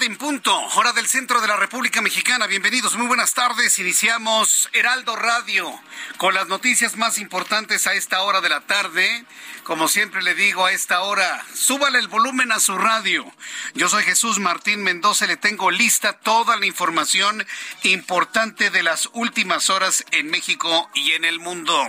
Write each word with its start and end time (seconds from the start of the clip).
Tarde 0.00 0.12
en 0.12 0.16
punto, 0.16 0.56
hora 0.76 0.92
del 0.92 1.06
centro 1.06 1.40
de 1.40 1.48
la 1.48 1.56
República 1.56 2.00
Mexicana. 2.00 2.46
Bienvenidos, 2.46 2.96
muy 2.96 3.06
buenas 3.06 3.34
tardes. 3.34 3.78
Iniciamos 3.78 4.70
Heraldo 4.72 5.14
Radio 5.14 5.70
con 6.16 6.32
las 6.32 6.48
noticias 6.48 6.96
más 6.96 7.18
importantes 7.18 7.86
a 7.86 7.92
esta 7.92 8.22
hora 8.22 8.40
de 8.40 8.48
la 8.48 8.60
tarde. 8.62 9.24
Como 9.64 9.88
siempre 9.88 10.22
le 10.22 10.34
digo 10.34 10.64
a 10.64 10.72
esta 10.72 11.02
hora, 11.02 11.44
súbale 11.54 11.98
el 11.98 12.08
volumen 12.08 12.50
a 12.52 12.60
su 12.60 12.78
radio. 12.78 13.30
Yo 13.74 13.88
soy 13.88 14.04
Jesús 14.04 14.38
Martín 14.38 14.82
Mendoza 14.82 15.26
le 15.26 15.36
tengo 15.36 15.70
lista 15.70 16.14
toda 16.14 16.56
la 16.56 16.66
información 16.66 17.46
importante 17.82 18.70
de 18.70 18.82
las 18.82 19.10
últimas 19.12 19.68
horas 19.68 20.04
en 20.12 20.30
México 20.30 20.88
y 20.94 21.12
en 21.12 21.24
el 21.24 21.40
mundo. 21.40 21.86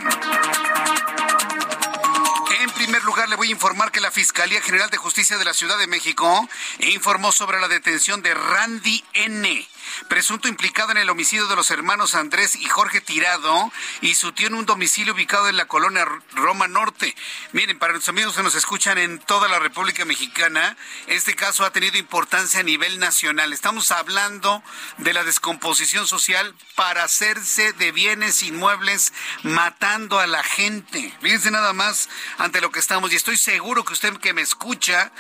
En 2.82 2.86
primer 2.86 3.04
lugar, 3.04 3.30
le 3.30 3.36
voy 3.36 3.50
a 3.50 3.52
informar 3.52 3.92
que 3.92 4.02
la 4.02 4.10
Fiscalía 4.10 4.60
General 4.60 4.90
de 4.90 4.98
Justicia 4.98 5.38
de 5.38 5.46
la 5.46 5.54
Ciudad 5.54 5.78
de 5.78 5.86
México 5.86 6.50
informó 6.80 7.32
sobre 7.32 7.62
la 7.62 7.68
detención 7.68 8.24
de 8.24 8.34
Randy 8.34 9.04
N., 9.14 9.68
presunto 10.08 10.48
implicado 10.48 10.92
en 10.92 10.98
el 10.98 11.10
homicidio 11.10 11.48
de 11.48 11.56
los 11.56 11.72
hermanos 11.72 12.16
Andrés 12.16 12.56
y 12.56 12.66
Jorge 12.66 13.02
Tirado 13.02 13.72
y 14.02 14.16
su 14.16 14.32
tío 14.32 14.48
en 14.48 14.56
un 14.56 14.66
domicilio 14.66 15.14
ubicado 15.14 15.50
en 15.50 15.58
la 15.58 15.66
colonia 15.66 16.06
Roma 16.34 16.68
Norte. 16.68 17.16
Miren, 17.52 17.80
para 17.80 17.94
los 17.94 18.08
amigos 18.10 18.36
que 18.36 18.44
nos 18.44 18.56
escuchan 18.56 18.98
en 18.98 19.20
toda 19.20 19.48
la 19.48 19.60
República 19.60 20.06
Mexicana, 20.06 20.78
este 21.08 21.36
caso 21.36 21.66
ha 21.66 21.72
tenido 21.72 21.98
importancia 21.98 22.60
a 22.60 22.64
nivel 22.64 23.00
nacional. 23.00 23.54
Estamos 23.54 23.92
hablando 23.92 24.64
de 24.98 25.14
la 25.14 25.24
descomposición 25.24 26.08
social 26.08 26.56
para 26.76 27.04
hacerse 27.04 27.74
de 27.74 27.92
bienes 27.92 28.44
inmuebles 28.44 29.14
matando 29.44 30.20
a 30.20 30.28
la 30.28 30.44
gente. 30.44 31.14
Fíjense 31.22 31.52
nada 31.52 31.74
más 31.74 32.10
ante 32.38 32.62
lo 32.62 32.72
que 32.72 32.80
estamos 32.80 33.12
y 33.12 33.16
estoy 33.16 33.38
seguro 33.38 33.86
que 33.86 33.94
usted 33.94 34.18
que 34.18 34.34
me 34.34 34.42
escucha 34.42 35.12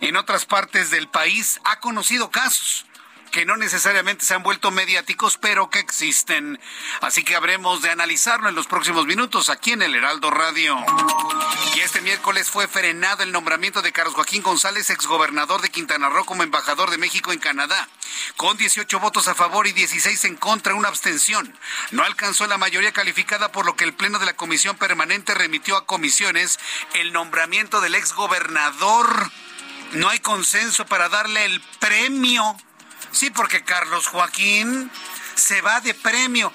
en 0.00 0.16
otras 0.16 0.46
partes 0.46 0.90
del 0.90 1.08
país 1.08 1.60
ha 1.64 1.80
conocido 1.80 2.30
casos 2.30 2.86
que 3.30 3.44
no 3.44 3.56
necesariamente 3.56 4.24
se 4.24 4.34
han 4.34 4.42
vuelto 4.42 4.70
mediáticos, 4.70 5.38
pero 5.38 5.70
que 5.70 5.78
existen. 5.78 6.58
Así 7.00 7.22
que 7.24 7.36
habremos 7.36 7.82
de 7.82 7.90
analizarlo 7.90 8.48
en 8.48 8.54
los 8.54 8.66
próximos 8.66 9.06
minutos 9.06 9.50
aquí 9.50 9.72
en 9.72 9.82
el 9.82 9.94
Heraldo 9.94 10.30
Radio. 10.30 10.76
Y 11.74 11.80
este 11.80 12.00
miércoles 12.00 12.50
fue 12.50 12.68
frenado 12.68 13.22
el 13.22 13.32
nombramiento 13.32 13.82
de 13.82 13.92
Carlos 13.92 14.14
Joaquín 14.14 14.42
González, 14.42 14.90
exgobernador 14.90 15.60
de 15.60 15.70
Quintana 15.70 16.08
Roo, 16.08 16.24
como 16.24 16.42
embajador 16.42 16.90
de 16.90 16.98
México 16.98 17.32
en 17.32 17.38
Canadá. 17.38 17.88
Con 18.36 18.56
18 18.56 18.98
votos 19.00 19.28
a 19.28 19.34
favor 19.34 19.66
y 19.66 19.72
16 19.72 20.24
en 20.24 20.36
contra, 20.36 20.74
una 20.74 20.88
abstención. 20.88 21.56
No 21.90 22.04
alcanzó 22.04 22.46
la 22.46 22.58
mayoría 22.58 22.92
calificada, 22.92 23.52
por 23.52 23.66
lo 23.66 23.76
que 23.76 23.84
el 23.84 23.94
Pleno 23.94 24.18
de 24.18 24.26
la 24.26 24.36
Comisión 24.36 24.76
Permanente 24.76 25.34
remitió 25.34 25.76
a 25.76 25.86
comisiones 25.86 26.58
el 26.94 27.12
nombramiento 27.12 27.80
del 27.80 27.94
exgobernador. 27.94 29.30
No 29.92 30.08
hay 30.08 30.18
consenso 30.18 30.86
para 30.86 31.08
darle 31.08 31.44
el 31.44 31.60
premio 31.78 32.56
Sí, 33.16 33.30
porque 33.30 33.64
Carlos 33.64 34.08
Joaquín 34.08 34.90
se 35.36 35.62
va 35.62 35.80
de 35.80 35.94
premio. 35.94 36.52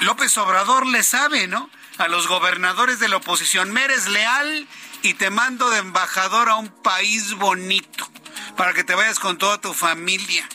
López 0.00 0.38
Obrador 0.38 0.86
le 0.86 1.02
sabe, 1.02 1.48
¿no? 1.48 1.68
A 1.98 2.08
los 2.08 2.28
gobernadores 2.28 2.98
de 2.98 3.08
la 3.08 3.18
oposición, 3.18 3.70
me 3.72 3.84
eres 3.84 4.08
leal 4.08 4.66
y 5.02 5.14
te 5.14 5.28
mando 5.28 5.68
de 5.68 5.80
embajador 5.80 6.48
a 6.48 6.54
un 6.54 6.68
país 6.68 7.34
bonito 7.34 8.10
para 8.56 8.72
que 8.72 8.84
te 8.84 8.94
vayas 8.94 9.18
con 9.18 9.36
toda 9.36 9.60
tu 9.60 9.74
familia. 9.74 10.48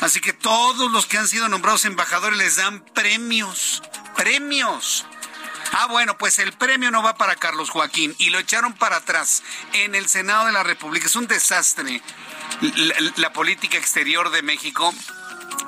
Así 0.00 0.22
que 0.22 0.32
todos 0.32 0.90
los 0.90 1.04
que 1.04 1.18
han 1.18 1.28
sido 1.28 1.46
nombrados 1.50 1.84
embajadores 1.84 2.38
les 2.38 2.56
dan 2.56 2.80
premios, 2.80 3.82
premios. 4.16 5.04
Ah, 5.72 5.88
bueno, 5.90 6.16
pues 6.16 6.38
el 6.38 6.54
premio 6.54 6.90
no 6.90 7.02
va 7.02 7.18
para 7.18 7.36
Carlos 7.36 7.68
Joaquín 7.68 8.14
y 8.16 8.30
lo 8.30 8.38
echaron 8.38 8.72
para 8.72 8.96
atrás 8.96 9.42
en 9.74 9.94
el 9.94 10.08
Senado 10.08 10.46
de 10.46 10.52
la 10.52 10.62
República. 10.62 11.06
Es 11.06 11.16
un 11.16 11.26
desastre 11.26 12.00
la, 13.16 13.32
política 13.32 13.78
exterior 13.78 14.30
de 14.30 14.42
México 14.42 14.92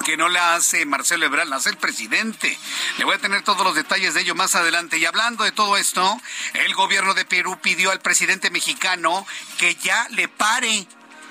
que 0.05 0.17
no 0.17 0.29
la 0.29 0.55
hace 0.55 0.85
Marcelo 0.85 1.27
Ebrard, 1.27 1.49
la 1.49 1.57
hace 1.57 1.71
el 1.71 1.77
presidente. 1.77 2.59
Le 2.99 3.05
voy 3.05 3.15
a 3.15 3.19
tener 3.19 3.43
todos 3.43 3.65
los 3.65 3.75
detalles 3.75 4.15
de 4.15 4.23
ello 4.23 4.35
más 4.35 4.55
adelante. 4.55 4.99
Y 4.99 5.05
hablando 5.05 5.45
de 5.45 5.53
todo 5.53 5.77
esto, 5.77 6.21
el 6.55 6.75
gobierno 6.75 7.15
de 7.15 7.25
Perú 7.25 7.59
pidió 7.63 7.91
al 7.93 8.01
presidente 8.01 8.51
mexicano 8.51 9.27
que 9.59 9.77
ya 9.77 10.09
le 10.11 10.29
pare 10.29 10.87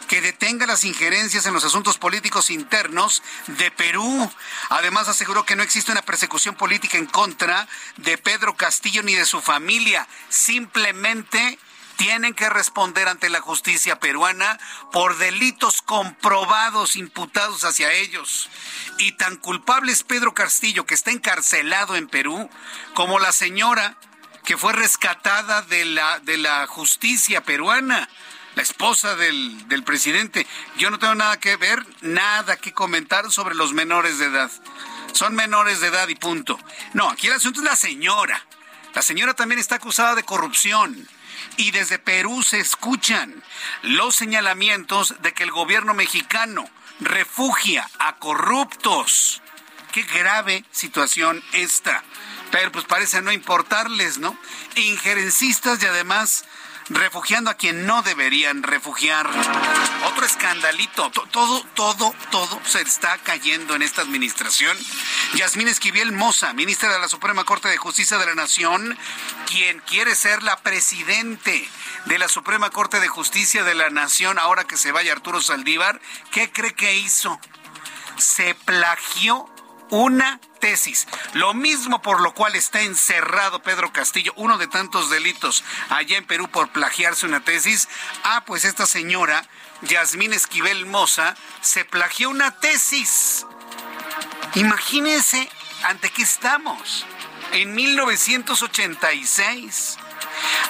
que 0.08 0.20
detenga 0.20 0.66
las 0.66 0.84
injerencias 0.84 1.46
en 1.46 1.54
los 1.54 1.64
asuntos 1.64 1.98
políticos 1.98 2.50
internos 2.50 3.24
de 3.48 3.72
Perú. 3.72 4.30
Además, 4.70 5.08
aseguró 5.08 5.46
que 5.46 5.56
no 5.56 5.64
existe 5.64 5.94
una 5.94 6.02
persecución 6.02 6.56
política 6.56 6.98
en 6.98 7.06
contra 7.06 7.66
de 7.96 8.18
Pedro 8.18 8.58
Castillo 8.58 9.04
ni 9.04 9.16
de 9.16 9.26
su 9.26 9.40
familia. 9.40 10.06
Simplemente 10.28 11.58
tienen 12.02 12.34
que 12.34 12.50
responder 12.50 13.08
ante 13.08 13.30
la 13.30 13.42
justicia 13.42 14.00
peruana 14.00 14.58
por 14.92 15.20
delitos 15.20 15.84
comprobados 15.84 16.96
imputados 16.96 17.64
hacia 17.64 17.94
ellos. 17.94 18.50
Y 18.98 19.12
tan 19.12 19.36
culpable 19.36 19.92
es 19.92 20.02
Pedro 20.02 20.34
Castillo, 20.34 20.88
que 20.88 20.96
está 20.96 21.12
encarcelado 21.12 21.96
en 21.96 22.08
Perú, 22.08 22.50
como 22.96 23.20
la 23.20 23.32
señora 23.32 23.98
que 24.44 24.58
fue 24.58 24.74
rescatada 24.74 25.62
de 25.62 25.86
la, 25.86 26.20
de 26.22 26.40
la 26.40 26.66
justicia 26.66 27.44
peruana 27.44 28.10
la 28.56 28.64
esposa 28.64 29.16
del, 29.16 29.68
del, 29.68 29.84
presidente. 29.84 30.48
Yo 30.78 30.90
no 30.90 30.98
tengo 30.98 31.14
nada 31.14 31.40
que 31.40 31.56
ver, 31.56 31.86
nada 32.02 32.58
que 32.58 32.74
comentar 32.74 33.32
sobre 33.32 33.54
los 33.54 33.74
menores 33.74 34.18
de 34.18 34.26
edad. 34.26 34.50
Son 35.14 35.36
menores 35.36 35.82
de 35.82 35.88
edad 35.88 36.08
y 36.08 36.16
punto. 36.16 36.60
No, 36.94 37.12
aquí 37.12 37.28
el 37.28 37.34
asunto 37.34 37.60
es 37.60 37.66
la 37.66 37.76
señora. 37.76 38.44
La 38.96 39.04
señora 39.04 39.36
también 39.36 39.60
está 39.60 39.76
acusada 39.76 40.16
de 40.16 40.24
corrupción. 40.24 41.08
Y 41.58 41.72
desde 41.72 42.00
Perú 42.00 42.44
se 42.44 42.60
escuchan 42.60 43.44
los 43.82 44.16
señalamientos 44.16 45.16
de 45.22 45.34
que 45.34 45.44
el 45.44 45.52
gobierno 45.52 45.94
mexicano 45.94 46.70
refugia 47.00 47.90
a 48.00 48.18
corruptos. 48.18 49.42
Qué 49.92 50.04
grave 50.04 50.64
situación 50.72 51.44
esta. 51.54 52.04
Pero 52.52 52.72
pues 52.72 52.86
parece 52.86 53.22
no 53.22 53.32
importarles, 53.32 54.18
¿no? 54.18 54.38
Injerencistas 54.76 55.82
y 55.82 55.86
además 55.86 56.46
refugiando 56.94 57.50
a 57.50 57.56
quien 57.56 57.86
no 57.86 58.02
deberían 58.02 58.64
refugiar. 58.64 59.30
Otro 60.06 60.26
escandalito, 60.26 61.10
todo, 61.32 61.64
todo, 61.74 62.14
todo 62.30 62.62
se 62.66 62.82
está 62.82 63.18
cayendo 63.20 63.76
en 63.76 63.82
esta 63.82 64.02
administración. 64.02 64.78
Yasmín 65.36 65.68
Esquivel 65.68 66.12
Moza, 66.12 66.54
ministra 66.54 66.92
de 66.92 67.00
la 67.00 67.08
Suprema 67.08 67.44
Corte 67.44 67.70
de 67.70 67.78
Justicia 67.78 68.18
de 68.18 68.26
la 68.26 68.36
Nación, 68.36 68.98
quien 69.48 69.80
quiere 69.80 70.16
ser 70.16 70.44
la 70.44 70.58
presidente 70.58 71.68
de 72.06 72.20
la 72.20 72.28
Suprema 72.28 72.70
Corte 72.70 73.00
de 73.00 73.08
Justicia 73.08 73.64
de 73.64 73.76
la 73.76 73.90
Nación, 73.90 74.40
ahora 74.40 74.66
que 74.66 74.78
se 74.78 74.92
vaya 74.92 75.14
Arturo 75.14 75.42
Saldívar, 75.42 76.02
¿qué 76.32 76.52
cree 76.52 76.74
que 76.74 76.96
hizo? 76.96 77.40
Se 78.18 78.56
plagió 78.56 79.50
una 79.92 80.42
tesis. 80.60 81.08
Lo 81.34 81.54
mismo 81.54 82.02
por 82.02 82.22
lo 82.22 82.34
cual 82.34 82.56
está 82.56 82.82
encerrado 82.82 83.62
Pedro 83.62 83.94
Castillo, 83.94 84.34
uno 84.36 84.58
de 84.58 84.66
tantos 84.68 85.12
delitos 85.12 85.64
allá 85.90 86.18
en 86.18 86.26
Perú 86.26 86.50
por 86.50 86.70
plagiarse 86.70 87.28
una 87.28 87.44
tesis. 87.44 87.88
Ah, 88.24 88.44
pues 88.46 88.66
esta 88.66 88.88
señora, 88.88 89.46
Yasmín 89.82 90.34
Esquivel 90.34 90.88
Moza, 90.88 91.36
se 91.62 91.86
plagió 91.86 92.30
una 92.30 92.60
tesis. 92.60 93.46
Imagínense 94.56 95.48
ante 95.84 96.10
qué 96.10 96.24
estamos. 96.24 97.06
En 97.52 97.76
1986. 97.76 99.98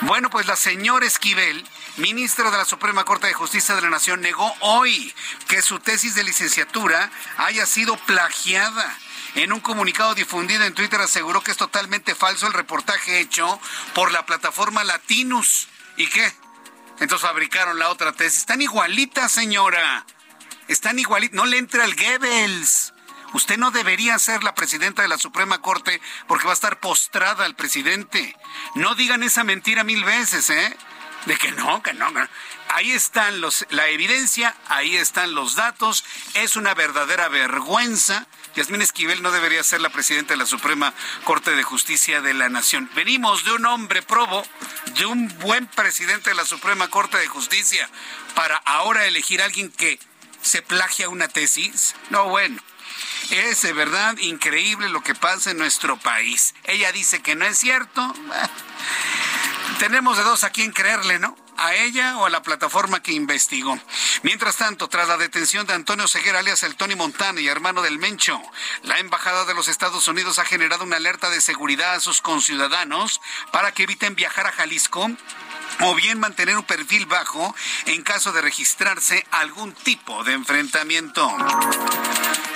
Bueno, 0.02 0.30
pues 0.32 0.48
la 0.48 0.56
señora 0.56 1.06
Esquivel 1.06 1.64
ministro 1.98 2.52
de 2.52 2.58
la 2.58 2.66
Suprema 2.66 3.04
Corte 3.04 3.28
de 3.28 3.34
Justicia 3.34 3.76
de 3.76 3.82
la 3.82 3.90
Nación, 3.90 4.22
negó 4.22 4.54
hoy 4.62 5.14
que 5.48 5.62
su 5.62 5.80
tesis 5.80 6.16
de 6.16 6.24
licenciatura 6.24 7.12
haya 7.38 7.66
sido 7.66 7.98
plagiada. 7.98 8.98
En 9.36 9.54
un 9.54 9.62
comunicado 9.62 10.14
difundido 10.14 10.66
en 10.66 10.74
Twitter 10.74 11.00
aseguró 11.00 11.42
que 11.42 11.52
es 11.52 11.58
totalmente 11.58 12.16
falso 12.16 12.48
el 12.48 12.54
reportaje 12.54 13.20
hecho 13.20 13.60
por 13.94 14.12
la 14.12 14.26
plataforma 14.26 14.84
Latinus. 14.84 15.70
¿Y 15.96 16.08
qué? 16.08 16.34
Entonces 17.00 17.28
fabricaron 17.28 17.80
la 17.80 17.90
otra 17.90 18.12
tesis. 18.12 18.40
Están 18.40 18.62
igualitas, 18.62 19.32
señora. 19.32 20.06
Están 20.68 21.00
igualitas. 21.00 21.36
No 21.36 21.46
le 21.46 21.58
entra 21.58 21.86
el 21.86 21.96
Goebbels. 21.96 22.94
Usted 23.34 23.58
no 23.58 23.72
debería 23.72 24.20
ser 24.20 24.44
la 24.44 24.54
presidenta 24.54 25.02
de 25.02 25.08
la 25.08 25.18
Suprema 25.18 25.62
Corte 25.62 26.02
porque 26.28 26.46
va 26.46 26.52
a 26.52 26.54
estar 26.54 26.82
postrada 26.82 27.46
al 27.46 27.56
presidente. 27.56 28.36
No 28.76 28.96
digan 28.96 29.24
esa 29.24 29.46
mentira 29.46 29.86
mil 29.86 30.04
veces, 30.04 30.50
¿eh? 30.50 30.78
De 31.26 31.38
que 31.38 31.52
no, 31.52 31.82
que 31.82 31.94
no. 31.94 32.12
Ahí 32.70 32.92
están 32.92 33.40
los, 33.40 33.66
la 33.70 33.88
evidencia, 33.88 34.56
ahí 34.68 34.98
están 34.98 35.34
los 35.34 35.56
datos. 35.56 36.04
Es 36.34 36.58
una 36.58 36.74
verdadera 36.74 37.30
vergüenza 37.30 38.28
Yasmín 38.56 38.82
Esquivel 38.82 39.22
no 39.22 39.32
debería 39.32 39.64
ser 39.64 39.82
la 39.82 39.90
presidenta 39.90 40.34
de 40.34 40.38
la 40.38 40.46
Suprema 40.46 40.94
Corte 41.24 41.52
de 41.52 41.64
Justicia 41.64 42.22
de 42.22 42.34
la 42.34 42.50
Nación. 42.50 42.90
Venimos 42.96 43.46
de 43.46 43.54
un 43.54 43.66
hombre 43.66 44.02
probo, 44.02 44.44
de 44.98 45.06
un 45.06 45.28
buen 45.40 45.68
presidente 45.68 46.32
de 46.32 46.36
la 46.36 46.46
Suprema 46.46 46.90
Corte 46.90 47.18
de 47.18 47.28
Justicia, 47.28 47.90
para 48.36 48.58
ahora 48.58 49.06
elegir 49.06 49.42
a 49.42 49.46
alguien 49.46 49.72
que 49.72 50.00
se 50.42 50.62
plagia 50.62 51.10
una 51.10 51.28
tesis. 51.28 51.96
No, 52.10 52.26
bueno. 52.26 52.62
Es 53.30 53.62
de 53.62 53.72
verdad 53.72 54.18
increíble 54.18 54.90
lo 54.90 55.02
que 55.02 55.16
pasa 55.16 55.52
en 55.52 55.58
nuestro 55.58 55.98
país. 55.98 56.54
Ella 56.66 56.92
dice 56.92 57.22
que 57.22 57.36
no 57.36 57.46
es 57.46 57.58
cierto. 57.58 58.14
Tenemos 59.80 60.18
de 60.18 60.24
dos 60.24 60.44
a 60.44 60.50
quien 60.50 60.74
creerle, 60.74 61.18
¿no? 61.20 61.38
A 61.58 61.76
ella 61.76 62.18
o 62.18 62.26
a 62.26 62.30
la 62.30 62.42
plataforma 62.42 63.02
que 63.02 63.14
investigó. 63.14 63.80
Mientras 64.24 64.58
tanto, 64.58 64.88
tras 64.88 65.08
la 65.08 65.18
detención 65.18 65.66
de 65.68 65.74
Antonio 65.74 66.08
Seguera, 66.08 66.40
alias 66.40 66.64
el 66.64 66.76
Tony 66.76 66.96
Montana 66.96 67.40
y 67.42 67.48
hermano 67.48 67.82
del 67.82 68.00
Mencho, 68.00 68.42
la 68.84 69.00
Embajada 69.00 69.46
de 69.46 69.54
los 69.54 69.68
Estados 69.68 70.08
Unidos 70.08 70.40
ha 70.40 70.46
generado 70.46 70.84
una 70.84 70.98
alerta 70.98 71.30
de 71.30 71.42
seguridad 71.42 71.96
a 71.96 72.00
sus 72.00 72.22
conciudadanos 72.22 73.22
para 73.52 73.72
que 73.72 73.84
eviten 73.84 74.16
viajar 74.16 74.48
a 74.48 74.52
Jalisco 74.52 75.10
o 75.82 75.96
bien 75.96 76.20
mantener 76.20 76.58
un 76.58 76.64
perfil 76.64 77.06
bajo 77.06 77.56
en 77.86 78.04
caso 78.04 78.32
de 78.32 78.42
registrarse 78.42 79.26
algún 79.32 79.74
tipo 79.74 80.24
de 80.24 80.34
enfrentamiento. 80.34 81.32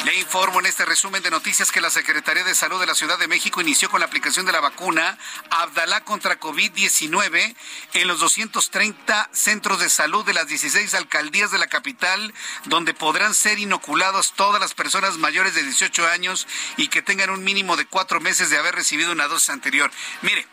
Le 0.05 0.15
informo 0.19 0.59
en 0.59 0.67
este 0.67 0.85
resumen 0.85 1.23
de 1.23 1.31
noticias 1.31 1.71
que 1.71 1.81
la 1.81 1.89
Secretaría 1.89 2.43
de 2.43 2.53
Salud 2.53 2.79
de 2.79 2.85
la 2.85 2.93
Ciudad 2.93 3.17
de 3.17 3.27
México 3.27 3.59
inició 3.59 3.89
con 3.89 4.01
la 4.01 4.05
aplicación 4.05 4.45
de 4.45 4.51
la 4.51 4.59
vacuna 4.59 5.17
Abdalá 5.49 6.01
contra 6.01 6.39
COVID-19 6.39 7.55
en 7.93 8.07
los 8.07 8.19
230 8.19 9.29
centros 9.31 9.79
de 9.79 9.89
salud 9.89 10.23
de 10.23 10.35
las 10.35 10.45
16 10.45 10.93
alcaldías 10.93 11.49
de 11.49 11.57
la 11.57 11.65
capital, 11.65 12.35
donde 12.65 12.93
podrán 12.93 13.33
ser 13.33 13.57
inoculados 13.57 14.33
todas 14.33 14.61
las 14.61 14.75
personas 14.75 15.17
mayores 15.17 15.55
de 15.55 15.63
18 15.63 16.07
años 16.07 16.47
y 16.77 16.89
que 16.89 17.01
tengan 17.01 17.31
un 17.31 17.43
mínimo 17.43 17.75
de 17.75 17.87
cuatro 17.87 18.21
meses 18.21 18.51
de 18.51 18.59
haber 18.59 18.75
recibido 18.75 19.11
una 19.11 19.27
dosis 19.27 19.49
anterior. 19.49 19.89
Mire, 20.21 20.45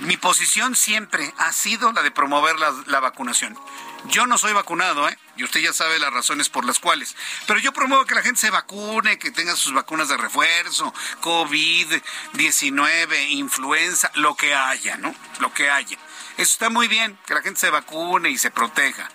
mi 0.00 0.18
posición 0.18 0.76
siempre 0.76 1.32
ha 1.38 1.50
sido 1.52 1.92
la 1.92 2.02
de 2.02 2.10
promover 2.10 2.56
la, 2.58 3.00
vacunación. 3.00 3.56
Yo 4.04 4.26
no 4.26 4.38
soy 4.38 4.52
vacunado, 4.52 5.08
¿eh? 5.08 5.18
Y 5.36 5.44
usted 5.44 5.60
ya 5.60 5.72
sabe 5.72 5.98
las 5.98 6.12
razones 6.12 6.48
por 6.48 6.64
las 6.64 6.78
cuales. 6.78 7.16
Pero 7.46 7.58
yo 7.58 7.72
promuevo 7.72 8.04
que 8.04 8.14
la 8.14 8.22
gente 8.22 8.40
se 8.40 8.50
vacune, 8.50 9.18
que 9.18 9.30
tenga 9.30 9.56
sus 9.56 9.74
vacunas 9.74 10.08
de 10.08 10.16
refuerzo, 10.16 10.94
COVID-19, 11.22 13.30
influenza, 13.30 14.10
lo 14.14 14.36
que 14.36 14.54
haya, 14.54 14.96
¿no? 14.96 15.14
Lo 15.40 15.52
que 15.52 15.70
haya. 15.70 15.98
Eso 16.36 16.52
está 16.52 16.70
muy 16.70 16.86
bien, 16.86 17.18
que 17.26 17.34
la 17.34 17.42
gente 17.42 17.60
se 17.60 17.70
vacune 17.70 18.30
y 18.30 18.38
se 18.38 18.50
proteja. 18.50 19.10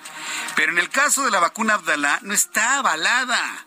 Pero 0.56 0.72
en 0.72 0.80
el 0.80 0.90
caso 0.90 1.24
de 1.24 1.32
la 1.32 1.40
vacuna 1.40 1.76
Abdalá, 1.76 2.20
no 2.24 2.34
está 2.34 2.80
avalada 2.80 3.66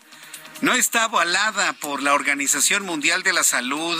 no 0.60 0.74
está 0.74 1.04
avalada 1.04 1.72
por 1.74 2.02
la 2.02 2.14
Organización 2.14 2.84
Mundial 2.84 3.22
de 3.22 3.32
la 3.32 3.44
Salud, 3.44 3.98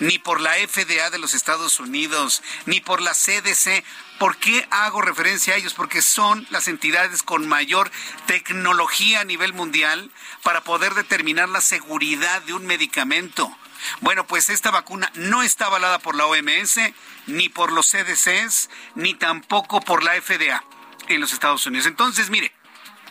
ni 0.00 0.18
por 0.18 0.40
la 0.40 0.52
FDA 0.54 1.10
de 1.10 1.18
los 1.18 1.34
Estados 1.34 1.80
Unidos, 1.80 2.42
ni 2.64 2.80
por 2.80 3.00
la 3.02 3.12
CDC. 3.12 3.84
¿Por 4.18 4.36
qué 4.36 4.66
hago 4.70 5.02
referencia 5.02 5.54
a 5.54 5.56
ellos? 5.56 5.74
Porque 5.74 6.02
son 6.02 6.46
las 6.50 6.68
entidades 6.68 7.22
con 7.22 7.48
mayor 7.48 7.90
tecnología 8.26 9.20
a 9.20 9.24
nivel 9.24 9.52
mundial 9.52 10.10
para 10.42 10.62
poder 10.62 10.94
determinar 10.94 11.48
la 11.48 11.60
seguridad 11.60 12.42
de 12.42 12.54
un 12.54 12.66
medicamento. 12.66 13.54
Bueno, 14.00 14.26
pues 14.26 14.48
esta 14.48 14.70
vacuna 14.70 15.10
no 15.14 15.42
está 15.42 15.66
avalada 15.66 15.98
por 15.98 16.14
la 16.14 16.26
OMS, 16.26 16.78
ni 17.26 17.48
por 17.48 17.72
los 17.72 17.90
CDCs, 17.90 18.70
ni 18.94 19.14
tampoco 19.14 19.80
por 19.80 20.02
la 20.02 20.20
FDA 20.20 20.64
en 21.08 21.20
los 21.20 21.32
Estados 21.32 21.66
Unidos. 21.66 21.86
Entonces, 21.86 22.30
mire, 22.30 22.52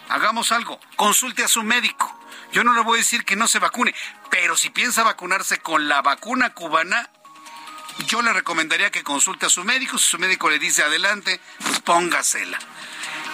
hagamos 0.09 0.51
algo, 0.51 0.80
consulte 0.95 1.44
a 1.44 1.48
su 1.48 1.62
médico 1.62 2.25
yo 2.51 2.63
no 2.63 2.74
le 2.74 2.81
voy 2.81 2.97
a 2.97 3.01
decir 3.01 3.25
que 3.25 3.36
no 3.36 3.47
se 3.47 3.59
vacune, 3.59 3.94
pero 4.30 4.56
si 4.56 4.69
piensa 4.69 5.03
vacunarse 5.03 5.59
con 5.59 5.88
la 5.88 6.01
vacuna 6.01 6.53
cubana, 6.53 7.09
yo 8.07 8.21
le 8.21 8.33
recomendaría 8.33 8.92
que 8.92 9.03
consulte 9.03 9.45
a 9.45 9.50
su 9.50 9.63
médico. 9.63 9.97
Si 9.97 10.09
su 10.09 10.19
médico 10.19 10.50
le 10.50 10.59
dice 10.59 10.83
adelante, 10.83 11.39
pues 11.59 11.80
póngasela. 11.80 12.59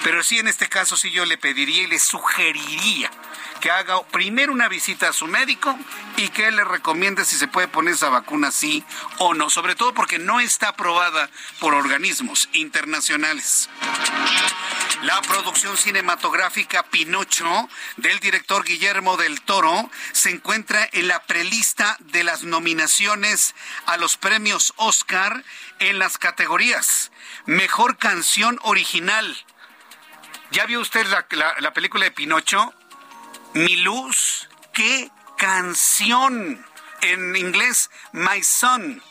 Pero 0.04 0.24
sí, 0.24 0.40
en 0.40 0.48
este 0.48 0.68
caso, 0.68 0.98
sí 0.98 1.12
yo 1.12 1.26
le 1.26 1.38
pediría 1.38 1.84
y 1.84 1.88
le 1.88 2.00
sugeriría 2.00 3.12
que 3.60 3.70
haga 3.70 4.02
primero 4.08 4.52
una 4.52 4.68
visita 4.68 5.10
a 5.10 5.14
su 5.14 5.28
médico 5.28 5.78
y 6.18 6.30
que 6.30 6.48
él 6.48 6.56
le 6.56 6.64
recomiende 6.64 7.24
si 7.24 7.36
se 7.36 7.48
puede 7.48 7.68
poner 7.68 7.94
esa 7.94 8.10
vacuna 8.10 8.50
sí 8.50 8.84
o 9.20 9.36
no, 9.36 9.52
sobre 9.52 9.76
todo 9.76 9.94
porque 9.94 10.18
no 10.18 10.40
está 10.40 10.70
aprobada 10.70 11.30
por 11.60 11.76
organismos 11.76 12.50
internacionales. 12.54 13.70
La 15.04 15.20
producción 15.24 15.78
cinematográfica 15.78 16.84
Pinocho 16.84 17.68
del 17.98 18.20
director 18.20 18.64
Guillermo 18.64 19.18
del 19.18 19.42
Toro 19.42 19.90
se 20.12 20.30
encuentra 20.30 20.88
en 20.92 21.08
la 21.08 21.24
prelista 21.24 21.98
de 22.00 22.24
las 22.24 22.44
nominaciones 22.44 23.56
a 23.88 23.98
los 23.98 24.18
premios 24.18 24.74
Oscar 24.78 25.44
en 25.80 25.98
las 25.98 26.20
categorías 26.20 27.12
Mejor 27.46 27.98
canción 27.98 28.60
original. 28.62 29.36
¿Ya 30.52 30.68
vio 30.68 30.82
usted 30.82 31.08
la, 31.08 31.74
película 31.74 32.06
de 32.06 32.12
Pinocho? 32.12 32.72
Mi 33.56 33.78
luz, 33.78 34.50
qué 34.74 35.10
canción. 35.38 36.64
En 37.02 37.36
inglés, 37.36 37.90
My 38.12 38.44
Son. 38.44 39.02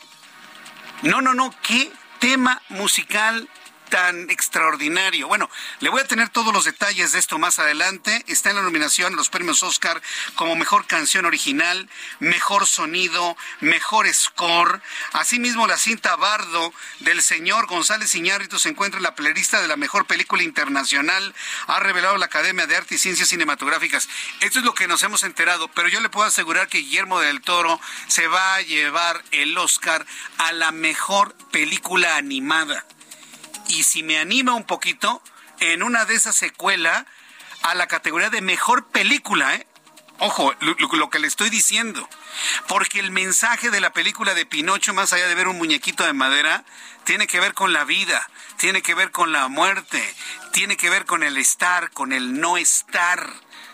No, 1.02 1.20
no, 1.20 1.34
no, 1.34 1.52
qué 1.62 1.90
tema 2.20 2.62
musical 2.68 3.48
tan 3.90 4.30
extraordinario. 4.30 5.28
Bueno, 5.28 5.50
le 5.80 5.90
voy 5.90 6.00
a 6.00 6.06
tener 6.06 6.30
todos 6.30 6.54
los 6.54 6.64
detalles 6.64 7.12
de 7.12 7.18
esto 7.18 7.38
más 7.38 7.58
adelante. 7.58 8.24
Está 8.28 8.50
en 8.50 8.56
la 8.56 8.62
nominación 8.62 9.12
a 9.12 9.16
los 9.16 9.28
premios 9.28 9.62
Oscar 9.62 10.00
como 10.36 10.56
mejor 10.56 10.86
canción 10.86 11.26
original, 11.26 11.90
mejor 12.20 12.66
sonido, 12.66 13.36
mejor 13.60 14.08
score. 14.14 14.80
Asimismo, 15.12 15.66
la 15.66 15.76
cinta 15.76 16.16
Bardo 16.16 16.72
del 17.00 17.20
señor 17.20 17.66
González 17.66 18.14
Iñárritu 18.14 18.58
se 18.58 18.70
encuentra 18.70 18.98
en 18.98 19.02
la 19.02 19.14
playlista 19.14 19.60
de 19.60 19.68
la 19.68 19.76
mejor 19.76 20.06
película 20.06 20.42
internacional. 20.42 21.34
Ha 21.66 21.80
revelado 21.80 22.16
la 22.16 22.26
Academia 22.26 22.66
de 22.66 22.76
Arte 22.76 22.94
y 22.94 22.98
Ciencias 22.98 23.28
Cinematográficas. 23.28 24.08
Esto 24.40 24.60
es 24.60 24.64
lo 24.64 24.74
que 24.74 24.86
nos 24.86 25.02
hemos 25.02 25.24
enterado, 25.24 25.68
pero 25.68 25.88
yo 25.88 26.00
le 26.00 26.08
puedo 26.08 26.26
asegurar 26.26 26.68
que 26.68 26.78
Guillermo 26.78 27.20
del 27.20 27.42
Toro 27.42 27.80
se 28.06 28.28
va 28.28 28.54
a 28.54 28.62
llevar 28.62 29.22
el 29.32 29.58
Oscar 29.58 30.06
a 30.38 30.52
la 30.52 30.70
mejor 30.70 31.34
película 31.50 32.16
animada 32.16 32.86
y 33.70 33.84
si 33.84 34.02
me 34.02 34.18
anima 34.18 34.54
un 34.54 34.64
poquito, 34.64 35.22
en 35.60 35.82
una 35.82 36.04
de 36.04 36.14
esas 36.14 36.34
secuela 36.34 37.06
a 37.62 37.74
la 37.74 37.86
categoría 37.86 38.30
de 38.30 38.40
mejor 38.40 38.86
película, 38.88 39.54
¿eh? 39.54 39.66
Ojo, 40.18 40.52
lo, 40.60 41.08
que 41.08 41.18
le 41.18 41.26
estoy 41.26 41.48
diciendo. 41.48 42.06
Porque 42.68 43.00
el 43.00 43.10
mensaje 43.10 43.70
de 43.70 43.80
la 43.80 43.92
película 43.94 44.34
de 44.34 44.44
Pinocho, 44.44 44.92
más 44.92 45.14
allá 45.14 45.26
de 45.26 45.34
ver 45.34 45.48
un 45.48 45.56
muñequito 45.56 46.04
de 46.04 46.12
madera, 46.12 46.64
tiene 47.04 47.26
que 47.26 47.40
ver 47.40 47.54
con 47.54 47.72
la 47.72 47.84
vida, 47.84 48.28
tiene 48.58 48.82
que 48.82 48.94
ver 48.94 49.12
con 49.12 49.32
la 49.32 49.48
muerte, 49.48 50.02
tiene 50.52 50.76
que 50.76 50.90
ver 50.90 51.06
con 51.06 51.22
el 51.22 51.38
estar, 51.38 51.90
con 51.92 52.12
el 52.12 52.38
no 52.38 52.58
estar. 52.58 53.30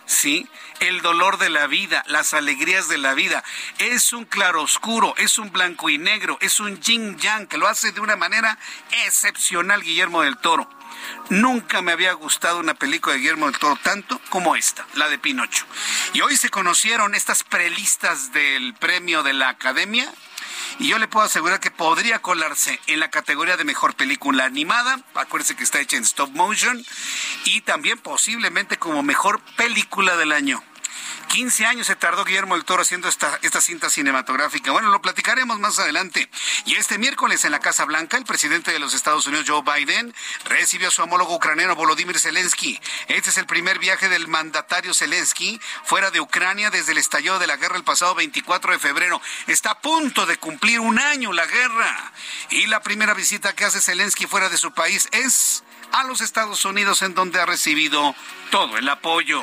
¿Sí? 0.07 0.47
El 0.81 1.01
dolor 1.01 1.39
de 1.39 1.49
la 1.49 1.67
vida, 1.67 2.05
las 2.07 2.35
alegrías 2.35 2.89
de 2.89 2.99
la 2.99 3.15
vida. 3.15 3.43
Es 3.79 4.13
un 4.13 4.25
claroscuro, 4.25 5.15
es 5.17 5.39
un 5.39 5.51
blanco 5.51 5.89
y 5.89 5.99
negro, 5.99 6.39
es 6.41 6.61
un 6.61 6.81
yin 6.81 7.19
yang 7.19 7.47
que 7.47 7.59
lo 7.59 7.67
hace 7.67 7.93
de 7.93 8.01
una 8.01 8.17
manera 8.17 8.59
excepcional 9.07 9.83
Guillermo 9.83 10.23
del 10.23 10.37
Toro. 10.39 10.69
Nunca 11.29 11.83
me 11.83 11.93
había 11.93 12.13
gustado 12.13 12.59
una 12.59 12.75
película 12.75 13.15
de 13.15 13.21
Guillermo 13.21 13.47
del 13.47 13.59
Toro 13.59 13.77
tanto 13.83 14.21
como 14.29 14.55
esta, 14.55 14.87
la 14.95 15.09
de 15.09 15.19
Pinocho. 15.19 15.67
Y 16.13 16.21
hoy 16.21 16.37
se 16.37 16.51
conocieron 16.51 17.15
estas 17.15 17.43
prelistas 17.43 18.33
del 18.33 18.75
premio 18.75 19.23
de 19.23 19.33
la 19.33 19.49
Academia. 19.49 20.13
Y 20.79 20.89
yo 20.89 20.99
le 20.99 21.09
puedo 21.09 21.27
asegurar 21.27 21.61
que 21.61 21.71
podría 21.71 22.19
colarse 22.21 22.81
en 22.87 23.01
la 23.01 23.11
categoría 23.11 23.57
de 23.57 23.65
mejor 23.65 23.95
película 23.95 24.45
animada. 24.45 25.01
Acuérdense 25.15 25.57
que 25.57 25.65
está 25.65 25.81
hecha 25.81 25.97
en 25.97 26.05
stop 26.05 26.31
motion. 26.31 26.85
Y 27.45 27.63
también 27.63 27.99
posiblemente 27.99 28.77
como 28.77 29.03
mejor 29.03 29.41
película 29.57 30.17
del 30.17 30.33
año. 30.33 30.63
15 31.29 31.67
años 31.67 31.87
se 31.87 31.97
tardó 31.97 32.25
Guillermo 32.25 32.55
del 32.55 32.65
Toro 32.65 32.83
haciendo 32.83 33.09
esta, 33.09 33.39
esta 33.43 33.61
cinta 33.61 33.91
cinematográfica. 33.91 34.73
Bueno, 34.73 34.91
lo 34.91 35.03
platicaremos 35.03 35.59
más 35.59 35.79
adelante. 35.79 36.29
Y 36.65 36.75
este 36.75 36.99
miércoles 36.99 37.45
en 37.45 37.53
la 37.53 37.61
Casa 37.61 37.85
Blanca, 37.85 38.17
el 38.17 38.25
presidente 38.25 38.73
de 38.73 38.79
los 38.79 38.95
Estados 38.95 39.27
Unidos, 39.27 39.47
Joe 39.49 39.63
Biden, 39.63 40.15
recibió 40.45 40.89
a 40.89 40.91
su 40.91 41.03
homólogo 41.03 41.35
ucraniano 41.35 41.75
Volodymyr 41.75 42.19
Zelensky. 42.19 42.81
Este 43.09 43.31
es 43.31 43.39
el 43.39 43.47
primer 43.47 43.79
viaje 43.79 44.09
del 44.09 44.29
mandatario 44.29 44.95
Zelensky 44.95 45.61
fuera 45.85 46.11
de 46.11 46.21
Ucrania 46.21 46.71
desde 46.71 46.93
el 46.93 46.99
estallido 46.99 47.39
de 47.39 47.47
la 47.47 47.57
guerra 47.57 47.77
el 47.77 47.85
pasado 47.85 48.15
24 48.15 48.73
de 48.73 48.79
febrero. 48.79 49.21
Está 49.47 49.73
a 49.73 49.81
punto 49.81 50.27
de 50.27 50.39
cumplir 50.39 50.81
un 50.81 50.99
año 50.99 51.33
la 51.33 51.47
guerra. 51.47 52.13
Y 52.51 52.67
la 52.67 52.81
primera 52.81 53.15
visita 53.15 53.55
que 53.55 53.65
hace 53.65 53.81
Zelensky 53.81 54.27
fuera 54.27 54.49
de 54.49 54.57
su 54.57 54.73
país 54.73 55.09
es 55.13 55.63
a 55.93 56.05
los 56.05 56.21
Estados 56.21 56.65
Unidos, 56.65 57.03
en 57.03 57.15
donde 57.15 57.41
ha 57.41 57.47
recibido 57.47 58.15
todo 58.51 58.79
el 58.79 58.89
apoyo. 58.89 59.43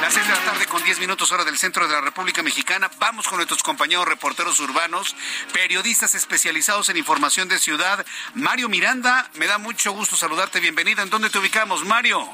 Las 0.00 0.14
seis 0.14 0.26
de 0.26 0.32
la 0.32 0.40
tarde 0.40 0.66
con 0.66 0.82
10 0.82 1.00
minutos 1.00 1.32
hora 1.32 1.44
del 1.44 1.58
centro 1.58 1.86
de 1.86 1.92
la 1.92 2.00
República 2.00 2.42
Mexicana. 2.42 2.90
Vamos 2.98 3.26
con 3.26 3.36
nuestros 3.36 3.62
compañeros 3.62 4.06
reporteros 4.06 4.60
urbanos, 4.60 5.16
periodistas 5.52 6.14
especializados 6.14 6.88
en 6.88 6.96
información 6.96 7.48
de 7.48 7.58
ciudad. 7.58 8.04
Mario 8.34 8.68
Miranda, 8.68 9.28
me 9.34 9.46
da 9.46 9.58
mucho 9.58 9.92
gusto 9.92 10.16
saludarte. 10.16 10.60
Bienvenido. 10.60 11.02
¿En 11.02 11.10
dónde 11.10 11.30
te 11.30 11.38
ubicamos, 11.38 11.84
Mario? 11.84 12.28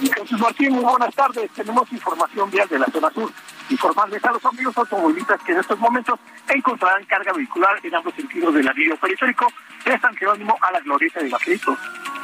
Jesús 0.00 0.40
Martín, 0.40 0.72
muy 0.72 0.84
buenas 0.84 1.14
tardes. 1.14 1.50
Tenemos 1.52 1.90
información 1.92 2.50
vial 2.50 2.68
de 2.68 2.78
la 2.78 2.86
zona 2.86 3.10
sur. 3.10 3.30
Informarles 3.70 4.24
a 4.24 4.32
los 4.32 4.44
amigos 4.44 4.76
automovilistas 4.76 5.40
que 5.42 5.52
en 5.52 5.60
estos 5.60 5.78
momentos 5.78 6.18
encontrarán 6.48 7.04
carga 7.04 7.32
vehicular 7.32 7.78
en 7.82 7.94
ambos 7.94 8.12
sentidos 8.14 8.52
del 8.52 8.68
anillo 8.68 8.96
periférico 8.96 9.46
de 9.84 9.98
San 10.00 10.14
Jerónimo 10.16 10.58
a 10.60 10.72
la 10.72 10.80
glorieta 10.80 11.20
de 11.20 11.30
Vaqueritos. 11.30 11.78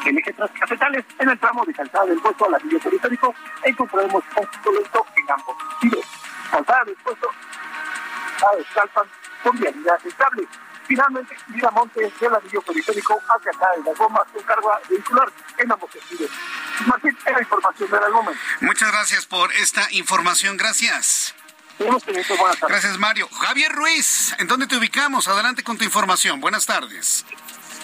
En 0.05 0.19
eje 0.19 0.35
cafetales, 0.35 1.05
en 1.21 1.31
el 1.31 1.39
tramo 1.39 1.65
de 1.65 1.73
calzada 1.73 2.07
del 2.07 2.21
puesto 2.21 2.47
al 2.47 2.55
anillo 2.55 2.81
periférico, 2.81 3.33
encontraremos 3.63 4.25
un 4.37 4.75
lento 4.75 5.07
en 5.17 5.33
ambos 5.33 5.57
sentidos. 5.81 6.05
Calzada 6.51 6.85
del 6.85 6.97
puesto 6.97 7.29
a 7.29 8.57
descalzan 8.57 9.07
con 9.43 9.59
vialidad 9.59 9.99
estable. 10.05 10.47
Finalmente, 10.87 11.37
Miramonte 11.49 12.13
del 12.21 12.35
anillo 12.35 12.63
periférico 12.63 13.21
hacia 13.29 13.51
acá 13.51 13.67
de 13.77 13.83
las 13.85 13.99
gomas 13.99 14.23
con 14.33 14.43
carga 14.45 14.81
vehicular 14.89 15.33
en 15.59 15.73
ambos 15.73 15.91
sentidos. 15.91 16.31
Martín, 16.87 17.19
era 17.27 17.41
información 17.41 17.91
del 17.91 18.13
momento. 18.13 18.41
Muchas 18.61 18.93
gracias 18.93 19.27
por 19.27 19.53
esta 19.55 19.87
información. 19.91 20.57
Gracias. 20.57 21.35
Gracias, 22.69 22.99
Mario. 22.99 23.29
Javier 23.29 23.71
Ruiz, 23.73 24.35
¿en 24.39 24.47
dónde 24.47 24.67
te 24.67 24.77
ubicamos? 24.77 25.29
Adelante 25.29 25.63
con 25.63 25.77
tu 25.77 25.85
información. 25.85 26.41
Buenas 26.41 26.65
tardes. 26.65 27.27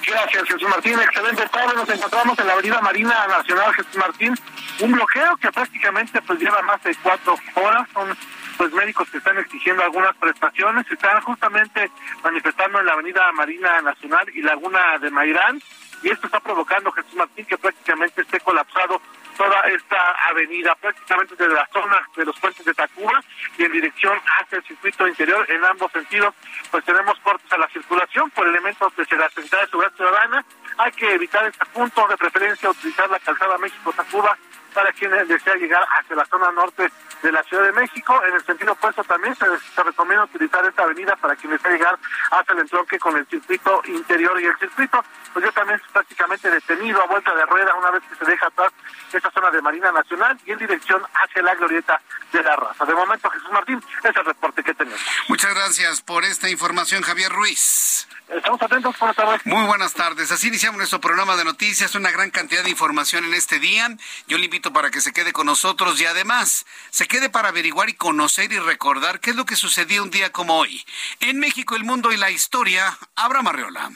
Gracias, 0.07 0.45
Jesús 0.45 0.69
Martín. 0.69 0.99
Excelente 0.99 1.49
tarde. 1.49 1.75
Nos 1.75 1.89
encontramos 1.89 2.39
en 2.39 2.47
la 2.47 2.53
Avenida 2.55 2.81
Marina 2.81 3.27
Nacional 3.27 3.75
Jesús 3.75 3.97
Martín. 3.97 4.35
Un 4.81 4.93
bloqueo 4.93 5.37
que 5.37 5.53
prácticamente 5.53 6.21
pues 6.23 6.39
lleva 6.41 6.63
más 6.63 6.83
de 6.83 6.95
cuatro 6.97 7.37
horas. 7.55 7.89
Son 7.93 8.17
pues 8.63 8.75
médicos 8.75 9.11
que 9.11 9.19
están 9.19 9.37
exigiendo 9.39 9.83
algunas 9.83 10.17
prestaciones. 10.19 10.89
Están 10.89 11.21
justamente 11.23 11.91
manifestando 12.23 12.79
en 12.79 12.87
la 12.87 12.93
Avenida 12.93 13.33
Marina 13.33 13.83
Nacional 13.83 14.25
y 14.33 14.41
Laguna 14.41 14.99
de 15.01 15.11
Mairán. 15.11 15.61
Y 16.05 16.11
esto 16.11 16.27
está 16.27 16.39
provocando, 16.39 16.93
Jesús 16.93 17.15
Martín, 17.15 17.45
que 17.45 17.59
prácticamente 17.59 18.23
esté 18.23 18.39
colapsado 18.39 19.03
toda 19.37 19.63
esta 19.63 19.99
avenida, 20.29 20.77
prácticamente 20.77 21.35
desde 21.35 21.55
la 21.55 21.67
zona 21.73 22.09
de 22.15 22.25
los 22.25 22.39
puentes 22.39 22.65
de 22.65 22.73
Tacuba 22.73 23.21
y 23.59 23.65
en 23.65 23.73
dirección 23.73 24.17
hacia 24.39 24.59
el 24.59 24.65
circuito 24.65 25.09
interior, 25.09 25.45
en 25.51 25.65
ambos 25.65 25.91
sentidos, 25.91 26.33
pues 26.71 26.85
tenemos 26.85 27.19
cortes 27.19 27.53
a 27.53 27.59
la 27.59 27.69
circulación 27.69 28.31
por 28.31 28.47
elementos 28.47 28.95
de 28.95 29.03
la 29.17 29.29
Secretaría 29.31 29.65
de 29.65 29.71
Seguridad 29.71 29.97
Ciudadana. 29.97 30.45
Hay 30.79 30.93
que 30.93 31.15
evitar 31.15 31.45
este 31.47 31.67
punto, 31.67 32.07
de 32.07 32.17
preferencia 32.17 32.71
utilizar 32.71 33.11
la 33.11 33.19
calzada 33.19 33.59
México-Tacuba 33.59 34.39
para 34.75 34.93
quienes 34.93 35.29
desean 35.29 35.59
llegar 35.59 35.85
hacia 35.99 36.17
la 36.17 36.25
zona 36.27 36.51
norte 36.53 36.91
de 37.23 37.33
la 37.33 37.43
Ciudad 37.45 37.65
de 37.65 37.73
México. 37.73 38.21
En 38.27 38.35
el 38.35 38.45
sentido 38.45 38.73
opuesto 38.73 39.05
también 39.05 39.35
se, 39.37 39.47
recomienda 39.83 40.25
utilizar 40.25 40.65
esta 40.67 40.83
avenida 40.83 41.17
para 41.17 41.37
quienes 41.37 41.59
desean 41.61 41.79
llegar 41.79 41.99
hasta 42.31 42.53
el 42.53 42.61
entronque 42.61 42.99
con 42.99 43.17
el 43.17 43.27
circuito 43.27 43.83
interior 43.87 44.41
y 44.41 44.47
el 44.47 44.59
circuito, 44.59 45.05
pues 45.33 45.45
yo 45.45 45.53
también 45.53 45.81
prácticamente 45.93 46.51
detenido 46.51 47.03
a 47.03 47.07
vuelta 47.07 47.35
de 47.35 47.47
rueda 47.47 47.75
una 47.75 47.91
vez 47.91 48.03
que 48.09 48.17
se 48.17 48.31
deja 48.31 48.47
atrás 48.47 48.73
esta 49.13 49.31
zona 49.31 49.51
de 49.51 49.63
Marina 49.63 49.93
Nacional 49.93 50.39
y 50.47 50.53
en 50.53 50.59
dirección 50.59 51.03
hacia 51.15 51.43
la 51.43 51.55
glorieta 51.55 52.01
de 52.33 52.43
la 52.43 52.57
raza. 52.57 52.85
De 52.85 52.95
momento, 52.95 53.31
Jesús 53.31 53.51
Martín, 53.53 53.83
es 54.03 54.17
el 54.17 54.25
reporte 54.25 54.63
que 54.63 54.75
tenemos. 54.75 55.01
Muchas 55.29 55.55
gracias 55.55 56.01
por 56.03 56.25
esta 56.25 56.49
información, 56.49 57.03
Javier 57.03 57.31
Ruiz. 57.31 58.09
Estamos 58.35 58.63
atentos, 58.63 58.99
buenas 58.99 59.17
tardes. 59.17 59.41
Muy 59.45 59.65
buenas 59.67 59.93
tardes. 59.93 60.33
Así 60.33 60.49
iniciamos 60.49 60.79
nuestro 60.79 61.01
programa 61.01 61.37
de 61.37 61.45
noticias, 61.45 61.95
una 61.95 62.11
gran 62.11 62.31
cantidad 62.31 62.65
de 62.65 62.71
información 62.71 63.27
en 63.27 63.35
este 63.35 63.59
día. 63.59 63.95
Yo 64.27 64.39
le 64.39 64.47
invito 64.47 64.73
para 64.73 64.91
que 64.91 65.03
se 65.03 65.13
quede 65.13 65.35
con 65.35 65.47
nosotros 65.47 66.01
y 66.01 66.07
además 66.07 66.65
se 66.91 67.07
quede 67.07 67.29
para 67.29 67.51
averiguar 67.51 67.91
y 67.91 67.95
conocer 67.95 68.51
y 68.51 68.59
recordar 68.59 69.21
qué 69.21 69.31
es 69.31 69.37
lo 69.37 69.45
que 69.45 69.57
sucedió 69.57 70.03
un 70.03 70.11
día 70.11 70.33
como 70.33 70.57
hoy. 70.57 70.83
En 71.21 71.39
México, 71.41 71.77
el 71.77 71.85
mundo 71.85 72.11
y 72.11 72.17
la 72.17 72.31
historia, 72.31 72.97
Abraham 73.17 73.49
Arreola. 73.49 73.91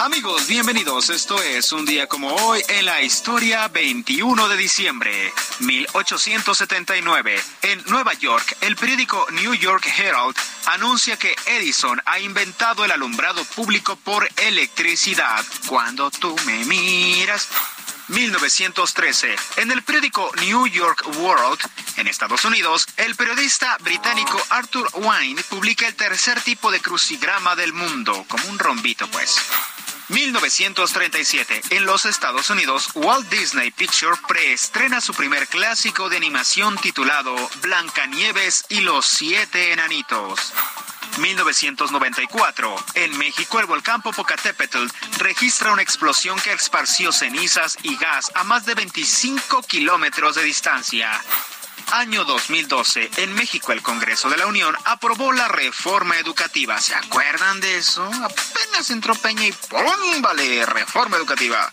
Amigos, 0.00 0.48
bienvenidos. 0.48 1.10
Esto 1.10 1.42
es 1.42 1.72
un 1.72 1.84
día 1.84 2.06
como 2.06 2.34
hoy 2.34 2.62
en 2.68 2.86
la 2.86 3.02
historia 3.02 3.68
21 3.68 4.48
de 4.48 4.56
diciembre 4.56 5.30
1879. 5.58 7.38
En 7.60 7.84
Nueva 7.84 8.14
York, 8.14 8.56
el 8.62 8.76
periódico 8.76 9.26
New 9.32 9.52
York 9.52 9.86
Herald 9.98 10.34
anuncia 10.64 11.18
que 11.18 11.36
Edison 11.44 12.00
ha 12.06 12.18
inventado 12.18 12.82
el 12.82 12.92
alumbrado 12.92 13.44
público 13.44 13.94
por 13.96 14.26
electricidad. 14.38 15.44
Cuando 15.68 16.10
tú 16.10 16.34
me 16.46 16.64
miras. 16.64 17.48
1913. 18.08 19.36
En 19.56 19.70
el 19.70 19.82
periódico 19.82 20.30
New 20.40 20.66
York 20.66 21.04
World, 21.18 21.60
en 21.96 22.08
Estados 22.08 22.44
Unidos, 22.44 22.86
el 22.96 23.14
periodista 23.14 23.76
británico 23.82 24.40
Arthur 24.48 24.88
Wine 24.94 25.42
publica 25.44 25.86
el 25.86 25.94
tercer 25.94 26.40
tipo 26.40 26.70
de 26.70 26.80
crucigrama 26.80 27.54
del 27.54 27.72
mundo, 27.72 28.24
como 28.28 28.48
un 28.48 28.58
rombito 28.58 29.06
pues. 29.08 29.36
1937. 30.10 31.62
En 31.70 31.86
los 31.86 32.04
Estados 32.04 32.50
Unidos, 32.50 32.88
Walt 32.94 33.28
Disney 33.28 33.70
Pictures 33.70 34.18
preestrena 34.26 35.00
su 35.00 35.14
primer 35.14 35.46
clásico 35.46 36.08
de 36.08 36.16
animación 36.16 36.76
titulado 36.78 37.34
Blancanieves 37.62 38.64
y 38.68 38.80
los 38.80 39.06
siete 39.06 39.72
enanitos. 39.72 40.52
1994. 41.18 42.76
En 42.94 43.16
México, 43.18 43.60
el 43.60 43.66
volcán 43.66 44.02
Popocatépetl 44.02 44.86
registra 45.18 45.72
una 45.72 45.82
explosión 45.82 46.38
que 46.40 46.52
esparció 46.52 47.12
cenizas 47.12 47.78
y 47.82 47.96
gas 47.96 48.32
a 48.34 48.44
más 48.44 48.66
de 48.66 48.74
25 48.74 49.62
kilómetros 49.62 50.34
de 50.34 50.42
distancia. 50.42 51.10
Año 51.92 52.24
2012. 52.24 53.10
En 53.16 53.34
México, 53.34 53.72
el 53.72 53.82
Congreso 53.82 54.30
de 54.30 54.36
la 54.36 54.46
Unión 54.46 54.74
aprobó 54.84 55.32
la 55.32 55.48
reforma 55.48 56.18
educativa. 56.18 56.80
¿Se 56.80 56.94
acuerdan 56.94 57.60
de 57.60 57.78
eso? 57.78 58.04
Apenas 58.04 58.90
entró 58.90 59.14
Peña 59.16 59.46
y 59.46 59.52
¡pum! 59.52 60.22
Vale, 60.22 60.64
reforma 60.66 61.16
educativa. 61.16 61.72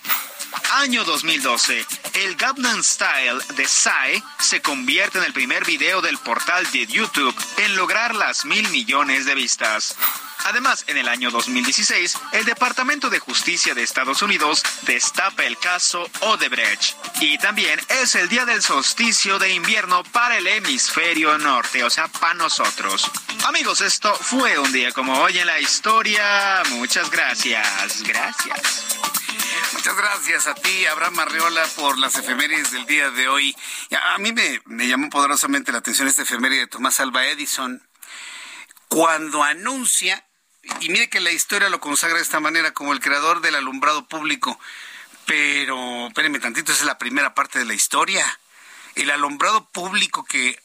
Año 0.73 1.03
2012. 1.03 1.85
El 2.13 2.35
Gangnam 2.35 2.83
Style 2.83 3.39
de 3.55 3.67
Psy 3.67 4.23
se 4.39 4.61
convierte 4.61 5.17
en 5.17 5.23
el 5.23 5.33
primer 5.33 5.65
video 5.65 6.01
del 6.01 6.17
portal 6.17 6.69
de 6.71 6.85
YouTube 6.85 7.35
en 7.57 7.75
lograr 7.75 8.15
las 8.15 8.45
mil 8.45 8.67
millones 8.69 9.25
de 9.25 9.35
vistas. 9.35 9.95
Además, 10.45 10.85
en 10.87 10.97
el 10.97 11.09
año 11.09 11.29
2016, 11.31 12.17
el 12.31 12.45
Departamento 12.45 13.09
de 13.09 13.19
Justicia 13.19 13.73
de 13.73 13.83
Estados 13.83 14.21
Unidos 14.21 14.63
destapa 14.83 15.43
el 15.43 15.57
caso 15.57 16.09
Odebrecht. 16.21 16.95
Y 17.19 17.37
también 17.37 17.79
es 18.01 18.15
el 18.15 18.29
día 18.29 18.45
del 18.45 18.61
solsticio 18.61 19.39
de 19.39 19.53
invierno 19.53 20.03
para 20.03 20.37
el 20.37 20.47
hemisferio 20.47 21.37
norte, 21.37 21.83
o 21.83 21.89
sea, 21.89 22.07
para 22.07 22.35
nosotros. 22.35 23.11
Amigos, 23.45 23.81
esto 23.81 24.13
fue 24.15 24.57
un 24.57 24.71
día 24.71 24.91
como 24.93 25.19
hoy 25.19 25.37
en 25.37 25.47
la 25.47 25.59
historia. 25.59 26.63
Muchas 26.69 27.09
gracias. 27.09 28.03
Gracias. 28.03 28.85
Muchas 29.73 29.95
gracias 29.95 30.47
a 30.47 30.55
ti, 30.55 30.85
Abraham 30.85 31.19
Arreola, 31.19 31.65
por 31.75 31.97
las 31.97 32.15
efemérides 32.15 32.71
del 32.71 32.85
día 32.85 33.09
de 33.09 33.27
hoy. 33.27 33.55
A 34.13 34.17
mí 34.17 34.31
me, 34.31 34.61
me 34.65 34.87
llamó 34.87 35.09
poderosamente 35.09 35.71
la 35.71 35.79
atención 35.79 36.07
esta 36.07 36.23
efeméride 36.23 36.61
de 36.61 36.67
Tomás 36.67 36.99
Alba 36.99 37.25
Edison, 37.27 37.81
cuando 38.87 39.43
anuncia 39.43 40.25
y 40.79 40.89
mire 40.89 41.09
que 41.09 41.19
la 41.19 41.31
historia 41.31 41.69
lo 41.69 41.79
consagra 41.79 42.17
de 42.17 42.23
esta 42.23 42.39
manera 42.39 42.73
como 42.73 42.93
el 42.93 42.99
creador 42.99 43.41
del 43.41 43.55
alumbrado 43.55 44.07
público. 44.07 44.59
Pero, 45.25 46.07
espérenme 46.07 46.39
tantito, 46.39 46.71
esa 46.71 46.81
es 46.81 46.87
la 46.87 46.97
primera 46.97 47.33
parte 47.33 47.59
de 47.59 47.65
la 47.65 47.73
historia. 47.73 48.25
El 48.95 49.11
alumbrado 49.11 49.69
público 49.69 50.23
que 50.23 50.59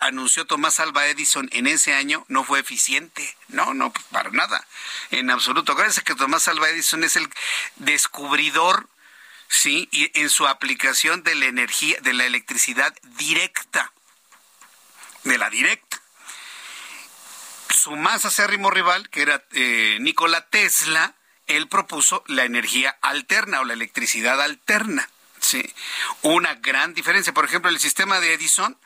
anunció 0.00 0.46
Tomás 0.46 0.80
Alba 0.80 1.06
Edison 1.06 1.48
en 1.52 1.66
ese 1.66 1.94
año 1.94 2.24
no 2.28 2.44
fue 2.44 2.60
eficiente. 2.60 3.36
No, 3.48 3.74
no, 3.74 3.92
pues, 3.92 4.04
para 4.06 4.30
nada. 4.30 4.66
En 5.10 5.30
absoluto. 5.30 5.72
Acuérdense 5.72 6.02
que 6.02 6.14
Tomás 6.14 6.48
Alba 6.48 6.68
Edison 6.68 7.04
es 7.04 7.16
el 7.16 7.28
descubridor 7.76 8.88
sí, 9.48 9.88
y 9.90 10.10
en 10.20 10.30
su 10.30 10.46
aplicación 10.46 11.22
de 11.22 11.34
la 11.34 11.46
energía, 11.46 11.98
de 12.00 12.14
la 12.14 12.24
electricidad 12.24 12.94
directa, 13.18 13.92
de 15.24 15.38
la 15.38 15.50
directa. 15.50 16.00
Su 17.68 17.96
más 17.96 18.24
acérrimo 18.24 18.70
rival, 18.70 19.08
que 19.10 19.22
era 19.22 19.44
eh, 19.52 19.98
Nikola 20.00 20.46
Tesla, 20.48 21.14
él 21.46 21.68
propuso 21.68 22.22
la 22.26 22.44
energía 22.44 22.96
alterna 23.02 23.60
o 23.60 23.64
la 23.64 23.72
electricidad 23.72 24.40
alterna. 24.40 25.08
Sí. 25.40 25.62
Una 26.22 26.54
gran 26.54 26.94
diferencia. 26.94 27.34
Por 27.34 27.44
ejemplo, 27.44 27.70
el 27.70 27.80
sistema 27.80 28.20
de 28.20 28.34
Edison 28.34 28.76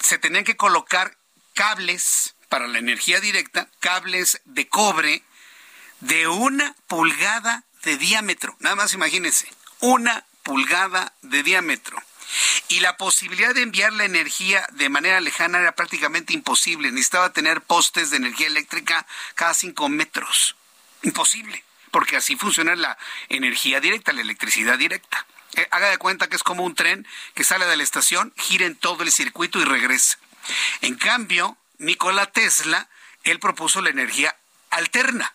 se 0.00 0.18
tenían 0.18 0.44
que 0.44 0.56
colocar 0.56 1.16
cables 1.54 2.34
para 2.48 2.66
la 2.66 2.78
energía 2.78 3.20
directa, 3.20 3.68
cables 3.80 4.40
de 4.44 4.68
cobre 4.68 5.22
de 6.00 6.28
una 6.28 6.74
pulgada 6.86 7.64
de 7.82 7.96
diámetro. 7.96 8.56
Nada 8.60 8.76
más 8.76 8.94
imagínense, 8.94 9.48
una 9.80 10.24
pulgada 10.42 11.12
de 11.22 11.42
diámetro. 11.42 12.00
Y 12.68 12.80
la 12.80 12.96
posibilidad 12.96 13.54
de 13.54 13.62
enviar 13.62 13.92
la 13.92 14.04
energía 14.04 14.66
de 14.72 14.90
manera 14.90 15.20
lejana 15.20 15.60
era 15.60 15.74
prácticamente 15.74 16.34
imposible. 16.34 16.90
Necesitaba 16.90 17.32
tener 17.32 17.62
postes 17.62 18.10
de 18.10 18.18
energía 18.18 18.46
eléctrica 18.46 19.06
cada 19.34 19.54
cinco 19.54 19.88
metros. 19.88 20.56
Imposible, 21.02 21.64
porque 21.90 22.16
así 22.16 22.36
funciona 22.36 22.76
la 22.76 22.98
energía 23.28 23.80
directa, 23.80 24.12
la 24.12 24.20
electricidad 24.20 24.76
directa. 24.76 25.26
Eh, 25.54 25.66
haga 25.70 25.90
de 25.90 25.98
cuenta 25.98 26.28
que 26.28 26.36
es 26.36 26.42
como 26.42 26.64
un 26.64 26.74
tren 26.74 27.06
que 27.34 27.44
sale 27.44 27.66
de 27.66 27.76
la 27.76 27.82
estación, 27.82 28.32
gira 28.36 28.66
en 28.66 28.76
todo 28.76 29.02
el 29.02 29.12
circuito 29.12 29.58
y 29.58 29.64
regresa. 29.64 30.18
En 30.82 30.96
cambio, 30.96 31.56
Nikola 31.78 32.26
Tesla, 32.26 32.88
él 33.24 33.38
propuso 33.38 33.80
la 33.80 33.90
energía 33.90 34.36
alterna, 34.70 35.34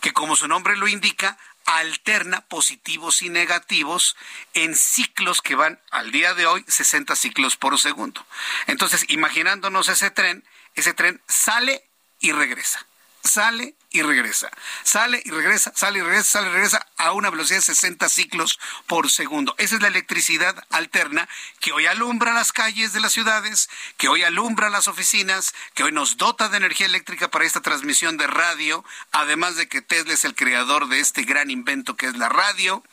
que 0.00 0.12
como 0.12 0.36
su 0.36 0.48
nombre 0.48 0.76
lo 0.76 0.88
indica, 0.88 1.38
alterna 1.64 2.40
positivos 2.42 3.22
y 3.22 3.28
negativos 3.28 4.16
en 4.54 4.74
ciclos 4.74 5.40
que 5.40 5.54
van 5.54 5.80
al 5.90 6.10
día 6.10 6.34
de 6.34 6.46
hoy 6.46 6.64
60 6.66 7.14
ciclos 7.16 7.56
por 7.56 7.78
segundo. 7.78 8.26
Entonces, 8.66 9.04
imaginándonos 9.08 9.88
ese 9.88 10.10
tren, 10.10 10.44
ese 10.74 10.94
tren 10.94 11.20
sale 11.28 11.84
y 12.18 12.32
regresa 12.32 12.86
sale 13.22 13.74
y 13.92 14.02
regresa, 14.02 14.50
sale 14.84 15.20
y 15.24 15.30
regresa, 15.30 15.72
sale 15.74 15.98
y 15.98 16.02
regresa, 16.02 16.30
sale 16.30 16.48
y 16.48 16.52
regresa 16.52 16.86
a 16.96 17.12
una 17.12 17.30
velocidad 17.30 17.58
de 17.58 17.62
60 17.62 18.08
ciclos 18.08 18.60
por 18.86 19.10
segundo. 19.10 19.54
Esa 19.58 19.76
es 19.76 19.82
la 19.82 19.88
electricidad 19.88 20.64
alterna 20.70 21.28
que 21.58 21.72
hoy 21.72 21.86
alumbra 21.86 22.32
las 22.32 22.52
calles 22.52 22.92
de 22.92 23.00
las 23.00 23.12
ciudades, 23.12 23.68
que 23.96 24.08
hoy 24.08 24.22
alumbra 24.22 24.70
las 24.70 24.86
oficinas, 24.86 25.54
que 25.74 25.82
hoy 25.82 25.92
nos 25.92 26.16
dota 26.16 26.48
de 26.48 26.58
energía 26.58 26.86
eléctrica 26.86 27.30
para 27.30 27.44
esta 27.44 27.60
transmisión 27.60 28.16
de 28.16 28.28
radio, 28.28 28.84
además 29.10 29.56
de 29.56 29.68
que 29.68 29.82
Tesla 29.82 30.14
es 30.14 30.24
el 30.24 30.36
creador 30.36 30.88
de 30.88 31.00
este 31.00 31.24
gran 31.24 31.50
invento 31.50 31.96
que 31.96 32.06
es 32.06 32.16
la 32.16 32.28
radio. 32.28 32.84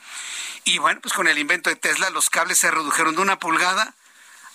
Y 0.64 0.80
bueno, 0.80 1.00
pues 1.02 1.14
con 1.14 1.28
el 1.28 1.38
invento 1.38 1.70
de 1.70 1.76
Tesla 1.76 2.10
los 2.10 2.30
cables 2.30 2.58
se 2.58 2.72
redujeron 2.72 3.16
de 3.16 3.22
una 3.22 3.40
pulgada 3.40 3.94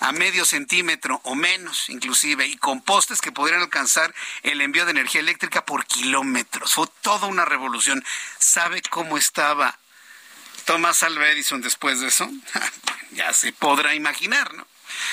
a 0.02 0.10
medio 0.10 0.44
centímetro 0.44 1.20
o 1.24 1.34
menos 1.36 1.88
inclusive, 1.88 2.46
y 2.46 2.56
con 2.56 2.82
postes 2.82 3.20
que 3.20 3.30
podrían 3.30 3.62
alcanzar 3.62 4.12
el 4.42 4.60
envío 4.60 4.84
de 4.84 4.90
energía 4.90 5.20
eléctrica 5.20 5.64
por 5.64 5.86
kilómetros. 5.86 6.74
Fue 6.74 6.86
toda 7.02 7.28
una 7.28 7.44
revolución. 7.44 8.04
¿Sabe 8.38 8.82
cómo 8.82 9.16
estaba 9.16 9.78
Thomas 10.64 11.02
Alva 11.04 11.28
Edison 11.28 11.60
después 11.60 12.00
de 12.00 12.08
eso? 12.08 12.28
ya 13.12 13.32
se 13.32 13.52
podrá 13.52 13.94
imaginar, 13.94 14.52
¿no? 14.54 14.66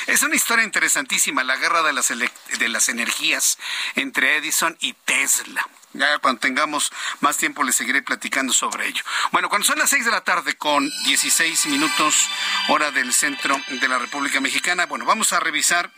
Es 0.07 0.23
una 0.23 0.35
historia 0.35 0.65
interesantísima, 0.65 1.43
la 1.43 1.57
guerra 1.57 1.83
de 1.83 1.93
las, 1.93 2.07
de 2.09 2.69
las 2.69 2.89
energías 2.89 3.57
entre 3.95 4.37
Edison 4.37 4.77
y 4.79 4.93
Tesla. 4.93 5.67
Ya 5.93 6.19
cuando 6.19 6.39
tengamos 6.39 6.91
más 7.19 7.37
tiempo 7.37 7.63
les 7.63 7.75
seguiré 7.75 8.01
platicando 8.03 8.53
sobre 8.53 8.87
ello. 8.87 9.03
Bueno, 9.31 9.49
cuando 9.49 9.65
son 9.65 9.79
las 9.79 9.89
6 9.89 10.05
de 10.05 10.11
la 10.11 10.21
tarde 10.21 10.55
con 10.55 10.89
16 11.05 11.65
minutos 11.67 12.29
hora 12.67 12.91
del 12.91 13.13
centro 13.13 13.59
de 13.67 13.87
la 13.87 13.97
República 13.97 14.39
Mexicana, 14.39 14.85
bueno, 14.85 15.05
vamos 15.05 15.33
a 15.33 15.39
revisar 15.39 15.91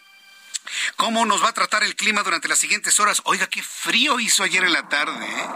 ¿Cómo 0.96 1.26
nos 1.26 1.44
va 1.44 1.50
a 1.50 1.54
tratar 1.54 1.84
el 1.84 1.96
clima 1.96 2.24
durante 2.24 2.48
las 2.48 2.60
siguientes 2.60 3.00
horas? 3.00 3.22
Oiga, 3.26 3.48
qué 3.48 3.62
frío 3.62 4.20
hizo 4.20 4.44
ayer 4.44 4.64
en 4.64 4.74
la 4.74 4.88
tarde. 4.88 5.26
¿eh? 5.26 5.50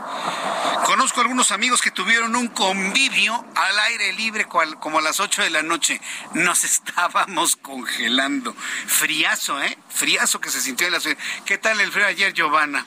Conozco 0.85 1.21
algunos 1.21 1.51
amigos 1.51 1.81
que 1.81 1.91
tuvieron 1.91 2.35
un 2.35 2.47
convivio 2.47 3.45
al 3.55 3.79
aire 3.79 4.13
libre 4.13 4.45
como 4.45 4.99
a 4.99 5.01
las 5.01 5.19
8 5.19 5.43
de 5.43 5.49
la 5.49 5.63
noche. 5.63 5.99
Nos 6.33 6.63
estábamos 6.65 7.55
congelando. 7.55 8.55
Friazo, 8.87 9.61
¿eh? 9.61 9.77
Friazo 9.89 10.39
que 10.39 10.51
se 10.51 10.61
sintió 10.61 10.87
en 10.87 10.93
la 10.93 10.99
ciudad. 10.99 11.17
¿Qué 11.45 11.57
tal 11.57 11.79
el 11.81 11.91
frío 11.91 12.05
ayer, 12.05 12.33
Giovanna? 12.33 12.85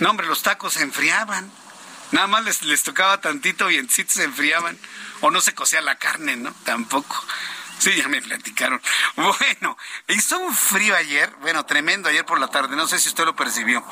No, 0.00 0.10
hombre, 0.10 0.26
los 0.26 0.42
tacos 0.42 0.74
se 0.74 0.82
enfriaban. 0.82 1.50
Nada 2.12 2.26
más 2.26 2.44
les, 2.44 2.62
les 2.62 2.82
tocaba 2.82 3.20
tantito 3.20 3.66
biencito, 3.66 4.12
se 4.12 4.24
enfriaban. 4.24 4.78
O 5.20 5.30
no 5.30 5.40
se 5.40 5.54
cocía 5.54 5.80
la 5.80 5.96
carne, 5.96 6.36
¿no? 6.36 6.52
Tampoco. 6.64 7.24
Sí, 7.80 7.96
ya 7.96 8.08
me 8.08 8.20
platicaron. 8.20 8.78
Bueno, 9.16 9.78
hizo 10.08 10.38
un 10.38 10.54
frío 10.54 10.94
ayer, 10.94 11.32
bueno, 11.40 11.64
tremendo 11.64 12.10
ayer 12.10 12.26
por 12.26 12.38
la 12.38 12.48
tarde, 12.48 12.76
no 12.76 12.86
sé 12.86 12.98
si 12.98 13.08
usted 13.08 13.24
lo 13.24 13.34
percibió. 13.34 13.82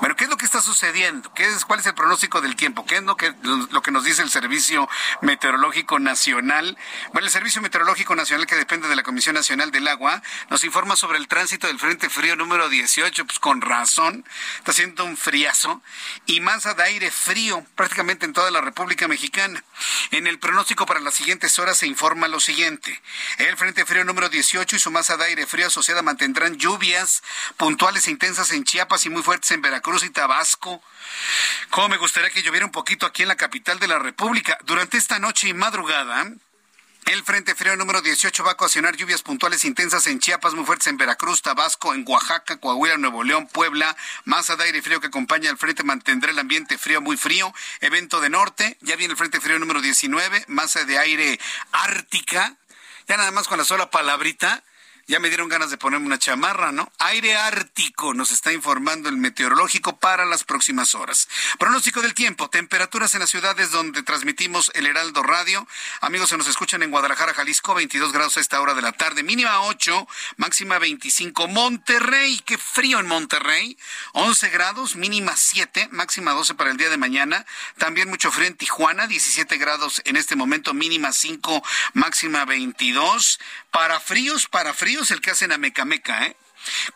Bueno, 0.00 0.16
¿qué 0.16 0.24
es 0.24 0.30
lo 0.30 0.36
que 0.36 0.44
está 0.44 0.60
sucediendo? 0.60 1.32
¿Qué 1.32 1.46
es, 1.46 1.64
¿Cuál 1.64 1.80
es 1.80 1.86
el 1.86 1.94
pronóstico 1.94 2.42
del 2.42 2.56
tiempo? 2.56 2.84
¿Qué 2.84 2.96
es 2.96 3.02
lo 3.04 3.16
que, 3.16 3.32
lo 3.42 3.80
que 3.80 3.90
nos 3.90 4.04
dice 4.04 4.20
el 4.20 4.28
Servicio 4.28 4.86
Meteorológico 5.22 5.98
Nacional? 5.98 6.76
Bueno, 7.14 7.24
el 7.24 7.32
Servicio 7.32 7.62
Meteorológico 7.62 8.14
Nacional, 8.14 8.46
que 8.46 8.54
depende 8.54 8.86
de 8.86 8.96
la 8.96 9.02
Comisión 9.02 9.34
Nacional 9.34 9.70
del 9.70 9.88
Agua, 9.88 10.22
nos 10.50 10.62
informa 10.64 10.94
sobre 10.94 11.16
el 11.16 11.26
tránsito 11.26 11.68
del 11.68 11.78
Frente 11.78 12.10
Frío 12.10 12.36
número 12.36 12.68
18, 12.68 13.24
pues 13.24 13.38
con 13.38 13.62
razón, 13.62 14.26
está 14.58 14.72
haciendo 14.72 15.06
un 15.06 15.16
friazo, 15.16 15.80
y 16.26 16.40
masa 16.40 16.74
de 16.74 16.82
aire 16.82 17.10
frío 17.10 17.64
prácticamente 17.76 18.26
en 18.26 18.34
toda 18.34 18.50
la 18.50 18.60
República 18.60 19.08
Mexicana. 19.08 19.64
En 20.10 20.26
el 20.26 20.38
pronóstico 20.38 20.84
para 20.84 21.00
las 21.00 21.14
siguientes 21.14 21.58
horas 21.58 21.78
se 21.78 21.86
informa 21.86 22.28
lo 22.28 22.40
siguiente. 22.40 23.00
El 23.38 23.56
Frente 23.56 23.86
Frío 23.86 24.04
número 24.04 24.28
18 24.28 24.74
y 24.74 24.78
su 24.80 24.90
masa 24.90 25.16
de 25.16 25.26
aire 25.26 25.46
frío 25.46 25.68
asociada 25.68 26.02
mantendrán 26.02 26.56
lluvias 26.56 27.22
puntuales 27.56 28.08
e 28.08 28.10
intensas 28.10 28.50
en 28.50 28.64
Chiapas 28.64 29.06
y 29.06 29.10
muy 29.10 29.22
fuertes 29.22 29.52
en 29.52 29.62
Veracruz 29.62 30.02
y 30.02 30.10
Tabasco. 30.10 30.82
Como 31.70 31.88
me 31.88 31.98
gustaría 31.98 32.30
que 32.30 32.42
lloviera 32.42 32.66
un 32.66 32.72
poquito 32.72 33.06
aquí 33.06 33.22
en 33.22 33.28
la 33.28 33.36
capital 33.36 33.78
de 33.78 33.86
la 33.86 34.00
República. 34.00 34.58
Durante 34.64 34.96
esta 34.96 35.20
noche 35.20 35.46
y 35.46 35.54
madrugada, 35.54 36.32
el 37.06 37.22
Frente 37.22 37.54
Frío 37.54 37.76
número 37.76 38.02
18 38.02 38.42
va 38.42 38.50
a 38.50 38.54
ocasionar 38.54 38.96
lluvias 38.96 39.22
puntuales 39.22 39.64
intensas 39.64 40.08
en 40.08 40.18
Chiapas, 40.18 40.54
muy 40.54 40.64
fuertes 40.64 40.88
en 40.88 40.96
Veracruz, 40.96 41.40
Tabasco, 41.40 41.94
en 41.94 42.04
Oaxaca, 42.08 42.56
Coahuila, 42.56 42.96
Nuevo 42.96 43.22
León, 43.22 43.46
Puebla. 43.46 43.96
Masa 44.24 44.56
de 44.56 44.64
aire 44.64 44.82
frío 44.82 45.00
que 45.00 45.06
acompaña 45.06 45.48
al 45.48 45.58
frente 45.58 45.84
mantendrá 45.84 46.32
el 46.32 46.38
ambiente 46.40 46.76
frío, 46.76 47.00
muy 47.00 47.16
frío. 47.16 47.54
Evento 47.82 48.20
de 48.20 48.30
norte, 48.30 48.76
ya 48.80 48.96
viene 48.96 49.12
el 49.12 49.16
Frente 49.16 49.40
Frío 49.40 49.60
número 49.60 49.80
19, 49.80 50.46
masa 50.48 50.84
de 50.84 50.98
aire 50.98 51.38
ártica 51.70 52.56
ya 53.08 53.16
nada 53.16 53.30
más 53.30 53.48
con 53.48 53.58
la 53.58 53.64
sola 53.64 53.90
palabrita, 53.90 54.62
ya 55.08 55.20
me 55.20 55.28
dieron 55.28 55.48
ganas 55.48 55.70
de 55.70 55.78
ponerme 55.78 56.04
una 56.04 56.18
chamarra, 56.18 56.70
¿no? 56.70 56.92
Aire 56.98 57.34
ártico 57.34 58.12
nos 58.12 58.30
está 58.30 58.52
informando 58.52 59.08
el 59.08 59.16
meteorológico 59.16 59.98
para 59.98 60.26
las 60.26 60.44
próximas 60.44 60.94
horas. 60.94 61.28
Pronóstico 61.58 62.02
del 62.02 62.12
tiempo, 62.12 62.50
temperaturas 62.50 63.14
en 63.14 63.20
las 63.20 63.30
ciudades 63.30 63.70
donde 63.70 64.02
transmitimos 64.02 64.70
el 64.74 64.84
Heraldo 64.84 65.22
Radio. 65.22 65.66
Amigos, 66.02 66.28
se 66.28 66.36
nos 66.36 66.46
escuchan 66.46 66.82
en 66.82 66.90
Guadalajara, 66.90 67.32
Jalisco, 67.32 67.74
22 67.74 68.12
grados 68.12 68.36
a 68.36 68.40
esta 68.40 68.60
hora 68.60 68.74
de 68.74 68.82
la 68.82 68.92
tarde, 68.92 69.22
mínima 69.22 69.62
8, 69.62 70.06
máxima 70.36 70.78
25. 70.78 71.48
Monterrey, 71.48 72.42
qué 72.44 72.58
frío 72.58 73.00
en 73.00 73.06
Monterrey, 73.06 73.78
11 74.12 74.50
grados, 74.50 74.94
mínima 74.94 75.34
7, 75.34 75.88
máxima 75.90 76.32
12 76.32 76.54
para 76.54 76.70
el 76.70 76.76
día 76.76 76.90
de 76.90 76.98
mañana. 76.98 77.46
También 77.78 78.10
mucho 78.10 78.30
frío 78.30 78.48
en 78.48 78.58
Tijuana, 78.58 79.06
17 79.06 79.56
grados 79.56 80.02
en 80.04 80.16
este 80.16 80.36
momento, 80.36 80.74
mínima 80.74 81.12
5, 81.12 81.62
máxima 81.94 82.44
22. 82.44 83.40
Para 83.70 84.00
fríos, 84.00 84.46
para 84.46 84.74
fríos, 84.74 84.97
el 85.10 85.20
que 85.20 85.30
hacen 85.30 85.52
a 85.52 85.58
Mecameca, 85.58 86.26
¿eh? 86.26 86.36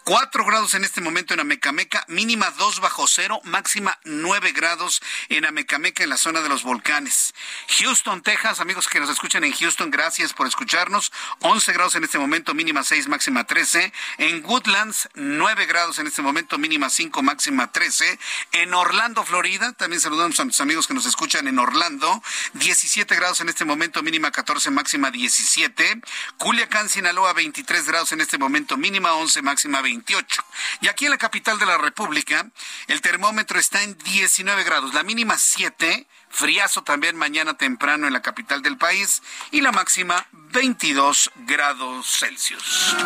4 0.05 0.45
grados 0.45 0.75
en 0.75 0.85
este 0.85 1.01
momento 1.01 1.35
en 1.35 1.41
Amecameca, 1.41 2.05
mínima 2.09 2.51
2 2.51 2.81
bajo 2.81 3.07
cero, 3.07 3.41
máxima 3.45 3.99
9 4.05 4.53
grados 4.53 5.01
en 5.29 5.45
Amecameca 5.45 6.03
en 6.03 6.11
la 6.11 6.17
zona 6.17 6.41
de 6.41 6.49
los 6.49 6.63
volcanes. 6.63 7.35
Houston, 7.79 8.23
Texas, 8.23 8.61
amigos 8.61 8.89
que 8.89 9.01
nos 9.01 9.11
escuchan 9.11 9.45
en 9.45 9.53
Houston, 9.53 9.91
gracias 9.91 10.33
por 10.33 10.47
escucharnos. 10.47 11.13
11 11.41 11.73
grados 11.73 11.95
en 11.95 12.05
este 12.05 12.19
momento, 12.19 12.55
mínima 12.55 12.83
6, 12.85 13.09
máxima 13.09 13.45
13. 13.45 13.93
En 14.19 14.45
Woodlands, 14.45 15.09
9 15.15 15.67
grados 15.67 15.99
en 15.99 16.07
este 16.07 16.23
momento, 16.23 16.59
mínima 16.59 16.91
5, 16.91 17.23
máxima 17.23 17.73
13. 17.73 18.19
En 18.53 18.75
Orlando, 18.75 19.25
Florida, 19.25 19.73
también 19.73 20.01
saludamos 20.01 20.39
a 20.41 20.45
nuestros 20.45 20.61
amigos 20.61 20.87
que 20.87 20.95
nos 20.95 21.07
escuchan 21.07 21.49
en 21.49 21.59
Orlando, 21.59 22.23
17 22.55 23.15
grados 23.15 23.41
en 23.41 23.49
este 23.49 23.65
momento, 23.65 24.03
mínima 24.03 24.31
14, 24.31 24.71
máxima 24.71 25.11
17. 25.11 26.01
Culiacán, 26.37 26.89
Sinaloa, 26.89 27.33
23 27.33 27.87
grados 27.87 28.13
en 28.13 28.21
este 28.21 28.39
momento, 28.39 28.77
mínima 28.77 29.13
11, 29.15 29.43
máxima 29.43 29.62
máxima 29.63 29.81
28. 29.81 30.45
Y 30.81 30.89
aquí 30.89 31.05
en 31.05 31.13
la 31.13 31.19
capital 31.19 31.59
de 31.59 31.67
la 31.67 31.79
República, 31.79 32.51
el 32.89 33.01
termómetro 33.01 33.61
está 33.61 33.83
en 33.83 33.97
19 33.99 34.65
grados, 34.65 34.93
la 34.93 35.05
mínima 35.05 35.39
7, 35.39 36.07
friazo 36.31 36.83
también 36.83 37.17
mañana 37.17 37.57
temprano 37.57 38.07
en 38.07 38.13
la 38.13 38.23
capital 38.23 38.63
del 38.63 38.77
país 38.77 39.23
y 39.53 39.61
la 39.61 39.71
máxima 39.71 40.27
22 40.33 41.31
grados 41.47 42.19
Celsius. 42.19 42.97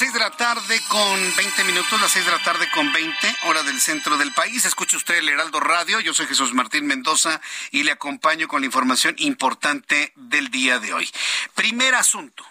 6 0.00 0.14
de 0.14 0.18
la 0.18 0.30
tarde 0.30 0.80
con 0.88 1.36
20 1.36 1.64
minutos, 1.64 2.00
las 2.00 2.10
6 2.12 2.24
de 2.24 2.32
la 2.32 2.42
tarde 2.42 2.66
con 2.70 2.90
20, 2.90 3.36
hora 3.42 3.62
del 3.62 3.78
centro 3.82 4.16
del 4.16 4.32
país. 4.32 4.64
Escucha 4.64 4.96
usted 4.96 5.16
el 5.16 5.28
Heraldo 5.28 5.60
Radio. 5.60 6.00
Yo 6.00 6.14
soy 6.14 6.26
Jesús 6.26 6.54
Martín 6.54 6.86
Mendoza 6.86 7.38
y 7.70 7.82
le 7.82 7.92
acompaño 7.92 8.48
con 8.48 8.62
la 8.62 8.66
información 8.66 9.14
importante 9.18 10.14
del 10.16 10.50
día 10.50 10.78
de 10.78 10.94
hoy. 10.94 11.10
Primer 11.54 11.94
asunto. 11.94 12.46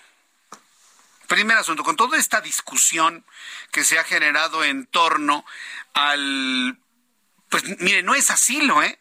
Primer 1.28 1.58
asunto, 1.58 1.84
con 1.84 1.96
toda 1.96 2.20
esta 2.20 2.40
discusión 2.40 3.26
que 3.72 3.84
se 3.84 3.98
ha 3.98 4.04
generado 4.04 4.64
en 4.64 4.86
torno 4.86 5.44
al... 5.96 6.78
Pues 7.50 7.64
mire, 7.80 8.04
no 8.04 8.14
es 8.14 8.30
asilo, 8.30 8.84
¿eh? 8.84 9.00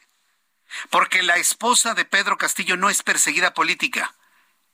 Porque 0.88 1.22
la 1.22 1.36
esposa 1.36 1.92
de 1.92 2.06
Pedro 2.06 2.38
Castillo 2.38 2.78
no 2.78 2.88
es 2.88 3.02
perseguida 3.02 3.52
política 3.52 4.14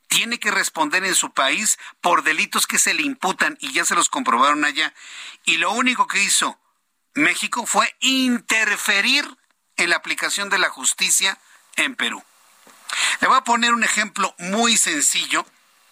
tiene 0.08 0.38
que 0.38 0.50
responder 0.50 1.04
en 1.04 1.14
su 1.14 1.32
país 1.32 1.78
por 2.00 2.22
delitos 2.22 2.66
que 2.66 2.78
se 2.78 2.94
le 2.94 3.02
imputan 3.02 3.56
y 3.60 3.72
ya 3.72 3.84
se 3.84 3.94
los 3.94 4.08
comprobaron 4.08 4.64
allá. 4.64 4.94
Y 5.44 5.56
lo 5.56 5.72
único 5.72 6.06
que 6.06 6.22
hizo 6.22 6.58
México 7.14 7.66
fue 7.66 7.94
interferir 8.00 9.24
en 9.76 9.90
la 9.90 9.96
aplicación 9.96 10.50
de 10.50 10.58
la 10.58 10.68
justicia 10.68 11.38
en 11.76 11.94
Perú. 11.94 12.22
Le 13.20 13.28
voy 13.28 13.36
a 13.36 13.44
poner 13.44 13.72
un 13.72 13.84
ejemplo 13.84 14.34
muy 14.38 14.76
sencillo, 14.76 15.46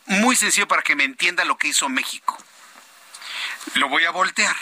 muy 0.07 0.37
sencillo 0.37 0.69
para 0.69 0.83
que 0.83 0.97
me 0.97 1.05
entienda 1.05 1.45
lo 1.45 1.57
que 1.57 1.69
hizo 1.69 1.89
México. 1.89 2.37
Lo 3.75 3.89
voy 3.89 4.05
a 4.05 4.11
voltear. 4.11 4.57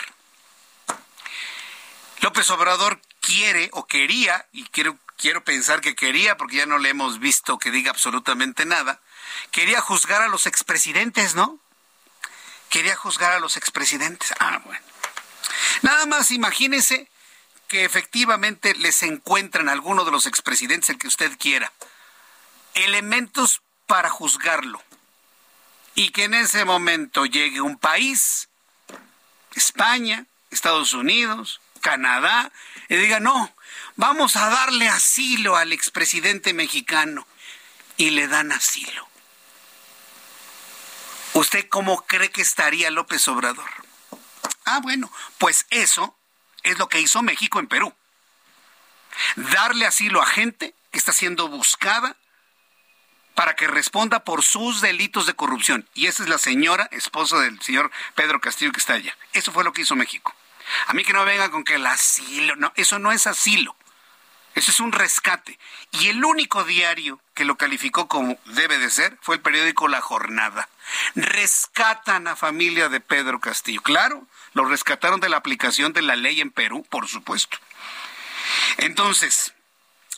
López 2.21 2.49
Obrador 2.51 3.01
quiere 3.19 3.69
o 3.73 3.87
quería, 3.87 4.47
y 4.51 4.63
quiero, 4.65 4.97
quiero 5.17 5.43
pensar 5.43 5.81
que 5.81 5.95
quería 5.95 6.37
porque 6.37 6.57
ya 6.57 6.65
no 6.65 6.77
le 6.77 6.89
hemos 6.89 7.19
visto 7.19 7.57
que 7.57 7.71
diga 7.71 7.91
absolutamente 7.91 8.65
nada, 8.65 9.01
quería 9.51 9.81
juzgar 9.81 10.21
a 10.21 10.27
los 10.27 10.45
expresidentes, 10.47 11.35
¿no? 11.35 11.59
Quería 12.69 12.95
juzgar 12.95 13.33
a 13.33 13.39
los 13.39 13.57
expresidentes. 13.57 14.33
Ah, 14.39 14.61
bueno. 14.63 14.85
Nada 15.81 16.05
más 16.05 16.31
imagínese 16.31 17.09
que 17.67 17.85
efectivamente 17.85 18.75
les 18.75 19.01
encuentran 19.03 19.69
a 19.69 19.71
alguno 19.71 20.03
de 20.03 20.11
los 20.11 20.25
expresidentes, 20.25 20.89
el 20.89 20.97
que 20.97 21.07
usted 21.07 21.37
quiera, 21.37 21.71
elementos 22.73 23.61
para 23.87 24.09
juzgarlo. 24.09 24.81
Y 25.95 26.09
que 26.09 26.25
en 26.25 26.33
ese 26.33 26.65
momento 26.65 27.25
llegue 27.25 27.61
un 27.61 27.77
país, 27.77 28.49
España, 29.55 30.25
Estados 30.49 30.93
Unidos, 30.93 31.61
Canadá, 31.81 32.51
y 32.89 32.95
diga, 32.95 33.19
no, 33.19 33.53
vamos 33.95 34.35
a 34.35 34.49
darle 34.49 34.87
asilo 34.87 35.55
al 35.55 35.73
expresidente 35.73 36.53
mexicano. 36.53 37.27
Y 37.97 38.11
le 38.11 38.27
dan 38.27 38.51
asilo. 38.51 39.10
¿Usted 41.33 41.67
cómo 41.69 42.05
cree 42.05 42.29
que 42.29 42.41
estaría 42.41 42.91
López 42.91 43.27
Obrador? 43.27 43.69
Ah, 44.65 44.79
bueno, 44.81 45.11
pues 45.37 45.65
eso 45.69 46.17
es 46.63 46.77
lo 46.77 46.89
que 46.89 46.99
hizo 46.99 47.21
México 47.21 47.59
en 47.59 47.67
Perú. 47.67 47.93
Darle 49.35 49.85
asilo 49.85 50.21
a 50.21 50.25
gente 50.25 50.75
que 50.91 50.99
está 50.99 51.13
siendo 51.13 51.47
buscada 51.47 52.17
para 53.33 53.55
que 53.55 53.67
responda 53.67 54.23
por 54.23 54.43
sus 54.43 54.81
delitos 54.81 55.25
de 55.25 55.33
corrupción. 55.33 55.87
Y 55.93 56.07
esa 56.07 56.23
es 56.23 56.29
la 56.29 56.37
señora, 56.37 56.89
esposa 56.91 57.39
del 57.39 57.61
señor 57.61 57.91
Pedro 58.15 58.41
Castillo 58.41 58.71
que 58.71 58.79
está 58.79 58.93
allá. 58.93 59.15
Eso 59.33 59.51
fue 59.51 59.63
lo 59.63 59.71
que 59.73 59.81
hizo 59.81 59.95
México. 59.95 60.35
A 60.87 60.93
mí 60.93 61.03
que 61.03 61.13
no 61.13 61.25
venga 61.25 61.49
con 61.49 61.63
que 61.63 61.75
el 61.75 61.85
asilo, 61.85 62.55
no, 62.57 62.71
eso 62.75 62.99
no 62.99 63.11
es 63.11 63.25
asilo. 63.25 63.75
Eso 64.55 64.71
es 64.71 64.79
un 64.79 64.91
rescate. 64.91 65.57
Y 65.91 66.09
el 66.09 66.23
único 66.25 66.63
diario 66.63 67.21
que 67.33 67.45
lo 67.45 67.55
calificó 67.55 68.07
como 68.07 68.37
debe 68.45 68.77
de 68.77 68.89
ser 68.89 69.17
fue 69.21 69.35
el 69.35 69.41
periódico 69.41 69.87
La 69.87 70.01
Jornada. 70.01 70.67
Rescatan 71.15 72.27
a 72.27 72.35
familia 72.35 72.89
de 72.89 72.99
Pedro 72.99 73.39
Castillo. 73.39 73.81
Claro, 73.81 74.27
lo 74.53 74.65
rescataron 74.65 75.19
de 75.19 75.29
la 75.29 75.37
aplicación 75.37 75.93
de 75.93 76.01
la 76.01 76.15
ley 76.15 76.41
en 76.41 76.51
Perú, 76.51 76.85
por 76.89 77.07
supuesto. 77.07 77.57
Entonces, 78.77 79.53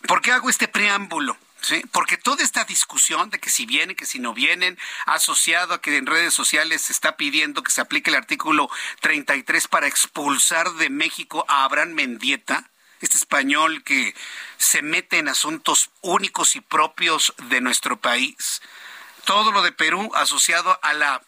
¿por 0.07 0.21
qué 0.21 0.31
hago 0.31 0.49
este 0.49 0.67
preámbulo? 0.67 1.37
¿Sí? 1.61 1.81
Porque 1.93 2.17
toda 2.17 2.43
esta 2.43 2.65
discusión 2.65 3.29
de 3.29 3.39
que 3.39 3.49
si 3.49 3.65
vienen, 3.65 3.95
que 3.95 4.05
si 4.05 4.19
no 4.19 4.33
vienen, 4.33 4.77
asociado 5.05 5.73
a 5.73 5.81
que 5.81 5.95
en 5.95 6.05
redes 6.05 6.33
sociales 6.33 6.81
se 6.81 6.91
está 6.91 7.15
pidiendo 7.15 7.63
que 7.63 7.71
se 7.71 7.79
aplique 7.79 8.09
el 8.09 8.17
artículo 8.17 8.69
33 8.99 9.69
para 9.69 9.87
expulsar 9.87 10.71
de 10.73 10.89
México 10.89 11.45
a 11.47 11.63
Abraham 11.63 11.93
Mendieta, 11.93 12.69
este 13.03 13.17
español 13.17 13.83
que 13.83 14.15
se 14.57 14.81
mete 14.81 15.17
en 15.17 15.27
asuntos 15.27 15.91
únicos 16.01 16.55
y 16.55 16.61
propios 16.61 17.33
de 17.49 17.61
nuestro 17.61 17.99
país. 17.99 18.61
Todo 19.25 19.51
lo 19.51 19.61
de 19.61 19.71
Perú 19.71 20.09
asociado 20.15 20.79
a 20.81 20.93
la 20.93 21.21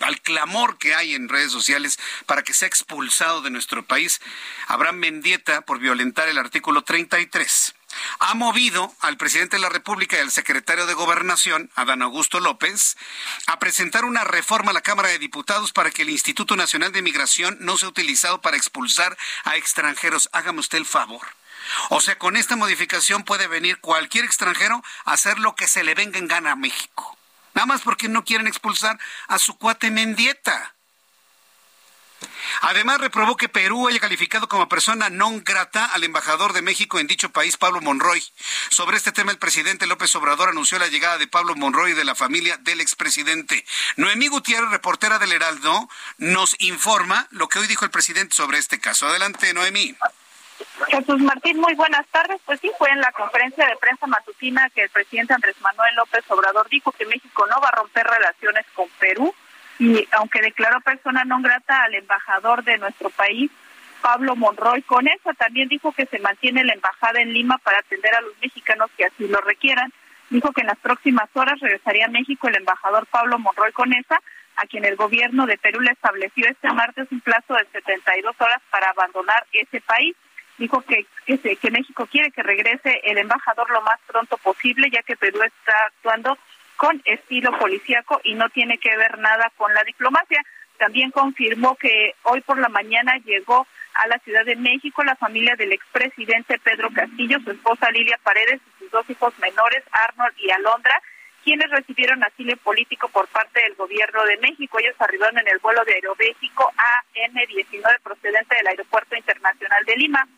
al 0.00 0.20
clamor 0.20 0.78
que 0.78 0.94
hay 0.94 1.14
en 1.14 1.28
redes 1.28 1.52
sociales 1.52 1.98
para 2.26 2.42
que 2.42 2.54
sea 2.54 2.68
expulsado 2.68 3.42
de 3.42 3.50
nuestro 3.50 3.84
país. 3.84 4.20
Abraham 4.66 4.96
Mendieta 4.96 5.62
por 5.62 5.78
violentar 5.78 6.28
el 6.28 6.38
artículo 6.38 6.82
33 6.82 7.74
ha 8.18 8.34
movido 8.34 8.94
al 9.00 9.16
presidente 9.16 9.56
de 9.56 9.62
la 9.62 9.68
República 9.68 10.16
y 10.16 10.20
al 10.20 10.30
secretario 10.30 10.86
de 10.86 10.94
Gobernación, 10.94 11.70
Adán 11.74 12.02
Augusto 12.02 12.40
López, 12.40 12.96
a 13.46 13.58
presentar 13.58 14.04
una 14.04 14.24
reforma 14.24 14.70
a 14.70 14.74
la 14.74 14.80
Cámara 14.80 15.08
de 15.08 15.18
Diputados 15.18 15.72
para 15.72 15.90
que 15.90 16.02
el 16.02 16.10
Instituto 16.10 16.56
Nacional 16.56 16.92
de 16.92 17.02
Migración 17.02 17.56
no 17.60 17.76
sea 17.76 17.88
utilizado 17.88 18.40
para 18.40 18.56
expulsar 18.56 19.16
a 19.44 19.56
extranjeros. 19.56 20.28
Hágame 20.32 20.60
usted 20.60 20.78
el 20.78 20.86
favor. 20.86 21.26
O 21.90 22.00
sea, 22.00 22.18
con 22.18 22.36
esta 22.36 22.56
modificación 22.56 23.24
puede 23.24 23.46
venir 23.46 23.80
cualquier 23.80 24.24
extranjero 24.24 24.82
a 25.04 25.12
hacer 25.12 25.38
lo 25.38 25.54
que 25.54 25.68
se 25.68 25.84
le 25.84 25.94
venga 25.94 26.18
en 26.18 26.28
gana 26.28 26.52
a 26.52 26.56
México. 26.56 27.19
Nada 27.60 27.74
más 27.74 27.82
porque 27.82 28.08
no 28.08 28.24
quieren 28.24 28.46
expulsar 28.46 28.98
a 29.28 29.38
su 29.38 29.58
cuate 29.58 29.90
Mendieta. 29.90 30.74
Además, 32.62 33.02
reprobó 33.02 33.36
que 33.36 33.50
Perú 33.50 33.86
haya 33.86 34.00
calificado 34.00 34.48
como 34.48 34.66
persona 34.66 35.10
non 35.10 35.44
grata 35.44 35.84
al 35.84 36.02
embajador 36.04 36.54
de 36.54 36.64
México 36.64 36.98
en 36.98 37.06
dicho 37.06 37.28
país, 37.28 37.58
Pablo 37.58 37.82
Monroy. 37.82 38.24
Sobre 38.70 38.96
este 38.96 39.12
tema, 39.12 39.30
el 39.30 39.36
presidente 39.36 39.86
López 39.86 40.08
Obrador 40.16 40.48
anunció 40.48 40.78
la 40.78 40.88
llegada 40.88 41.18
de 41.18 41.28
Pablo 41.28 41.54
Monroy 41.54 41.92
y 41.92 41.94
de 41.94 42.08
la 42.08 42.14
familia 42.14 42.56
del 42.56 42.80
expresidente. 42.80 43.66
Noemí 43.96 44.28
Gutiérrez, 44.28 44.70
reportera 44.70 45.18
del 45.18 45.32
Heraldo, 45.32 45.86
nos 46.16 46.56
informa 46.60 47.28
lo 47.30 47.50
que 47.50 47.58
hoy 47.58 47.66
dijo 47.66 47.84
el 47.84 47.90
presidente 47.90 48.34
sobre 48.34 48.56
este 48.56 48.80
caso. 48.80 49.06
Adelante, 49.06 49.52
Noemí. 49.52 49.94
Jesús 50.88 51.20
Martín, 51.20 51.58
muy 51.58 51.74
buenas 51.74 52.06
tardes. 52.08 52.40
Pues 52.44 52.60
sí, 52.60 52.70
fue 52.78 52.90
en 52.90 53.00
la 53.00 53.12
conferencia 53.12 53.66
de 53.66 53.76
prensa 53.76 54.06
matutina 54.06 54.68
que 54.70 54.82
el 54.82 54.90
presidente 54.90 55.34
Andrés 55.34 55.56
Manuel 55.60 55.94
López 55.96 56.24
Obrador 56.28 56.68
dijo 56.68 56.92
que 56.92 57.06
México 57.06 57.46
no 57.46 57.60
va 57.60 57.68
a 57.68 57.76
romper 57.76 58.06
relaciones 58.06 58.66
con 58.74 58.88
Perú 58.98 59.34
y 59.78 60.06
aunque 60.12 60.42
declaró 60.42 60.80
persona 60.82 61.24
no 61.24 61.40
grata 61.40 61.84
al 61.84 61.94
embajador 61.94 62.62
de 62.64 62.76
nuestro 62.76 63.08
país, 63.10 63.50
Pablo 64.02 64.36
Monroy, 64.36 64.82
con 64.82 65.08
eso 65.08 65.32
también 65.38 65.68
dijo 65.68 65.92
que 65.92 66.06
se 66.06 66.18
mantiene 66.18 66.64
la 66.64 66.74
embajada 66.74 67.20
en 67.20 67.32
Lima 67.32 67.58
para 67.58 67.78
atender 67.78 68.14
a 68.14 68.20
los 68.20 68.32
mexicanos 68.40 68.90
que 68.96 69.06
así 69.06 69.26
lo 69.28 69.40
requieran. 69.40 69.92
Dijo 70.30 70.52
que 70.52 70.60
en 70.60 70.68
las 70.68 70.78
próximas 70.78 71.28
horas 71.34 71.58
regresaría 71.60 72.06
a 72.06 72.10
México 72.10 72.48
el 72.48 72.56
embajador 72.56 73.06
Pablo 73.06 73.38
Monroy 73.38 73.72
Conesa, 73.72 74.20
a 74.56 74.66
quien 74.66 74.84
el 74.84 74.96
gobierno 74.96 75.46
de 75.46 75.58
Perú 75.58 75.80
le 75.80 75.92
estableció 75.92 76.46
este 76.46 76.70
martes 76.72 77.08
un 77.10 77.20
plazo 77.20 77.54
de 77.54 77.66
72 77.72 78.36
horas 78.38 78.60
para 78.70 78.90
abandonar 78.90 79.46
ese 79.52 79.80
país. 79.80 80.14
Dijo 80.60 80.82
que, 80.82 81.06
que, 81.24 81.56
que 81.56 81.70
México 81.70 82.06
quiere 82.06 82.30
que 82.32 82.42
regrese 82.42 83.00
el 83.04 83.16
embajador 83.16 83.70
lo 83.70 83.80
más 83.80 83.98
pronto 84.06 84.36
posible, 84.36 84.90
ya 84.92 85.02
que 85.02 85.16
Perú 85.16 85.42
está 85.42 85.72
actuando 85.86 86.36
con 86.76 87.00
estilo 87.06 87.58
policíaco 87.58 88.20
y 88.24 88.34
no 88.34 88.46
tiene 88.50 88.76
que 88.76 88.94
ver 88.94 89.18
nada 89.18 89.50
con 89.56 89.72
la 89.72 89.82
diplomacia. 89.84 90.44
También 90.76 91.12
confirmó 91.12 91.76
que 91.76 92.14
hoy 92.24 92.42
por 92.42 92.58
la 92.58 92.68
mañana 92.68 93.16
llegó 93.24 93.66
a 93.94 94.06
la 94.06 94.18
Ciudad 94.18 94.44
de 94.44 94.56
México 94.56 95.02
la 95.02 95.16
familia 95.16 95.56
del 95.56 95.72
expresidente 95.72 96.58
Pedro 96.58 96.90
Castillo, 96.90 97.38
su 97.40 97.52
esposa 97.52 97.90
Lilia 97.90 98.20
Paredes 98.22 98.60
y 98.66 98.78
sus 98.80 98.90
dos 98.90 99.08
hijos 99.08 99.32
menores, 99.38 99.82
Arnold 99.92 100.34
y 100.36 100.50
Alondra, 100.50 101.02
quienes 101.42 101.70
recibieron 101.70 102.22
asilo 102.22 102.54
político 102.58 103.08
por 103.08 103.28
parte 103.28 103.62
del 103.62 103.76
gobierno 103.76 104.24
de 104.24 104.36
México. 104.38 104.78
Ellos 104.78 104.96
arribaron 104.98 105.38
en 105.38 105.48
el 105.48 105.58
vuelo 105.58 105.82
de 105.86 105.94
Aeroméxico 105.94 106.70
AN-19 106.76 108.00
procedente 108.02 108.56
del 108.56 108.66
Aeropuerto 108.66 109.16
Internacional 109.16 109.84
de 109.86 109.96
Lima. 109.96 110.28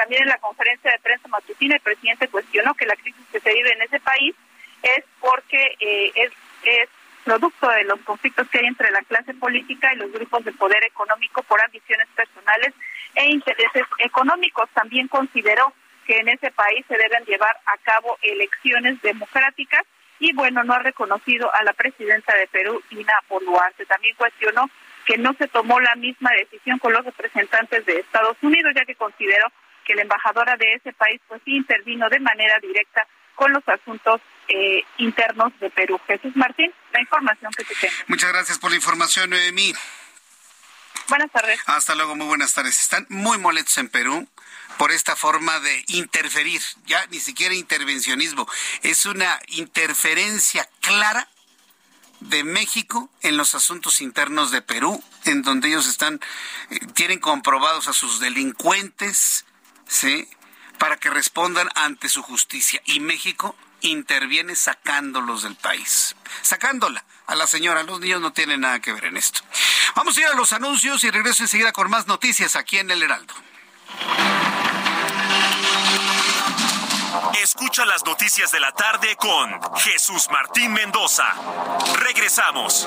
También 0.00 0.22
en 0.22 0.28
la 0.28 0.38
conferencia 0.38 0.90
de 0.90 0.98
prensa 1.00 1.28
matutina 1.28 1.74
el 1.74 1.82
presidente 1.82 2.26
cuestionó 2.28 2.72
que 2.72 2.86
la 2.86 2.96
crisis 2.96 3.22
que 3.30 3.38
se 3.38 3.52
vive 3.52 3.70
en 3.70 3.82
ese 3.82 4.00
país 4.00 4.34
es 4.82 5.04
porque 5.20 5.76
eh, 5.78 6.10
es, 6.14 6.32
es 6.62 6.88
producto 7.22 7.68
de 7.68 7.84
los 7.84 8.00
conflictos 8.00 8.48
que 8.48 8.60
hay 8.60 8.64
entre 8.64 8.90
la 8.92 9.02
clase 9.02 9.34
política 9.34 9.92
y 9.92 9.98
los 9.98 10.10
grupos 10.10 10.42
de 10.46 10.52
poder 10.52 10.82
económico 10.84 11.42
por 11.42 11.60
ambiciones 11.60 12.08
personales 12.16 12.72
e 13.14 13.26
intereses 13.26 13.82
económicos. 13.98 14.70
También 14.72 15.06
consideró 15.06 15.70
que 16.06 16.16
en 16.16 16.30
ese 16.30 16.50
país 16.50 16.82
se 16.88 16.96
deben 16.96 17.26
llevar 17.26 17.54
a 17.66 17.76
cabo 17.82 18.16
elecciones 18.22 19.02
democráticas 19.02 19.82
y 20.18 20.32
bueno, 20.32 20.64
no 20.64 20.72
ha 20.72 20.78
reconocido 20.78 21.54
a 21.54 21.62
la 21.62 21.74
presidenta 21.74 22.34
de 22.36 22.46
Perú, 22.46 22.82
Ina 22.88 23.12
Boluarte. 23.28 23.84
También 23.84 24.14
cuestionó 24.16 24.70
que 25.04 25.18
no 25.18 25.34
se 25.34 25.46
tomó 25.48 25.78
la 25.78 25.94
misma 25.96 26.30
decisión 26.38 26.78
con 26.78 26.94
los 26.94 27.04
representantes 27.04 27.84
de 27.84 28.00
Estados 28.00 28.38
Unidos, 28.40 28.72
ya 28.74 28.86
que 28.86 28.94
consideró 28.94 29.52
que 29.84 29.94
la 29.94 30.02
embajadora 30.02 30.56
de 30.56 30.74
ese 30.74 30.92
país 30.92 31.20
pues 31.28 31.40
sí 31.44 31.56
intervino 31.56 32.08
de 32.08 32.20
manera 32.20 32.58
directa 32.60 33.06
con 33.34 33.52
los 33.52 33.66
asuntos 33.68 34.20
eh, 34.48 34.84
internos 34.98 35.52
de 35.60 35.70
Perú. 35.70 35.98
Jesús 36.06 36.36
Martín, 36.36 36.72
la 36.92 37.00
información 37.00 37.50
que 37.56 37.64
te 37.64 37.74
tengo. 37.74 37.94
Muchas 38.08 38.32
gracias 38.32 38.58
por 38.58 38.70
la 38.70 38.76
información, 38.76 39.30
Noemí. 39.30 39.72
Buenas 41.08 41.30
tardes. 41.32 41.60
Hasta 41.66 41.94
luego, 41.94 42.14
muy 42.14 42.26
buenas 42.26 42.52
tardes. 42.54 42.80
Están 42.80 43.06
muy 43.08 43.38
molestos 43.38 43.78
en 43.78 43.88
Perú 43.88 44.28
por 44.80 44.92
esta 44.92 45.16
forma 45.16 45.60
de 45.60 45.84
interferir, 45.88 46.62
ya 46.86 47.04
ni 47.10 47.20
siquiera 47.20 47.54
intervencionismo, 47.54 48.48
es 48.82 49.04
una 49.04 49.38
interferencia 49.48 50.66
clara 50.80 51.28
de 52.20 52.44
México 52.44 53.10
en 53.20 53.36
los 53.36 53.54
asuntos 53.54 54.00
internos 54.00 54.50
de 54.50 54.62
Perú, 54.62 55.02
en 55.24 55.42
donde 55.42 55.68
ellos 55.68 55.86
están, 55.86 56.20
eh, 56.70 56.78
tienen 56.94 57.18
comprobados 57.18 57.88
a 57.88 57.92
sus 57.92 58.20
delincuentes, 58.20 59.44
¿sí? 59.90 60.28
Para 60.78 60.96
que 60.96 61.10
respondan 61.10 61.68
ante 61.74 62.08
su 62.08 62.22
justicia. 62.22 62.80
Y 62.86 63.00
México 63.00 63.54
interviene 63.82 64.54
sacándolos 64.54 65.42
del 65.42 65.56
país, 65.56 66.16
sacándola 66.42 67.04
a 67.26 67.34
la 67.34 67.46
señora. 67.46 67.82
Los 67.82 68.00
niños 68.00 68.20
no 68.20 68.32
tienen 68.32 68.60
nada 68.60 68.80
que 68.80 68.92
ver 68.92 69.06
en 69.06 69.16
esto. 69.16 69.40
Vamos 69.94 70.16
a 70.16 70.20
ir 70.20 70.26
a 70.26 70.34
los 70.34 70.52
anuncios 70.52 71.04
y 71.04 71.10
regreso 71.10 71.42
enseguida 71.42 71.72
con 71.72 71.90
más 71.90 72.06
noticias 72.06 72.56
aquí 72.56 72.78
en 72.78 72.90
El 72.90 73.02
Heraldo. 73.02 73.34
Escucha 77.42 77.84
las 77.84 78.04
noticias 78.04 78.52
de 78.52 78.60
la 78.60 78.72
tarde 78.72 79.16
con 79.16 79.60
Jesús 79.78 80.28
Martín 80.30 80.72
Mendoza. 80.72 81.34
Regresamos. 81.98 82.86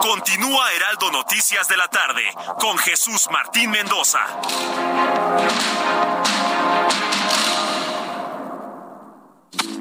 Continúa 0.00 0.72
Heraldo 0.72 1.10
Noticias 1.10 1.66
de 1.68 1.76
la 1.76 1.88
tarde 1.88 2.22
con 2.60 2.78
Jesús 2.78 3.28
Martín 3.30 3.70
Mendoza. 3.70 4.20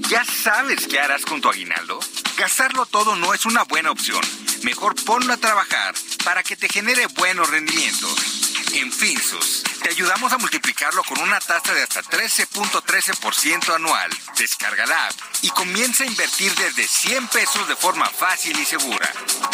¿Ya 0.09 0.25
sabes 0.25 0.87
qué 0.87 0.99
harás 0.99 1.25
con 1.25 1.41
tu 1.41 1.49
aguinaldo? 1.49 1.99
Gastarlo 2.37 2.85
todo 2.87 3.15
no 3.15 3.33
es 3.33 3.45
una 3.45 3.63
buena 3.63 3.91
opción. 3.91 4.21
Mejor 4.63 4.95
ponlo 5.05 5.33
a 5.33 5.37
trabajar 5.37 5.93
para 6.23 6.41
que 6.41 6.55
te 6.55 6.69
genere 6.69 7.05
buenos 7.07 7.49
rendimientos. 7.49 8.42
En 8.73 8.91
Finsus, 8.91 9.63
te 9.83 9.89
ayudamos 9.89 10.33
a 10.33 10.39
multiplicarlo 10.39 11.03
con 11.03 11.21
una 11.21 11.39
tasa 11.39 11.71
de 11.73 11.83
hasta 11.83 12.01
13.13% 12.01 13.75
anual. 13.75 14.09
Descarga 14.35 14.87
la 14.87 15.07
app 15.07 15.13
y 15.43 15.49
comienza 15.49 16.03
a 16.03 16.07
invertir 16.07 16.51
desde 16.55 16.87
100 16.87 17.27
pesos 17.27 17.67
de 17.67 17.75
forma 17.75 18.09
fácil 18.09 18.59
y 18.59 18.65
segura. 18.65 19.07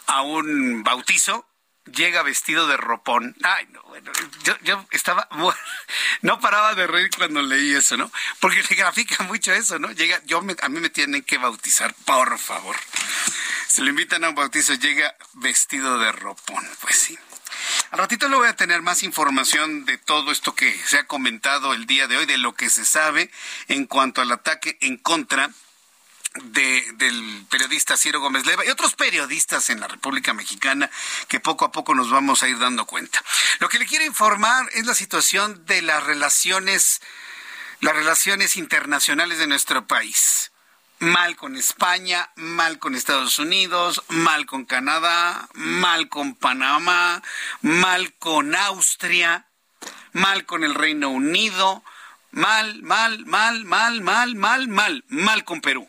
a 0.06 0.22
un 0.22 0.84
bautizo, 0.84 1.46
llega 1.86 2.22
vestido 2.22 2.66
de 2.66 2.76
ropón. 2.76 3.36
Ay, 3.42 3.66
no, 3.72 3.82
bueno, 3.84 4.12
yo, 4.42 4.56
yo 4.62 4.86
estaba, 4.90 5.28
no 6.22 6.40
paraba 6.40 6.74
de 6.74 6.86
reír 6.86 7.10
cuando 7.16 7.42
leí 7.42 7.74
eso, 7.74 7.96
¿no? 7.96 8.10
Porque 8.40 8.62
le 8.68 8.76
grafica 8.76 9.24
mucho 9.24 9.52
eso, 9.52 9.78
¿no? 9.78 9.90
Llega, 9.92 10.20
yo 10.24 10.42
me, 10.42 10.56
a 10.60 10.68
mí 10.68 10.80
me 10.80 10.90
tienen 10.90 11.22
que 11.22 11.38
bautizar, 11.38 11.94
por 12.04 12.38
favor. 12.38 12.76
Se 13.68 13.82
lo 13.82 13.90
invitan 13.90 14.24
a 14.24 14.30
un 14.30 14.34
bautizo, 14.34 14.74
llega 14.74 15.14
vestido 15.34 15.98
de 15.98 16.12
ropón, 16.12 16.66
pues 16.80 16.98
sí. 16.98 17.18
Al 17.90 17.98
ratito 17.98 18.28
le 18.28 18.36
voy 18.36 18.48
a 18.48 18.56
tener 18.56 18.82
más 18.82 19.02
información 19.02 19.84
de 19.84 19.98
todo 19.98 20.32
esto 20.32 20.54
que 20.54 20.76
se 20.86 20.98
ha 20.98 21.06
comentado 21.06 21.72
el 21.72 21.86
día 21.86 22.06
de 22.08 22.16
hoy, 22.16 22.26
de 22.26 22.38
lo 22.38 22.54
que 22.54 22.68
se 22.68 22.84
sabe 22.84 23.30
en 23.68 23.86
cuanto 23.86 24.20
al 24.20 24.32
ataque 24.32 24.76
en 24.80 24.96
contra 24.96 25.50
del 26.42 27.46
periodista 27.50 27.96
Ciro 27.96 28.20
Gómez 28.20 28.46
Leva 28.46 28.64
y 28.64 28.68
otros 28.68 28.94
periodistas 28.94 29.70
en 29.70 29.80
la 29.80 29.88
República 29.88 30.32
Mexicana 30.32 30.90
que 31.28 31.40
poco 31.40 31.64
a 31.64 31.72
poco 31.72 31.94
nos 31.94 32.10
vamos 32.10 32.42
a 32.42 32.48
ir 32.48 32.58
dando 32.58 32.86
cuenta. 32.86 33.22
Lo 33.58 33.68
que 33.68 33.78
le 33.78 33.86
quiero 33.86 34.04
informar 34.04 34.68
es 34.74 34.86
la 34.86 34.94
situación 34.94 35.64
de 35.66 35.82
las 35.82 36.04
relaciones, 36.04 37.00
las 37.80 37.94
relaciones 37.94 38.56
internacionales 38.56 39.38
de 39.38 39.46
nuestro 39.46 39.86
país. 39.86 40.52
Mal 40.98 41.36
con 41.36 41.56
España, 41.56 42.30
mal 42.36 42.78
con 42.78 42.94
Estados 42.94 43.38
Unidos, 43.38 44.02
mal 44.08 44.46
con 44.46 44.64
Canadá, 44.64 45.48
mal 45.54 46.08
con 46.08 46.34
Panamá, 46.34 47.22
mal 47.60 48.14
con 48.14 48.54
Austria, 48.54 49.46
mal 50.12 50.46
con 50.46 50.64
el 50.64 50.74
Reino 50.74 51.10
Unido, 51.10 51.84
mal, 52.30 52.82
mal, 52.82 53.26
mal, 53.26 53.64
mal, 53.64 54.00
mal, 54.00 54.34
mal, 54.36 54.68
mal, 54.68 55.04
mal 55.08 55.44
con 55.44 55.60
Perú. 55.60 55.86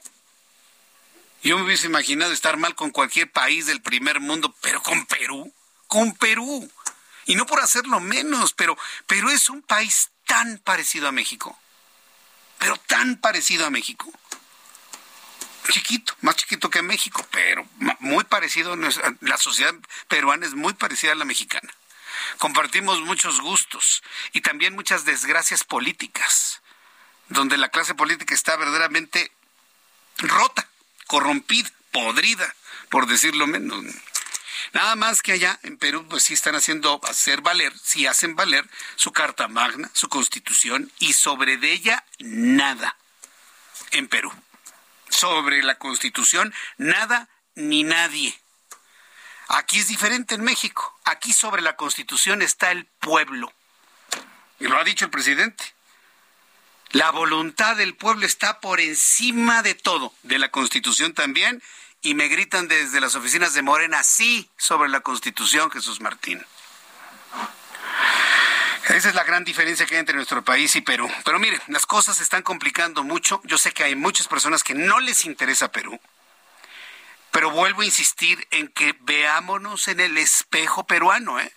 Yo 1.47 1.57
me 1.57 1.63
hubiese 1.63 1.87
imaginado 1.87 2.33
estar 2.33 2.57
mal 2.57 2.75
con 2.75 2.91
cualquier 2.91 3.31
país 3.31 3.67
del 3.67 3.81
primer 3.81 4.19
mundo, 4.19 4.53
pero 4.59 4.83
con 4.83 5.05
Perú, 5.05 5.53
con 5.87 6.11
Perú. 6.11 6.69
Y 7.25 7.35
no 7.35 7.45
por 7.45 7.61
hacerlo 7.61 8.01
menos, 8.01 8.51
pero 8.51 8.77
Perú 9.05 9.29
es 9.29 9.49
un 9.49 9.61
país 9.61 10.09
tan 10.25 10.57
parecido 10.57 11.07
a 11.07 11.13
México, 11.13 11.57
pero 12.59 12.75
tan 12.75 13.15
parecido 13.15 13.65
a 13.65 13.69
México. 13.69 14.11
Chiquito, 15.69 16.13
más 16.19 16.35
chiquito 16.35 16.69
que 16.69 16.81
México, 16.81 17.25
pero 17.31 17.65
muy 17.99 18.25
parecido, 18.25 18.75
la 18.75 19.37
sociedad 19.37 19.73
peruana 20.09 20.45
es 20.45 20.53
muy 20.53 20.73
parecida 20.73 21.13
a 21.13 21.15
la 21.15 21.23
mexicana. 21.23 21.73
Compartimos 22.39 22.99
muchos 23.03 23.39
gustos 23.39 24.03
y 24.33 24.41
también 24.41 24.75
muchas 24.75 25.05
desgracias 25.05 25.63
políticas, 25.63 26.61
donde 27.29 27.55
la 27.55 27.69
clase 27.69 27.95
política 27.95 28.35
está 28.35 28.57
verdaderamente 28.57 29.31
rota 30.17 30.67
corrompida. 31.07 31.69
podrida, 31.91 32.53
por 32.89 33.07
decirlo 33.07 33.47
menos. 33.47 33.83
Nada 34.73 34.95
más 34.95 35.21
que 35.21 35.31
allá 35.31 35.59
en 35.63 35.77
Perú, 35.77 36.05
pues 36.07 36.23
sí 36.23 36.33
están 36.33 36.55
haciendo 36.55 36.99
hacer 37.05 37.41
valer, 37.41 37.73
sí 37.81 38.05
hacen 38.05 38.35
valer 38.35 38.65
su 38.95 39.11
carta 39.11 39.47
magna, 39.47 39.89
su 39.93 40.09
constitución 40.09 40.91
y 40.99 41.13
sobre 41.13 41.57
de 41.57 41.71
ella 41.71 42.05
nada 42.19 42.95
en 43.91 44.07
Perú. 44.07 44.31
Sobre 45.09 45.63
la 45.63 45.75
constitución, 45.75 46.53
nada 46.77 47.29
ni 47.55 47.83
nadie. 47.83 48.39
Aquí 49.47 49.79
es 49.79 49.87
diferente 49.87 50.35
en 50.35 50.43
México. 50.43 50.99
Aquí 51.05 51.31
sobre 51.31 51.61
la 51.61 51.77
constitución 51.77 52.41
está 52.41 52.71
el 52.71 52.85
pueblo. 52.85 53.51
Y 54.59 54.67
lo 54.67 54.77
ha 54.77 54.83
dicho 54.83 55.05
el 55.05 55.11
presidente. 55.11 55.63
La 56.91 57.11
voluntad 57.11 57.75
del 57.75 57.95
pueblo 57.95 58.25
está 58.25 58.59
por 58.59 58.79
encima 58.79 59.61
de 59.61 59.75
todo, 59.75 60.13
de 60.23 60.39
la 60.39 60.49
constitución 60.49 61.13
también, 61.13 61.61
y 62.01 62.13
me 62.13 62.27
gritan 62.27 62.67
desde 62.67 63.01
las 63.01 63.15
oficinas 63.15 63.53
de 63.53 63.61
Morena, 63.61 64.03
sí, 64.03 64.49
sobre 64.57 64.89
la 64.89 65.01
constitución, 65.01 65.69
Jesús 65.69 65.99
Martín. 65.99 66.45
Esa 68.89 69.09
es 69.09 69.15
la 69.15 69.25
gran 69.25 69.43
diferencia 69.43 69.85
que 69.85 69.95
hay 69.95 69.99
entre 69.99 70.15
nuestro 70.15 70.43
país 70.45 70.75
y 70.77 70.81
Perú. 70.81 71.11
Pero 71.25 71.39
mire, 71.39 71.59
las 71.67 71.85
cosas 71.85 72.17
se 72.17 72.23
están 72.23 72.41
complicando 72.41 73.03
mucho. 73.03 73.41
Yo 73.43 73.57
sé 73.57 73.73
que 73.73 73.83
hay 73.83 73.95
muchas 73.95 74.29
personas 74.29 74.63
que 74.63 74.75
no 74.75 75.01
les 75.01 75.25
interesa 75.25 75.71
Perú. 75.71 75.99
Pero 77.31 77.51
vuelvo 77.51 77.81
a 77.81 77.85
insistir 77.85 78.47
en 78.49 78.69
que 78.69 78.95
veámonos 79.01 79.89
en 79.89 79.99
el 79.99 80.17
espejo 80.17 80.87
peruano, 80.87 81.39
¿eh? 81.39 81.53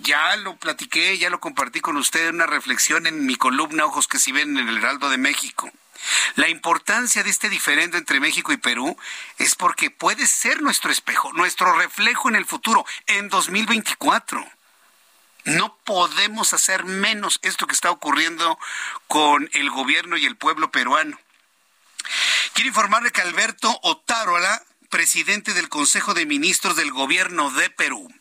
Ya 0.00 0.36
lo 0.36 0.56
platiqué, 0.56 1.18
ya 1.18 1.30
lo 1.30 1.40
compartí 1.40 1.80
con 1.80 1.96
usted 1.96 2.28
en 2.28 2.36
una 2.36 2.46
reflexión 2.46 3.06
en 3.06 3.26
mi 3.26 3.36
columna 3.36 3.84
Ojos 3.84 4.08
que 4.08 4.18
si 4.18 4.32
ven 4.32 4.56
en 4.56 4.68
el 4.68 4.78
Heraldo 4.78 5.10
de 5.10 5.18
México. 5.18 5.70
La 6.34 6.48
importancia 6.48 7.22
de 7.22 7.30
este 7.30 7.48
diferente 7.48 7.98
entre 7.98 8.18
México 8.18 8.52
y 8.52 8.56
Perú 8.56 8.96
es 9.38 9.54
porque 9.54 9.90
puede 9.90 10.26
ser 10.26 10.62
nuestro 10.62 10.90
espejo, 10.90 11.32
nuestro 11.32 11.72
reflejo 11.74 12.28
en 12.28 12.36
el 12.36 12.44
futuro, 12.44 12.84
en 13.06 13.28
2024. 13.28 14.44
No 15.44 15.76
podemos 15.84 16.52
hacer 16.52 16.84
menos 16.84 17.38
esto 17.42 17.66
que 17.66 17.74
está 17.74 17.90
ocurriendo 17.90 18.58
con 19.08 19.48
el 19.52 19.70
gobierno 19.70 20.16
y 20.16 20.24
el 20.24 20.36
pueblo 20.36 20.70
peruano. 20.70 21.18
Quiero 22.54 22.68
informarle 22.68 23.10
que 23.10 23.20
Alberto 23.20 23.78
Otárola, 23.82 24.62
presidente 24.90 25.54
del 25.54 25.68
Consejo 25.68 26.14
de 26.14 26.26
Ministros 26.26 26.76
del 26.76 26.90
Gobierno 26.92 27.50
de 27.50 27.70
Perú, 27.70 28.12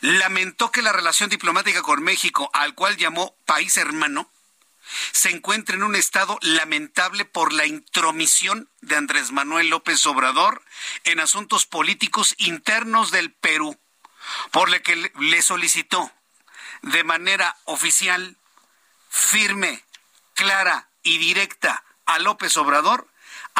lamentó 0.00 0.70
que 0.70 0.82
la 0.82 0.92
relación 0.92 1.30
diplomática 1.30 1.82
con 1.82 2.02
México, 2.02 2.50
al 2.52 2.74
cual 2.74 2.96
llamó 2.96 3.36
país 3.46 3.76
hermano, 3.76 4.30
se 5.12 5.30
encuentra 5.30 5.76
en 5.76 5.82
un 5.82 5.94
estado 5.94 6.38
lamentable 6.42 7.24
por 7.24 7.52
la 7.52 7.66
intromisión 7.66 8.68
de 8.80 8.96
Andrés 8.96 9.30
Manuel 9.30 9.68
López 9.68 10.04
Obrador 10.06 10.62
en 11.04 11.20
asuntos 11.20 11.66
políticos 11.66 12.34
internos 12.38 13.10
del 13.10 13.32
Perú, 13.32 13.78
por 14.50 14.70
lo 14.70 14.80
que 14.82 15.12
le 15.18 15.42
solicitó 15.42 16.10
de 16.82 17.04
manera 17.04 17.56
oficial, 17.64 18.36
firme, 19.08 19.84
clara 20.34 20.88
y 21.02 21.18
directa 21.18 21.84
a 22.06 22.18
López 22.18 22.56
Obrador 22.56 23.09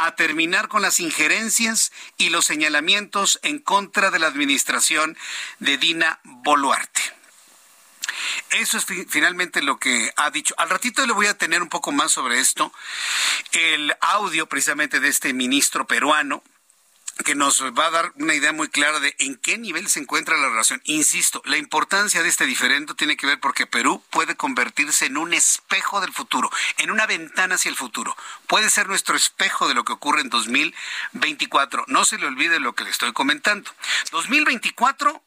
a 0.06 0.14
terminar 0.16 0.68
con 0.68 0.82
las 0.82 1.00
injerencias 1.00 1.92
y 2.16 2.30
los 2.30 2.46
señalamientos 2.46 3.38
en 3.42 3.58
contra 3.58 4.10
de 4.10 4.18
la 4.18 4.28
administración 4.28 5.16
de 5.58 5.76
Dina 5.78 6.20
Boluarte. 6.24 7.00
Eso 8.50 8.78
es 8.78 8.86
finalmente 9.08 9.62
lo 9.62 9.78
que 9.78 10.12
ha 10.16 10.30
dicho. 10.30 10.54
Al 10.58 10.70
ratito 10.70 11.06
le 11.06 11.12
voy 11.12 11.26
a 11.26 11.38
tener 11.38 11.62
un 11.62 11.68
poco 11.68 11.92
más 11.92 12.12
sobre 12.12 12.40
esto. 12.40 12.72
El 13.52 13.94
audio 14.00 14.46
precisamente 14.46 15.00
de 15.00 15.08
este 15.08 15.32
ministro 15.32 15.86
peruano, 15.86 16.42
que 17.22 17.34
nos 17.34 17.62
va 17.62 17.86
a 17.86 17.90
dar 17.90 18.12
una 18.16 18.34
idea 18.34 18.52
muy 18.52 18.68
clara 18.68 19.00
de 19.00 19.14
en 19.18 19.36
qué 19.36 19.58
nivel 19.58 19.88
se 19.88 20.00
encuentra 20.00 20.36
la 20.36 20.48
relación. 20.48 20.80
Insisto, 20.84 21.42
la 21.44 21.56
importancia 21.56 22.22
de 22.22 22.28
este 22.28 22.46
diferendo 22.46 22.94
tiene 22.94 23.16
que 23.16 23.26
ver 23.26 23.40
porque 23.40 23.66
Perú 23.66 24.02
puede 24.10 24.36
convertirse 24.36 25.06
en 25.06 25.16
un 25.16 25.34
espejo 25.34 26.00
del 26.00 26.12
futuro, 26.12 26.50
en 26.78 26.90
una 26.90 27.06
ventana 27.06 27.56
hacia 27.56 27.68
el 27.68 27.76
futuro. 27.76 28.16
Puede 28.46 28.70
ser 28.70 28.88
nuestro 28.88 29.16
espejo 29.16 29.68
de 29.68 29.74
lo 29.74 29.84
que 29.84 29.92
ocurre 29.92 30.20
en 30.20 30.30
2024. 30.30 31.84
No 31.88 32.04
se 32.04 32.18
le 32.18 32.26
olvide 32.26 32.60
lo 32.60 32.74
que 32.74 32.84
le 32.84 32.90
estoy 32.90 33.12
comentando. 33.12 33.70
2024 34.12 35.22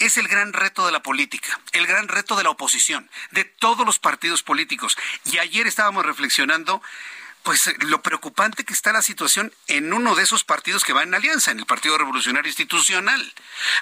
es 0.00 0.16
el 0.16 0.28
gran 0.28 0.52
reto 0.52 0.86
de 0.86 0.92
la 0.92 1.02
política, 1.02 1.60
el 1.72 1.86
gran 1.86 2.08
reto 2.08 2.34
de 2.34 2.42
la 2.42 2.50
oposición, 2.50 3.10
de 3.30 3.44
todos 3.44 3.84
los 3.86 3.98
partidos 3.98 4.42
políticos. 4.42 4.96
Y 5.24 5.38
ayer 5.38 5.66
estábamos 5.66 6.06
reflexionando 6.06 6.82
pues 7.42 7.66
eh, 7.66 7.76
lo 7.80 8.02
preocupante 8.02 8.64
que 8.64 8.72
está 8.72 8.92
la 8.92 9.02
situación 9.02 9.52
en 9.66 9.92
uno 9.92 10.14
de 10.14 10.22
esos 10.22 10.44
partidos 10.44 10.84
que 10.84 10.92
va 10.92 11.02
en 11.02 11.14
alianza, 11.14 11.50
en 11.50 11.58
el 11.58 11.66
Partido 11.66 11.96
Revolucionario 11.98 12.48
Institucional. 12.48 13.32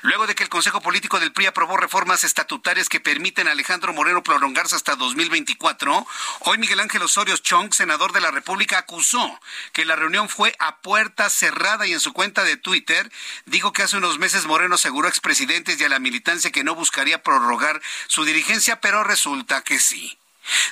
Luego 0.02 0.26
de 0.26 0.34
que 0.34 0.42
el 0.42 0.48
Consejo 0.48 0.80
Político 0.80 1.20
del 1.20 1.32
PRI 1.32 1.46
aprobó 1.46 1.76
reformas 1.76 2.24
estatutarias 2.24 2.88
que 2.88 3.00
permiten 3.00 3.48
a 3.48 3.52
Alejandro 3.52 3.92
Moreno 3.92 4.22
prolongarse 4.22 4.76
hasta 4.76 4.96
2024, 4.96 6.06
hoy 6.40 6.58
Miguel 6.58 6.80
Ángel 6.80 7.02
Osorio 7.02 7.36
Chong, 7.36 7.72
senador 7.72 8.12
de 8.12 8.20
la 8.20 8.30
República, 8.30 8.78
acusó 8.78 9.40
que 9.72 9.84
la 9.84 9.96
reunión 9.96 10.28
fue 10.28 10.54
a 10.58 10.78
puerta 10.78 11.30
cerrada 11.30 11.86
y 11.86 11.92
en 11.92 12.00
su 12.00 12.12
cuenta 12.12 12.44
de 12.44 12.56
Twitter 12.56 13.10
dijo 13.46 13.72
que 13.72 13.82
hace 13.82 13.96
unos 13.96 14.18
meses 14.18 14.46
Moreno 14.46 14.76
aseguró 14.76 15.06
a 15.06 15.10
expresidentes 15.10 15.80
y 15.80 15.84
a 15.84 15.88
la 15.88 15.98
militancia 15.98 16.50
que 16.50 16.64
no 16.64 16.74
buscaría 16.74 17.22
prorrogar 17.22 17.80
su 18.06 18.24
dirigencia, 18.24 18.80
pero 18.80 19.04
resulta 19.04 19.62
que 19.62 19.78
sí. 19.78 20.17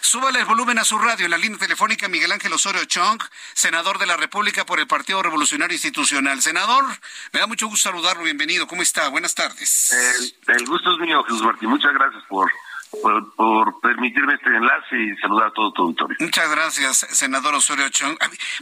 Súbale 0.00 0.40
el 0.40 0.44
volumen 0.44 0.78
a 0.78 0.84
su 0.84 0.98
radio 0.98 1.24
en 1.24 1.30
la 1.30 1.38
línea 1.38 1.58
telefónica 1.58 2.08
Miguel 2.08 2.32
Ángel 2.32 2.52
Osorio 2.52 2.84
Chong, 2.84 3.22
senador 3.54 3.98
de 3.98 4.06
la 4.06 4.16
República 4.16 4.64
por 4.64 4.80
el 4.80 4.86
Partido 4.86 5.22
Revolucionario 5.22 5.74
Institucional. 5.74 6.40
Senador, 6.40 6.84
me 7.32 7.40
da 7.40 7.46
mucho 7.46 7.66
gusto 7.66 7.90
saludarlo. 7.90 8.24
Bienvenido. 8.24 8.66
¿Cómo 8.66 8.82
está? 8.82 9.08
Buenas 9.08 9.34
tardes. 9.34 9.94
el 10.48 10.66
gusto 10.66 10.92
es 10.92 10.98
mío, 10.98 11.22
Jesús 11.24 11.42
Martín. 11.42 11.68
Muchas 11.68 11.92
gracias 11.92 12.22
por, 12.28 12.50
por, 13.36 13.80
permitirme 13.80 14.34
este 14.34 14.48
enlace 14.48 14.96
y 14.96 15.16
saludar 15.16 15.48
a 15.48 15.52
todo 15.52 15.72
tu 15.72 15.82
auditorio. 15.82 16.16
Muchas 16.20 16.50
gracias, 16.50 16.98
senador 17.10 17.54
Osorio 17.54 17.88
Chong. 17.88 18.16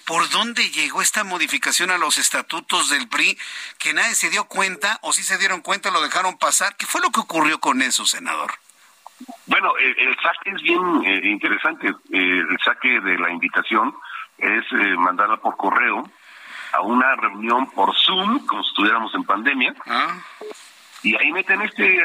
¿Por 0.05 0.29
dónde 0.31 0.71
llegó 0.71 1.03
esta 1.03 1.25
modificación 1.25 1.91
a 1.91 1.99
los 1.99 2.19
estatutos 2.19 2.91
del 2.91 3.09
PRI 3.09 3.39
que 3.79 3.95
nadie 3.95 4.15
se 4.15 4.31
dio 4.31 4.45
cuenta 4.45 4.99
o 5.03 5.13
si 5.13 5.23
se 5.23 5.39
dieron 5.39 5.61
cuenta 5.61 5.91
lo 5.91 6.03
dejaron 6.03 6.39
pasar? 6.39 6.77
¿Qué 6.77 6.87
fue 6.87 7.01
lo 7.01 7.11
que 7.11 7.21
ocurrió 7.21 7.61
con 7.61 7.83
eso, 7.83 8.07
senador? 8.07 8.53
Bueno, 9.47 9.73
el, 9.79 10.17
saque 10.17 10.51
es 10.51 10.63
bien 10.63 11.05
eh, 11.05 11.21
interesante. 11.25 11.89
Eh, 11.89 11.93
el 12.11 12.59
saque 12.65 13.01
de 13.01 13.19
la 13.19 13.31
invitación 13.31 13.95
es 14.39 14.65
eh, 14.73 14.97
mandarla 14.97 15.37
por 15.37 15.57
correo 15.57 16.05
a 16.73 16.81
una 16.81 17.15
reunión 17.17 17.71
por 17.71 17.95
Zoom, 17.95 18.45
como 18.47 18.63
si 18.63 18.69
estuviéramos 18.71 19.15
en 19.15 19.25
pandemia. 19.25 19.75
Ah. 19.87 20.19
Y 21.03 21.15
ahí 21.17 21.31
meten 21.33 21.61
este 21.63 22.03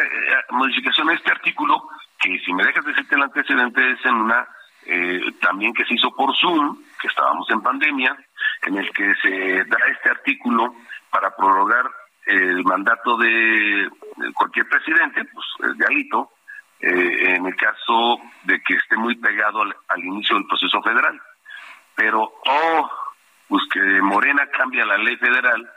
modificación 0.50 1.10
a 1.10 1.14
este 1.14 1.32
artículo, 1.32 1.88
que 2.20 2.38
si 2.40 2.54
me 2.54 2.64
dejas 2.66 2.86
decirte 2.86 3.16
el 3.16 3.24
antecedente 3.24 3.92
es 3.92 4.06
en 4.06 4.16
una 4.16 4.48
también 5.40 5.74
que 5.74 5.86
se 5.86 5.94
hizo 5.94 6.12
por 6.16 6.36
Zoom, 6.36 6.82
que 7.00 7.08
estábamos 7.08 7.50
en 7.52 7.62
pandemia, 7.62 8.18
en 8.64 8.78
el 8.78 8.92
que 8.92 9.14
se 9.22 9.64
da 9.66 9.78
este 9.92 10.10
artículo 10.10 10.74
para 11.12 11.34
prorrogar 11.36 11.86
el 12.26 12.64
mandato 12.64 13.18
de 13.18 13.90
cualquier 14.34 14.68
presidente, 14.68 15.24
pues 15.26 15.78
de 15.78 15.86
alito, 15.86 16.32
eh, 16.82 17.36
en 17.36 17.46
el 17.46 17.56
caso 17.56 18.20
de 18.44 18.62
que 18.62 18.76
esté 18.76 18.96
muy 18.96 19.16
pegado 19.16 19.62
al, 19.62 20.04
inicio 20.04 20.38
del 20.38 20.48
proceso 20.48 20.82
federal. 20.82 21.20
Pero, 21.96 22.32
oh, 22.46 22.90
pues 23.48 23.64
que 23.74 23.80
Morena 24.02 24.48
cambia 24.48 24.86
la 24.86 24.98
ley 24.98 25.18
federal 25.18 25.70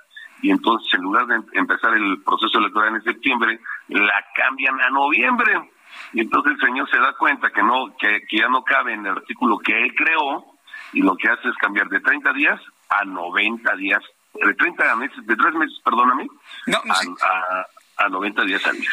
y 0.42 0.50
entonces 0.50 0.92
en 0.94 1.02
lugar 1.02 1.26
de 1.26 1.36
em-, 1.36 1.46
empezar 1.54 1.94
el 1.94 2.22
proceso 2.22 2.58
electoral 2.58 2.94
en 2.94 3.02
septiembre, 3.02 3.60
la 3.88 4.24
cambian 4.34 4.80
a 4.80 4.90
noviembre. 4.90 5.70
Y 6.12 6.20
entonces 6.20 6.52
el 6.52 6.60
señor 6.60 6.90
se 6.90 6.98
da 6.98 7.12
cuenta 7.14 7.50
que 7.50 7.62
no 7.62 7.96
que, 7.98 8.22
ya 8.30 8.48
no 8.48 8.62
cabe 8.62 8.94
en 8.94 9.04
el 9.04 9.12
artículo 9.12 9.58
que 9.58 9.76
él 9.82 9.94
creó 9.94 10.44
y 10.92 11.02
lo 11.02 11.16
que 11.16 11.28
hace 11.28 11.48
es 11.48 11.56
cambiar 11.56 11.88
de 11.88 12.00
30 12.00 12.32
días 12.32 12.60
a 12.88 13.04
90 13.04 13.76
días, 13.76 14.02
de 14.34 14.54
30 14.54 14.96
meses, 14.96 15.26
de 15.26 15.36
3 15.36 15.54
meses, 15.54 15.80
perdóname, 15.84 16.28
a, 16.68 16.78
a, 16.78 17.66
a 18.04 18.08
90 18.08 18.44
días 18.44 18.64
al 18.66 18.78
mes. 18.78 18.88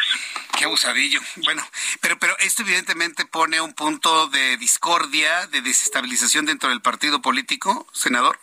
Qué 0.57 0.65
abusadillo. 0.65 1.19
Bueno, 1.45 1.63
pero, 2.01 2.17
pero 2.19 2.33
esto 2.39 2.63
evidentemente 2.63 3.25
pone 3.25 3.61
un 3.61 3.73
punto 3.73 4.27
de 4.27 4.57
discordia, 4.57 5.47
de 5.47 5.61
desestabilización 5.61 6.45
dentro 6.45 6.69
del 6.69 6.81
partido 6.81 7.21
político, 7.21 7.87
senador. 7.93 8.37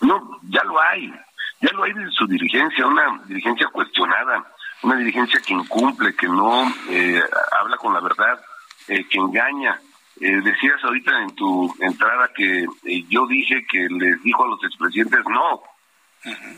No, 0.00 0.40
ya 0.48 0.62
lo 0.64 0.80
hay. 0.80 1.12
Ya 1.60 1.72
lo 1.72 1.82
hay 1.82 1.92
de 1.92 2.08
su 2.12 2.26
dirigencia, 2.26 2.86
una 2.86 3.20
dirigencia 3.26 3.66
cuestionada, 3.66 4.46
una 4.82 4.96
dirigencia 4.96 5.40
que 5.40 5.54
incumple, 5.54 6.14
que 6.14 6.28
no 6.28 6.72
eh, 6.88 7.20
habla 7.60 7.76
con 7.78 7.92
la 7.92 8.00
verdad, 8.00 8.40
eh, 8.86 9.04
que 9.08 9.18
engaña. 9.18 9.80
Eh, 10.20 10.40
decías 10.42 10.82
ahorita 10.84 11.22
en 11.22 11.34
tu 11.34 11.74
entrada 11.80 12.30
que 12.34 12.66
yo 13.08 13.26
dije 13.26 13.66
que 13.66 13.88
les 13.88 14.22
dijo 14.22 14.44
a 14.44 14.48
los 14.48 14.62
expresidentes 14.62 15.20
no. 15.28 15.62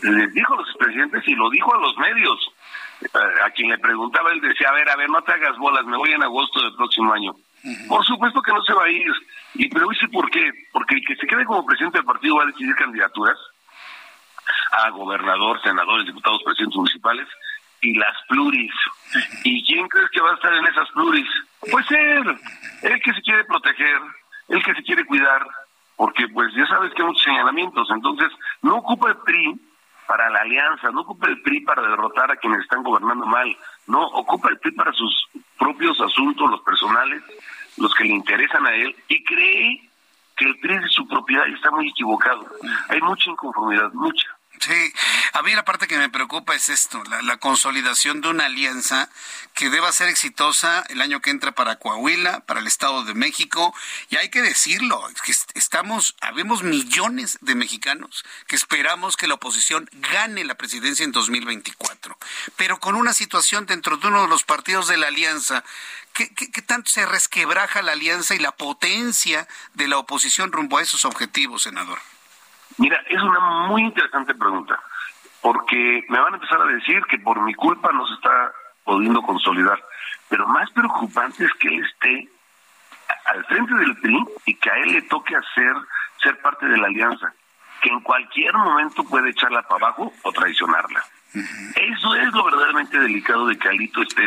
Les 0.03 0.33
dijo 0.35 0.55
a 0.55 0.57
los 0.59 0.69
expresidentes 0.69 1.27
y 1.29 1.35
lo 1.35 1.49
dijo 1.51 1.75
a 1.75 1.81
los 1.81 1.97
medios 1.97 2.53
a 3.45 3.51
quien 3.51 3.71
le 3.71 3.79
preguntaba, 3.79 4.31
él 4.33 4.41
decía, 4.41 4.69
a 4.69 4.73
ver, 4.73 4.89
a 4.91 4.97
ver, 4.97 5.09
no 5.09 5.23
te 5.23 5.33
hagas 5.33 5.57
bolas, 5.59 5.85
me 5.87 5.97
voy 5.97 6.13
en 6.13 6.23
agosto 6.23 6.63
del 6.63 6.75
próximo 6.75 7.13
año. 7.13 7.35
Por 7.89 8.05
supuesto 8.05 8.41
que 8.43 8.53
no 8.53 8.63
se 8.63 8.75
va 8.75 8.85
a 8.85 8.91
ir. 8.91 9.13
Y 9.55 9.69
pero 9.69 9.89
dice 9.89 10.09
por 10.09 10.31
qué, 10.31 10.51
porque 10.73 10.97
el 10.97 11.05
que 11.07 11.17
se 11.17 11.27
quede 11.27 11.45
como 11.45 11.67
presidente 11.67 11.99
del 11.99 12.07
partido 12.07 12.37
va 12.37 12.45
a 12.45 12.47
decidir 12.47 12.75
candidaturas. 12.75 13.39
a 14.73 14.91
gobernador, 14.91 15.61
senadores, 15.63 16.07
diputados, 16.07 16.43
presidentes 16.45 16.77
municipales 16.77 17.27
y 17.81 17.95
las 17.95 18.17
pluris. 18.29 18.73
¿Y 19.45 19.65
quién 19.65 19.89
crees 19.89 20.11
que 20.11 20.21
va 20.21 20.33
a 20.33 20.35
estar 20.35 20.53
en 20.55 20.67
esas 20.67 20.89
pluris? 20.91 21.29
Pues 21.71 21.91
él, 21.91 22.37
el 22.83 23.03
que 23.03 23.15
se 23.15 23.23
quiere 23.23 23.45
proteger, 23.45 24.01
el 24.49 24.63
que 24.63 24.75
se 24.75 24.83
quiere 24.83 25.05
cuidar, 25.05 25.47
porque 25.97 26.29
pues 26.29 26.53
ya 26.55 26.67
sabes 26.67 26.93
que 26.95 27.03
hay 27.03 27.09
muchos 27.09 27.23
señalamientos, 27.23 27.89
entonces 27.91 28.31
no 28.63 28.77
ocupa 28.77 29.11
el 29.11 29.17
PRI 29.19 29.61
para 30.11 30.29
la 30.29 30.41
alianza, 30.41 30.91
no 30.91 31.03
ocupa 31.03 31.29
el 31.29 31.41
PRI 31.41 31.61
para 31.61 31.83
derrotar 31.83 32.33
a 32.33 32.37
quienes 32.37 32.63
están 32.63 32.83
gobernando 32.83 33.25
mal, 33.27 33.57
no 33.87 34.09
ocupa 34.09 34.49
el 34.49 34.59
PRI 34.59 34.73
para 34.73 34.93
sus 34.93 35.29
propios 35.57 36.01
asuntos, 36.01 36.51
los 36.51 36.61
personales, 36.63 37.23
los 37.77 37.95
que 37.95 38.03
le 38.03 38.15
interesan 38.15 38.67
a 38.67 38.75
él, 38.75 38.93
y 39.07 39.23
cree 39.23 39.89
que 40.37 40.47
el 40.47 40.59
PRI 40.59 40.75
es 40.85 40.93
su 40.93 41.07
propiedad 41.07 41.47
y 41.47 41.53
está 41.53 41.71
muy 41.71 41.91
equivocado. 41.91 42.45
Hay 42.89 43.01
mucha 43.03 43.31
inconformidad, 43.31 43.93
mucha. 43.93 44.27
Sí, 44.59 44.93
a 45.33 45.43
mí 45.43 45.55
la 45.55 45.65
parte 45.65 45.87
que 45.87 45.97
me 45.97 46.11
preocupa 46.11 46.55
es 46.55 46.69
esto, 46.69 47.03
la, 47.23 47.37
consolidación 47.39 48.21
de 48.21 48.29
una 48.29 48.47
alianza 48.47 49.09
que 49.55 49.71
deba 49.71 49.91
ser 49.93 50.09
exitosa 50.09 50.85
el 50.91 51.01
año 51.01 51.21
que 51.21 51.31
entra 51.31 51.53
para 51.53 51.77
Coahuila, 51.77 52.41
para 52.41 52.61
el 52.61 52.67
Estado 52.67 53.05
de 53.05 53.15
México, 53.15 53.75
y 54.11 54.17
hay 54.17 54.29
que 54.29 54.43
decirlo, 54.43 55.03
que 55.25 55.33
estamos, 55.55 56.15
habemos 56.21 56.63
millones 56.63 57.39
de 57.41 57.55
mexicanos 57.55 58.25
que 58.49 58.57
esperamos 58.57 59.17
que 59.17 59.29
la 59.29 59.35
oposición 59.35 59.89
gane 59.93 60.45
la 60.45 60.57
presidencia 60.57 61.05
en 61.05 61.13
2024, 61.13 62.19
pero 62.57 62.81
con 62.81 62.97
una 62.97 63.15
situación 63.15 63.65
dentro 63.65 63.97
de 63.97 64.09
uno 64.09 64.23
de 64.23 64.29
los 64.29 64.45
partidos 64.45 64.89
de 64.89 64.99
la 64.99 65.07
alianza 65.07 65.65
¿Qué, 66.13 66.29
qué, 66.35 66.61
tanto 66.61 66.91
se 66.91 67.07
resquebraja 67.07 67.83
la 67.83 67.93
alianza 67.93 68.35
y 68.35 68.41
la 68.41 68.53
potencia 68.53 69.47
de 69.75 69.87
la 69.89 69.97
oposición 69.97 70.51
rumbo 70.51 70.79
a 70.79 70.83
esos 70.83 71.05
objetivos, 71.05 71.63
senador? 71.63 72.01
Mira, 72.79 73.03
es 73.09 73.23
una 73.23 73.41
muy 73.69 73.83
interesante 73.83 74.35
pregunta, 74.35 74.79
porque 75.43 76.05
me 76.09 76.21
van 76.21 76.35
a 76.35 76.37
empezar 76.37 76.61
a 76.61 76.67
decir 76.67 77.03
que 77.05 77.19
por 77.19 77.41
mi 77.43 77.55
culpa 77.55 77.93
no 77.93 78.07
se 78.07 78.15
está 78.15 78.53
pudiendo 78.85 79.23
consolidar, 79.23 79.83
pero 80.29 80.47
más 80.49 80.71
preocupante 80.71 81.45
es 81.45 81.53
que 81.55 81.69
él 81.69 81.85
esté 81.85 82.29
al 83.27 83.45
frente 83.47 83.75
del 83.75 83.97
PRI 83.99 84.25
y 84.47 84.55
que 84.55 84.71
a 84.71 84.77
él 84.79 84.93
le 84.93 85.03
toque 85.03 85.37
hacer 85.37 85.75
ser 86.23 86.41
parte 86.41 86.67
de 86.67 86.77
la 86.77 86.87
alianza, 86.87 87.33
que 87.83 87.91
en 87.91 88.01
cualquier 88.01 88.53
momento 88.55 89.05
puede 89.05 89.31
echarla 89.31 89.63
para 89.63 89.87
abajo 89.87 90.13
o 90.23 90.33
traicionarla. 90.33 91.03
Eso 91.77 92.15
es 92.17 92.33
lo 92.33 92.45
verdaderamente 92.45 92.99
delicado 92.99 93.47
de 93.47 93.57
que 93.57 93.69
Alito 93.69 94.03
esté, 94.03 94.25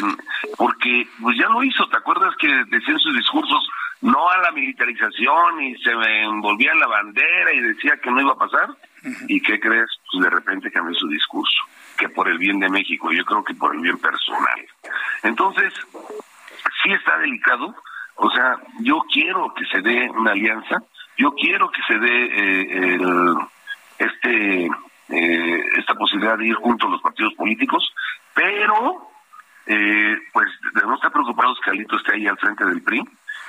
porque 0.58 1.08
pues 1.22 1.38
ya 1.38 1.50
lo 1.50 1.64
hizo, 1.64 1.88
¿te 1.90 1.98
acuerdas 1.98 2.34
que 2.38 2.48
decía 2.48 2.94
en 2.94 3.00
sus 3.00 3.16
discursos 3.16 3.70
no 4.04 4.30
a 4.30 4.38
la 4.38 4.52
militarización 4.52 5.62
y 5.62 5.76
se 5.78 5.96
me 5.96 6.24
envolvía 6.24 6.74
en 6.74 6.80
la 6.80 6.88
bandera 6.88 7.54
y 7.54 7.62
decía 7.62 7.98
que 8.04 8.12
no 8.12 8.22
iba 8.22 8.34
a 8.34 8.38
pasar? 8.38 8.68
¿Y 9.28 9.42
qué 9.42 9.60
crees? 9.60 9.90
Pues 10.12 10.24
de 10.24 10.30
repente 10.30 10.72
cambió 10.72 10.94
su 10.96 11.08
discurso, 11.08 11.64
que 11.98 12.10
por 12.10 12.28
el 12.28 12.38
bien 12.38 12.60
de 12.60 12.70
México, 12.70 13.12
yo 13.14 13.24
creo 13.24 13.44
que 13.44 13.56
por 13.56 13.74
el 13.74 13.82
bien 13.82 13.98
personal. 13.98 14.60
Entonces, 15.24 15.74
sí 16.84 16.92
está 16.92 17.18
delicado, 17.18 17.74
o 18.16 18.30
sea, 18.32 18.58
yo 18.82 19.02
quiero 19.12 19.54
que 19.54 19.66
se 19.66 19.82
dé 19.82 20.10
una 20.10 20.32
alianza, 20.32 20.84
yo 21.18 21.34
quiero 21.36 21.72
que 21.72 21.82
se 21.88 21.98
dé 21.98 22.26
eh, 22.26 22.96
el, 22.96 23.36
este 24.00 24.70
eh, 25.10 25.64
esta 25.78 25.94
posibilidad 25.96 26.38
de 26.38 26.48
ir 26.48 26.56
juntos 26.56 26.90
los 26.90 27.02
partidos 27.02 27.34
políticos, 27.36 27.94
pero 28.34 29.10
eh, 29.66 30.18
pues 30.34 30.50
debemos 30.74 30.98
estar 30.98 31.12
preocupados 31.12 31.58
que 31.64 31.70
Alito 31.70 31.96
esté 31.96 32.16
ahí 32.16 32.28
al 32.28 32.38
frente 32.38 32.66
del 32.66 32.82
PRI, 32.82 33.02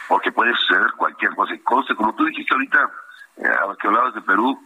porque 0.09 0.32
puede 0.32 0.55
suceder 0.55 0.92
cualquier 0.96 1.34
cosa. 1.34 1.55
Y 1.55 1.96
como 1.96 2.14
tú 2.14 2.24
dijiste 2.24 2.55
ahorita, 2.55 2.90
eh, 3.36 3.48
que 3.80 3.88
hablabas 3.88 4.14
de 4.14 4.22
Perú, 4.22 4.59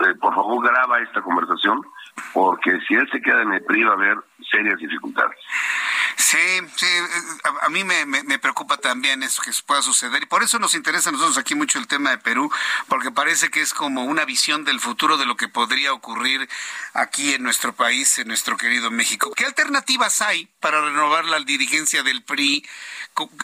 eh, 0.00 0.14
por 0.20 0.34
favor 0.34 0.66
graba 0.66 1.00
esta 1.00 1.20
conversación, 1.22 1.80
porque 2.32 2.78
si 2.86 2.94
él 2.94 3.08
se 3.10 3.20
queda 3.20 3.42
en 3.42 3.52
el 3.52 3.64
PRI 3.64 3.84
va 3.84 3.92
a 3.92 3.94
haber 3.94 4.18
serias 4.50 4.78
dificultades. 4.78 5.36
Sí, 6.20 6.60
sí, 6.76 6.86
a, 7.62 7.68
mí 7.70 7.82
me, 7.82 8.04
me, 8.04 8.38
preocupa 8.38 8.76
también 8.76 9.22
eso 9.22 9.40
que 9.40 9.52
pueda 9.64 9.80
suceder 9.80 10.22
y 10.22 10.26
por 10.26 10.42
eso 10.42 10.58
nos 10.58 10.74
interesa 10.74 11.08
a 11.08 11.12
nosotros 11.12 11.38
aquí 11.38 11.54
mucho 11.54 11.78
el 11.78 11.86
tema 11.86 12.10
de 12.10 12.18
Perú, 12.18 12.52
porque 12.88 13.10
parece 13.10 13.48
que 13.48 13.62
es 13.62 13.72
como 13.72 14.04
una 14.04 14.26
visión 14.26 14.66
del 14.66 14.80
futuro 14.80 15.16
de 15.16 15.24
lo 15.24 15.38
que 15.38 15.48
podría 15.48 15.94
ocurrir 15.94 16.46
aquí 16.92 17.32
en 17.32 17.42
nuestro 17.42 17.74
país, 17.74 18.18
en 18.18 18.28
nuestro 18.28 18.58
querido 18.58 18.90
México. 18.90 19.32
¿Qué 19.34 19.46
alternativas 19.46 20.20
hay 20.20 20.46
para 20.60 20.82
renovar 20.82 21.24
la 21.24 21.40
dirigencia 21.40 22.02
del 22.02 22.22
PRI 22.22 22.68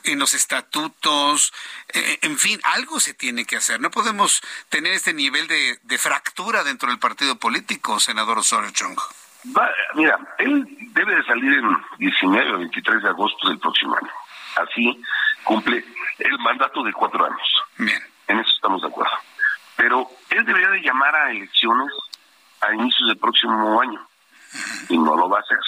en 0.05 0.18
los 0.18 0.35
estatutos? 0.35 1.55
Eh, 1.89 2.18
en 2.20 2.39
fin, 2.39 2.61
algo 2.62 3.01
se 3.01 3.14
tiene 3.14 3.47
que 3.47 3.57
hacer. 3.57 3.81
No 3.81 3.91
podemos 3.91 4.43
tener 4.68 4.93
este 4.93 5.14
nivel 5.14 5.47
de, 5.49 5.81
de 5.83 5.99
fractura 5.99 6.62
dentro 6.62 6.91
del 6.91 6.99
partido 6.99 7.37
político, 7.37 7.99
senador 8.01 8.39
Osorio 8.39 8.70
Chong 8.70 8.99
mira, 9.94 10.18
él 10.38 10.66
debe 10.92 11.16
de 11.16 11.24
salir 11.24 11.53
el 11.53 11.76
19 11.99 12.53
o 12.55 12.59
23 12.59 13.03
de 13.03 13.09
agosto 13.09 13.49
del 13.49 13.59
próximo 13.59 13.97
año. 13.97 14.11
Así 14.57 15.03
cumple 15.44 15.84
el 16.18 16.38
mandato 16.38 16.82
de 16.82 16.92
cuatro 16.92 17.24
años. 17.24 17.62
Bien. 17.78 18.01
En 18.28 18.38
eso 18.40 18.51
estamos 18.55 18.82
de 18.82 18.88
acuerdo. 18.88 19.12
Pero 19.76 20.09
él 20.30 20.44
debería 20.44 20.70
de 20.70 20.80
llamar 20.80 21.14
a 21.14 21.30
elecciones 21.30 21.92
a 22.61 22.74
inicios 22.74 23.09
del 23.09 23.18
próximo 23.18 23.80
año. 23.80 24.01
Y 24.88 24.99
no 24.99 25.16
lo 25.16 25.28
va 25.28 25.38
a 25.38 25.40
hacer. 25.40 25.59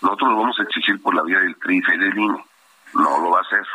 Nosotros 0.00 0.30
lo 0.30 0.36
vamos 0.38 0.58
a 0.60 0.62
exigir 0.62 1.02
por 1.02 1.14
la 1.14 1.22
vía 1.22 1.40
del 1.40 1.56
TRIFE 1.56 1.94
y 1.94 1.98
del 1.98 2.18
INE. 2.18 2.44
No 2.94 3.18
lo 3.18 3.30
va 3.30 3.38
a 3.38 3.42
hacer. 3.42 3.66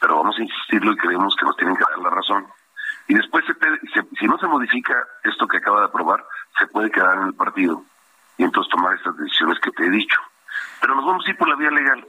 Pero 0.00 0.16
vamos 0.18 0.38
a 0.38 0.42
insistirlo 0.42 0.92
y 0.92 0.96
creemos 0.96 1.34
que 1.36 1.46
nos 1.46 1.56
tienen 1.56 1.76
que 1.76 1.84
dar 1.88 1.98
la 1.98 2.10
razón. 2.10 2.46
Y 3.08 3.14
después, 3.14 3.44
si 4.18 4.26
no 4.26 4.38
se 4.38 4.46
modifica 4.46 4.94
esto 5.24 5.46
que 5.48 5.56
acaba 5.56 5.80
de 5.80 5.86
aprobar, 5.86 6.24
se 6.58 6.66
puede 6.68 6.90
quedar 6.90 7.18
en 7.18 7.26
el 7.28 7.34
partido 7.34 7.84
y 8.36 8.44
entonces 8.44 8.70
tomar 8.70 8.94
estas 8.94 9.16
decisiones 9.16 9.58
que 9.60 9.70
te 9.72 9.86
he 9.86 9.90
dicho. 9.90 10.20
Pero 10.80 10.94
nos 10.94 11.04
vamos 11.04 11.26
a 11.26 11.30
ir 11.30 11.36
por 11.36 11.48
la 11.48 11.56
vía 11.56 11.70
legal 11.70 12.06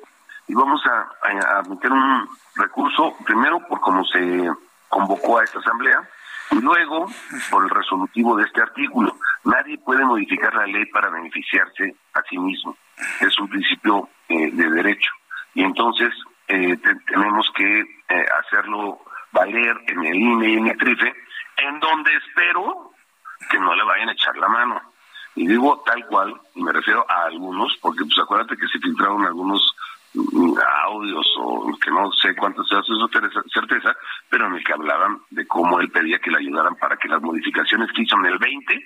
y 0.48 0.54
vamos 0.54 0.82
a, 0.86 1.62
meter 1.70 1.92
un 1.92 2.28
recurso, 2.56 3.16
primero 3.26 3.60
por 3.68 3.80
cómo 3.80 4.04
se 4.06 4.52
convocó 4.90 5.40
a 5.40 5.44
esta 5.44 5.60
asamblea, 5.60 6.08
y 6.52 6.60
luego 6.60 7.08
por 7.50 7.64
el 7.64 7.70
resolutivo 7.70 8.36
de 8.36 8.44
este 8.44 8.62
artículo. 8.62 9.16
Nadie 9.46 9.78
puede 9.80 10.04
modificar 10.04 10.54
la 10.54 10.68
ley 10.68 10.86
para 10.88 11.10
beneficiarse 11.10 11.96
a 12.14 12.22
sí 12.30 12.38
mismo. 12.38 12.78
Es 13.22 13.38
un 13.40 13.48
principio 13.50 14.10
eh, 14.28 14.52
de 14.52 14.70
derecho. 14.70 15.12
Y 15.56 15.64
entonces 15.64 16.14
eh, 16.48 16.78
tenemos 17.08 17.50
que 17.56 17.80
eh, 17.80 18.26
hacerlo 18.42 19.00
valer 19.32 19.78
en 19.88 20.04
el 20.06 20.16
INE 20.16 20.50
y 20.50 20.58
en 20.58 20.68
el 20.68 20.78
TRIFE, 20.78 21.14
en 21.58 21.80
donde 21.80 22.12
espero 22.16 22.92
que 23.50 23.60
no 23.60 23.74
le 23.74 23.84
vayan 23.84 24.10
a 24.10 24.14
echar 24.14 24.38
la 24.38 24.48
mano 24.48 24.93
y 25.36 25.48
digo 25.48 25.82
tal 25.86 26.06
cual, 26.06 26.34
me 26.56 26.72
refiero 26.72 27.06
a 27.10 27.26
algunos, 27.26 27.76
porque 27.82 28.04
pues 28.04 28.18
acuérdate 28.20 28.56
que 28.56 28.68
se 28.68 28.80
filtraron 28.80 29.26
algunos 29.26 29.76
mm, 30.14 30.54
audios 30.86 31.28
o 31.40 31.78
que 31.82 31.90
no 31.90 32.12
sé 32.12 32.36
cuántos 32.36 32.68
sea 32.68 32.82
su 32.84 32.96
certeza, 33.52 33.96
pero 34.30 34.48
en 34.48 34.56
el 34.56 34.64
que 34.64 34.74
hablaban 34.74 35.22
de 35.32 35.48
cómo 35.48 35.80
él 35.80 35.90
pedía 35.90 36.20
que 36.20 36.32
le 36.32 36.38
ayudaran 36.38 36.76
para 36.76 36.98
que 36.98 37.08
las 37.08 37.22
modificaciones 37.22 37.92
que 37.92 38.04
hizo 38.04 38.16
en 38.18 38.28
el 38.28 38.38
20 38.38 38.80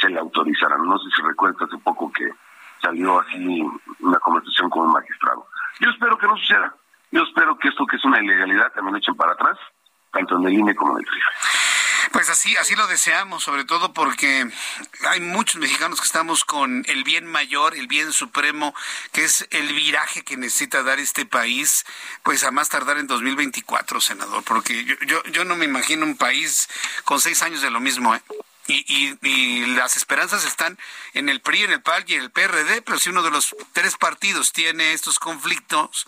se 0.00 0.08
le 0.08 0.18
autorizaran. 0.18 0.86
No 0.86 0.98
sé 0.98 1.08
si 1.14 1.22
recuerdas 1.22 1.62
hace 1.62 1.78
poco 1.78 2.10
que 2.12 2.28
salió 2.80 3.20
así 3.20 3.62
una 4.00 4.18
conversación 4.18 4.70
con 4.70 4.86
un 4.86 4.92
magistrado. 4.92 5.46
Yo 5.80 5.90
espero 5.90 6.16
que 6.16 6.26
no 6.26 6.36
suceda. 6.36 6.74
Yo 7.10 7.22
espero 7.22 7.56
que 7.58 7.68
esto 7.68 7.86
que 7.86 7.96
es 7.96 8.04
una 8.04 8.22
ilegalidad 8.22 8.72
también 8.72 8.94
lo 8.94 8.98
echen 8.98 9.14
para 9.14 9.32
atrás, 9.32 9.58
tanto 10.12 10.36
en 10.36 10.46
el 10.46 10.54
INE 10.54 10.74
como 10.74 10.92
en 10.92 10.98
el 10.98 11.04
TRIFE. 11.04 11.26
Pues 12.14 12.30
así, 12.30 12.56
así 12.58 12.76
lo 12.76 12.86
deseamos, 12.86 13.42
sobre 13.42 13.64
todo 13.64 13.92
porque 13.92 14.48
hay 15.08 15.20
muchos 15.20 15.60
mexicanos 15.60 15.98
que 16.00 16.06
estamos 16.06 16.44
con 16.44 16.84
el 16.86 17.02
bien 17.02 17.26
mayor, 17.26 17.74
el 17.74 17.88
bien 17.88 18.12
supremo, 18.12 18.72
que 19.10 19.24
es 19.24 19.48
el 19.50 19.74
viraje 19.74 20.22
que 20.22 20.36
necesita 20.36 20.84
dar 20.84 21.00
este 21.00 21.26
país, 21.26 21.84
pues 22.22 22.44
a 22.44 22.52
más 22.52 22.68
tardar 22.68 22.98
en 22.98 23.08
2024, 23.08 24.00
senador, 24.00 24.44
porque 24.44 24.84
yo, 24.84 24.94
yo, 25.08 25.24
yo 25.24 25.44
no 25.44 25.56
me 25.56 25.64
imagino 25.64 26.06
un 26.06 26.16
país 26.16 26.68
con 27.04 27.18
seis 27.18 27.42
años 27.42 27.62
de 27.62 27.70
lo 27.70 27.80
mismo, 27.80 28.14
¿eh? 28.14 28.22
Y, 28.68 29.18
y, 29.20 29.66
las 29.74 29.96
esperanzas 29.96 30.46
están 30.46 30.78
en 31.14 31.28
el 31.28 31.40
PRI, 31.40 31.64
en 31.64 31.72
el 31.72 31.82
PAL 31.82 32.04
y 32.06 32.14
en 32.14 32.22
el 32.22 32.30
PRD, 32.30 32.80
pero 32.82 32.96
si 32.96 33.10
uno 33.10 33.24
de 33.24 33.32
los 33.32 33.56
tres 33.72 33.96
partidos 33.96 34.52
tiene 34.52 34.92
estos 34.92 35.18
conflictos, 35.18 36.06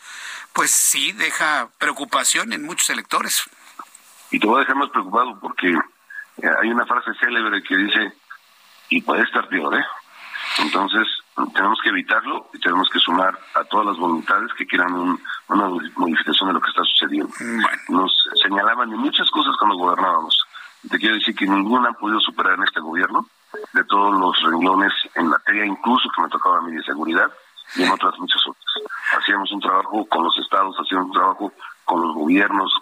pues 0.53 0.71
sí 0.71 1.11
deja 1.11 1.69
preocupación 1.79 2.53
en 2.53 2.63
muchos 2.63 2.91
electores. 2.91 3.43
Y 4.31 4.39
te 4.39 4.47
voy 4.47 4.59
a 4.59 4.61
dejar 4.61 4.77
más 4.77 4.91
preocupado 4.91 5.39
porque 5.41 5.77
hay 6.43 6.71
una 6.71 6.87
frase 6.87 7.13
célebre 7.21 7.63
que 7.63 7.77
dice, 7.77 8.13
y 8.89 9.03
puede 9.03 9.23
estar 9.23 9.49
peor, 9.49 9.75
¿eh? 9.75 9.85
Entonces, 10.59 11.07
tenemos 11.55 11.79
que 11.83 11.91
evitarlo 11.91 12.49
y 12.55 12.61
tenemos 12.61 12.89
que 12.89 12.99
sumar 12.99 13.39
a 13.55 13.65
todas 13.65 13.87
las 13.87 13.97
voluntades 13.99 14.53
que 14.55 14.67
quieran 14.67 15.19
una 15.49 15.69
modificación 15.97 16.49
de 16.49 16.55
lo 16.55 16.61
que 16.61 16.71
está 16.71 16.83
sucediendo. 16.85 17.33
Nos 17.89 18.13
señalaban 18.43 18.91
de 18.91 18.97
muchas 18.97 19.31
cosas 19.31 19.55
cuando 19.59 19.77
gobernábamos. 19.77 20.43
Te 20.89 20.99
quiero 20.99 21.17
decir 21.17 21.35
que 21.35 21.47
ninguna 21.47 21.89
han 21.89 21.95
podido 21.95 22.21
superar 22.21 22.55
en 22.55 22.63
este 22.63 22.81
gobierno, 22.81 23.27
de 23.73 23.85
todos 23.85 24.15
los 24.15 24.43
renglones 24.43 24.93
en 25.15 25.29
materia, 25.29 25.65
incluso 25.65 26.09
que 26.15 26.23
me 26.23 26.29
tocaba 26.29 26.59
a 26.59 26.63
mí 26.63 26.73
de 26.73 26.83
seguridad 26.83 27.31
y 27.75 27.83
en 27.83 27.91
otras 27.91 28.19
muchas 28.19 28.43
otras. 28.47 28.65
Hacíamos 29.19 29.51
un 29.53 29.61
trabajo 29.61 30.07
con 30.07 30.25
los 30.25 30.39
estados, 30.39 30.77
hacíamos 30.79 31.09
un 31.09 31.13
trabajo 31.13 31.53
con 31.85 32.03
los 32.03 32.15
gobiernos, 32.15 32.73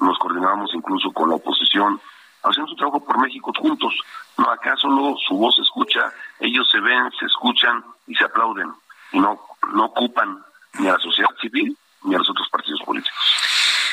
nos 0.00 0.18
coordinábamos 0.18 0.70
incluso 0.74 1.10
con 1.12 1.30
la 1.30 1.36
oposición, 1.36 2.00
hacemos 2.42 2.70
un 2.70 2.76
trabajo 2.76 3.04
por 3.04 3.20
México 3.20 3.52
juntos. 3.58 3.94
No 4.36 4.50
acá 4.50 4.76
solo 4.76 5.16
su 5.26 5.36
voz 5.36 5.56
se 5.56 5.62
escucha, 5.62 6.12
ellos 6.40 6.68
se 6.70 6.80
ven, 6.80 7.10
se 7.18 7.26
escuchan 7.26 7.84
y 8.06 8.14
se 8.14 8.24
aplauden 8.24 8.72
y 9.12 9.18
no, 9.18 9.40
no 9.72 9.86
ocupan 9.86 10.42
ni 10.78 10.88
a 10.88 10.92
la 10.92 10.98
sociedad 10.98 11.30
civil 11.40 11.76
ni 12.04 12.14
a 12.14 12.18
los 12.18 12.30
otros 12.30 12.48
partidos 12.48 12.80
políticos. 12.82 13.18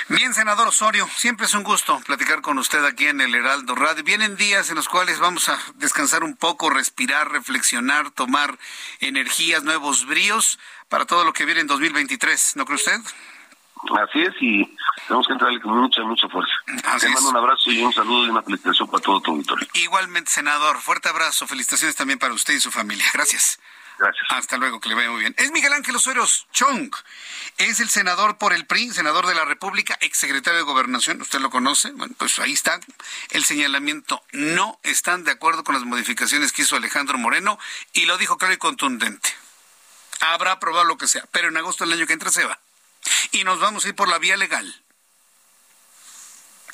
Bien, 0.08 0.36
senador 0.36 0.68
Osorio, 0.68 1.08
siempre 1.16 1.48
es 1.48 1.56
un 1.56 1.64
gusto 1.64 2.00
platicar 2.06 2.42
con 2.42 2.60
usted 2.60 2.86
aquí 2.86 3.08
en 3.08 3.22
el 3.22 3.34
Heraldo 3.34 3.74
Radio. 3.74 4.04
Vienen 4.04 4.36
días 4.36 4.70
en 4.70 4.76
los 4.76 4.88
cuales 4.88 5.18
vamos 5.18 5.50
a 5.50 5.58
descansar 5.76 6.24
un 6.24 6.36
poco, 6.36 6.70
respirar, 6.70 7.32
reflexionar, 7.32 8.12
tomar 8.12 8.60
energías, 9.00 9.64
nuevos 9.64 10.06
bríos 10.06 10.60
para 10.90 11.06
todo 11.06 11.26
lo 11.26 11.34
que 11.34 11.46
viene 11.46 11.62
en 11.62 11.68
2023, 11.68 12.56
¿no 12.56 12.66
cree 12.66 12.76
usted? 12.76 13.00
Así 14.02 14.22
es, 14.22 14.34
y 14.40 14.78
tenemos 15.08 15.28
que 15.28 15.34
entrarle 15.34 15.62
con 15.62 15.78
mucha, 15.78 16.02
mucha 16.04 16.28
fuerza. 16.28 16.54
Te 17.00 17.10
mando 17.10 17.30
un 17.30 17.38
abrazo 17.38 17.72
y 17.72 17.84
un 17.84 17.94
saludo 17.94 18.26
y 18.26 18.30
una 18.30 18.42
felicitación 18.42 18.90
para 18.90 19.04
todo 19.04 19.22
tu 19.22 19.32
auditorio. 19.32 19.68
Igualmente, 19.74 20.32
senador, 20.32 20.80
fuerte 20.82 21.10
abrazo, 21.10 21.46
felicitaciones 21.46 21.96
también 21.96 22.18
para 22.18 22.34
usted 22.34 22.54
y 22.56 22.60
su 22.60 22.72
familia. 22.72 23.06
Gracias. 23.14 23.60
Gracias. 23.98 24.28
Hasta 24.30 24.58
luego, 24.58 24.80
que 24.80 24.90
le 24.90 24.96
vaya 24.96 25.10
muy 25.10 25.22
bien. 25.22 25.36
Es 25.38 25.52
Miguel 25.52 25.72
Ángel 25.72 25.96
Osorio 25.96 26.26
Chong. 26.52 26.94
Es 27.58 27.80
el 27.80 27.90
senador 27.90 28.38
por 28.38 28.54
el 28.54 28.66
PRI, 28.66 28.92
senador 28.92 29.26
de 29.26 29.36
la 29.36 29.46
República, 29.46 29.98
exsecretario 30.02 30.60
de 30.60 30.66
Gobernación. 30.66 31.22
¿Usted 31.22 31.40
lo 31.40 31.50
conoce? 31.50 31.92
Bueno, 31.92 32.14
pues 32.18 32.40
ahí 32.40 32.52
está 32.52 32.80
el 33.32 33.46
señalamiento. 33.46 34.22
No 34.34 34.80
están 34.84 35.24
de 35.24 35.32
acuerdo 35.32 35.64
con 35.64 35.76
las 35.76 35.86
modificaciones 35.86 36.52
que 36.52 36.64
hizo 36.64 36.76
Alejandro 36.76 37.18
Moreno 37.18 37.58
y 37.94 38.06
lo 38.06 38.18
dijo 38.18 38.38
claro 38.38 38.54
y 38.54 38.58
contundente. 38.58 39.30
Habrá 40.20 40.54
aprobado 40.54 40.86
lo 40.86 40.98
que 40.98 41.08
sea, 41.08 41.24
pero 41.32 41.48
en 41.48 41.58
agosto 41.58 41.86
del 41.86 41.94
año 41.94 42.08
que 42.08 42.14
entra 42.14 42.32
se 42.32 42.46
va. 42.46 42.60
Y 43.32 43.44
nos 43.44 43.60
vamos 43.60 43.86
a 43.86 43.90
ir 43.90 43.96
por 43.96 44.08
la 44.08 44.20
vía 44.20 44.38
legal 44.38 44.86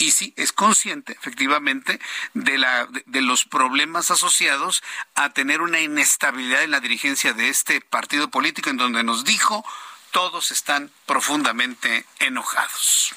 y 0.01 0.11
sí 0.11 0.33
es 0.35 0.51
consciente 0.51 1.13
efectivamente 1.13 1.99
de 2.33 2.57
la 2.57 2.87
de, 3.05 3.21
los 3.21 3.45
problemas 3.45 4.09
asociados 4.09 4.81
a 5.13 5.29
tener 5.29 5.61
una 5.61 5.79
inestabilidad 5.79 6.63
en 6.63 6.71
la 6.71 6.79
dirigencia 6.79 7.33
de 7.33 7.49
este 7.49 7.81
partido 7.81 8.31
político 8.31 8.71
en 8.71 8.77
donde 8.77 9.03
nos 9.03 9.23
dijo 9.25 9.63
todos 10.09 10.51
están 10.51 10.91
profundamente 11.05 12.05
enojados. 12.19 13.13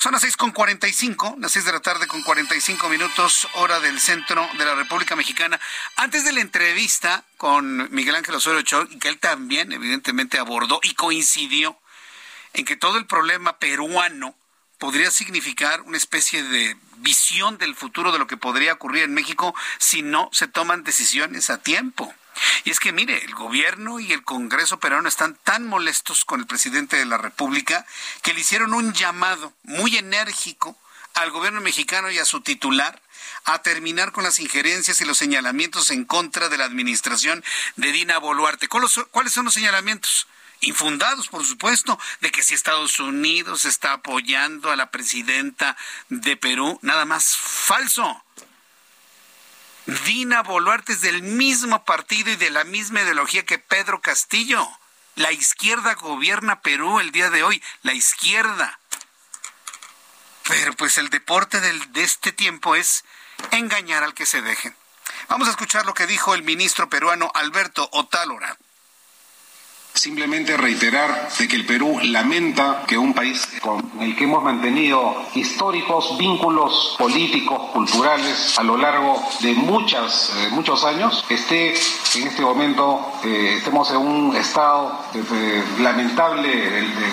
Son 0.00 0.12
las 0.12 0.22
seis 0.22 0.36
con 0.36 0.50
cuarenta 0.50 0.88
y 0.88 0.92
cinco, 0.92 1.36
las 1.38 1.52
seis 1.52 1.64
de 1.64 1.72
la 1.72 1.80
tarde 1.80 2.06
con 2.06 2.22
cuarenta 2.22 2.56
y 2.56 2.60
cinco 2.60 2.88
minutos, 2.88 3.46
hora 3.54 3.78
del 3.78 4.00
centro 4.00 4.48
de 4.58 4.64
la 4.64 4.74
República 4.74 5.14
Mexicana. 5.14 5.60
Antes 5.96 6.24
de 6.24 6.32
la 6.32 6.40
entrevista 6.40 7.24
con 7.36 7.88
Miguel 7.94 8.16
Ángel 8.16 8.34
Osorio 8.34 8.62
Chong, 8.62 8.98
que 8.98 9.08
él 9.08 9.18
también 9.18 9.72
evidentemente 9.72 10.38
abordó 10.38 10.80
y 10.82 10.94
coincidió 10.94 11.78
en 12.58 12.64
que 12.64 12.76
todo 12.76 12.98
el 12.98 13.06
problema 13.06 13.58
peruano 13.58 14.36
podría 14.78 15.12
significar 15.12 15.80
una 15.82 15.96
especie 15.96 16.42
de 16.42 16.76
visión 16.96 17.56
del 17.56 17.76
futuro 17.76 18.10
de 18.10 18.18
lo 18.18 18.26
que 18.26 18.36
podría 18.36 18.72
ocurrir 18.72 19.04
en 19.04 19.14
México 19.14 19.54
si 19.78 20.02
no 20.02 20.28
se 20.32 20.48
toman 20.48 20.82
decisiones 20.82 21.50
a 21.50 21.58
tiempo. 21.58 22.12
Y 22.64 22.70
es 22.70 22.80
que, 22.80 22.92
mire, 22.92 23.24
el 23.24 23.32
gobierno 23.34 24.00
y 24.00 24.12
el 24.12 24.24
Congreso 24.24 24.80
peruano 24.80 25.08
están 25.08 25.36
tan 25.36 25.68
molestos 25.68 26.24
con 26.24 26.40
el 26.40 26.46
presidente 26.48 26.96
de 26.96 27.06
la 27.06 27.16
República 27.16 27.86
que 28.22 28.34
le 28.34 28.40
hicieron 28.40 28.74
un 28.74 28.92
llamado 28.92 29.52
muy 29.62 29.96
enérgico 29.96 30.76
al 31.14 31.30
gobierno 31.30 31.60
mexicano 31.60 32.10
y 32.10 32.18
a 32.18 32.24
su 32.24 32.40
titular 32.40 33.00
a 33.44 33.62
terminar 33.62 34.10
con 34.10 34.24
las 34.24 34.40
injerencias 34.40 35.00
y 35.00 35.04
los 35.04 35.18
señalamientos 35.18 35.90
en 35.90 36.04
contra 36.04 36.48
de 36.48 36.58
la 36.58 36.64
administración 36.64 37.44
de 37.76 37.92
Dina 37.92 38.18
Boluarte. 38.18 38.66
¿Cuáles 38.66 39.32
son 39.32 39.44
los 39.44 39.54
señalamientos? 39.54 40.26
Infundados, 40.60 41.28
por 41.28 41.44
supuesto, 41.44 41.98
de 42.20 42.30
que 42.30 42.42
si 42.42 42.54
Estados 42.54 42.98
Unidos 42.98 43.64
está 43.64 43.92
apoyando 43.92 44.70
a 44.70 44.76
la 44.76 44.90
presidenta 44.90 45.76
de 46.08 46.36
Perú, 46.36 46.78
nada 46.82 47.04
más 47.04 47.36
falso. 47.36 48.24
Dina 50.04 50.42
Boluarte 50.42 50.92
es 50.92 51.00
del 51.00 51.22
mismo 51.22 51.84
partido 51.84 52.30
y 52.30 52.36
de 52.36 52.50
la 52.50 52.64
misma 52.64 53.02
ideología 53.02 53.46
que 53.46 53.58
Pedro 53.58 54.00
Castillo. 54.00 54.68
La 55.14 55.32
izquierda 55.32 55.94
gobierna 55.94 56.60
Perú 56.60 57.00
el 57.00 57.10
día 57.10 57.30
de 57.30 57.42
hoy, 57.42 57.62
la 57.82 57.94
izquierda. 57.94 58.78
Pero 60.46 60.74
pues 60.74 60.98
el 60.98 61.08
deporte 61.10 61.60
del, 61.60 61.92
de 61.92 62.04
este 62.04 62.32
tiempo 62.32 62.76
es 62.76 63.04
engañar 63.50 64.04
al 64.04 64.14
que 64.14 64.26
se 64.26 64.42
deje. 64.42 64.74
Vamos 65.28 65.48
a 65.48 65.52
escuchar 65.52 65.86
lo 65.86 65.94
que 65.94 66.06
dijo 66.06 66.34
el 66.34 66.42
ministro 66.42 66.88
peruano 66.88 67.30
Alberto 67.34 67.88
Otálora. 67.92 68.58
Simplemente 69.98 70.56
reiterar 70.56 71.28
de 71.36 71.48
que 71.48 71.56
el 71.56 71.66
Perú 71.66 71.98
lamenta 72.04 72.84
que 72.86 72.96
un 72.96 73.14
país 73.14 73.48
con 73.60 73.82
el 74.00 74.14
que 74.14 74.24
hemos 74.24 74.44
mantenido 74.44 75.16
históricos 75.34 76.16
vínculos 76.16 76.94
políticos, 76.96 77.70
culturales 77.72 78.56
a 78.56 78.62
lo 78.62 78.76
largo 78.76 79.20
de 79.40 79.54
muchas, 79.54 80.32
eh, 80.36 80.50
muchos 80.52 80.84
años, 80.84 81.24
esté 81.28 81.74
en 82.14 82.28
este 82.28 82.42
momento, 82.42 83.10
eh, 83.24 83.54
estemos 83.58 83.90
en 83.90 83.96
un 83.96 84.36
estado 84.36 85.00
lamentable 85.80 86.48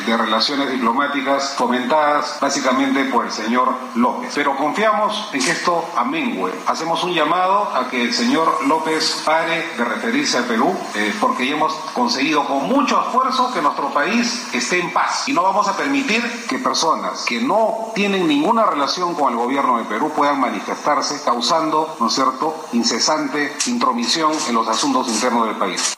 de, 0.05 0.15
relaciones 0.15 0.71
diplomáticas 0.71 1.55
fomentadas 1.57 2.37
básicamente 2.39 3.05
por 3.05 3.25
el 3.25 3.31
señor 3.31 3.73
López. 3.95 4.31
Pero 4.35 4.55
confiamos 4.55 5.29
en 5.33 5.43
que 5.43 5.51
esto 5.51 5.89
amengue. 5.97 6.53
Hacemos 6.67 7.03
un 7.03 7.13
llamado 7.13 7.75
a 7.75 7.89
que 7.89 8.03
el 8.03 8.13
señor 8.13 8.59
López 8.67 9.23
pare 9.25 9.65
de 9.75 9.83
referirse 9.83 10.37
al 10.37 10.45
Perú, 10.45 10.73
eh, 10.93 11.13
porque 11.19 11.47
ya 11.47 11.55
hemos 11.55 11.73
conseguido 11.93 12.45
con 12.45 12.74
mucho 12.75 13.01
esfuerzo 13.01 13.53
que 13.53 13.61
nuestro 13.61 13.93
país 13.93 14.47
esté 14.53 14.79
en 14.79 14.91
paz 14.91 15.29
y 15.29 15.33
no 15.33 15.43
vamos 15.43 15.65
a 15.69 15.77
permitir 15.77 16.21
que 16.49 16.59
personas 16.59 17.23
que 17.23 17.39
no 17.39 17.93
tienen 17.95 18.27
ninguna 18.27 18.65
relación 18.65 19.15
con 19.15 19.31
el 19.31 19.39
gobierno 19.39 19.77
de 19.77 19.85
Perú 19.85 20.11
puedan 20.13 20.41
manifestarse 20.41 21.23
causando, 21.23 21.95
¿no 22.01 22.07
es 22.07 22.13
cierto?, 22.13 22.67
incesante 22.73 23.55
intromisión 23.67 24.33
en 24.49 24.55
los 24.55 24.67
asuntos 24.67 25.07
internos 25.07 25.47
del 25.47 25.55
país. 25.55 25.97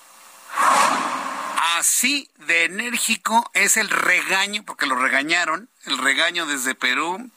Así 1.80 2.30
de 2.46 2.66
enérgico 2.66 3.50
es 3.54 3.76
el 3.78 3.90
regaño, 3.90 4.62
porque 4.64 4.86
lo 4.86 4.96
regañaron, 4.96 5.70
el 5.86 5.98
regaño 5.98 6.46
desde 6.46 6.76
Perú 6.76 7.28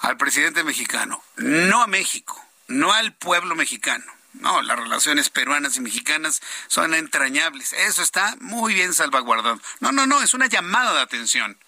al 0.00 0.16
presidente 0.16 0.64
mexicano, 0.64 1.22
no 1.36 1.82
a 1.82 1.86
México, 1.86 2.40
no 2.68 2.90
al 2.92 3.12
pueblo 3.12 3.54
mexicano 3.54 4.21
no, 4.34 4.62
las 4.62 4.78
relaciones 4.78 5.28
peruanas 5.28 5.76
y 5.76 5.80
mexicanas 5.80 6.40
son 6.66 6.94
entrañables. 6.94 7.72
Eso 7.72 8.02
está 8.02 8.36
muy 8.40 8.74
bien 8.74 8.94
salvaguardado. 8.94 9.60
No, 9.80 9.92
no, 9.92 10.06
no, 10.06 10.22
es 10.22 10.34
una 10.34 10.46
llamada 10.46 10.94
de 10.94 11.00
atención. 11.00 11.58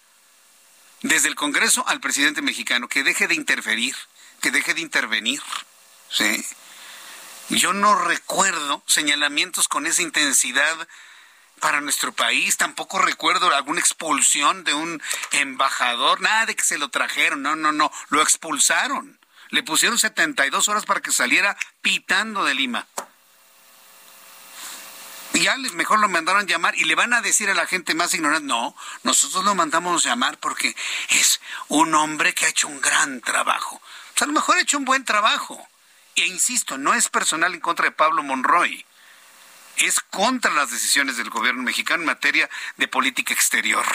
Desde 1.01 1.27
el 1.27 1.35
Congreso 1.35 1.87
al 1.87 1.99
presidente 1.99 2.41
mexicano, 2.41 2.87
que 2.87 3.03
deje 3.03 3.27
de 3.27 3.35
interferir, 3.35 3.95
que 4.41 4.51
deje 4.51 4.73
de 4.73 4.81
intervenir. 4.81 5.41
¿sí? 6.09 6.43
Yo 7.49 7.73
no 7.73 7.95
recuerdo 7.95 8.81
señalamientos 8.87 9.67
con 9.67 9.85
esa 9.85 10.01
intensidad 10.01 10.87
para 11.59 11.81
nuestro 11.81 12.11
país. 12.13 12.57
Tampoco 12.57 12.99
recuerdo 12.99 13.53
alguna 13.53 13.79
expulsión 13.79 14.63
de 14.63 14.73
un 14.73 15.01
embajador. 15.31 16.21
Nada 16.21 16.47
de 16.47 16.55
que 16.55 16.63
se 16.63 16.79
lo 16.79 16.89
trajeron. 16.89 17.43
No, 17.43 17.55
no, 17.55 17.71
no. 17.71 17.91
Lo 18.09 18.21
expulsaron. 18.21 19.19
Le 19.55 19.63
pusieron 19.63 19.97
72 19.97 20.67
horas 20.67 20.83
para 20.83 20.99
que 20.99 21.13
saliera 21.13 21.55
pitando 21.81 22.43
de 22.43 22.53
Lima. 22.53 22.85
Ya 25.31 25.55
mejor 25.55 25.99
lo 25.99 26.09
mandaron 26.09 26.45
llamar 26.45 26.75
y 26.75 26.83
le 26.83 26.93
van 26.93 27.13
a 27.13 27.21
decir 27.21 27.49
a 27.49 27.53
la 27.53 27.65
gente 27.65 27.95
más 27.95 28.13
ignorante, 28.13 28.45
no, 28.45 28.75
nosotros 29.03 29.45
lo 29.45 29.55
mandamos 29.55 30.03
llamar 30.03 30.37
porque 30.39 30.75
es 31.07 31.39
un 31.69 31.95
hombre 31.95 32.33
que 32.33 32.45
ha 32.45 32.49
hecho 32.49 32.67
un 32.67 32.81
gran 32.81 33.21
trabajo. 33.21 33.81
Sea, 34.15 34.25
a 34.25 34.27
lo 34.27 34.33
mejor 34.33 34.57
ha 34.57 34.61
hecho 34.61 34.77
un 34.77 34.83
buen 34.83 35.05
trabajo. 35.05 35.65
E 36.17 36.25
insisto, 36.25 36.77
no 36.77 36.93
es 36.93 37.07
personal 37.07 37.53
en 37.53 37.61
contra 37.61 37.85
de 37.85 37.91
Pablo 37.91 38.23
Monroy. 38.23 38.85
Es 39.77 40.01
contra 40.01 40.51
las 40.51 40.69
decisiones 40.69 41.15
del 41.15 41.29
gobierno 41.29 41.63
mexicano 41.63 42.01
en 42.01 42.07
materia 42.07 42.49
de 42.75 42.89
política 42.89 43.33
exterior. 43.33 43.85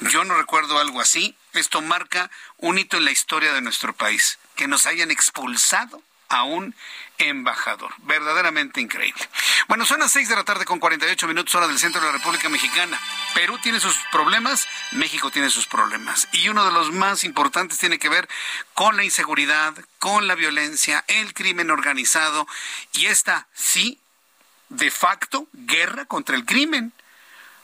Yo 0.00 0.24
no 0.24 0.36
recuerdo 0.36 0.78
algo 0.78 1.02
así. 1.02 1.36
Esto 1.52 1.82
marca 1.82 2.30
un 2.56 2.78
hito 2.78 2.96
en 2.96 3.04
la 3.04 3.10
historia 3.10 3.52
de 3.52 3.60
nuestro 3.60 3.94
país 3.94 4.38
que 4.56 4.66
nos 4.66 4.86
hayan 4.86 5.10
expulsado 5.10 6.02
a 6.28 6.42
un 6.42 6.74
embajador. 7.18 7.92
Verdaderamente 7.98 8.80
increíble. 8.80 9.22
Bueno, 9.68 9.86
son 9.86 10.00
las 10.00 10.12
6 10.12 10.28
de 10.28 10.36
la 10.36 10.44
tarde 10.44 10.64
con 10.64 10.80
48 10.80 11.28
minutos 11.28 11.54
hora 11.54 11.68
del 11.68 11.78
centro 11.78 12.00
de 12.00 12.08
la 12.08 12.12
República 12.12 12.48
Mexicana. 12.48 13.00
Perú 13.34 13.58
tiene 13.62 13.80
sus 13.80 13.96
problemas, 14.10 14.66
México 14.92 15.30
tiene 15.30 15.50
sus 15.50 15.66
problemas. 15.66 16.28
Y 16.32 16.48
uno 16.48 16.64
de 16.64 16.72
los 16.72 16.92
más 16.92 17.24
importantes 17.24 17.78
tiene 17.78 17.98
que 17.98 18.08
ver 18.08 18.28
con 18.74 18.96
la 18.96 19.04
inseguridad, 19.04 19.74
con 19.98 20.26
la 20.26 20.34
violencia, 20.34 21.04
el 21.08 21.32
crimen 21.34 21.70
organizado 21.70 22.46
y 22.92 23.06
esta, 23.06 23.46
sí, 23.54 24.00
de 24.68 24.90
facto, 24.90 25.46
guerra 25.52 26.06
contra 26.06 26.36
el 26.36 26.44
crimen. 26.44 26.92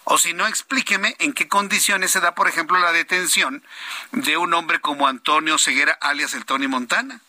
O 0.05 0.19
si 0.19 0.35
no, 0.35 0.47
explíqueme 0.47 1.17
en 1.21 1.33
qué 1.33 1.49
condiciones 1.49 2.11
se 2.11 2.21
da, 2.21 2.35
por 2.35 2.49
ejemplo, 2.49 2.79
la 2.79 2.93
detención 2.93 3.65
de 4.11 4.37
un 4.37 4.53
hombre 4.55 4.81
como 4.81 5.07
Antonio 5.07 5.59
Ceguera, 5.59 5.97
alias 6.01 6.35
el 6.35 6.45
Tony 6.45 6.67
Montana. 6.69 7.21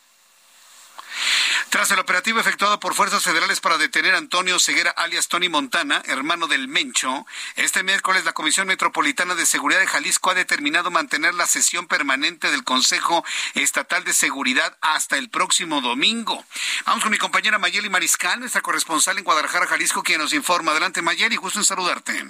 Tras 1.70 1.90
el 1.90 2.00
operativo 2.00 2.40
efectuado 2.40 2.80
por 2.80 2.94
fuerzas 2.94 3.24
federales 3.24 3.60
para 3.60 3.80
detener 3.80 4.14
a 4.14 4.20
Antonio 4.20 4.60
Ceguera, 4.60 4.92
alias 4.92 5.28
Tony 5.28 5.50
Montana, 5.50 6.04
hermano 6.06 6.48
del 6.48 6.68
Mencho, 6.68 7.26
este 7.56 7.82
miércoles 7.82 8.26
la 8.26 8.34
Comisión 8.34 8.68
Metropolitana 8.68 9.34
de 9.34 9.48
Seguridad 9.48 9.80
de 9.80 9.88
Jalisco 9.88 10.30
ha 10.30 10.36
determinado 10.36 10.92
mantener 10.92 11.34
la 11.34 11.48
sesión 11.48 11.88
permanente 11.88 12.52
del 12.52 12.64
Consejo 12.64 13.26
Estatal 13.56 14.04
de 14.04 14.14
Seguridad 14.14 14.78
hasta 14.82 15.18
el 15.18 15.30
próximo 15.30 15.82
domingo. 15.82 16.46
Vamos 16.86 17.04
con 17.04 17.12
mi 17.12 17.18
compañera 17.18 17.58
Mayeli 17.58 17.90
Mariscal, 17.90 18.40
nuestra 18.40 18.62
corresponsal 18.62 19.18
en 19.18 19.24
Guadalajara, 19.24 19.66
Jalisco, 19.66 20.04
quien 20.04 20.22
nos 20.22 20.34
informa. 20.34 20.72
Adelante, 20.72 21.02
Mayeli, 21.02 21.38
gusto 21.38 21.60
en 21.60 21.66
saludarte. 21.66 22.24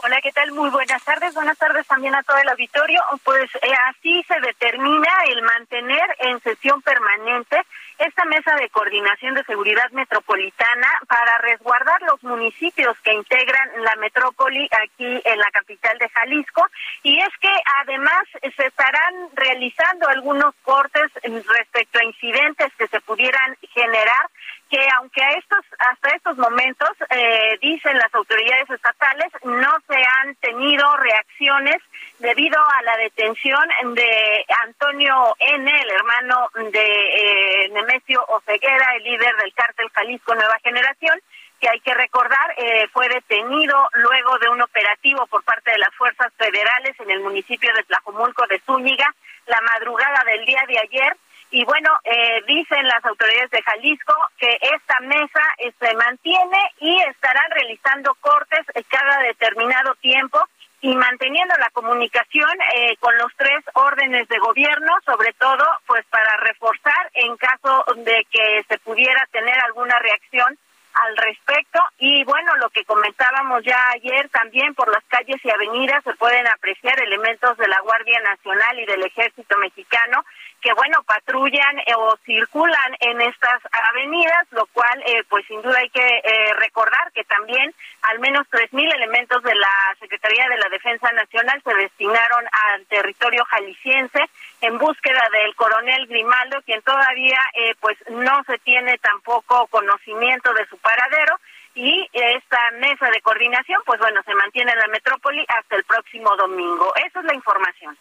Hola, 0.00 0.20
¿qué 0.22 0.30
tal? 0.30 0.52
Muy 0.52 0.70
buenas 0.70 1.02
tardes. 1.02 1.34
Buenas 1.34 1.58
tardes 1.58 1.84
también 1.88 2.14
a 2.14 2.22
todo 2.22 2.36
el 2.36 2.48
auditorio. 2.48 3.00
Pues 3.24 3.50
eh, 3.56 3.72
así 3.88 4.22
se 4.28 4.38
determina 4.40 5.08
el 5.28 5.42
mantener 5.42 6.16
en 6.20 6.40
sesión 6.40 6.80
permanente 6.82 7.60
esta 7.98 8.24
mesa 8.24 8.54
de 8.56 8.68
coordinación 8.70 9.34
de 9.34 9.44
seguridad 9.44 9.90
metropolitana 9.90 10.88
para 11.08 11.38
resguardar 11.38 12.00
los 12.02 12.22
municipios 12.22 12.96
que 13.00 13.12
integran 13.12 13.70
la 13.82 13.96
metrópoli 13.96 14.68
aquí 14.84 15.20
en 15.24 15.38
la 15.38 15.50
capital 15.52 15.98
de 15.98 16.08
Jalisco. 16.08 16.66
Y 17.02 17.18
es 17.18 17.36
que 17.40 17.52
además 17.82 18.22
se 18.40 18.66
estarán 18.66 19.14
realizando 19.34 20.08
algunos 20.08 20.54
cortes 20.62 21.10
respecto 21.22 21.98
a 21.98 22.04
incidentes 22.04 22.72
que 22.76 22.88
se 22.88 23.00
pudieran 23.00 23.56
generar 23.72 24.26
que 24.70 24.86
aunque 24.96 25.22
a 25.22 25.32
estos 25.32 25.64
hasta 25.78 26.10
estos 26.10 26.36
momentos 26.36 26.90
eh, 27.10 27.58
dicen 27.60 27.96
las 27.96 28.14
autoridades 28.14 28.68
estatales 28.68 29.32
no 29.44 29.74
se 29.86 29.96
han 29.96 30.34
tenido 30.36 30.94
reacciones 30.96 31.76
debido 32.18 32.58
a 32.58 32.82
la 32.82 32.96
detención 32.98 33.66
de 33.94 34.44
Antonio 34.64 35.34
N, 35.38 35.80
el 35.80 35.90
hermano 35.90 36.50
de 36.70 37.64
eh, 37.64 37.68
Nemesio 37.88 38.22
Oceguera, 38.28 38.96
el 38.96 39.04
líder 39.04 39.34
del 39.36 39.54
cártel 39.54 39.88
Jalisco 39.94 40.34
Nueva 40.34 40.58
Generación, 40.62 41.18
que 41.58 41.68
hay 41.68 41.80
que 41.80 41.94
recordar 41.94 42.54
eh, 42.56 42.86
fue 42.92 43.08
detenido 43.08 43.88
luego 43.94 44.38
de 44.38 44.48
un 44.50 44.60
operativo 44.60 45.26
por 45.26 45.42
parte 45.42 45.72
de 45.72 45.78
las 45.78 45.94
fuerzas 45.96 46.32
federales 46.36 46.94
en 47.00 47.10
el 47.10 47.20
municipio 47.20 47.72
de 47.74 47.82
Tlajomulco 47.84 48.46
de 48.46 48.60
Zúñiga 48.60 49.12
la 49.46 49.60
madrugada 49.62 50.22
del 50.24 50.44
día 50.44 50.62
de 50.68 50.78
ayer. 50.78 51.16
Y 51.50 51.64
bueno, 51.64 51.88
eh, 52.04 52.42
dicen 52.46 52.86
las 52.86 53.02
autoridades 53.06 53.50
de 53.50 53.62
Jalisco 53.62 54.14
que 54.36 54.58
esta 54.60 55.00
mesa 55.00 55.40
eh, 55.56 55.72
se 55.80 55.94
mantiene 55.94 56.58
y 56.78 57.00
estarán 57.08 57.50
realizando 57.50 58.14
cortes 58.20 58.66
cada 58.88 59.22
determinado 59.22 59.94
tiempo 59.96 60.38
y 60.80 60.94
manteniendo 60.94 61.54
la 61.58 61.70
comunicación 61.70 62.50
eh, 62.74 62.96
con 63.00 63.16
los 63.18 63.32
tres 63.36 63.64
órdenes 63.74 64.28
de 64.28 64.38
gobierno, 64.38 64.92
sobre 65.04 65.32
todo 65.34 65.64
pues 65.86 66.04
para 66.06 66.36
reforzar 66.38 67.10
en 67.14 67.36
caso 67.36 67.84
de 67.96 68.26
que 68.30 68.64
se 68.68 68.78
pudiera 68.78 69.20
tener 69.32 69.58
alguna 69.60 69.98
reacción 69.98 70.58
al 70.94 71.16
respecto. 71.16 71.80
Y 71.98 72.24
bueno, 72.24 72.54
lo 72.56 72.70
que 72.70 72.84
comentábamos 72.84 73.62
ya 73.64 73.90
ayer 73.94 74.28
también 74.30 74.74
por 74.74 74.90
las 74.92 75.04
calles 75.04 75.40
y 75.44 75.50
avenidas 75.50 76.02
se 76.04 76.14
pueden 76.14 76.46
apreciar 76.46 77.00
elementos 77.00 77.56
de 77.56 77.68
la 77.68 77.80
Guardia 77.80 78.20
Nacional 78.20 78.78
y 78.80 78.86
del 78.86 79.04
Ejército 79.04 79.56
Mexicano 79.58 80.24
que 80.60 80.72
bueno, 80.72 81.02
patrullan 81.04 81.78
eh, 81.80 81.94
o 81.96 82.16
circulan 82.24 82.96
en 83.00 83.20
estas 83.20 83.60
avenidas, 83.90 84.46
lo 84.50 84.66
cual 84.66 85.02
eh, 85.06 85.22
pues 85.28 85.46
sin 85.46 85.62
duda 85.62 85.78
hay 85.78 85.88
que 85.90 86.06
eh, 86.06 86.54
recordar 86.58 87.12
que 87.12 87.24
también 87.24 87.72
al 88.02 88.18
menos 88.18 88.46
tres 88.50 88.72
mil 88.72 88.90
elementos 88.92 89.42
de 89.42 89.54
la 89.54 89.96
Secretaría 90.00 90.48
de 90.48 90.58
la 90.58 90.68
Defensa 90.68 91.12
Nacional 91.12 91.62
se 91.62 91.74
destinaron 91.74 92.44
al 92.50 92.86
territorio 92.86 93.44
jalisciense 93.44 94.20
en 94.60 94.78
búsqueda 94.78 95.22
del 95.32 95.54
coronel 95.54 96.06
Grimaldo, 96.06 96.60
quien 96.66 96.82
todavía 96.82 97.38
pues 97.80 97.96
no 98.10 98.42
se 98.46 98.58
tiene 98.58 98.98
tampoco 98.98 99.66
conocimiento 99.68 100.52
de 100.54 100.66
su 100.68 100.76
paradero 100.78 101.38
y 101.74 102.08
esta 102.12 102.58
mesa 102.80 103.08
de 103.10 103.20
coordinación, 103.20 103.80
pues 103.86 104.00
bueno, 104.00 104.20
se 104.24 104.34
mantiene 104.34 104.72
en 104.72 104.78
la 104.78 104.88
metrópoli 104.88 105.44
hasta 105.48 105.76
el 105.76 105.84
próximo 105.84 106.34
domingo. 106.36 106.92
Esa 106.96 107.20
es 107.20 107.24
la 107.24 107.34
información. 107.34 107.96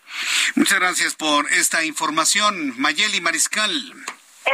Muchas 0.55 0.79
gracias 0.79 1.15
por 1.15 1.45
esta 1.51 1.83
información, 1.83 2.73
Mayeli 2.79 3.21
Mariscal. 3.21 3.71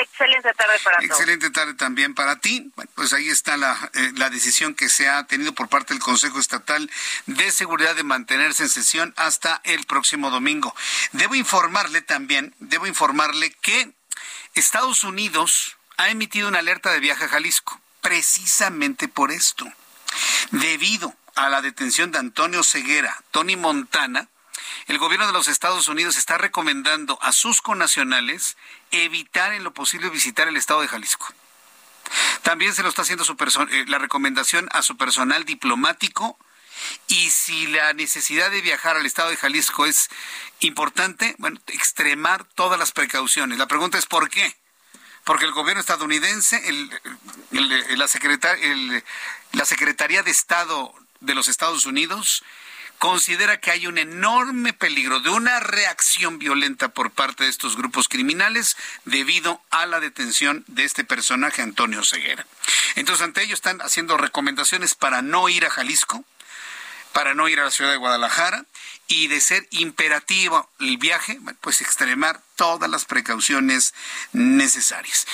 Excelente 0.01 0.53
tarde 0.53 0.79
para 0.83 0.97
todos. 0.97 1.09
Excelente 1.09 1.49
tarde 1.51 1.73
también 1.75 2.15
para 2.15 2.39
ti. 2.39 2.71
Bueno, 2.75 2.91
pues 2.95 3.13
ahí 3.13 3.29
está 3.29 3.57
la, 3.57 3.91
eh, 3.93 4.11
la 4.15 4.29
decisión 4.29 4.73
que 4.73 4.89
se 4.89 5.07
ha 5.07 5.25
tenido 5.25 5.53
por 5.53 5.69
parte 5.69 5.93
del 5.93 6.01
Consejo 6.01 6.39
Estatal 6.39 6.89
de 7.27 7.51
Seguridad 7.51 7.95
de 7.95 8.03
mantenerse 8.03 8.63
en 8.63 8.69
sesión 8.69 9.13
hasta 9.17 9.61
el 9.63 9.85
próximo 9.85 10.31
domingo. 10.31 10.75
Debo 11.11 11.35
informarle 11.35 12.01
también, 12.01 12.55
debo 12.59 12.87
informarle 12.87 13.51
que 13.61 13.93
Estados 14.55 15.03
Unidos 15.03 15.77
ha 15.97 16.09
emitido 16.09 16.47
una 16.47 16.59
alerta 16.59 16.91
de 16.91 16.99
viaje 16.99 17.25
a 17.25 17.29
Jalisco 17.29 17.79
precisamente 18.01 19.07
por 19.07 19.31
esto. 19.31 19.65
Debido 20.51 21.15
a 21.35 21.49
la 21.49 21.61
detención 21.61 22.11
de 22.11 22.19
Antonio 22.19 22.63
Ceguera, 22.63 23.23
Tony 23.31 23.55
Montana, 23.55 24.27
el 24.87 24.97
gobierno 24.97 25.27
de 25.27 25.33
los 25.33 25.47
Estados 25.47 25.87
Unidos 25.87 26.17
está 26.17 26.37
recomendando 26.37 27.17
a 27.21 27.31
sus 27.31 27.61
connacionales 27.61 28.57
evitar 28.91 29.53
en 29.53 29.63
lo 29.63 29.73
posible 29.73 30.09
visitar 30.09 30.47
el 30.47 30.57
estado 30.57 30.81
de 30.81 30.87
Jalisco. 30.87 31.27
También 32.41 32.73
se 32.73 32.83
lo 32.83 32.89
está 32.89 33.03
haciendo 33.03 33.23
su 33.23 33.33
eh, 33.71 33.85
la 33.87 33.97
recomendación 33.97 34.69
a 34.71 34.81
su 34.81 34.97
personal 34.97 35.45
diplomático 35.45 36.37
y 37.07 37.29
si 37.29 37.67
la 37.67 37.93
necesidad 37.93 38.51
de 38.51 38.61
viajar 38.61 38.97
al 38.97 39.05
estado 39.05 39.29
de 39.29 39.37
Jalisco 39.37 39.85
es 39.85 40.09
importante, 40.59 41.35
bueno, 41.37 41.59
extremar 41.67 42.43
todas 42.43 42.77
las 42.77 42.91
precauciones. 42.91 43.57
La 43.57 43.67
pregunta 43.67 43.97
es 43.97 44.05
¿por 44.05 44.29
qué? 44.29 44.55
porque 45.23 45.45
el 45.45 45.51
gobierno 45.51 45.79
estadounidense, 45.79 46.61
la, 47.51 48.07
la 49.53 49.65
Secretaría 49.65 50.23
de 50.23 50.31
Estado 50.31 50.93
de 51.21 51.33
los 51.33 51.47
Estados 51.47 51.85
Unidos, 51.85 52.43
considera 53.03 53.59
que 53.59 53.69
hay 53.69 53.85
un 53.85 53.97
enorme 53.97 54.71
peligro 54.71 55.19
de 55.19 55.29
una 55.29 55.59
reacción 55.59 56.39
violenta 56.39 56.87
por 56.87 57.11
parte 57.11 57.43
de 57.43 57.49
estos 57.49 57.75
grupos 57.75 58.07
criminales 58.07 58.77
debido 59.03 59.61
a 59.71 59.85
la 59.85 59.99
detención 59.99 60.63
de 60.67 60.85
este 60.85 61.03
personaje, 61.03 61.61
Antonio 61.61 62.01
Ceguera. 62.05 62.47
Entonces, 62.95 63.25
ante 63.25 63.43
ello 63.43 63.55
están 63.55 63.81
haciendo 63.81 64.15
recomendaciones 64.15 64.95
para 64.95 65.21
no 65.21 65.49
ir 65.49 65.65
a 65.65 65.69
Jalisco, 65.69 66.23
para 67.11 67.33
no 67.33 67.49
ir 67.49 67.59
a 67.59 67.65
la 67.65 67.71
ciudad 67.71 67.91
de 67.91 67.97
Guadalajara 67.97 68.63
y 69.07 69.27
de 69.27 69.41
ser 69.41 69.67
imperativo 69.71 70.69
el 70.79 70.95
viaje, 70.95 71.41
pues 71.59 71.81
extremar 71.81 72.39
todas 72.55 72.89
las 72.89 73.03
precauciones 73.03 73.93
necesarias. 74.31 75.27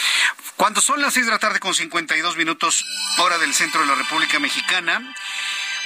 Cuando 0.56 0.82
son 0.82 1.04
las 1.04 1.14
seis 1.14 1.28
de 1.28 1.32
la 1.34 1.38
tarde 1.38 1.60
con 1.60 1.76
52 1.76 2.36
minutos, 2.36 2.84
hora 3.20 3.38
del 3.38 3.54
centro 3.54 3.82
de 3.82 3.88
la 3.88 3.96
República 3.96 4.40
Mexicana, 4.40 5.16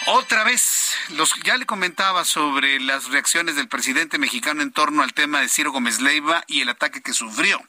otra 0.07 0.43
vez, 0.43 0.95
los, 1.09 1.33
ya 1.43 1.57
le 1.57 1.65
comentaba 1.65 2.25
sobre 2.25 2.79
las 2.79 3.09
reacciones 3.09 3.55
del 3.55 3.67
presidente 3.67 4.17
mexicano 4.17 4.61
en 4.61 4.71
torno 4.71 5.01
al 5.01 5.13
tema 5.13 5.39
de 5.39 5.49
Ciro 5.49 5.71
Gómez 5.71 6.01
Leiva 6.01 6.43
y 6.47 6.61
el 6.61 6.69
ataque 6.69 7.01
que 7.01 7.13
sufrió. 7.13 7.61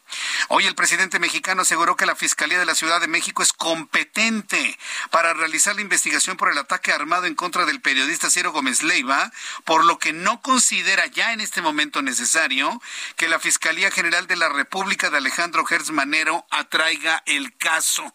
Hoy 0.48 0.66
el 0.66 0.74
presidente 0.74 1.18
mexicano 1.18 1.62
aseguró 1.62 1.96
que 1.96 2.06
la 2.06 2.16
Fiscalía 2.16 2.58
de 2.58 2.66
la 2.66 2.74
Ciudad 2.74 3.00
de 3.00 3.08
México 3.08 3.42
es 3.42 3.52
competente 3.52 4.78
para 5.10 5.34
realizar 5.34 5.74
la 5.74 5.82
investigación 5.82 6.36
por 6.36 6.50
el 6.50 6.58
ataque 6.58 6.92
armado 6.92 7.26
en 7.26 7.34
contra 7.34 7.64
del 7.66 7.80
periodista 7.80 8.30
Ciro 8.30 8.52
Gómez 8.52 8.82
Leiva, 8.82 9.30
por 9.64 9.84
lo 9.84 9.98
que 9.98 10.12
no 10.12 10.40
considera 10.40 11.06
ya 11.06 11.32
en 11.32 11.40
este 11.40 11.62
momento 11.62 12.02
necesario 12.02 12.80
que 13.16 13.28
la 13.28 13.38
Fiscalía 13.38 13.90
General 13.90 14.26
de 14.26 14.36
la 14.36 14.48
República 14.48 15.10
de 15.10 15.18
Alejandro 15.18 15.64
Gertz 15.64 15.90
Manero 15.90 16.46
atraiga 16.50 17.22
el 17.26 17.56
caso. 17.56 18.14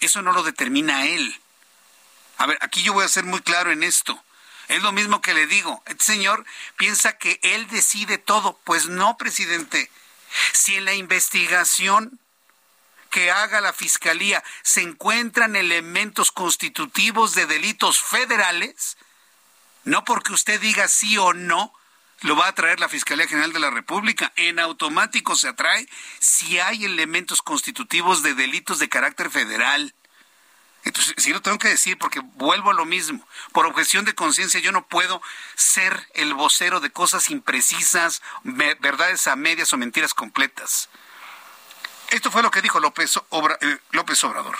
Eso 0.00 0.22
no 0.22 0.32
lo 0.32 0.42
determina 0.42 1.06
él 1.06 1.40
a 2.44 2.46
ver, 2.46 2.58
aquí 2.60 2.82
yo 2.82 2.92
voy 2.92 3.06
a 3.06 3.08
ser 3.08 3.24
muy 3.24 3.40
claro 3.40 3.72
en 3.72 3.82
esto. 3.82 4.22
Es 4.68 4.82
lo 4.82 4.92
mismo 4.92 5.22
que 5.22 5.32
le 5.32 5.46
digo. 5.46 5.82
Este 5.86 6.04
señor 6.04 6.44
piensa 6.76 7.16
que 7.16 7.40
él 7.42 7.66
decide 7.68 8.18
todo. 8.18 8.60
Pues 8.64 8.86
no, 8.86 9.16
presidente. 9.16 9.90
Si 10.52 10.74
en 10.74 10.84
la 10.84 10.92
investigación 10.92 12.20
que 13.08 13.30
haga 13.30 13.62
la 13.62 13.72
Fiscalía 13.72 14.44
se 14.62 14.82
encuentran 14.82 15.56
elementos 15.56 16.32
constitutivos 16.32 17.34
de 17.34 17.46
delitos 17.46 18.02
federales, 18.02 18.98
no 19.84 20.04
porque 20.04 20.34
usted 20.34 20.60
diga 20.60 20.86
sí 20.86 21.16
o 21.16 21.32
no, 21.32 21.72
lo 22.20 22.36
va 22.36 22.48
a 22.48 22.54
traer 22.54 22.78
la 22.78 22.90
Fiscalía 22.90 23.26
General 23.26 23.54
de 23.54 23.60
la 23.60 23.70
República. 23.70 24.34
En 24.36 24.58
automático 24.58 25.34
se 25.34 25.48
atrae 25.48 25.88
si 26.20 26.58
hay 26.58 26.84
elementos 26.84 27.40
constitutivos 27.40 28.22
de 28.22 28.34
delitos 28.34 28.80
de 28.80 28.90
carácter 28.90 29.30
federal. 29.30 29.94
Entonces, 30.84 31.14
sí 31.16 31.32
lo 31.32 31.40
tengo 31.40 31.58
que 31.58 31.68
decir 31.68 31.98
porque 31.98 32.20
vuelvo 32.20 32.70
a 32.70 32.74
lo 32.74 32.84
mismo. 32.84 33.26
Por 33.52 33.66
objeción 33.66 34.04
de 34.04 34.14
conciencia 34.14 34.60
yo 34.60 34.70
no 34.70 34.86
puedo 34.86 35.20
ser 35.56 36.08
el 36.14 36.34
vocero 36.34 36.80
de 36.80 36.90
cosas 36.90 37.30
imprecisas, 37.30 38.22
verdades 38.42 39.26
a 39.26 39.36
medias 39.36 39.72
o 39.72 39.78
mentiras 39.78 40.14
completas. 40.14 40.90
Esto 42.10 42.30
fue 42.30 42.42
lo 42.42 42.50
que 42.50 42.62
dijo 42.62 42.80
López, 42.80 43.16
eh, 43.16 43.78
López 43.90 44.22
Obrador. 44.24 44.56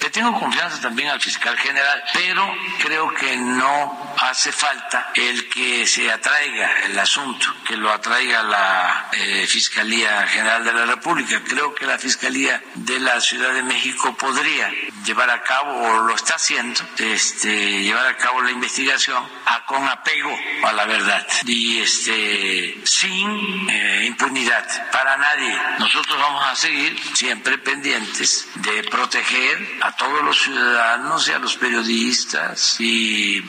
Le 0.00 0.10
tengo 0.10 0.38
confianza 0.38 0.80
también 0.80 1.08
al 1.08 1.20
fiscal 1.20 1.56
general, 1.58 2.02
pero 2.12 2.54
creo 2.80 3.12
que 3.14 3.36
no 3.36 4.14
hace 4.20 4.52
falta 4.52 5.10
el 5.14 5.48
que 5.48 5.86
se 5.86 6.10
atraiga 6.10 6.70
el 6.84 6.98
asunto, 6.98 7.46
que 7.66 7.76
lo 7.76 7.90
atraiga 7.90 8.42
la 8.42 9.08
eh, 9.12 9.46
Fiscalía 9.46 10.26
General 10.28 10.64
de 10.64 10.72
la 10.72 10.86
República. 10.86 11.42
Creo 11.48 11.74
que 11.74 11.86
la 11.86 11.98
Fiscalía 11.98 12.62
de 12.74 13.00
la 13.00 13.20
Ciudad 13.20 13.52
de 13.52 13.62
México 13.62 14.14
podría 14.16 14.70
llevar 15.04 15.30
a 15.30 15.42
cabo, 15.42 15.72
o 15.72 16.00
lo 16.00 16.14
está 16.14 16.34
haciendo, 16.34 16.80
este, 16.98 17.82
llevar 17.82 18.06
a 18.06 18.16
cabo 18.16 18.42
la 18.42 18.50
investigación 18.50 19.26
a, 19.46 19.64
con 19.64 19.86
apego 19.88 20.36
a 20.64 20.72
la 20.72 20.84
verdad 20.84 21.26
y 21.46 21.80
este, 21.80 22.80
sin 22.84 23.70
eh, 23.70 24.04
impunidad 24.06 24.66
para 24.92 25.16
nadie. 25.16 25.58
Nosotros 25.78 26.18
vamos 26.18 26.44
a 26.46 26.54
seguir 26.54 26.98
siempre 27.14 27.58
pendientes 27.58 28.48
de 28.56 28.84
proteger 28.84 29.78
a 29.86 29.92
todos 29.94 30.20
los 30.24 30.42
ciudadanos 30.42 31.28
y 31.28 31.32
a 31.32 31.38
los 31.38 31.56
periodistas 31.56 32.80
y 32.80 33.40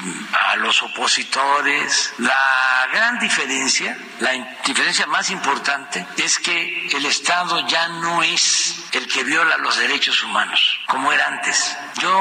a 0.52 0.56
los 0.58 0.84
opositores. 0.84 2.14
La 2.20 2.88
gran 2.94 3.18
diferencia, 3.18 3.98
la 4.20 4.34
diferencia 4.64 5.08
más 5.08 5.32
importante 5.32 6.06
es 6.18 6.38
que 6.38 6.90
el 6.90 7.06
Estado 7.08 7.68
ya 7.68 7.88
no 7.88 8.22
es 8.22 8.76
el 8.92 9.08
que 9.08 9.24
viola 9.24 9.58
los 9.58 9.78
derechos 9.78 10.22
humanos 10.24 10.80
como 10.86 11.12
era 11.12 11.26
antes. 11.26 11.76
Yo 12.00 12.12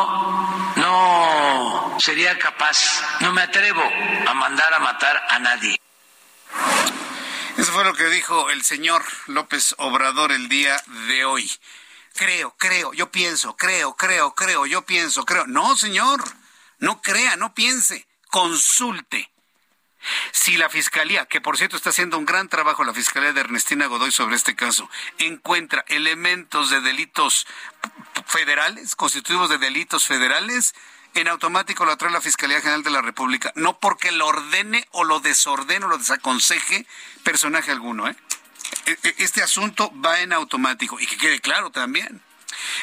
no 0.77 1.97
sería 2.01 2.39
capaz, 2.39 3.03
no 3.21 3.35
me 3.35 3.43
atrevo 3.43 3.83
a 4.27 4.33
mandar 4.33 4.73
a 4.73 4.79
matar 4.79 5.27
a 5.29 5.39
nadie. 5.41 5.79
Eso 7.59 7.73
fue 7.73 7.85
lo 7.85 7.93
que 7.93 8.07
dijo 8.07 8.49
el 8.49 8.63
señor 8.65 9.05
López 9.27 9.75
Obrador 9.77 10.33
el 10.33 10.49
día 10.49 10.83
de 11.09 11.27
hoy. 11.27 11.51
Creo, 12.17 12.55
creo, 12.57 12.93
yo 12.95 13.11
pienso, 13.11 13.57
creo, 13.57 13.95
creo, 13.95 14.35
creo, 14.35 14.67
yo 14.67 14.87
pienso, 14.87 15.25
creo. 15.25 15.47
No, 15.47 15.77
señor, 15.77 16.25
no 16.79 17.03
crea, 17.03 17.37
no 17.37 17.55
piense, 17.55 18.07
consulte. 18.29 19.31
Si 20.33 20.57
la 20.57 20.69
Fiscalía, 20.69 21.27
que 21.27 21.41
por 21.41 21.57
cierto 21.57 21.77
está 21.77 21.91
haciendo 21.91 22.17
un 22.17 22.27
gran 22.27 22.49
trabajo 22.49 22.85
la 22.85 22.95
Fiscalía 22.95 23.33
de 23.33 23.41
Ernestina 23.41 23.87
Godoy 23.87 24.13
sobre 24.13 24.37
este 24.37 24.55
caso, 24.55 24.89
encuentra 25.19 25.85
elementos 25.89 26.71
de 26.71 26.81
delitos 26.81 27.47
federales, 28.27 28.95
constitutivos 28.97 29.51
de 29.51 29.59
delitos 29.59 30.07
federales, 30.07 30.75
en 31.15 31.29
automático 31.29 31.85
lo 31.85 31.97
trae 31.97 32.13
la 32.13 32.21
Fiscalía 32.21 32.61
General 32.61 32.83
de 32.83 32.91
la 32.91 33.03
República, 33.03 33.53
no 33.57 33.79
porque 33.79 34.13
lo 34.13 34.27
ordene 34.27 34.87
o 34.93 35.05
lo 35.05 35.21
desordene 35.21 35.87
o 35.87 35.89
lo 35.89 35.99
desaconseje 35.99 36.87
personaje 37.25 37.73
alguno. 37.73 38.09
¿eh? 38.09 38.17
E, 38.87 38.99
e, 39.03 39.15
este 39.19 39.43
asunto 39.43 39.93
va 40.05 40.21
en 40.21 40.33
automático 40.33 40.99
y 41.01 41.07
que 41.07 41.19
quede 41.19 41.41
claro 41.41 41.71
también. 41.71 42.23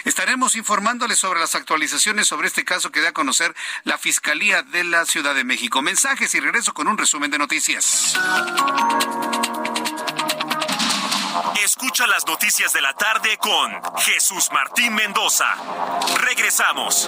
Estaremos 0.04 0.56
informándoles 0.56 1.18
sobre 1.18 1.39
las 1.39 1.56
actualizaciones 1.56 2.28
sobre 2.28 2.47
este 2.47 2.66
caso 2.66 2.91
que 2.91 3.01
da 3.01 3.10
a 3.10 3.14
conocer 3.14 3.56
la 3.84 3.97
Fiscalía 3.97 4.62
de 4.64 4.84
la 4.84 5.06
Ciudad 5.06 5.34
de 5.34 5.43
México. 5.43 5.82
Mensajes 5.82 6.36
y 6.36 6.39
regreso 6.39 6.74
con 6.74 6.88
un 6.88 6.97
resumen 6.97 7.32
de 7.32 7.38
noticias. 7.38 8.16
Escucha 11.64 12.06
las 12.08 12.28
noticias 12.28 12.74
de 12.74 12.82
la 12.82 12.93
tarde 12.93 13.38
con 13.38 13.72
Jesús 13.99 14.49
Martín 14.51 14.93
Mendoza. 14.93 15.47
Regresamos. 16.20 17.08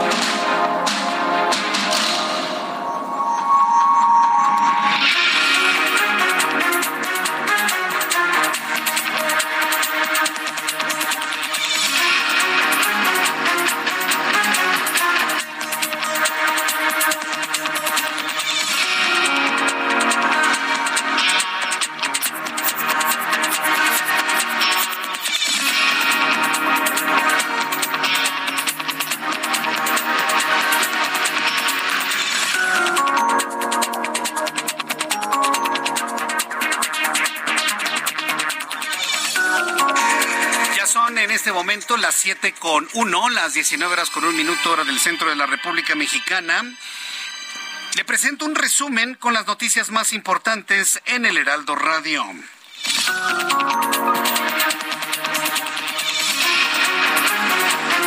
Thank 0.00 0.66
you. 0.66 0.71
Momento 42.32 42.40
las 42.40 42.40
7 42.40 42.54
con 42.60 42.88
1, 42.94 43.30
las 43.30 43.54
19 43.54 43.92
horas 43.92 44.10
con 44.10 44.24
un 44.24 44.36
minuto 44.36 44.70
hora 44.70 44.84
del 44.84 44.98
centro 44.98 45.28
de 45.28 45.36
la 45.36 45.46
República 45.46 45.94
Mexicana. 45.94 46.62
Le 47.94 48.04
presento 48.04 48.46
un 48.46 48.54
resumen 48.54 49.16
con 49.16 49.34
las 49.34 49.46
noticias 49.46 49.90
más 49.90 50.12
importantes 50.12 51.00
en 51.04 51.26
el 51.26 51.36
Heraldo 51.36 51.74
Radio. 51.74 52.24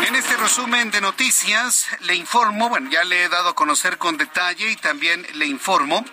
En 0.07 0.15
este 0.15 0.37
resumen 0.37 0.91
de 0.91 1.01
noticias 1.01 1.87
le 2.01 2.15
informo, 2.15 2.69
bueno, 2.69 2.89
ya 2.89 3.03
le 3.03 3.25
he 3.25 3.29
dado 3.29 3.49
a 3.49 3.55
conocer 3.55 3.97
con 3.97 4.17
detalle 4.17 4.71
y 4.71 4.75
también 4.75 5.25
le 5.33 5.45
informo 5.45 6.03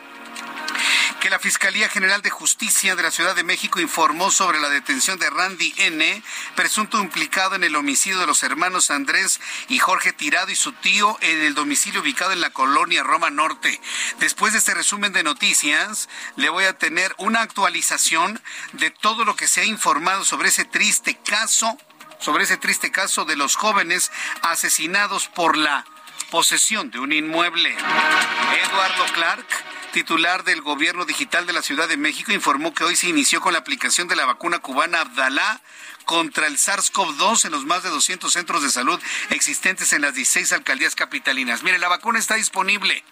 que 1.23 1.31
la 1.31 1.39
Fiscalía 1.39 1.89
General 1.89 2.21
de 2.21 2.31
Justicia 2.31 2.97
de 2.97 3.03
la 3.05 3.13
Ciudad 3.13 3.37
de 3.37 3.45
México 3.45 3.79
informó 3.79 4.33
sobre 4.33 4.59
la 4.59 4.69
detención 4.69 5.21
de 5.21 5.31
Randy 5.31 5.73
N., 5.77 6.21
presunto 6.57 6.99
implicado 6.99 7.55
en 7.55 7.63
el 7.63 7.77
homicidio 7.77 8.19
de 8.19 8.27
los 8.27 8.43
hermanos 8.43 8.91
Andrés 8.91 9.41
y 9.69 9.79
Jorge 9.79 10.13
Tirado 10.13 10.51
y 10.51 10.57
su 10.57 10.73
tío 10.73 11.17
en 11.21 11.43
el 11.43 11.55
domicilio 11.55 12.01
ubicado 12.01 12.33
en 12.33 12.41
la 12.41 12.51
colonia 12.51 13.05
Roma 13.05 13.31
Norte. 13.31 13.81
Después 14.19 14.53
de 14.53 14.59
este 14.59 14.75
resumen 14.75 15.13
de 15.13 15.23
noticias, 15.23 16.09
le 16.35 16.49
voy 16.49 16.65
a 16.65 16.77
tener 16.77 17.15
una 17.19 17.43
actualización 17.43 18.43
de 18.73 18.91
todo 18.91 19.25
lo 19.25 19.37
que 19.37 19.47
se 19.47 19.61
ha 19.61 19.65
informado 19.65 20.25
sobre 20.25 20.49
ese 20.49 20.65
triste 20.65 21.17
caso, 21.25 21.79
sobre 22.19 22.43
ese 22.43 22.57
triste 22.57 22.91
caso 22.91 23.25
de 23.25 23.37
los 23.37 23.55
jóvenes 23.55 24.11
asesinados 24.43 25.29
por 25.29 25.57
la 25.57 25.85
posesión 26.33 26.91
de 26.91 26.99
un 26.99 27.13
inmueble. 27.13 27.71
Eduardo 27.71 29.05
Clark 29.15 29.47
titular 29.93 30.43
del 30.43 30.63
Gobierno 30.63 31.05
Digital 31.05 31.47
de 31.47 31.53
la 31.53 31.63
Ciudad 31.63 31.87
de 31.87 31.97
México, 31.97 32.33
informó 32.33 32.75
que 32.75 32.83
hoy 32.83 32.97
se 32.97 33.09
inició 33.09 33.41
con 33.41 33.53
la 33.53 33.61
aplicación 33.61 34.09
de 34.09 34.17
la 34.17 34.25
vacuna 34.25 34.59
cubana 34.59 35.03
Abdalá 35.03 35.61
contra 36.07 36.49
el 36.49 36.57
SARS-CoV-2 36.57 37.45
en 37.45 37.53
los 37.53 37.65
más 37.67 37.83
de 37.83 37.91
200 37.91 38.33
centros 38.33 38.63
de 38.63 38.71
salud 38.71 39.01
existentes 39.31 39.93
en 39.93 40.03
las 40.03 40.15
16 40.15 40.53
alcaldías 40.53 40.97
capitalinas. 40.97 41.63
Mire, 41.63 41.79
la 41.79 41.89
vacuna 41.89 42.19
está 42.19 42.35
disponible. 42.35 43.05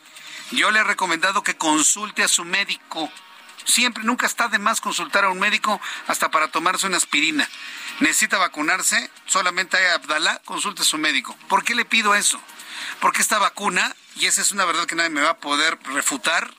Yo 0.51 0.71
le 0.71 0.81
he 0.81 0.85
recomendado 0.85 1.45
que 1.45 1.57
consulte 1.57 2.25
a 2.25 2.29
su 2.29 2.45
médico. 2.45 3.13
Siempre, 3.65 4.03
nunca 4.03 4.27
está 4.27 4.49
de 4.49 4.59
más 4.59 4.81
consultar 4.81 5.25
a 5.25 5.31
un 5.31 5.39
médico 5.39 5.81
hasta 6.09 6.31
para 6.31 6.49
tomarse 6.49 6.87
una 6.87 6.97
aspirina. 6.97 7.49
Necesita 8.01 8.39
vacunarse, 8.39 9.11
solamente 9.27 9.77
hay 9.77 9.85
Abdalá, 9.95 10.41
consulte 10.45 10.83
a 10.83 10.87
su 10.87 10.99
médico. 10.99 11.37
¿Por 11.49 11.63
qué 11.63 11.75
le 11.75 11.85
pido 11.85 12.15
eso? 12.15 12.41
Porque 13.01 13.21
esta 13.21 13.39
vacuna, 13.39 13.95
y 14.17 14.27
esa 14.27 14.41
es 14.41 14.51
una 14.51 14.65
verdad 14.65 14.87
que 14.87 14.95
nadie 14.95 15.11
me 15.11 15.21
va 15.21 15.31
a 15.31 15.37
poder 15.37 15.79
refutar, 15.85 16.53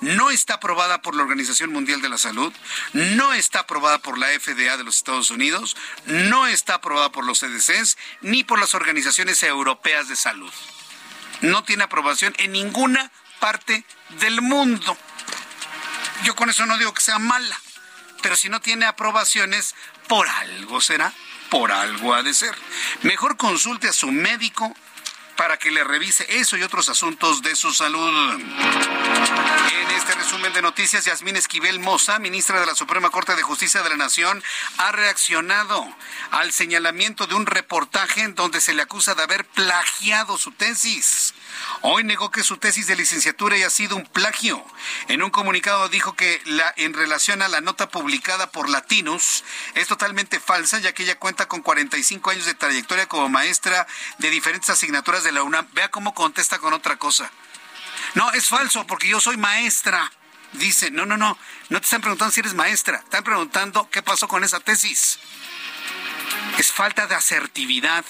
no 0.00 0.30
está 0.30 0.54
aprobada 0.54 1.02
por 1.02 1.14
la 1.14 1.22
Organización 1.22 1.72
Mundial 1.72 2.00
de 2.00 2.08
la 2.08 2.18
Salud, 2.18 2.52
no 2.92 3.32
está 3.32 3.60
aprobada 3.60 3.98
por 3.98 4.18
la 4.18 4.28
FDA 4.28 4.76
de 4.76 4.84
los 4.84 4.96
Estados 4.96 5.30
Unidos, 5.30 5.76
no 6.06 6.46
está 6.46 6.74
aprobada 6.74 7.10
por 7.10 7.24
los 7.24 7.40
CDCs 7.40 7.96
ni 8.20 8.44
por 8.44 8.58
las 8.58 8.74
organizaciones 8.74 9.42
europeas 9.42 10.08
de 10.08 10.16
salud. 10.16 10.52
No 11.40 11.64
tiene 11.64 11.84
aprobación 11.84 12.34
en 12.38 12.52
ninguna 12.52 13.10
parte 13.40 13.84
del 14.20 14.40
mundo. 14.42 14.96
Yo 16.24 16.34
con 16.34 16.50
eso 16.50 16.66
no 16.66 16.78
digo 16.78 16.92
que 16.92 17.00
sea 17.00 17.18
mala, 17.18 17.60
pero 18.22 18.36
si 18.36 18.48
no 18.48 18.60
tiene 18.60 18.86
aprobaciones, 18.86 19.74
por 20.08 20.28
algo 20.28 20.80
será, 20.80 21.12
por 21.48 21.70
algo 21.70 22.14
ha 22.14 22.22
de 22.22 22.34
ser. 22.34 22.56
Mejor 23.02 23.36
consulte 23.36 23.88
a 23.88 23.92
su 23.92 24.10
médico 24.10 24.74
para 25.38 25.56
que 25.56 25.70
le 25.70 25.84
revise 25.84 26.26
eso 26.40 26.56
y 26.56 26.64
otros 26.64 26.88
asuntos 26.88 27.42
de 27.42 27.54
su 27.54 27.72
salud. 27.72 28.40
En 28.40 29.90
este 29.92 30.12
resumen 30.14 30.52
de 30.52 30.62
noticias, 30.62 31.04
Yasmín 31.04 31.36
Esquivel 31.36 31.78
Moza, 31.78 32.18
ministra 32.18 32.58
de 32.58 32.66
la 32.66 32.74
Suprema 32.74 33.10
Corte 33.10 33.36
de 33.36 33.42
Justicia 33.42 33.82
de 33.82 33.90
la 33.90 33.96
Nación, 33.96 34.42
ha 34.78 34.90
reaccionado 34.90 35.86
al 36.32 36.50
señalamiento 36.52 37.28
de 37.28 37.36
un 37.36 37.46
reportaje 37.46 38.22
en 38.22 38.34
donde 38.34 38.60
se 38.60 38.74
le 38.74 38.82
acusa 38.82 39.14
de 39.14 39.22
haber 39.22 39.44
plagiado 39.44 40.38
su 40.38 40.50
tesis. 40.50 41.34
Hoy 41.82 42.02
negó 42.02 42.30
que 42.30 42.42
su 42.42 42.56
tesis 42.56 42.86
de 42.88 42.96
licenciatura 42.96 43.54
haya 43.54 43.70
sido 43.70 43.96
un 43.96 44.04
plagio. 44.04 44.64
En 45.06 45.22
un 45.22 45.30
comunicado 45.30 45.88
dijo 45.88 46.14
que 46.14 46.40
la, 46.44 46.72
en 46.76 46.94
relación 46.94 47.42
a 47.42 47.48
la 47.48 47.60
nota 47.60 47.88
publicada 47.88 48.50
por 48.50 48.68
Latinus 48.68 49.44
es 49.74 49.86
totalmente 49.86 50.40
falsa, 50.40 50.78
ya 50.80 50.92
que 50.92 51.04
ella 51.04 51.18
cuenta 51.18 51.46
con 51.46 51.62
45 51.62 52.30
años 52.30 52.46
de 52.46 52.54
trayectoria 52.54 53.06
como 53.06 53.28
maestra 53.28 53.86
de 54.18 54.30
diferentes 54.30 54.70
asignaturas 54.70 55.22
de 55.22 55.27
la 55.32 55.42
UNAM. 55.42 55.68
Vea 55.72 55.90
cómo 55.90 56.14
contesta 56.14 56.58
con 56.58 56.72
otra 56.72 56.96
cosa. 56.96 57.30
No, 58.14 58.30
es 58.32 58.48
falso 58.48 58.86
porque 58.86 59.08
yo 59.08 59.20
soy 59.20 59.36
maestra. 59.36 60.10
Dice, 60.52 60.90
no, 60.90 61.04
no, 61.04 61.16
no, 61.16 61.36
no 61.68 61.80
te 61.80 61.84
están 61.84 62.00
preguntando 62.00 62.32
si 62.32 62.40
eres 62.40 62.54
maestra, 62.54 62.98
están 62.98 63.22
preguntando 63.22 63.90
qué 63.90 64.02
pasó 64.02 64.28
con 64.28 64.44
esa 64.44 64.60
tesis. 64.60 65.18
Es 66.56 66.72
falta 66.72 67.06
de 67.06 67.14
asertividad. 67.14 68.04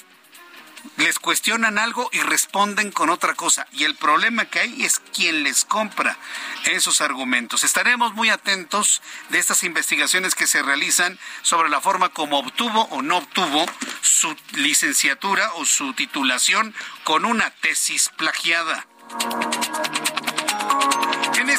Les 0.97 1.18
cuestionan 1.18 1.78
algo 1.78 2.09
y 2.12 2.20
responden 2.20 2.91
con 2.91 3.11
otra 3.11 3.34
cosa. 3.34 3.66
Y 3.72 3.84
el 3.84 3.95
problema 3.95 4.47
que 4.47 4.61
hay 4.61 4.82
es 4.82 4.99
quien 4.99 5.43
les 5.43 5.64
compra 5.64 6.18
esos 6.64 7.01
argumentos. 7.01 7.64
Estaremos 7.64 8.14
muy 8.14 8.30
atentos 8.30 9.03
de 9.28 9.39
estas 9.39 9.64
investigaciones 9.64 10.34
que 10.34 10.47
se 10.47 10.62
realizan 10.62 11.18
sobre 11.43 11.68
la 11.68 11.80
forma 11.80 12.09
como 12.09 12.39
obtuvo 12.39 12.82
o 12.91 13.03
no 13.03 13.18
obtuvo 13.18 13.66
su 14.01 14.34
licenciatura 14.53 15.53
o 15.55 15.64
su 15.64 15.93
titulación 15.93 16.74
con 17.05 17.24
una 17.24 17.51
tesis 17.51 18.11
plagiada. 18.16 18.86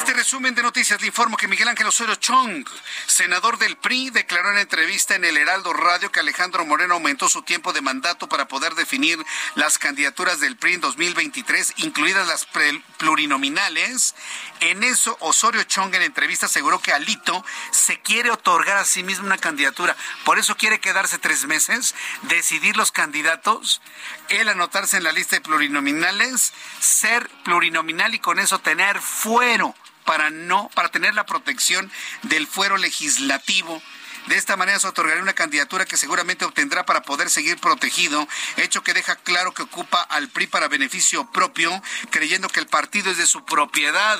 Este 0.00 0.14
resumen 0.14 0.54
de 0.54 0.62
noticias 0.62 0.98
le 1.02 1.08
informo 1.08 1.36
que 1.36 1.46
Miguel 1.46 1.68
Ángel 1.68 1.86
Osorio 1.86 2.14
Chong, 2.14 2.66
senador 3.06 3.58
del 3.58 3.76
PRI, 3.76 4.08
declaró 4.08 4.50
en 4.50 4.56
entrevista 4.56 5.14
en 5.14 5.26
el 5.26 5.36
Heraldo 5.36 5.74
Radio 5.74 6.10
que 6.10 6.20
Alejandro 6.20 6.64
Moreno 6.64 6.94
aumentó 6.94 7.28
su 7.28 7.42
tiempo 7.42 7.74
de 7.74 7.82
mandato 7.82 8.26
para 8.26 8.48
poder 8.48 8.74
definir 8.74 9.22
las 9.56 9.76
candidaturas 9.76 10.40
del 10.40 10.56
PRI 10.56 10.74
en 10.74 10.80
2023, 10.80 11.74
incluidas 11.76 12.26
las 12.26 12.48
plurinominales. 12.96 14.14
En 14.60 14.84
eso, 14.84 15.18
Osorio 15.20 15.64
Chong 15.64 15.94
en 15.94 16.00
entrevista 16.00 16.46
aseguró 16.46 16.80
que 16.80 16.94
Alito 16.94 17.44
se 17.70 18.00
quiere 18.00 18.30
otorgar 18.30 18.78
a 18.78 18.86
sí 18.86 19.02
mismo 19.02 19.26
una 19.26 19.36
candidatura. 19.36 19.94
Por 20.24 20.38
eso 20.38 20.56
quiere 20.56 20.80
quedarse 20.80 21.18
tres 21.18 21.44
meses, 21.44 21.94
decidir 22.22 22.78
los 22.78 22.90
candidatos, 22.90 23.82
él 24.30 24.48
anotarse 24.48 24.96
en 24.96 25.04
la 25.04 25.12
lista 25.12 25.36
de 25.36 25.42
plurinominales, 25.42 26.54
ser 26.80 27.28
plurinominal 27.44 28.14
y 28.14 28.18
con 28.18 28.38
eso 28.38 28.60
tener 28.60 28.98
fuero 28.98 29.74
para 30.10 30.30
no 30.30 30.68
para 30.74 30.88
tener 30.88 31.14
la 31.14 31.24
protección 31.24 31.88
del 32.22 32.48
fuero 32.48 32.76
legislativo. 32.76 33.80
De 34.26 34.34
esta 34.34 34.56
manera 34.56 34.76
se 34.80 34.88
otorgará 34.88 35.22
una 35.22 35.34
candidatura 35.34 35.84
que 35.84 35.96
seguramente 35.96 36.44
obtendrá 36.44 36.84
para 36.84 37.02
poder 37.02 37.30
seguir 37.30 37.58
protegido, 37.58 38.26
hecho 38.56 38.82
que 38.82 38.92
deja 38.92 39.14
claro 39.14 39.54
que 39.54 39.62
ocupa 39.62 40.02
al 40.02 40.26
PRI 40.26 40.48
para 40.48 40.66
beneficio 40.66 41.30
propio, 41.30 41.80
creyendo 42.10 42.48
que 42.48 42.58
el 42.58 42.66
partido 42.66 43.12
es 43.12 43.18
de 43.18 43.26
su 43.26 43.44
propiedad. 43.44 44.18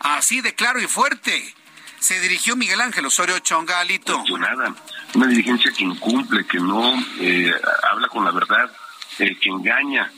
Así 0.00 0.42
de 0.42 0.54
claro 0.54 0.78
y 0.78 0.86
fuerte. 0.86 1.54
Se 2.00 2.20
dirigió 2.20 2.54
Miguel 2.54 2.82
Ángel 2.82 3.06
Osorio 3.06 3.38
Chonga 3.38 3.80
Alito. 3.80 4.22
Nada. 4.38 4.74
Una 5.14 5.26
dirigencia 5.26 5.72
que 5.72 5.84
incumple, 5.84 6.44
que 6.44 6.58
no 6.58 7.02
eh, 7.18 7.50
habla 7.90 8.08
con 8.08 8.26
la 8.26 8.30
verdad, 8.30 8.70
eh, 9.18 9.38
que 9.40 9.48
engaña. 9.48 10.12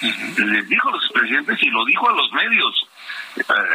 Les 0.00 0.68
dijo 0.68 0.88
a 0.88 0.92
los 0.92 1.10
presidentes 1.12 1.60
y 1.60 1.70
lo 1.70 1.84
dijo 1.84 2.08
a 2.08 2.12
los 2.12 2.30
medios 2.32 2.86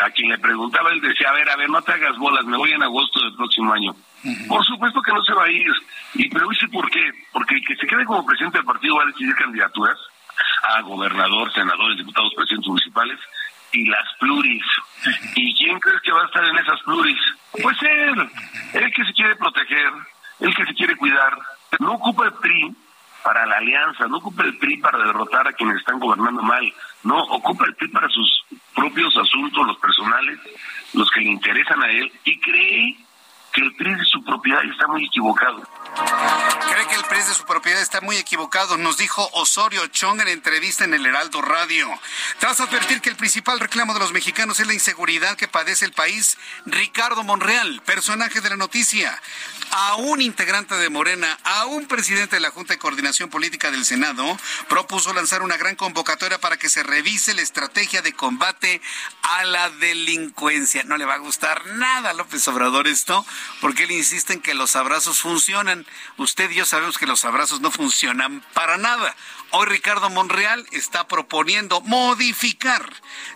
a, 0.04 0.10
quien 0.12 0.30
le 0.30 0.38
preguntaba, 0.38 0.92
él 0.92 1.02
decía, 1.02 1.30
a 1.30 1.34
ver, 1.34 1.50
a 1.50 1.56
ver, 1.56 1.70
no 1.70 1.82
te 1.82 1.94
hagas 1.94 2.18
bolas, 2.18 2.46
me 2.46 2.58
voy 2.58 2.72
en 2.72 2.84
agosto 2.84 3.22
del 3.22 3.36
próximo 3.36 3.74
año. 3.74 3.96
Por 4.48 4.66
supuesto 4.66 5.02
que 5.02 5.14
no 5.14 5.24
se 5.24 5.34
va 5.34 5.46
a 5.46 5.52
ir. 5.52 5.72
Y 6.16 6.30
pero 6.30 6.48
dice 6.50 6.68
por 6.70 6.90
qué. 6.90 7.12
Porque 7.32 7.56
el 7.56 7.66
que 7.66 7.76
se 7.76 7.86
quede 7.86 8.06
como 8.06 8.26
presidente 8.26 8.58
del 8.58 8.66
partido 8.66 8.96
va 8.96 9.04
a 9.04 9.08
decidir 9.08 9.36
candidaturas 9.36 9.98
a 10.64 10.82
gobernador, 10.82 11.54
senadores, 11.54 11.98
diputados, 11.98 12.34
presidentes 12.36 12.68
municipales 12.68 13.20
y 13.72 13.86
las 13.86 14.08
pluris. 14.20 14.66
¿Y 15.36 15.54
quién 15.54 15.80
crees 15.80 16.02
que 16.02 16.12
va 16.12 16.24
a 16.24 16.26
estar 16.26 16.44
en 16.44 16.58
esas 16.58 16.82
pluris? 16.82 17.20
Pues 17.62 17.78
él, 17.84 18.30
el 18.74 18.94
que 18.94 19.06
se 19.06 19.14
quiere 19.14 19.36
proteger, 19.36 19.92
el 20.40 20.56
que 20.56 20.66
se 20.66 20.74
quiere 20.74 20.96
cuidar. 20.96 21.38
No 21.80 21.94
ocupa 21.94 22.26
el 22.26 22.34
PRI 22.34 22.76
para 23.26 23.44
la 23.48 23.58
alianza, 23.58 24.06
no 24.08 24.18
ocupa 24.18 24.44
el 24.44 24.56
PRI 24.56 24.78
para 24.78 25.00
derrotar 25.00 25.48
a 25.48 25.54
quienes 25.54 25.78
están 25.78 26.00
gobernando 26.00 26.44
mal, 26.44 26.72
no, 27.04 27.24
ocupa 27.24 27.66
el 27.66 27.74
PRI 27.74 27.88
para 27.88 28.08
sus 28.08 28.46
propios 28.76 29.18
asuntos, 29.18 29.66
los 29.66 29.78
personales, 29.80 30.40
los 30.94 31.10
que 31.10 31.22
le 31.22 31.32
interesan 31.32 31.82
a 31.82 31.90
él, 31.90 32.12
y 32.24 32.40
cree 32.40 32.96
que 33.52 33.62
el 33.62 33.76
PRI 33.78 33.96
de 33.96 34.06
su 34.06 34.24
propiedad 34.24 34.64
está 34.66 34.88
muy 34.88 35.06
equivocado. 35.06 35.64
Cree 35.96 36.88
que 36.88 36.96
el 36.96 37.06
PRI 37.06 37.24
de 37.24 37.34
su 37.34 37.46
propiedad 37.46 37.82
está 37.82 38.02
muy 38.02 38.18
equivocado, 38.18 38.78
nos 38.78 38.98
dijo 38.98 39.30
Osorio 39.34 39.88
Chong 39.88 40.20
en 40.20 40.28
entrevista 40.28 40.84
en 40.84 40.94
el 40.94 41.06
Heraldo 41.06 41.42
Radio. 41.42 41.88
Tras 42.40 42.60
advertir 42.60 43.00
que 43.00 43.10
el 43.10 43.16
principal 43.16 43.60
reclamo 43.60 43.94
de 43.94 44.02
los 44.02 44.12
mexicanos 44.12 44.60
es 44.60 44.68
la 44.68 44.74
inseguridad 44.74 45.38
que 45.38 45.48
padece 45.48 45.86
el 45.86 45.94
país, 45.94 46.38
Ricardo 46.66 47.24
Monreal, 47.24 47.82
personaje 47.86 48.42
de 48.42 48.50
la 48.50 48.58
noticia, 48.58 49.22
a 49.72 49.96
un 49.96 50.22
integrante 50.22 50.76
de 50.76 50.90
Morena, 50.90 51.38
a 51.44 51.66
un 51.66 51.88
presidente 51.88 52.36
de 52.36 52.42
la 52.42 52.52
Junta 52.52 52.74
de 52.74 52.80
Coordinación 52.80 53.30
Política 53.30 53.72
del 53.72 53.86
Senado, 53.86 54.38
propuso 54.68 55.14
lanzar 55.14 55.42
una 55.44 55.58
gran 55.58 55.76
convocatoria 55.76 56.40
para 56.40 56.58
que 56.58 56.70
se 56.70 56.84
revise 56.84 57.34
la 57.34 57.42
estrategia 57.42 58.02
de 58.02 58.14
combate 58.14 58.82
a 59.22 59.46
la 59.46 59.70
delincuencia. 59.70 60.84
No 60.84 60.98
le 60.98 61.06
va 61.06 61.16
a 61.16 61.20
gustar 61.20 61.66
nada 61.68 62.10
a 62.10 62.14
López 62.14 62.46
Obrador 62.48 62.88
esto, 62.88 63.26
porque 63.62 63.84
él 63.84 63.92
insiste 63.92 64.34
en 64.34 64.42
que 64.42 64.54
los 64.54 64.76
abrazos 64.76 65.22
funcionan. 65.22 65.85
Usted 66.18 66.50
y 66.50 66.56
yo 66.56 66.66
sabemos 66.66 66.98
que 66.98 67.06
los 67.06 67.26
abrazos 67.26 67.62
no 67.62 67.72
funcionan 67.72 68.44
para 68.54 68.78
nada. 68.78 69.16
Hoy 69.58 69.68
Ricardo 69.68 70.10
Monreal 70.10 70.68
está 70.74 71.08
proponiendo 71.08 71.80
modificar 71.80 72.92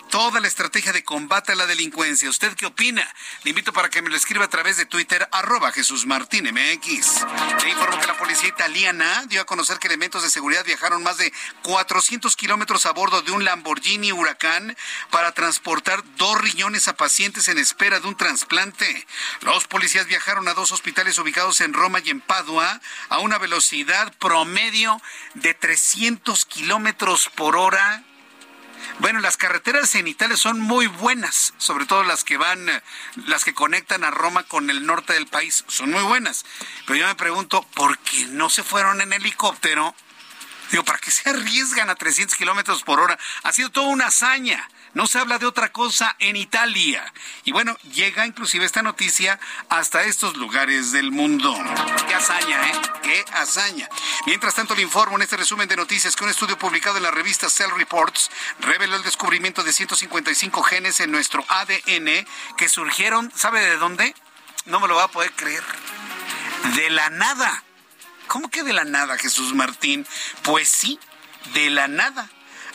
toda 0.10 0.42
la 0.42 0.48
estrategia 0.48 0.92
de 0.92 1.04
combate 1.04 1.54
a 1.54 1.56
la 1.56 1.66
delincuencia. 1.66 2.30
¿Usted 2.30 2.56
qué 2.56 2.66
opina? 2.66 3.08
Le 3.44 3.52
invito 3.52 3.72
para 3.72 3.90
que 3.90 4.02
me 4.02 4.10
lo 4.10 4.18
escriba 4.18 4.44
a 4.44 4.50
través 4.50 4.76
de 4.76 4.86
Twitter, 4.86 5.30
arroba 5.32 5.72
Jesús 5.72 6.06
Martín 6.06 6.44
MX. 6.44 7.26
Le 7.64 7.70
informo 7.70 8.02
que 8.02 8.08
la 8.08 8.18
policía 8.18 8.50
italiana 8.50 9.24
dio 9.28 9.40
a 9.40 9.46
conocer 9.46 9.78
que 9.78 9.88
elementos 9.88 10.22
de 10.22 10.30
seguridad 10.30 10.66
viajaron 10.66 11.04
más 11.04 11.20
de 11.20 11.32
400 11.62 12.36
kilómetros 12.36 12.86
a 12.86 12.92
bordo 12.92 13.22
de 13.22 13.32
un 13.32 13.46
Lamborghini 13.46 14.12
Huracán 14.12 14.76
para 15.12 15.32
transportar 15.32 16.04
dos 16.18 16.42
riñones 16.42 16.90
a 16.90 16.98
pacientes 16.98 17.48
en 17.48 17.60
espera 17.60 18.02
de 18.02 18.08
un 18.10 18.18
trasplante. 18.18 19.08
Los 19.42 19.68
policías 19.68 20.08
viajaron 20.08 20.50
a 20.50 20.54
dos 20.54 20.74
hospitales 20.74 21.18
ubicados 21.18 21.62
en 21.62 21.72
Roma 21.72 22.00
y 22.04 22.10
en 22.10 22.20
Padua 22.20 22.82
a 23.08 23.20
una 23.20 23.38
velocidad 23.38 24.12
promedio 24.18 25.02
de 25.36 25.54
300 25.54 26.09
kilómetros 26.50 27.30
por 27.36 27.56
hora 27.56 28.04
bueno, 29.00 29.22
las 29.22 29.38
carreteras 29.38 29.96
en 29.96 30.08
Italia 30.08 30.36
son 30.36 30.60
muy 30.60 30.88
buenas, 30.88 31.54
sobre 31.58 31.86
todo 31.86 32.04
las 32.04 32.24
que 32.24 32.38
van, 32.38 32.70
las 33.28 33.46
que 33.46 33.54
conectan 33.54 34.04
a 34.04 34.12
Roma 34.12 34.44
con 34.44 34.70
el 34.70 34.86
norte 34.86 35.14
del 35.14 35.28
país, 35.28 35.64
son 35.68 35.92
muy 35.92 36.04
buenas. 36.04 36.46
Pero 36.86 37.00
yo 37.00 37.08
me 37.08 37.16
pregunto, 37.16 37.62
¿por 37.76 37.98
qué 38.00 38.26
no 38.28 38.50
se 38.50 38.64
fueron 38.64 39.00
en 39.00 39.14
helicóptero? 39.14 39.96
Digo, 40.72 40.84
¿para 40.84 41.00
qué 41.00 41.12
se 41.12 41.30
arriesgan 41.30 41.90
a 41.90 41.96
300 41.96 42.36
kilómetros 42.36 42.84
por 42.84 43.00
hora? 43.00 43.18
Ha 43.44 43.54
sido 43.54 43.70
toda 43.70 43.88
una 43.88 44.08
hazaña. 44.08 44.70
No 44.94 45.06
se 45.08 45.20
habla 45.20 45.38
de 45.38 45.46
otra 45.46 45.72
cosa 45.72 46.16
en 46.20 46.36
Italia. 46.36 47.14
Y 47.44 47.52
bueno, 47.52 47.78
llega 47.94 48.26
inclusive 48.26 48.66
esta 48.66 48.82
noticia 48.82 49.40
hasta 49.70 50.04
estos 50.04 50.36
lugares 50.38 50.92
del 50.92 51.12
mundo. 51.12 51.56
Qué 52.08 52.16
hazaña, 52.16 52.70
¿eh? 52.70 52.74
Qué 53.04 53.26
hazaña. 53.34 53.88
Mientras 54.26 54.56
tanto, 54.56 54.76
le 54.76 54.82
informo 54.82 55.18
en 55.18 55.22
este 55.22 55.38
resumen 55.38 55.68
de 55.68 55.76
noticias 55.76 56.16
que 56.16 56.24
un 56.24 56.30
estudio 56.30 56.58
publicado 56.58 56.98
en 56.98 57.04
la 57.04 57.12
revista 57.12 57.50
Cell 57.50 57.72
Reports 57.76 58.32
reveló 58.60 58.96
el 58.96 59.04
descubrimiento 59.04 59.64
de 59.64 59.74
155 59.74 60.64
genes 60.64 61.00
en 61.00 61.12
nuestro 61.12 61.46
ADN 61.48 62.26
que 62.58 62.70
surgieron, 62.70 63.32
¿sabe 63.36 63.62
de 63.62 63.78
dónde? 63.78 64.16
No 64.66 64.80
me 64.80 64.88
lo 64.88 64.96
va 64.96 65.06
a 65.06 65.12
poder 65.12 65.32
creer. 65.34 65.64
De 66.76 66.90
la 66.90 67.10
nada. 67.10 67.64
¿Cómo 68.28 68.50
que 68.50 68.64
de 68.64 68.74
la 68.74 68.84
nada, 68.84 69.18
Jesús 69.18 69.54
Martín? 69.54 70.06
Pues 70.44 70.70
sí, 70.70 71.00
de 71.54 71.70
la 71.70 71.88
nada. 71.88 72.30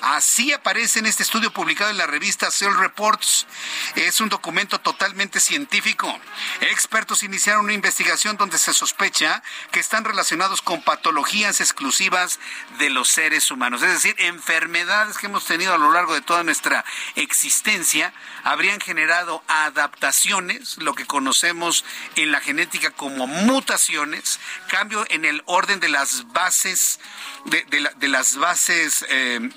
Así 0.05 0.53
aparece 0.53 0.99
en 0.99 1.07
este 1.07 1.23
estudio 1.23 1.51
publicado 1.51 1.89
en 1.91 1.97
la 1.97 2.07
revista 2.07 2.51
Cell 2.51 2.75
Reports. 2.77 3.47
Es 3.95 4.21
un 4.21 4.29
documento 4.29 4.79
totalmente 4.79 5.41
científico. 5.41 6.21
Expertos 6.61 7.23
iniciaron 7.23 7.65
una 7.65 7.73
investigación 7.73 8.37
donde 8.37 8.59
se 8.59 8.75
sospecha 8.75 9.43
que 9.71 9.81
están 9.81 10.05
relacionados 10.05 10.61
con 10.61 10.83
patologías 10.83 11.63
exclusivas 11.63 12.39
de 12.79 12.91
los 12.91 13.09
seres 13.09 13.51
humanos. 13.51 13.83
Es 13.83 13.93
decir, 13.95 14.15
enfermedades 14.19 15.17
que 15.17 15.25
hemos 15.25 15.47
tenido 15.47 15.73
a 15.73 15.79
lo 15.79 15.91
largo 15.91 16.13
de 16.13 16.21
toda 16.21 16.45
nuestra 16.45 16.85
existencia 17.15 18.13
habrían 18.43 18.81
generado 18.81 19.43
adaptaciones, 19.49 20.77
lo 20.83 20.95
que 20.95 21.07
conocemos 21.07 21.83
en 22.17 22.31
la 22.31 22.41
genética 22.41 22.91
como 22.91 23.27
mutaciones, 23.27 24.39
cambio 24.69 25.07
en 25.09 25.25
el 25.25 25.43
orden 25.47 25.81
de 25.81 25.89
las 25.89 26.31
bases, 26.35 27.01
de, 27.47 28.09
las 28.09 28.37
bases 28.37 29.07
eh, 29.09 29.49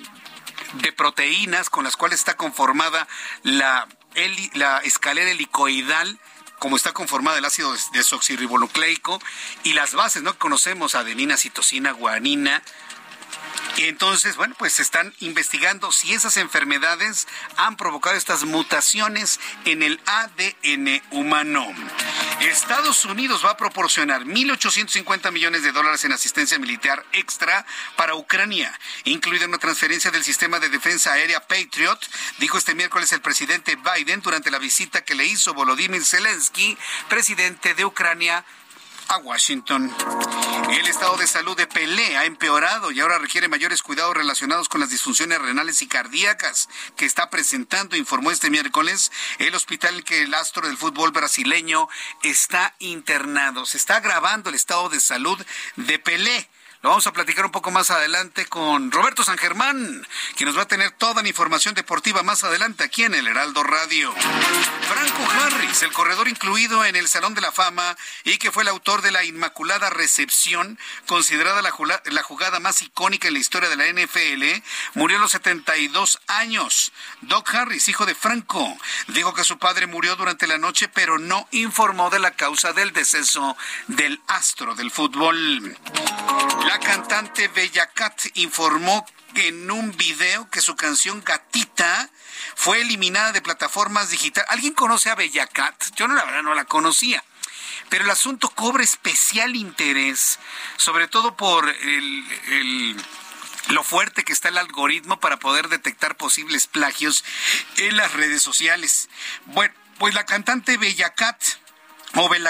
de 0.74 0.91
proteínas 0.91 1.70
con 1.70 1.84
las 1.84 1.97
cuales 1.97 2.20
está 2.20 2.36
conformada 2.36 3.07
la 3.43 3.88
la 4.53 4.80
escalera 4.80 5.30
helicoidal 5.30 6.20
como 6.59 6.76
está 6.76 6.91
conformada 6.91 7.38
el 7.38 7.45
ácido 7.45 7.74
desoxirribonucleico 7.93 9.22
y 9.63 9.74
las 9.74 9.93
bases, 9.93 10.24
¿no? 10.24 10.38
Conocemos 10.39 10.95
adenina, 10.95 11.38
citosina, 11.38 11.91
guanina, 11.91 12.63
y 13.78 13.84
entonces, 13.86 14.36
bueno, 14.38 14.55
pues 14.57 14.80
están 14.80 15.13
investigando 15.19 15.91
si 15.91 16.11
esas 16.11 16.38
enfermedades 16.38 17.28
han 17.57 17.78
provocado 17.78 18.15
estas 18.15 18.43
mutaciones 18.43 19.39
en 19.65 19.84
el 19.84 20.01
ADN 20.07 21.01
humano. 21.11 21.63
Estados 22.41 23.05
Unidos 23.05 23.45
va 23.45 23.51
a 23.51 23.57
proporcionar 23.57 24.23
1.850 24.23 25.32
millones 25.32 25.61
de 25.61 25.71
dólares 25.71 26.03
en 26.05 26.11
asistencia 26.11 26.57
militar 26.57 27.05
extra 27.11 27.67
para 27.95 28.15
Ucrania, 28.15 28.73
incluida 29.03 29.45
una 29.45 29.59
transferencia 29.59 30.09
del 30.09 30.23
sistema 30.23 30.59
de 30.59 30.69
defensa 30.69 31.13
aérea 31.13 31.45
Patriot, 31.45 31.99
dijo 32.39 32.57
este 32.57 32.73
miércoles 32.73 33.11
el 33.11 33.21
presidente 33.21 33.78
Biden 33.78 34.21
durante 34.21 34.49
la 34.49 34.57
visita 34.57 35.03
que 35.03 35.13
le 35.13 35.25
hizo 35.25 35.53
Volodymyr 35.53 36.03
Zelensky, 36.03 36.75
presidente 37.09 37.75
de 37.75 37.86
Ucrania, 37.86 38.43
a 39.10 39.18
Washington. 39.18 39.93
El 40.70 40.88
estado 40.88 41.18
de 41.18 41.28
salud 41.28 41.55
de 41.55 41.68
Pelé 41.68 42.18
ha 42.18 42.26
empeorado 42.26 42.91
y 42.91 42.99
ahora 42.99 43.18
requiere 43.18 43.47
mayores 43.47 43.82
cuidados 43.82 44.16
relacionados 44.16 44.70
con 44.70 44.82
las 44.82 44.89
disfunciones 44.89 45.39
renales 45.39 45.82
y 45.82 45.88
cardíacas 45.88 46.68
que 46.95 47.05
está 47.05 47.30
presentando, 47.30 47.95
informó 47.95 48.32
este 48.32 48.49
miércoles 48.49 49.12
el 49.39 49.55
hospital 49.55 50.03
que 50.03 50.24
el 50.24 50.34
astro 50.34 50.68
del 50.68 50.78
fútbol 50.78 51.12
brasileño 51.12 51.88
está 52.24 52.76
internado. 52.80 53.66
Se 53.66 53.78
está 53.78 53.97
agravando 53.97 54.49
el 54.49 54.55
estado 54.55 54.89
de 54.89 54.99
salud 54.99 55.38
de 55.76 55.99
Pelé. 55.99 56.49
Lo 56.84 56.89
vamos 56.89 57.07
a 57.07 57.13
platicar 57.13 57.43
un 57.43 57.51
poco 57.51 57.71
más 57.71 57.89
adelante 57.89 58.45
con 58.45 58.91
Roberto 58.91 59.23
San 59.23 59.38
Germán, 59.39 60.07
que 60.36 60.45
nos 60.45 60.55
va 60.55 60.61
a 60.61 60.67
tener 60.67 60.91
toda 60.91 61.23
la 61.23 61.28
información 61.28 61.73
deportiva 61.73 62.21
más 62.21 62.43
adelante 62.43 62.84
aquí 62.84 63.03
en 63.03 63.15
el 63.15 63.28
Heraldo 63.28 63.63
Radio. 63.63 64.13
Franco 64.13 65.32
Harris, 65.41 65.82
el 65.82 65.91
corredor 65.91 66.28
incluido 66.28 66.86
en 66.86 66.95
el 66.95 67.07
Salón 67.07 67.34
de 67.34 67.41
la 67.41 67.51
Fama 67.51 67.97
y 68.23 68.38
que 68.38 68.51
fue 68.51 68.61
el 68.61 68.69
autor 68.69 69.01
de 69.01 69.11
la 69.11 69.23
Inmaculada 69.23 69.89
Recepción, 69.89 70.78
considerada 71.07 71.63
la, 71.63 71.73
la 72.05 72.23
jugada 72.23 72.59
más 72.59 72.84
icónica 72.84 73.28
en 73.28 73.34
la 73.34 73.39
historia 73.39 73.69
de 73.69 73.75
la 73.75 73.88
NFL, 73.88 74.61
murió 74.93 75.17
a 75.17 75.21
los 75.21 75.32
72 75.32 76.19
años. 76.28 76.91
Doc 77.21 77.55
Harris, 77.55 77.88
hijo 77.88 78.05
de 78.05 78.13
Franco, 78.13 78.78
dijo 79.07 79.34
que 79.34 79.43
su 79.43 79.57
padre 79.57 79.88
murió 79.88 80.15
durante 80.15 80.45
la 80.45 80.59
noche, 80.59 80.88
pero 80.88 81.17
no 81.17 81.47
informó 81.51 82.11
de 82.11 82.19
la 82.19 82.32
causa 82.32 82.71
del 82.73 82.93
deceso 82.93 83.57
del 83.88 84.21
astro 84.28 84.75
del 84.75 84.91
fútbol. 84.91 85.75
La 86.68 86.82
cantante 86.82 87.47
Bella 87.47 87.88
Cat 87.88 88.26
informó 88.34 89.05
en 89.36 89.72
un 89.72 89.95
video 89.95 90.49
que 90.49 90.59
su 90.59 90.76
canción 90.76 91.24
Gatita 91.24 92.09
fue 92.55 92.82
eliminada 92.82 93.32
de 93.32 93.41
plataformas 93.41 94.09
digitales. 94.09 94.49
¿Alguien 94.51 94.74
conoce 94.74 95.09
a 95.09 95.15
Bella 95.15 95.47
Cat? 95.47 95.82
Yo 95.95 96.09
no, 96.09 96.15
la 96.15 96.26
verdad 96.26 96.43
no 96.43 96.53
la 96.53 96.65
conocía. 96.65 97.24
Pero 97.88 98.03
el 98.03 98.09
asunto 98.09 98.49
cobra 98.49 98.84
especial 98.84 99.55
interés, 99.55 100.39
sobre 100.76 101.07
todo 101.07 101.38
por 101.38 101.74
lo 103.70 103.84
fuerte 103.84 104.26
que 104.26 104.34
está 104.34 104.49
el 104.49 104.57
algoritmo 104.57 105.22
para 105.22 105.39
poder 105.39 105.70
detectar 105.70 106.18
posibles 106.18 106.68
plagios 106.68 107.24
en 107.78 107.95
las 107.95 108.11
redes 108.11 108.41
sociales. 108.41 109.07
Bueno, 109.45 109.74
pues 109.99 110.13
la 110.13 110.26
cantante 110.26 110.76
Bella 110.76 111.13
Cat 111.13 111.41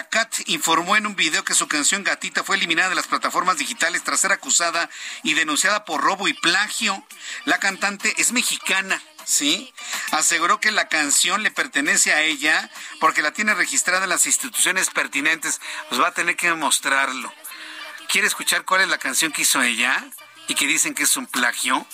Cat 0.10 0.34
informó 0.46 0.96
en 0.96 1.06
un 1.06 1.18
video 1.18 1.44
que 1.44 1.54
su 1.54 1.68
canción 1.68 2.06
Gatita 2.06 2.42
fue 2.42 2.56
eliminada 2.56 2.88
de 2.88 2.96
las 2.96 3.08
plataformas 3.08 3.58
digitales 3.58 4.02
tras 4.02 4.22
ser 4.22 4.32
acusada 4.32 4.90
y 5.24 5.34
denunciada 5.34 5.84
por 5.84 6.00
robo 6.00 6.30
y 6.30 6.34
plagio. 6.34 7.06
La 7.44 7.60
cantante 7.60 8.14
es 8.18 8.32
mexicana. 8.32 9.02
¿sí? 9.26 9.74
Aseguró 10.12 10.62
que 10.62 10.72
la 10.72 10.88
canción 10.88 11.44
le 11.44 11.52
pertenece 11.52 12.14
a 12.14 12.22
ella 12.22 12.70
porque 13.02 13.22
la 13.22 13.32
tiene 13.32 13.54
registrada 13.56 14.06
en 14.06 14.10
las 14.10 14.26
instituciones 14.26 14.90
pertinentes. 14.90 15.60
Pues 15.90 16.00
va 16.00 16.08
a 16.08 16.14
tener 16.14 16.38
que 16.38 16.48
demostrarlo. 16.48 17.34
¿Quiere 18.08 18.28
escuchar 18.28 18.64
cuál 18.64 18.82
es 18.82 18.88
la 18.88 19.00
canción 19.00 19.34
que 19.34 19.42
hizo 19.42 19.62
ella? 19.62 20.02
Y 20.48 20.56
que 20.56 20.66
dicen 20.66 20.94
que 20.94 21.04
es 21.04 21.18
un 21.18 21.26
plagio. 21.26 21.86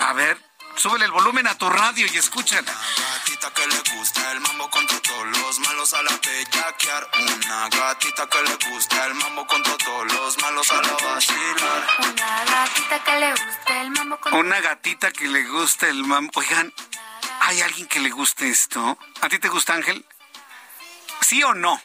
A 0.00 0.12
ver, 0.14 0.36
Súbele 0.76 1.04
el 1.04 1.12
volumen 1.12 1.46
a 1.46 1.54
tu 1.56 1.68
radio 1.68 2.06
y 2.12 2.16
escúchala. 2.16 2.72
Una 2.72 3.12
gatita 3.14 3.52
que 3.52 3.66
le 3.66 3.96
gusta 3.96 4.32
el 4.32 4.40
mambo 4.40 4.70
contra 4.70 4.98
todos 5.00 5.26
los 5.26 5.58
malos 5.60 5.94
a 5.94 6.02
la 6.02 6.18
bellaquear. 6.24 7.10
Una 7.20 7.68
gatita 7.68 8.26
que 8.28 8.42
le 8.42 8.70
gusta 8.70 9.06
el 9.06 9.14
mambo 9.14 9.46
contra 9.46 9.76
todos 9.76 10.12
los 10.12 10.38
malos 10.38 10.70
a 10.70 10.82
la 10.82 10.92
vacilar. 10.92 11.86
Una 11.98 12.44
gatita 12.44 13.04
que 13.04 13.16
le 13.20 13.30
gusta 13.30 13.82
el 13.82 13.90
mambo 13.90 14.16
contra 14.18 14.40
Una 14.40 14.60
gatita 14.60 15.12
que 15.12 15.28
le 15.28 15.44
gusta 15.44 15.88
el 15.88 16.04
mambo. 16.04 16.32
Oigan, 16.34 16.72
¿hay 17.40 17.60
alguien 17.60 17.86
que 17.86 18.00
le 18.00 18.10
guste 18.10 18.48
esto? 18.48 18.98
¿A 19.20 19.28
ti 19.28 19.38
te 19.38 19.48
gusta 19.48 19.74
Ángel? 19.74 20.04
¿Sí 21.20 21.42
o 21.42 21.54
no? 21.54 21.80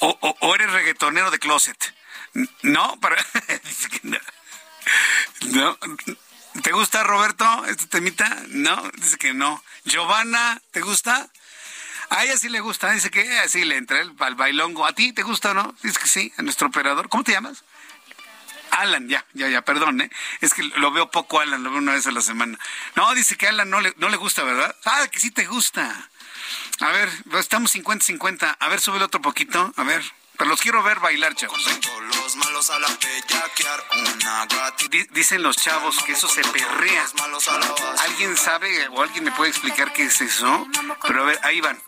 ¿O, 0.00 0.36
o, 0.40 0.54
eres 0.54 0.72
reggaetonero 0.72 1.30
de 1.30 1.38
closet? 1.38 1.94
No, 2.62 2.98
pero... 3.00 3.16
no. 5.42 5.78
¿Te 6.60 6.72
gusta, 6.72 7.02
Roberto, 7.02 7.64
este 7.66 7.86
temita? 7.86 8.28
No, 8.48 8.90
dice 8.96 9.16
que 9.16 9.32
no. 9.32 9.62
Giovanna, 9.84 10.60
¿te 10.70 10.82
gusta? 10.82 11.30
A 12.10 12.24
ella 12.24 12.36
sí 12.36 12.50
le 12.50 12.60
gusta, 12.60 12.90
dice 12.90 13.10
que 13.10 13.38
así 13.38 13.64
le 13.64 13.78
entra 13.78 14.00
el, 14.00 14.10
bailongo. 14.10 14.84
¿A 14.84 14.92
ti 14.92 15.14
te 15.14 15.22
gusta 15.22 15.52
o 15.52 15.54
no? 15.54 15.74
Dice 15.82 15.98
que 15.98 16.08
sí, 16.08 16.32
a 16.36 16.42
nuestro 16.42 16.68
operador. 16.68 17.08
¿Cómo 17.08 17.24
te 17.24 17.32
llamas? 17.32 17.64
Alan, 18.70 19.08
ya, 19.08 19.24
ya, 19.32 19.48
ya, 19.48 19.62
perdón, 19.62 20.02
¿eh? 20.02 20.10
Es 20.42 20.52
que 20.52 20.62
lo 20.62 20.90
veo 20.92 21.10
poco 21.10 21.40
Alan, 21.40 21.62
lo 21.62 21.70
veo 21.70 21.78
una 21.78 21.92
vez 21.92 22.06
a 22.06 22.12
la 22.12 22.20
semana. 22.20 22.58
No, 22.96 23.14
dice 23.14 23.36
que 23.36 23.48
Alan 23.48 23.70
no 23.70 23.80
le, 23.80 23.94
no 23.96 24.10
le 24.10 24.18
gusta, 24.18 24.42
¿verdad? 24.42 24.76
Ah, 24.84 25.06
que 25.10 25.20
sí 25.20 25.30
te 25.30 25.46
gusta. 25.46 26.10
A 26.80 26.88
ver, 26.90 27.08
estamos 27.38 27.74
50-50. 27.74 28.56
A 28.58 28.68
ver, 28.68 28.80
sube 28.80 29.02
otro 29.02 29.22
poquito. 29.22 29.72
A 29.76 29.82
ver. 29.84 30.02
Pero 30.36 30.50
los 30.50 30.60
quiero 30.60 30.82
ver 30.82 31.00
bailar, 31.00 31.34
chavos. 31.34 31.66
¿eh? 31.66 31.80
Dicen 35.10 35.42
los 35.42 35.56
chavos 35.56 36.02
que 36.04 36.12
eso 36.12 36.28
se 36.28 36.42
perrea. 36.42 37.06
¿Alguien 38.00 38.36
sabe 38.36 38.88
o 38.88 39.02
alguien 39.02 39.24
me 39.24 39.32
puede 39.32 39.50
explicar 39.50 39.92
qué 39.92 40.04
es 40.04 40.20
eso? 40.20 40.66
Pero 41.06 41.22
a 41.22 41.26
ver, 41.26 41.40
ahí 41.42 41.60
van. 41.60 41.80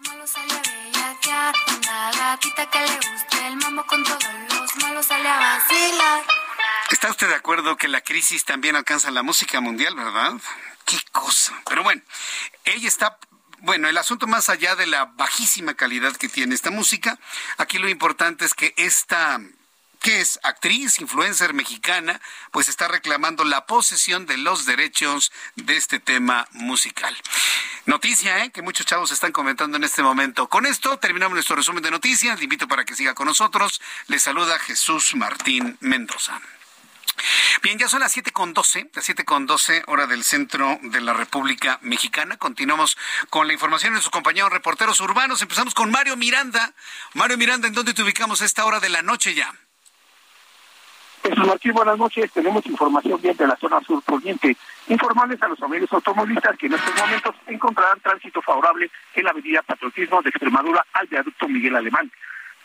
¿Está 6.90 7.10
usted 7.10 7.28
de 7.28 7.34
acuerdo 7.34 7.76
que 7.76 7.88
la 7.88 8.00
crisis 8.00 8.44
también 8.44 8.76
alcanza 8.76 9.10
la 9.10 9.22
música 9.22 9.60
mundial, 9.60 9.94
verdad? 9.94 10.34
Qué 10.84 10.98
cosa. 11.12 11.54
Pero 11.66 11.82
bueno, 11.82 12.02
ella 12.64 12.88
está 12.88 13.18
bueno, 13.64 13.88
el 13.88 13.96
asunto 13.96 14.26
más 14.26 14.50
allá 14.50 14.76
de 14.76 14.86
la 14.86 15.06
bajísima 15.06 15.72
calidad 15.72 16.14
que 16.16 16.28
tiene 16.28 16.54
esta 16.54 16.70
música, 16.70 17.18
aquí 17.56 17.78
lo 17.78 17.88
importante 17.88 18.44
es 18.44 18.52
que 18.52 18.74
esta 18.76 19.40
que 20.04 20.20
es 20.20 20.38
actriz, 20.42 21.00
influencer 21.00 21.54
mexicana, 21.54 22.20
pues 22.50 22.68
está 22.68 22.88
reclamando 22.88 23.42
la 23.42 23.64
posesión 23.64 24.26
de 24.26 24.36
los 24.36 24.66
derechos 24.66 25.32
de 25.56 25.78
este 25.78 25.98
tema 25.98 26.46
musical. 26.52 27.16
Noticia, 27.86 28.44
¿eh? 28.44 28.50
que 28.50 28.60
muchos 28.60 28.84
chavos 28.84 29.12
están 29.12 29.32
comentando 29.32 29.78
en 29.78 29.84
este 29.84 30.02
momento. 30.02 30.46
Con 30.50 30.66
esto 30.66 30.98
terminamos 30.98 31.32
nuestro 31.32 31.56
resumen 31.56 31.82
de 31.82 31.90
noticias. 31.90 32.36
Le 32.36 32.44
invito 32.44 32.68
para 32.68 32.84
que 32.84 32.94
siga 32.94 33.14
con 33.14 33.28
nosotros. 33.28 33.80
Le 34.08 34.18
saluda 34.18 34.58
Jesús 34.58 35.14
Martín 35.14 35.78
Mendoza. 35.80 36.38
Bien, 37.62 37.78
ya 37.78 37.88
son 37.88 38.00
las 38.00 38.12
siete 38.12 38.30
con 38.30 38.52
doce, 38.52 38.90
las 38.92 39.06
siete 39.06 39.24
con 39.24 39.46
doce, 39.46 39.84
hora 39.86 40.06
del 40.06 40.22
centro 40.22 40.78
de 40.82 41.00
la 41.00 41.14
República 41.14 41.78
Mexicana. 41.80 42.36
Continuamos 42.36 42.98
con 43.30 43.46
la 43.46 43.54
información 43.54 43.94
de 43.94 44.02
sus 44.02 44.10
compañeros 44.10 44.52
reporteros 44.52 45.00
urbanos. 45.00 45.40
Empezamos 45.40 45.72
con 45.72 45.90
Mario 45.90 46.14
Miranda. 46.18 46.74
Mario 47.14 47.38
Miranda, 47.38 47.68
¿en 47.68 47.74
dónde 47.74 47.94
te 47.94 48.02
ubicamos 48.02 48.42
a 48.42 48.44
esta 48.44 48.66
hora 48.66 48.80
de 48.80 48.90
la 48.90 49.00
noche 49.00 49.32
ya? 49.32 49.54
Jesús 51.24 51.46
Martín, 51.46 51.72
buenas 51.72 51.96
noches. 51.96 52.30
Tenemos 52.32 52.66
información 52.66 53.18
bien 53.22 53.34
de 53.34 53.46
la 53.46 53.56
zona 53.56 53.80
sur 53.80 54.02
poniente. 54.02 54.54
Informarles 54.88 55.42
a 55.42 55.48
los 55.48 55.62
amigos 55.62 55.90
automovilistas 55.90 56.54
que 56.58 56.66
en 56.66 56.74
estos 56.74 56.94
momentos 57.00 57.34
encontrarán 57.46 57.98
tránsito 58.00 58.42
favorable 58.42 58.90
en 59.14 59.24
la 59.24 59.30
avenida 59.30 59.62
Patriotismo 59.62 60.20
de 60.20 60.28
Extremadura 60.28 60.84
al 60.92 61.06
viaducto 61.06 61.48
Miguel 61.48 61.76
Alemán. 61.76 62.12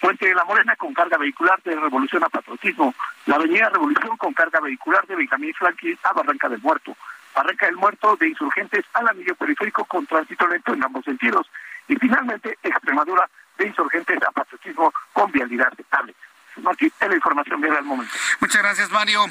Fuente 0.01 0.27
de 0.27 0.35
la 0.35 0.43
Morena 0.43 0.75
con 0.75 0.93
carga 0.93 1.17
vehicular 1.17 1.61
de 1.63 1.73
Revolución 1.73 2.21
a 2.25 2.27
Patriotismo, 2.27 2.93
la 3.27 3.35
Avenida 3.35 3.69
Revolución 3.69 4.17
con 4.17 4.33
carga 4.33 4.59
vehicular 4.59 5.07
de 5.07 5.15
Benjamín 5.15 5.53
Franklin 5.53 5.97
a 6.03 6.11
Barranca 6.11 6.49
del 6.49 6.59
Muerto, 6.59 6.97
Barranca 7.33 7.65
del 7.65 7.77
Muerto 7.77 8.17
de 8.17 8.27
Insurgentes 8.27 8.83
al 8.93 9.07
anillo 9.07 9.35
periférico 9.35 9.85
con 9.85 10.05
tránsito 10.05 10.45
lento 10.47 10.73
en 10.73 10.83
ambos 10.83 11.05
sentidos 11.05 11.49
y 11.87 11.95
finalmente 11.95 12.57
Extremadura 12.61 13.29
de 13.57 13.67
Insurgentes 13.67 14.19
a 14.21 14.31
Patriotismo 14.31 14.93
con 15.13 15.31
vialidad 15.31 15.71
estable. 15.77 16.13
Martín, 16.57 16.91
es 16.99 17.07
la 17.07 17.15
información 17.15 17.61
vial 17.61 17.77
al 17.77 17.83
momento. 17.83 18.13
Muchas 18.39 18.61
gracias, 18.61 18.89
Mario. 18.91 19.25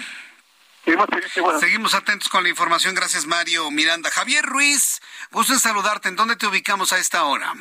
Seguimos 1.60 1.94
atentos 1.94 2.28
con 2.28 2.42
la 2.42 2.48
información. 2.48 2.94
Gracias, 2.94 3.26
Mario 3.26 3.70
Miranda. 3.70 4.10
Javier 4.10 4.44
Ruiz, 4.44 5.00
gusto 5.30 5.52
en 5.52 5.58
saludarte. 5.58 6.08
¿En 6.08 6.16
dónde 6.16 6.36
te 6.36 6.46
ubicamos 6.46 6.92
a 6.92 6.98
esta 6.98 7.24
hora? 7.24 7.52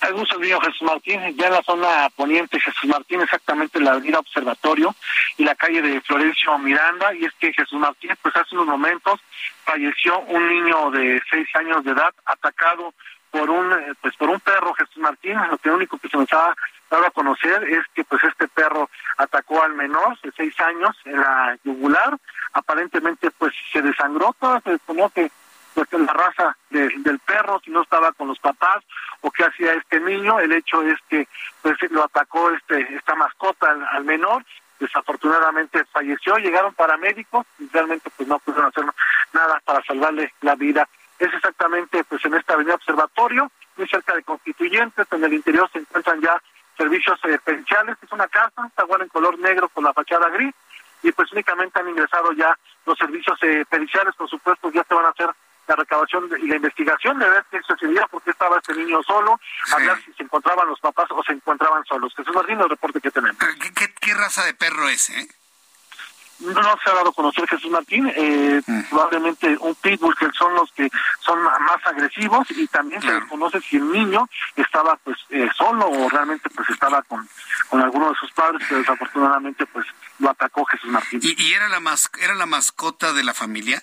Hay 0.00 0.12
gusto 0.12 0.38
mío, 0.38 0.58
Jesús 0.60 0.80
Martín, 0.82 1.20
ya 1.36 1.48
en 1.48 1.52
la 1.52 1.62
zona 1.62 2.08
poniente 2.16 2.58
Jesús 2.58 2.88
Martín, 2.88 3.20
exactamente 3.20 3.76
en 3.76 3.84
la 3.84 3.92
avenida 3.92 4.18
Observatorio 4.18 4.94
y 5.36 5.44
la 5.44 5.54
calle 5.54 5.82
de 5.82 6.00
Florencio 6.00 6.56
Miranda, 6.58 7.12
y 7.12 7.26
es 7.26 7.32
que 7.34 7.52
Jesús 7.52 7.78
Martín, 7.78 8.10
pues 8.22 8.34
hace 8.34 8.54
unos 8.54 8.66
momentos 8.66 9.20
falleció 9.64 10.18
un 10.20 10.48
niño 10.48 10.90
de 10.90 11.20
seis 11.30 11.46
años 11.54 11.84
de 11.84 11.90
edad 11.90 12.14
atacado 12.24 12.94
por 13.30 13.48
un 13.48 13.72
eh, 13.72 13.94
pues 14.00 14.16
por 14.16 14.28
un 14.28 14.40
perro 14.40 14.74
Jesús 14.74 14.98
Martín, 14.98 15.38
lo 15.50 15.58
que 15.58 15.70
único 15.70 15.98
que 15.98 16.08
se 16.08 16.16
nos 16.16 16.32
ha 16.32 16.54
dado 16.90 17.06
a 17.06 17.10
conocer 17.10 17.64
es 17.64 17.86
que 17.94 18.04
pues 18.04 18.22
este 18.24 18.48
perro 18.48 18.90
atacó 19.16 19.62
al 19.62 19.74
menor 19.74 20.20
de 20.20 20.32
seis 20.36 20.58
años 20.60 20.96
en 21.04 21.20
la 21.20 21.56
yugular, 21.64 22.18
aparentemente 22.52 23.30
pues 23.30 23.54
se 23.72 23.82
desangró, 23.82 24.34
todo 24.38 24.60
se 24.60 24.70
desconoce 24.70 25.30
pues 25.74 25.92
la 25.92 26.12
raza 26.12 26.56
del 26.70 27.18
perro, 27.20 27.60
si 27.64 27.70
no 27.70 27.82
estaba 27.82 28.12
con 28.12 28.28
los 28.28 28.38
papás 28.38 28.84
o 29.20 29.30
qué 29.30 29.44
hacía 29.44 29.72
este 29.74 30.00
niño. 30.00 30.40
El 30.40 30.52
hecho 30.52 30.82
es 30.82 30.98
que 31.08 31.28
pues 31.62 31.76
lo 31.90 32.04
atacó 32.04 32.50
este 32.50 32.80
esta 32.94 33.14
mascota 33.14 33.70
al, 33.92 34.04
menor. 34.04 34.44
Desafortunadamente 34.78 35.84
falleció, 35.92 36.36
llegaron 36.36 36.72
paramédicos 36.74 37.46
y 37.58 37.68
realmente 37.68 38.10
pues 38.16 38.28
no 38.28 38.38
pudieron 38.38 38.68
hacer 38.68 38.84
nada 39.32 39.60
para 39.64 39.82
salvarle 39.84 40.32
la 40.40 40.54
vida. 40.54 40.88
Es 41.20 41.32
exactamente 41.32 42.02
pues 42.04 42.24
en 42.24 42.34
esta 42.34 42.54
avenida 42.54 42.74
Observatorio, 42.74 43.52
muy 43.76 43.86
cerca 43.86 44.14
de 44.14 44.24
Constituyentes, 44.24 45.06
en 45.12 45.24
el 45.24 45.34
interior 45.34 45.70
se 45.72 45.78
encuentran 45.78 46.20
ya 46.20 46.40
servicios 46.76 47.20
eh, 47.24 47.38
es 47.46 48.12
una 48.12 48.26
casa, 48.28 48.66
está 48.66 48.84
igual 48.84 49.02
en 49.02 49.08
color 49.08 49.38
negro 49.38 49.68
con 49.68 49.84
la 49.84 49.92
fachada 49.92 50.30
gris 50.30 50.54
y 51.02 51.12
pues 51.12 51.30
únicamente 51.32 51.78
han 51.78 51.88
ingresado 51.88 52.32
ya 52.32 52.58
los 52.86 52.96
servicios 52.98 53.38
eh, 53.42 53.64
periciales, 53.68 54.14
por 54.16 54.28
supuesto, 54.28 54.70
ya 54.70 54.82
se 54.84 54.94
van 54.94 55.04
a 55.04 55.10
hacer 55.10 55.30
la 55.66 55.76
recabación 55.76 56.28
y 56.42 56.46
la 56.46 56.56
investigación 56.56 57.18
de 57.18 57.28
ver 57.28 57.44
qué 57.50 57.60
sucedía, 57.62 58.06
por 58.08 58.22
qué 58.22 58.30
estaba 58.30 58.56
este 58.56 58.74
niño 58.74 59.02
solo, 59.02 59.38
a 59.72 59.76
ver 59.78 60.02
si 60.04 60.12
se 60.14 60.22
encontraban 60.22 60.66
los 60.66 60.80
papás 60.80 61.06
o 61.10 61.22
se 61.22 61.32
encontraban 61.32 61.84
solos. 61.84 62.12
Jesús 62.16 62.34
Martín, 62.34 62.60
el 62.60 62.68
reporte 62.68 63.00
que 63.00 63.10
tenemos. 63.10 63.38
¿Qué, 64.00 64.14
raza 64.14 64.44
de 64.44 64.54
perro 64.54 64.88
es, 64.88 65.10
eh? 65.10 65.28
No, 66.40 66.62
se 66.82 66.90
ha 66.90 66.94
dado 66.94 67.10
a 67.10 67.12
conocer 67.12 67.46
Jesús 67.46 67.70
Martín, 67.70 68.10
eh, 68.14 68.60
mm. 68.66 68.80
probablemente 68.88 69.56
un 69.60 69.74
pitbull 69.74 70.14
que 70.16 70.30
son 70.32 70.54
los 70.54 70.70
que 70.72 70.88
son 71.20 71.42
más 71.42 71.86
agresivos 71.86 72.50
y 72.50 72.66
también 72.68 73.02
se 73.02 73.12
desconoce 73.12 73.60
si 73.60 73.76
el 73.76 73.90
niño 73.92 74.28
estaba 74.56 74.96
pues 75.04 75.18
eh, 75.30 75.48
solo 75.56 75.88
o 75.88 76.08
realmente 76.08 76.48
pues 76.50 76.68
estaba 76.70 77.02
con, 77.02 77.28
con 77.68 77.80
alguno 77.80 78.10
de 78.10 78.14
sus 78.16 78.30
padres 78.32 78.66
que 78.66 78.76
desafortunadamente 78.76 79.66
pues 79.66 79.86
lo 80.18 80.30
atacó 80.30 80.64
Jesús 80.64 80.90
Martín. 80.90 81.20
¿Y, 81.22 81.42
y 81.42 81.52
era 81.52 81.68
la 81.68 81.80
mas 81.80 82.10
era 82.20 82.34
la 82.34 82.46
mascota 82.46 83.12
de 83.12 83.24
la 83.24 83.34
familia? 83.34 83.82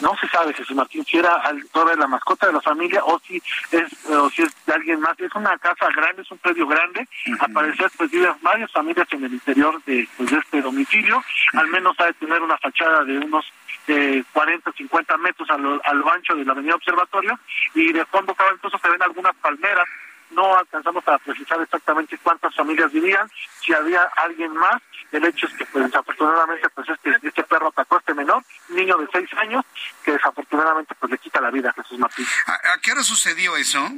No 0.00 0.14
se 0.20 0.28
sabe 0.28 0.54
Jesús 0.54 0.76
Martín 0.76 1.04
si 1.04 1.18
era 1.18 1.42
todavía 1.72 1.96
la 1.96 2.06
mascota 2.06 2.46
de 2.46 2.52
la 2.52 2.60
familia 2.60 3.02
o 3.04 3.18
si 3.20 3.42
es 3.72 4.06
o 4.06 4.30
si 4.30 4.42
es 4.42 4.52
de 4.66 4.74
alguien 4.74 5.00
más. 5.00 5.18
Es 5.18 5.34
una 5.34 5.56
casa 5.58 5.88
grande 5.94 6.22
es 6.22 6.30
un 6.30 6.38
predio 6.38 6.66
grande. 6.66 7.06
Al 7.38 7.52
parecer 7.52 7.90
pues 7.96 8.10
viven 8.10 8.34
varias 8.42 8.70
familias 8.72 9.06
en 9.12 9.24
el 9.24 9.32
interior 9.32 9.82
de, 9.84 10.08
pues, 10.16 10.30
de 10.30 10.38
este 10.38 10.62
domicilio. 10.62 11.22
Al 11.54 11.68
menos 11.68 11.98
ha 12.00 12.06
de 12.06 12.14
tener 12.14 12.42
una 12.42 12.58
fachada 12.58 13.04
de 13.04 13.18
unos 13.18 13.44
eh, 13.88 14.22
40 14.32 14.72
50 14.72 15.16
metros 15.18 15.48
a 15.50 15.56
lo, 15.56 15.80
ancho 16.12 16.34
de 16.34 16.44
la 16.44 16.52
avenida 16.52 16.74
Observatorio. 16.74 17.38
Y 17.74 17.92
de 17.92 18.04
fondo 18.06 18.34
cada 18.34 18.52
incluso 18.52 18.78
se 18.78 18.88
ven 18.88 19.02
algunas 19.02 19.34
palmeras 19.36 19.86
no 20.30 20.56
alcanzamos 20.58 21.06
a 21.08 21.18
precisar 21.18 21.60
exactamente 21.60 22.18
cuántas 22.18 22.54
familias 22.54 22.92
vivían, 22.92 23.30
si 23.64 23.72
había 23.72 24.02
alguien 24.16 24.54
más. 24.54 24.82
El 25.12 25.24
hecho 25.24 25.46
es 25.46 25.54
que, 25.54 25.64
pues, 25.66 25.84
desafortunadamente, 25.84 26.68
pues 26.70 26.88
este, 26.88 27.16
este 27.22 27.42
perro 27.44 27.68
atacó 27.68 27.96
a 27.96 27.98
este 27.98 28.14
menor, 28.14 28.42
niño 28.68 28.96
de 28.98 29.06
seis 29.12 29.28
años, 29.38 29.64
que 30.04 30.12
desafortunadamente 30.12 30.94
pues 30.98 31.12
le 31.12 31.18
quita 31.18 31.40
la 31.40 31.50
vida 31.50 31.70
a 31.70 31.82
Jesús 31.82 31.98
Martín. 31.98 32.26
¿A, 32.46 32.78
qué 32.80 32.92
hora 32.92 33.02
sucedió 33.02 33.56
eso? 33.56 33.88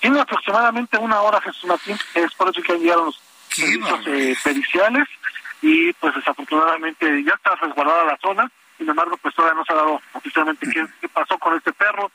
Tiene 0.00 0.20
aproximadamente 0.20 0.96
una 0.98 1.20
hora 1.20 1.40
Jesús 1.40 1.64
Martín, 1.64 1.98
es 2.14 2.34
por 2.34 2.48
eso 2.48 2.62
que 2.62 2.72
han 2.72 2.80
llegado 2.80 3.06
los 3.06 3.20
servicios 3.50 4.00
eh, 4.06 4.36
periciales 4.42 5.08
y 5.62 5.92
pues 5.94 6.14
desafortunadamente 6.14 7.24
ya 7.24 7.32
está 7.32 7.54
resguardada 7.56 8.04
la 8.04 8.18
zona, 8.18 8.50
sin 8.76 8.88
embargo 8.88 9.16
pues 9.16 9.34
todavía 9.34 9.58
no 9.58 9.64
se 9.64 9.72
ha 9.72 9.76
dado 9.76 10.00
oficialmente 10.12 10.68
qué, 10.70 10.86
qué 11.00 11.08
pasó 11.08 11.38
con 11.38 11.56
este 11.56 11.72
perro, 11.72 12.10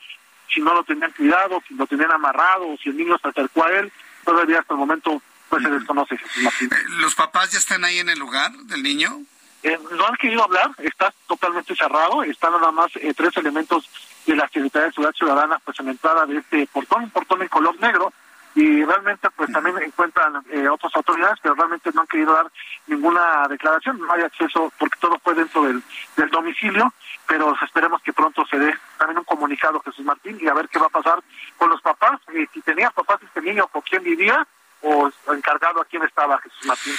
si 0.53 0.61
no 0.61 0.73
lo 0.73 0.83
tenían 0.83 1.11
cuidado, 1.11 1.61
si 1.67 1.73
lo 1.75 1.87
tenían 1.87 2.11
amarrado 2.11 2.67
o 2.67 2.77
si 2.77 2.89
el 2.89 2.97
niño 2.97 3.17
se 3.17 3.27
acercó 3.27 3.65
a 3.65 3.71
él, 3.71 3.91
todavía 4.23 4.59
hasta 4.59 4.73
el 4.73 4.79
momento 4.79 5.21
pues 5.49 5.63
se 5.63 5.69
desconoce. 5.69 6.15
Eh, 6.15 6.69
¿Los 6.99 7.15
papás 7.15 7.51
ya 7.51 7.59
están 7.59 7.83
ahí 7.83 7.99
en 7.99 8.09
el 8.09 8.19
lugar 8.19 8.51
del 8.51 8.83
niño? 8.83 9.21
Eh, 9.63 9.77
no 9.91 10.07
han 10.07 10.15
querido 10.15 10.43
hablar, 10.43 10.71
está 10.79 11.13
totalmente 11.27 11.75
cerrado, 11.75 12.23
están 12.23 12.53
nada 12.53 12.71
más 12.71 12.91
eh, 12.95 13.13
tres 13.15 13.35
elementos 13.37 13.87
de 14.25 14.35
la 14.35 14.47
Secretaría 14.47 14.87
de 14.87 14.93
Ciudad 14.93 15.13
Ciudadana 15.13 15.59
pues 15.63 15.79
en 15.79 15.87
la 15.87 15.91
entrada 15.91 16.25
de 16.25 16.37
este 16.37 16.67
portón, 16.67 17.03
un 17.03 17.09
portón 17.11 17.41
en 17.41 17.47
color 17.47 17.79
negro, 17.79 18.11
y 18.53 18.83
realmente 18.83 19.29
pues 19.31 19.51
también 19.51 19.77
encuentran 19.81 20.43
eh, 20.49 20.67
otras 20.67 20.93
autoridades 20.95 21.39
pero 21.41 21.55
realmente 21.55 21.89
no 21.93 22.01
han 22.01 22.07
querido 22.07 22.33
dar 22.33 22.51
ninguna 22.87 23.47
declaración. 23.47 23.99
No 23.99 24.11
hay 24.11 24.23
acceso 24.23 24.71
porque 24.77 24.97
todo 24.99 25.19
fue 25.23 25.33
dentro 25.35 25.63
del, 25.63 25.81
del 26.17 26.29
domicilio 26.29 26.93
pero 27.27 27.55
esperemos 27.63 28.01
que 28.01 28.11
pronto 28.11 28.45
se 28.45 28.59
dé 28.59 28.73
también 28.97 29.19
un 29.19 29.23
comunicado 29.23 29.79
Jesús 29.81 30.03
Martín 30.03 30.37
y 30.41 30.47
a 30.49 30.53
ver 30.53 30.67
qué 30.67 30.79
va 30.79 30.87
a 30.87 30.89
pasar 30.89 31.23
con 31.57 31.69
los 31.69 31.81
papás 31.81 32.19
y 32.33 32.45
si 32.53 32.61
tenía 32.61 32.91
papás 32.91 33.21
este 33.23 33.41
niño 33.41 33.67
con 33.67 33.81
quién 33.83 34.03
vivía 34.03 34.45
o 34.81 35.09
encargado 35.31 35.81
a 35.81 35.85
quién 35.85 36.03
estaba 36.03 36.39
Jesús 36.39 36.65
Martín. 36.65 36.95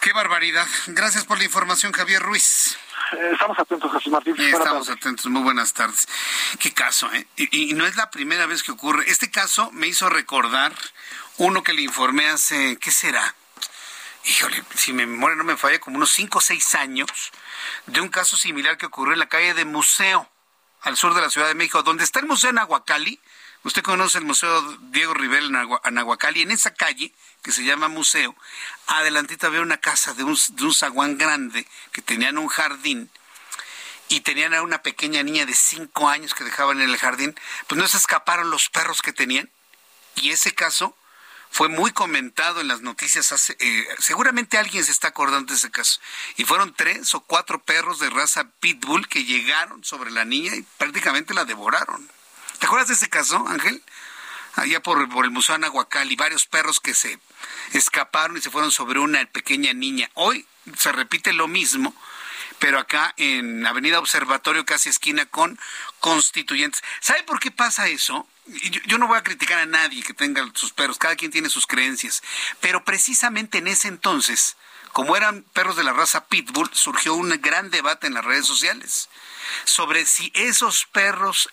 Qué 0.00 0.12
barbaridad. 0.12 0.66
Gracias 0.88 1.24
por 1.24 1.38
la 1.38 1.44
información 1.44 1.92
Javier 1.92 2.22
Ruiz. 2.22 2.76
eh, 2.76 2.81
estamos 3.32 3.58
atentos, 3.58 3.92
Jesús 3.92 4.12
Martín. 4.12 4.34
estamos 4.38 4.88
atentos. 4.88 5.26
Muy 5.26 5.42
buenas 5.42 5.72
tardes. 5.72 6.08
Qué 6.58 6.72
caso, 6.72 7.10
¿eh? 7.12 7.26
Y, 7.36 7.74
no 7.74 7.86
es 7.86 7.96
la 7.96 8.10
primera 8.10 8.46
vez 8.46 8.62
que 8.62 8.72
ocurre. 8.72 9.04
Este 9.10 9.30
caso 9.30 9.70
me 9.72 9.86
hizo 9.86 10.08
recordar 10.08 10.72
uno 11.38 11.62
que 11.62 11.72
le 11.72 11.82
informé 11.82 12.28
hace, 12.28 12.76
¿qué 12.78 12.90
será? 12.90 13.34
Híjole, 14.24 14.62
si 14.74 14.92
mi 14.92 15.04
memoria 15.06 15.36
no 15.36 15.44
me 15.44 15.56
falla, 15.56 15.80
como 15.80 15.96
unos 15.96 16.10
5 16.12 16.38
o 16.38 16.40
6 16.40 16.74
años, 16.76 17.10
de 17.86 18.00
un 18.00 18.08
caso 18.08 18.36
similar 18.36 18.78
que 18.78 18.86
ocurrió 18.86 19.14
en 19.14 19.18
la 19.18 19.28
calle 19.28 19.54
de 19.54 19.64
Museo, 19.64 20.28
al 20.82 20.96
sur 20.96 21.14
de 21.14 21.20
la 21.20 21.30
Ciudad 21.30 21.48
de 21.48 21.54
México, 21.54 21.82
donde 21.82 22.04
está 22.04 22.20
el 22.20 22.26
Museo 22.26 22.50
en 22.50 22.58
Aguacali. 22.58 23.20
Usted 23.64 23.82
conoce 23.82 24.18
el 24.18 24.24
Museo 24.24 24.60
Diego 24.90 25.14
Rivera 25.14 25.46
en 25.84 25.98
Aguacali. 25.98 26.42
En 26.42 26.50
esa 26.50 26.74
calle, 26.74 27.14
que 27.42 27.52
se 27.52 27.64
llama 27.64 27.88
Museo, 27.88 28.34
adelantito 28.86 29.46
había 29.46 29.60
una 29.60 29.78
casa 29.78 30.14
de 30.14 30.24
un, 30.24 30.38
de 30.50 30.64
un 30.64 30.74
zaguán 30.74 31.18
grande 31.18 31.66
que 31.92 32.02
tenían 32.02 32.38
un 32.38 32.48
jardín 32.48 33.10
y 34.08 34.20
tenían 34.20 34.54
a 34.54 34.62
una 34.62 34.82
pequeña 34.82 35.22
niña 35.22 35.46
de 35.46 35.54
cinco 35.54 36.08
años 36.08 36.34
que 36.34 36.44
dejaban 36.44 36.80
en 36.80 36.90
el 36.90 36.96
jardín, 36.98 37.34
pues 37.66 37.80
no 37.80 37.88
se 37.88 37.96
escaparon 37.96 38.50
los 38.50 38.68
perros 38.68 39.00
que 39.02 39.12
tenían. 39.12 39.50
Y 40.16 40.30
ese 40.30 40.54
caso 40.54 40.96
fue 41.50 41.68
muy 41.68 41.92
comentado 41.92 42.60
en 42.60 42.68
las 42.68 42.80
noticias 42.80 43.50
eh, 43.58 43.88
seguramente 43.98 44.58
alguien 44.58 44.84
se 44.84 44.90
está 44.90 45.08
acordando 45.08 45.52
de 45.52 45.56
ese 45.56 45.70
caso. 45.70 46.00
Y 46.36 46.44
fueron 46.44 46.74
tres 46.74 47.14
o 47.14 47.20
cuatro 47.20 47.62
perros 47.62 47.98
de 48.00 48.10
raza 48.10 48.48
pitbull 48.60 49.08
que 49.08 49.24
llegaron 49.24 49.84
sobre 49.84 50.10
la 50.10 50.24
niña 50.24 50.54
y 50.54 50.62
prácticamente 50.78 51.34
la 51.34 51.44
devoraron. 51.44 52.10
¿Te 52.58 52.66
acuerdas 52.66 52.88
de 52.88 52.94
ese 52.94 53.08
caso, 53.08 53.46
Ángel? 53.48 53.82
Allá 54.54 54.82
por, 54.82 55.00
el 55.00 55.30
Museo 55.30 55.54
Anahuacal 55.54 56.12
y 56.12 56.16
varios 56.16 56.46
perros 56.46 56.80
que 56.80 56.94
se 56.94 57.18
escaparon 57.72 58.36
y 58.36 58.40
se 58.40 58.50
fueron 58.50 58.70
sobre 58.70 58.98
una 58.98 59.24
pequeña 59.26 59.72
niña. 59.72 60.10
Hoy 60.14 60.46
se 60.76 60.92
repite 60.92 61.32
lo 61.32 61.48
mismo, 61.48 61.94
pero 62.58 62.78
acá 62.78 63.14
en 63.16 63.66
Avenida 63.66 63.98
Observatorio, 63.98 64.66
casi 64.66 64.88
esquina 64.88 65.26
con 65.26 65.58
Constituyentes. 66.00 66.82
¿Sabe 67.00 67.22
por 67.22 67.40
qué 67.40 67.50
pasa 67.50 67.88
eso? 67.88 68.26
yo, 68.86 68.98
no 68.98 69.06
voy 69.06 69.18
a 69.18 69.22
criticar 69.22 69.58
a 69.58 69.66
nadie 69.66 70.02
que 70.02 70.14
tenga 70.14 70.44
sus 70.54 70.72
perros, 70.72 70.98
cada 70.98 71.16
quien 71.16 71.30
tiene 71.30 71.48
sus 71.48 71.66
creencias, 71.66 72.22
pero 72.60 72.84
precisamente 72.84 73.58
en 73.58 73.68
ese 73.68 73.88
entonces, 73.88 74.56
como 74.92 75.16
eran 75.16 75.44
perros 75.52 75.76
de 75.76 75.84
la 75.84 75.92
raza 75.92 76.26
Pitbull, 76.26 76.70
surgió 76.72 77.14
un 77.14 77.30
gran 77.40 77.70
debate 77.70 78.06
en 78.06 78.14
las 78.14 78.24
redes 78.24 78.46
sociales 78.46 79.08
sobre 79.64 80.06
si 80.06 80.32
esos 80.34 80.86
perros 80.86 81.50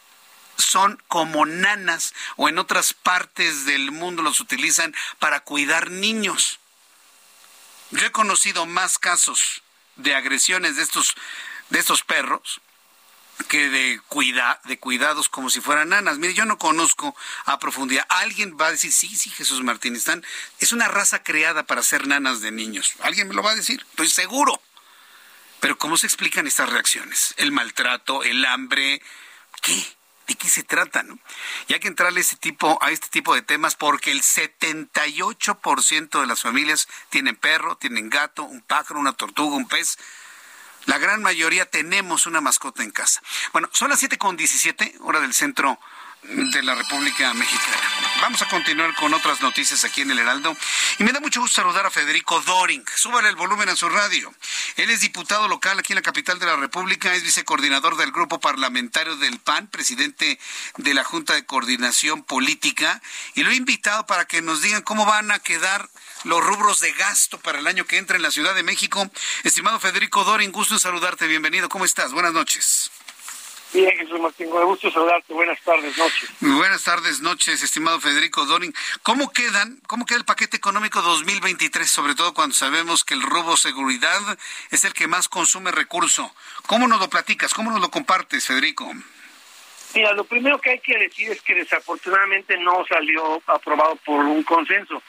son 0.59 1.01
como 1.07 1.45
nanas 1.45 2.13
o 2.35 2.49
en 2.49 2.59
otras 2.59 2.93
partes 2.93 3.65
del 3.65 3.91
mundo 3.91 4.21
los 4.21 4.39
utilizan 4.39 4.93
para 5.17 5.39
cuidar 5.41 5.89
niños. 5.89 6.59
Yo 7.91 8.05
he 8.05 8.11
conocido 8.11 8.65
más 8.65 8.99
casos 8.99 9.63
de 9.95 10.15
agresiones 10.15 10.75
de 10.75 10.83
estos, 10.83 11.15
de 11.69 11.79
estos 11.79 12.03
perros 12.03 12.61
que 13.47 13.69
de, 13.69 14.01
cuida, 14.07 14.59
de 14.65 14.77
cuidados 14.77 15.29
como 15.29 15.49
si 15.49 15.61
fueran 15.61 15.89
nanas. 15.89 16.17
Mire, 16.17 16.33
yo 16.33 16.45
no 16.45 16.57
conozco 16.57 17.15
a 17.45 17.57
profundidad. 17.57 18.05
Alguien 18.09 18.57
va 18.59 18.67
a 18.67 18.71
decir, 18.71 18.91
sí, 18.91 19.15
sí, 19.15 19.29
Jesús 19.29 19.63
Martín, 19.63 19.95
están, 19.95 20.23
es 20.59 20.71
una 20.71 20.87
raza 20.87 21.23
creada 21.23 21.63
para 21.63 21.81
ser 21.81 22.07
nanas 22.07 22.41
de 22.41 22.51
niños. 22.51 22.93
Alguien 23.01 23.27
me 23.27 23.33
lo 23.33 23.41
va 23.41 23.51
a 23.51 23.55
decir, 23.55 23.85
estoy 23.91 24.09
seguro. 24.09 24.61
Pero 25.59 25.77
¿cómo 25.77 25.97
se 25.97 26.07
explican 26.07 26.47
estas 26.47 26.69
reacciones? 26.69 27.33
El 27.37 27.51
maltrato, 27.51 28.23
el 28.23 28.45
hambre, 28.45 29.01
¿qué? 29.61 29.98
¿De 30.29 30.35
qué 30.35 30.47
se 30.47 30.61
trata? 30.61 31.03
Y 31.67 31.73
hay 31.73 31.79
que 31.79 31.87
entrarle 31.87 32.23
tipo, 32.39 32.77
a 32.83 32.91
este 32.91 33.07
tipo 33.07 33.33
de 33.33 33.41
temas 33.41 33.75
porque 33.75 34.11
el 34.11 34.21
78% 34.21 36.21
de 36.21 36.27
las 36.27 36.41
familias 36.41 36.87
tienen 37.09 37.35
perro, 37.35 37.77
tienen 37.77 38.11
gato, 38.11 38.43
un 38.43 38.61
pájaro, 38.61 38.99
una 38.99 39.13
tortuga, 39.13 39.55
un 39.55 39.67
pez. 39.67 39.97
La 40.85 40.99
gran 40.99 41.23
mayoría 41.23 41.65
tenemos 41.65 42.27
una 42.27 42.41
mascota 42.41 42.83
en 42.83 42.91
casa. 42.91 43.23
Bueno, 43.53 43.71
son 43.73 43.89
las 43.89 43.97
7 43.97 44.19
con 44.19 44.37
17, 44.37 44.97
hora 44.99 45.19
del 45.19 45.33
centro 45.33 45.79
de 46.23 46.63
la 46.63 46.75
República 46.75 47.33
Mexicana. 47.33 47.77
Vamos 48.21 48.41
a 48.41 48.49
continuar 48.49 48.93
con 48.95 49.13
otras 49.13 49.41
noticias 49.41 49.83
aquí 49.85 50.01
en 50.01 50.11
el 50.11 50.19
Heraldo. 50.19 50.55
Y 50.97 51.03
me 51.03 51.13
da 51.13 51.19
mucho 51.19 51.39
gusto 51.39 51.61
saludar 51.61 51.85
a 51.85 51.91
Federico 51.91 52.41
Doring. 52.41 52.83
Súbale 52.95 53.29
el 53.29 53.35
volumen 53.35 53.69
a 53.69 53.75
su 53.75 53.87
radio. 53.87 54.33
Él 54.75 54.89
es 54.89 54.99
diputado 54.99 55.47
local 55.47 55.79
aquí 55.79 55.93
en 55.93 55.97
la 55.97 56.01
capital 56.01 56.37
de 56.37 56.45
la 56.45 56.57
República, 56.57 57.13
es 57.13 57.23
vicecoordinador 57.23 57.95
del 57.95 58.11
grupo 58.11 58.39
parlamentario 58.39 59.15
del 59.15 59.39
PAN, 59.39 59.67
presidente 59.67 60.39
de 60.77 60.93
la 60.93 61.03
Junta 61.03 61.33
de 61.33 61.45
Coordinación 61.45 62.23
Política. 62.23 63.01
Y 63.35 63.43
lo 63.43 63.51
he 63.51 63.55
invitado 63.55 64.05
para 64.05 64.25
que 64.25 64.41
nos 64.41 64.61
digan 64.61 64.81
cómo 64.81 65.05
van 65.05 65.31
a 65.31 65.39
quedar 65.39 65.89
los 66.25 66.43
rubros 66.43 66.81
de 66.81 66.91
gasto 66.93 67.39
para 67.39 67.59
el 67.59 67.67
año 67.67 67.85
que 67.85 67.97
entra 67.97 68.17
en 68.17 68.23
la 68.23 68.31
Ciudad 68.31 68.53
de 68.53 68.63
México. 68.63 69.09
Estimado 69.43 69.79
Federico 69.79 70.25
Doring, 70.25 70.51
gusto 70.51 70.73
en 70.73 70.79
saludarte. 70.81 71.27
Bienvenido. 71.27 71.69
¿Cómo 71.69 71.85
estás? 71.85 72.11
Buenas 72.11 72.33
noches. 72.33 72.91
Bien, 73.71 73.95
Jesús 73.97 74.19
Martín, 74.19 74.49
con 74.49 74.65
gusto 74.65 74.89
saludarte. 74.89 75.31
Buenas 75.31 75.61
tardes, 75.61 75.95
noches. 75.95 76.29
Buenas 76.39 76.83
tardes, 76.83 77.21
noches, 77.21 77.61
estimado 77.61 77.99
Federico 77.99 78.43
Doring. 78.45 78.73
¿Cómo 79.03 79.31
quedan, 79.31 79.79
cómo 79.85 80.07
queda 80.07 80.17
el 80.17 80.25
paquete 80.25 80.57
económico 80.57 81.03
2023, 81.03 81.89
sobre 81.89 82.15
todo 82.15 82.33
cuando 82.33 82.55
sabemos 82.55 83.03
que 83.03 83.13
el 83.13 83.21
robo 83.21 83.57
seguridad 83.57 84.19
es 84.71 84.85
el 84.85 84.93
que 84.93 85.05
más 85.07 85.29
consume 85.29 85.71
recurso? 85.71 86.33
¿Cómo 86.65 86.87
nos 86.87 86.99
lo 86.99 87.09
platicas? 87.09 87.53
¿Cómo 87.53 87.69
nos 87.69 87.79
lo 87.79 87.91
compartes, 87.91 88.47
Federico? 88.47 88.91
Mira, 89.93 90.13
lo 90.13 90.23
primero 90.23 90.59
que 90.59 90.71
hay 90.71 90.79
que 90.79 90.97
decir 90.97 91.31
es 91.31 91.41
que 91.41 91.53
desafortunadamente 91.53 92.57
no 92.57 92.83
salió 92.89 93.41
aprobado 93.45 93.97
por 93.97 94.25
un 94.25 94.41
consenso. 94.41 95.03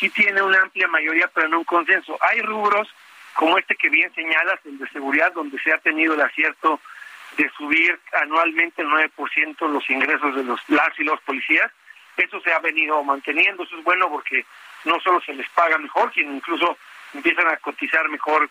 Sí 0.00 0.08
tiene 0.10 0.40
una 0.40 0.62
amplia 0.62 0.88
mayoría, 0.88 1.28
pero 1.34 1.48
no 1.48 1.58
un 1.58 1.64
consenso. 1.64 2.16
Hay 2.22 2.40
rubros 2.40 2.88
como 3.34 3.58
este 3.58 3.76
que 3.76 3.90
bien 3.90 4.12
señalas, 4.14 4.60
el 4.64 4.78
de 4.78 4.88
seguridad, 4.88 5.32
donde 5.34 5.60
se 5.62 5.72
ha 5.72 5.78
tenido 5.78 6.14
el 6.14 6.22
acierto 6.22 6.80
de 7.38 7.48
subir 7.56 7.98
anualmente 8.20 8.82
el 8.82 8.88
9% 8.88 9.68
los 9.68 9.88
ingresos 9.88 10.34
de 10.34 10.42
los 10.42 10.60
las 10.68 10.98
y 10.98 11.04
los 11.04 11.20
policías. 11.20 11.70
Eso 12.16 12.40
se 12.40 12.52
ha 12.52 12.58
venido 12.58 13.02
manteniendo, 13.04 13.62
eso 13.62 13.78
es 13.78 13.84
bueno 13.84 14.10
porque 14.10 14.44
no 14.84 14.98
solo 15.00 15.20
se 15.20 15.32
les 15.32 15.48
paga 15.50 15.78
mejor, 15.78 16.12
sino 16.12 16.34
incluso 16.34 16.76
empiezan 17.14 17.46
a 17.46 17.56
cotizar 17.58 18.08
mejor 18.08 18.50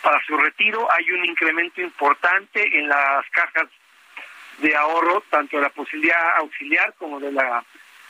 para 0.00 0.24
su 0.24 0.36
retiro. 0.36 0.88
Hay 0.92 1.10
un 1.10 1.24
incremento 1.24 1.82
importante 1.82 2.62
en 2.78 2.88
las 2.88 3.28
cajas 3.30 3.68
de 4.58 4.76
ahorro, 4.76 5.24
tanto 5.28 5.56
de 5.56 5.64
la 5.64 5.70
policía 5.70 6.16
auxiliar 6.36 6.94
como 6.98 7.18
de 7.18 7.32
la 7.32 7.64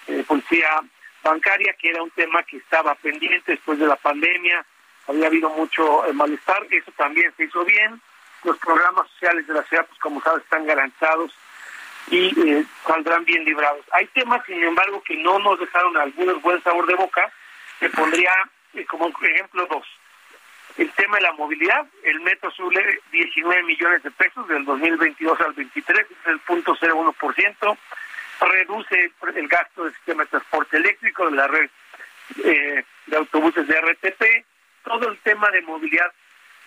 eh, 0.07 0.23
policía 0.29 0.69
bancaria, 1.23 1.75
que 1.79 1.89
era 1.89 2.03
un 2.03 2.11
tema 2.11 2.43
que 2.43 2.59
estaba 2.59 2.95
pendiente 2.97 3.53
después 3.53 3.79
de 3.79 3.87
la 3.87 3.97
pandemia, 3.97 4.67
había 5.09 5.29
habido 5.29 5.49
mucho 5.51 6.05
eh, 6.07 6.13
malestar, 6.13 6.67
eso 6.71 6.93
también 6.93 7.33
se 7.39 7.45
hizo 7.45 7.65
bien 7.65 8.01
los 8.45 8.59
programas 8.59 9.09
sociales 9.11 9.47
de 9.47 9.55
la 9.55 9.63
ciudad, 9.65 9.87
pues 9.87 9.99
como 10.01 10.21
sabes, 10.23 10.43
están 10.43 10.67
garantizados 10.67 11.33
y 12.11 12.49
eh, 12.49 12.65
saldrán 12.87 13.25
bien 13.25 13.45
librados. 13.45 13.85
Hay 13.93 14.07
temas, 14.09 14.45
sin 14.47 14.63
embargo, 14.63 15.03
que 15.03 15.17
no 15.17 15.39
nos 15.39 15.59
dejaron 15.61 15.97
algunos 15.97 16.43
buen 16.43 16.63
sabor 16.63 16.87
de 16.87 16.95
boca. 16.95 17.31
que 17.79 17.89
pondría 17.91 18.31
eh, 18.75 18.85
como 18.87 19.09
ejemplo 19.09 19.67
dos. 19.67 19.87
El 20.77 20.91
tema 20.93 21.17
de 21.17 21.23
la 21.23 21.33
movilidad, 21.33 21.87
el 22.05 22.21
metro 22.21 22.51
sube 22.53 23.01
19 23.11 23.63
millones 23.65 24.03
de 24.03 24.11
pesos 24.13 24.47
del 24.49 24.65
2022 24.65 25.41
al 25.41 25.53
23, 25.53 25.99
es 25.99 26.27
el 26.27 26.39
punto 26.41 26.75
01%, 26.77 27.79
reduce 28.41 29.13
el 29.35 29.49
gasto 29.49 29.85
del 29.85 29.95
sistema 29.95 30.23
de 30.23 30.31
transporte 30.31 30.77
eléctrico, 30.77 31.29
de 31.29 31.37
la 31.37 31.47
red 31.49 31.71
eh, 32.45 32.85
de 33.07 33.17
autobuses 33.17 33.67
de 33.67 33.81
RTP, 33.81 34.47
todo 34.85 35.09
el 35.09 35.19
tema 35.19 35.51
de 35.51 35.63
movilidad 35.63 36.13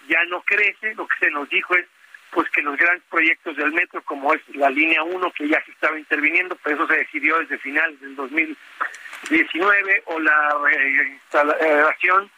ya 0.07 0.23
no 0.25 0.41
crece, 0.41 0.93
lo 0.95 1.07
que 1.07 1.25
se 1.25 1.31
nos 1.31 1.49
dijo 1.49 1.75
es 1.75 1.85
pues 2.31 2.49
que 2.49 2.61
los 2.61 2.75
grandes 2.77 3.03
proyectos 3.09 3.55
del 3.55 3.71
metro, 3.73 4.01
como 4.03 4.33
es 4.33 4.41
la 4.55 4.69
línea 4.69 5.03
1, 5.03 5.31
que 5.33 5.47
ya 5.47 5.63
se 5.65 5.71
estaba 5.71 5.97
interviniendo, 5.99 6.57
pero 6.63 6.75
eso 6.75 6.87
se 6.87 6.97
decidió 6.97 7.37
desde 7.39 7.59
finales 7.59 7.99
del 8.01 8.15
2019, 8.15 10.03
o 10.05 10.19
la 10.19 10.55
instalación 11.11 12.31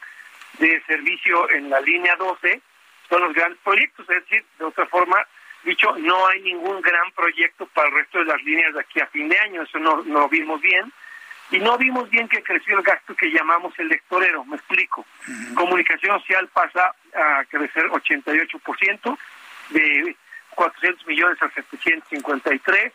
de 0.59 0.81
servicio 0.85 1.49
en 1.51 1.69
la 1.69 1.79
línea 1.79 2.15
12, 2.17 2.61
son 3.09 3.21
los 3.21 3.33
grandes 3.33 3.59
proyectos, 3.63 4.09
es 4.09 4.23
decir, 4.23 4.43
de 4.59 4.65
otra 4.65 4.85
forma, 4.87 5.25
dicho, 5.63 5.95
no 5.97 6.27
hay 6.27 6.41
ningún 6.41 6.81
gran 6.81 7.11
proyecto 7.11 7.65
para 7.67 7.87
el 7.87 7.95
resto 7.95 8.19
de 8.19 8.25
las 8.25 8.43
líneas 8.43 8.73
de 8.73 8.81
aquí 8.81 8.99
a 8.99 9.07
fin 9.07 9.29
de 9.29 9.39
año, 9.39 9.61
eso 9.61 9.79
no, 9.79 10.03
no 10.03 10.19
lo 10.21 10.29
vimos 10.29 10.59
bien 10.59 10.91
y 11.51 11.59
no 11.59 11.77
vimos 11.77 12.09
bien 12.09 12.27
que 12.27 12.41
creció 12.41 12.77
el 12.77 12.83
gasto 12.83 13.15
que 13.15 13.31
llamamos 13.31 13.77
el 13.77 13.87
lectorero, 13.87 14.43
me 14.45 14.55
explico. 14.55 15.05
Comunicación 15.55 16.19
social 16.19 16.47
pasa 16.49 16.93
a 17.15 17.45
crecer 17.45 17.85
88%, 17.85 19.17
de 19.69 20.15
400 20.55 21.07
millones 21.07 21.41
a 21.41 21.49
753, 21.49 22.93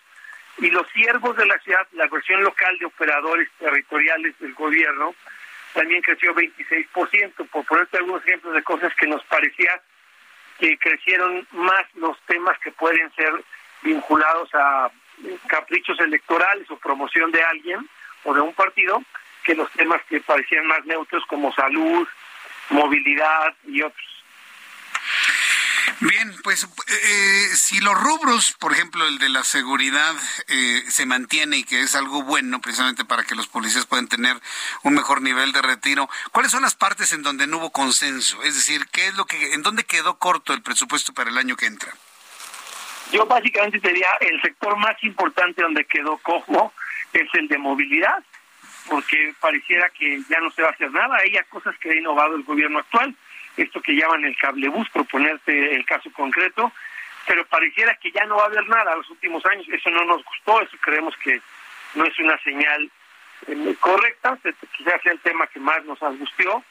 y 0.58 0.70
los 0.70 0.86
siervos 0.88 1.36
de 1.36 1.46
la 1.46 1.58
ciudad, 1.60 1.86
la 1.92 2.06
versión 2.08 2.42
local 2.42 2.76
de 2.78 2.86
operadores 2.86 3.48
territoriales 3.58 4.38
del 4.40 4.52
gobierno, 4.54 5.14
también 5.72 6.02
creció 6.02 6.34
26%, 6.34 7.48
por 7.48 7.64
ponerte 7.64 7.98
algunos 7.98 8.26
ejemplos 8.26 8.54
de 8.54 8.62
cosas 8.62 8.92
que 8.96 9.06
nos 9.06 9.22
parecía 9.24 9.80
que 10.58 10.76
crecieron 10.78 11.46
más 11.52 11.84
los 11.94 12.20
temas 12.26 12.58
que 12.58 12.72
pueden 12.72 13.10
ser 13.14 13.32
vinculados 13.82 14.50
a 14.54 14.90
caprichos 15.46 15.98
electorales 16.00 16.70
o 16.70 16.76
promoción 16.76 17.30
de 17.30 17.42
alguien, 17.42 17.88
o 18.24 18.34
de 18.34 18.40
un 18.40 18.54
partido 18.54 19.02
que 19.44 19.54
los 19.54 19.70
temas 19.72 20.00
que 20.08 20.20
parecían 20.20 20.66
más 20.66 20.84
neutros 20.84 21.24
como 21.26 21.52
salud, 21.54 22.06
movilidad 22.70 23.54
y 23.66 23.82
otros. 23.82 24.06
Bien, 26.00 26.34
pues 26.42 26.64
eh, 26.64 27.48
si 27.56 27.78
los 27.80 27.94
rubros, 27.94 28.52
por 28.58 28.72
ejemplo, 28.72 29.06
el 29.06 29.18
de 29.18 29.28
la 29.28 29.44
seguridad 29.44 30.14
eh, 30.48 30.82
se 30.88 31.04
mantiene 31.04 31.58
y 31.58 31.64
que 31.64 31.82
es 31.82 31.94
algo 31.94 32.22
bueno 32.22 32.60
precisamente 32.60 33.04
para 33.04 33.24
que 33.24 33.34
los 33.34 33.48
policías 33.48 33.84
puedan 33.84 34.08
tener 34.08 34.34
un 34.82 34.94
mejor 34.94 35.20
nivel 35.20 35.52
de 35.52 35.60
retiro, 35.60 36.08
¿cuáles 36.32 36.52
son 36.52 36.62
las 36.62 36.74
partes 36.74 37.12
en 37.12 37.22
donde 37.22 37.46
no 37.46 37.58
hubo 37.58 37.70
consenso? 37.70 38.42
Es 38.44 38.54
decir, 38.54 38.86
¿qué 38.92 39.08
es 39.08 39.14
lo 39.14 39.26
que, 39.26 39.52
en 39.52 39.62
dónde 39.62 39.84
quedó 39.84 40.18
corto 40.18 40.54
el 40.54 40.62
presupuesto 40.62 41.12
para 41.12 41.28
el 41.28 41.36
año 41.36 41.56
que 41.56 41.66
entra? 41.66 41.92
Yo 43.12 43.26
básicamente 43.26 43.78
sería 43.80 44.08
el 44.20 44.40
sector 44.40 44.76
más 44.78 44.96
importante 45.02 45.60
donde 45.60 45.84
quedó 45.84 46.16
cojo 46.18 46.72
es 47.12 47.28
el 47.34 47.48
de 47.48 47.58
movilidad, 47.58 48.22
porque 48.88 49.34
pareciera 49.40 49.88
que 49.90 50.22
ya 50.28 50.40
no 50.40 50.50
se 50.50 50.62
va 50.62 50.68
a 50.68 50.72
hacer 50.72 50.90
nada. 50.90 51.16
Hay 51.16 51.32
cosas 51.48 51.76
que 51.78 51.90
ha 51.90 51.94
innovado 51.94 52.36
el 52.36 52.42
gobierno 52.42 52.78
actual, 52.78 53.14
esto 53.56 53.80
que 53.80 53.94
llaman 53.94 54.24
el 54.24 54.36
cablebús, 54.36 54.88
proponerte 54.90 55.74
el 55.74 55.84
caso 55.84 56.10
concreto, 56.12 56.72
pero 57.26 57.44
pareciera 57.46 57.94
que 57.96 58.10
ya 58.10 58.24
no 58.24 58.36
va 58.36 58.44
a 58.44 58.46
haber 58.46 58.66
nada 58.68 58.96
los 58.96 59.10
últimos 59.10 59.44
años. 59.46 59.66
Eso 59.68 59.90
no 59.90 60.04
nos 60.04 60.24
gustó, 60.24 60.62
eso 60.62 60.76
creemos 60.80 61.14
que 61.18 61.40
no 61.94 62.04
es 62.04 62.18
una 62.18 62.38
señal 62.38 62.90
eh, 63.46 63.74
correcta, 63.80 64.38
quizás 64.76 65.02
sea 65.02 65.12
el 65.12 65.20
tema 65.20 65.46
que 65.46 65.60
más 65.60 65.84
nos 65.84 66.02
angustió. 66.02 66.62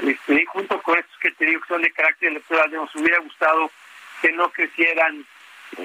Este, 0.00 0.44
junto 0.46 0.82
con 0.82 0.98
estos 0.98 1.16
que 1.18 1.30
te 1.32 1.46
digo 1.46 1.60
que 1.60 1.68
son 1.68 1.82
de 1.82 1.92
carácter 1.92 2.30
electoral, 2.30 2.72
nos 2.72 2.94
hubiera 2.96 3.18
gustado 3.20 3.70
que 4.20 4.32
no 4.32 4.50
crecieran 4.50 5.24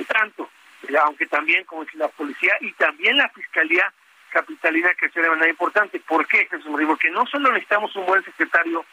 tanto 0.07 0.49
aunque 1.03 1.25
también, 1.27 1.63
como 1.65 1.83
dice 1.83 1.97
la 1.97 2.07
policía, 2.09 2.55
y 2.61 2.71
también 2.73 3.17
la 3.17 3.29
Fiscalía 3.29 3.93
Capitalina 4.29 4.93
que 4.93 5.09
de 5.09 5.29
manera 5.29 5.49
importante. 5.49 5.99
¿Por 5.99 6.27
qué, 6.27 6.45
Jesús 6.45 6.69
Porque 6.87 7.09
no 7.09 7.25
solo 7.25 7.51
necesitamos 7.51 7.95
un 7.95 8.05
buen 8.05 8.23
secretario 8.23 8.85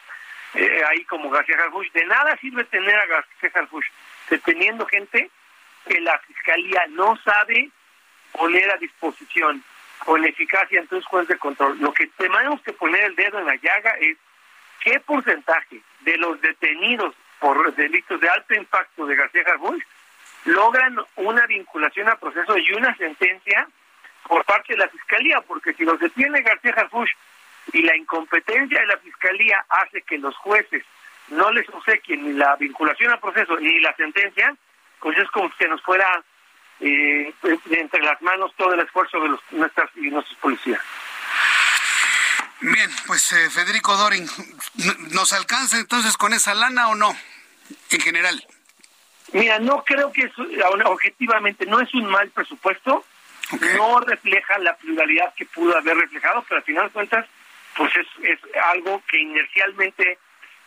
eh, 0.54 0.82
ahí 0.88 1.04
como 1.04 1.30
García 1.30 1.56
Harfuch, 1.56 1.92
de 1.92 2.04
nada 2.06 2.36
sirve 2.38 2.64
tener 2.64 2.94
a 2.94 3.06
García 3.06 3.50
Harfuch, 3.54 3.84
deteniendo 4.30 4.86
gente 4.86 5.30
que 5.86 6.00
la 6.00 6.18
Fiscalía 6.20 6.86
no 6.90 7.16
sabe 7.22 7.70
poner 8.32 8.70
a 8.70 8.76
disposición 8.76 9.62
con 10.04 10.24
eficacia 10.24 10.80
en 10.80 10.86
tus 10.88 11.04
jueces 11.06 11.28
de 11.28 11.38
control. 11.38 11.78
Lo 11.80 11.92
que 11.92 12.06
tenemos 12.16 12.60
que 12.62 12.72
poner 12.72 13.04
el 13.04 13.16
dedo 13.16 13.38
en 13.38 13.46
la 13.46 13.56
llaga 13.56 13.96
es 14.00 14.16
qué 14.80 15.00
porcentaje 15.00 15.80
de 16.00 16.16
los 16.16 16.40
detenidos 16.40 17.14
por 17.38 17.74
delitos 17.74 18.20
de 18.20 18.28
alto 18.28 18.54
impacto 18.54 19.06
de 19.06 19.16
García 19.16 19.42
Harfuch 19.46 19.82
logran 20.46 20.96
una 21.16 21.46
vinculación 21.46 22.08
a 22.08 22.16
proceso 22.16 22.56
y 22.56 22.72
una 22.72 22.96
sentencia 22.96 23.68
por 24.26 24.44
parte 24.44 24.72
de 24.72 24.78
la 24.78 24.88
Fiscalía, 24.88 25.40
porque 25.42 25.74
si 25.74 25.84
los 25.84 25.98
detiene 26.00 26.42
García 26.42 26.74
Harfuch 26.76 27.10
y 27.72 27.82
la 27.82 27.96
incompetencia 27.96 28.80
de 28.80 28.86
la 28.86 28.96
Fiscalía 28.98 29.64
hace 29.68 30.02
que 30.02 30.18
los 30.18 30.36
jueces 30.36 30.84
no 31.28 31.50
les 31.52 31.68
obsequien 31.68 32.24
ni 32.24 32.32
la 32.32 32.56
vinculación 32.56 33.12
a 33.12 33.20
proceso 33.20 33.58
ni 33.58 33.80
la 33.80 33.94
sentencia, 33.96 34.54
pues 35.00 35.18
es 35.18 35.28
como 35.30 35.50
si 35.58 35.64
nos 35.64 35.82
fuera 35.82 36.22
eh, 36.80 37.32
entre 37.70 38.02
las 38.02 38.20
manos 38.22 38.52
todo 38.56 38.72
el 38.74 38.80
esfuerzo 38.80 39.20
de 39.20 39.28
los, 39.28 39.40
nuestras 39.50 39.90
y 39.96 40.10
nuestros 40.10 40.38
policías. 40.38 40.80
Bien, 42.60 42.90
pues 43.06 43.32
eh, 43.32 43.50
Federico 43.50 43.96
Doring, 43.96 44.28
¿nos 45.12 45.32
alcanza 45.32 45.78
entonces 45.78 46.16
con 46.16 46.32
esa 46.32 46.54
lana 46.54 46.88
o 46.88 46.94
no? 46.94 47.14
En 47.90 48.00
general. 48.00 48.46
Mira, 49.32 49.58
no 49.58 49.82
creo 49.84 50.12
que 50.12 50.30
objetivamente 50.84 51.66
no 51.66 51.80
es 51.80 51.92
un 51.94 52.06
mal 52.06 52.30
presupuesto, 52.30 53.04
no 53.76 54.00
refleja 54.00 54.58
la 54.58 54.76
pluralidad 54.76 55.34
que 55.34 55.46
pudo 55.46 55.76
haber 55.76 55.96
reflejado, 55.96 56.44
pero 56.48 56.58
al 56.58 56.64
final 56.64 56.86
de 56.86 56.92
cuentas, 56.92 57.26
pues 57.76 57.92
es, 57.96 58.06
es 58.22 58.38
algo 58.72 59.02
que 59.08 59.18
inercialmente 59.18 60.18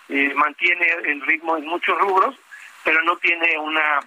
eh, 0.09 0.33
mantiene 0.35 0.87
el 1.05 1.21
ritmo 1.21 1.57
en 1.57 1.65
muchos 1.65 1.97
rubros, 1.99 2.35
pero 2.83 3.01
no 3.03 3.17
tiene 3.17 3.57
una 3.57 3.99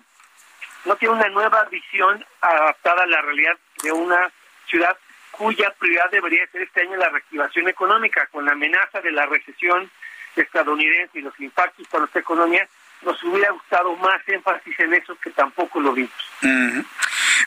no 0.84 0.96
tiene 0.96 1.14
una 1.14 1.28
nueva 1.28 1.64
visión 1.66 2.24
adaptada 2.40 3.04
a 3.04 3.06
la 3.06 3.22
realidad 3.22 3.56
de 3.84 3.92
una 3.92 4.32
ciudad 4.66 4.96
cuya 5.30 5.70
prioridad 5.78 6.10
debería 6.10 6.46
ser 6.48 6.62
este 6.62 6.82
año 6.82 6.96
la 6.96 7.08
reactivación 7.08 7.68
económica, 7.68 8.26
con 8.32 8.44
la 8.44 8.52
amenaza 8.52 9.00
de 9.00 9.12
la 9.12 9.26
recesión 9.26 9.90
estadounidense 10.34 11.18
y 11.18 11.22
los 11.22 11.38
impactos 11.38 11.86
para 11.88 12.00
nuestra 12.00 12.20
economía, 12.20 12.68
nos 13.04 13.22
hubiera 13.24 13.50
gustado 13.52 13.96
más 13.96 14.20
énfasis 14.26 14.78
en 14.80 14.94
eso 14.94 15.16
que 15.22 15.30
tampoco 15.30 15.80
lo 15.80 15.92
vimos. 15.92 16.12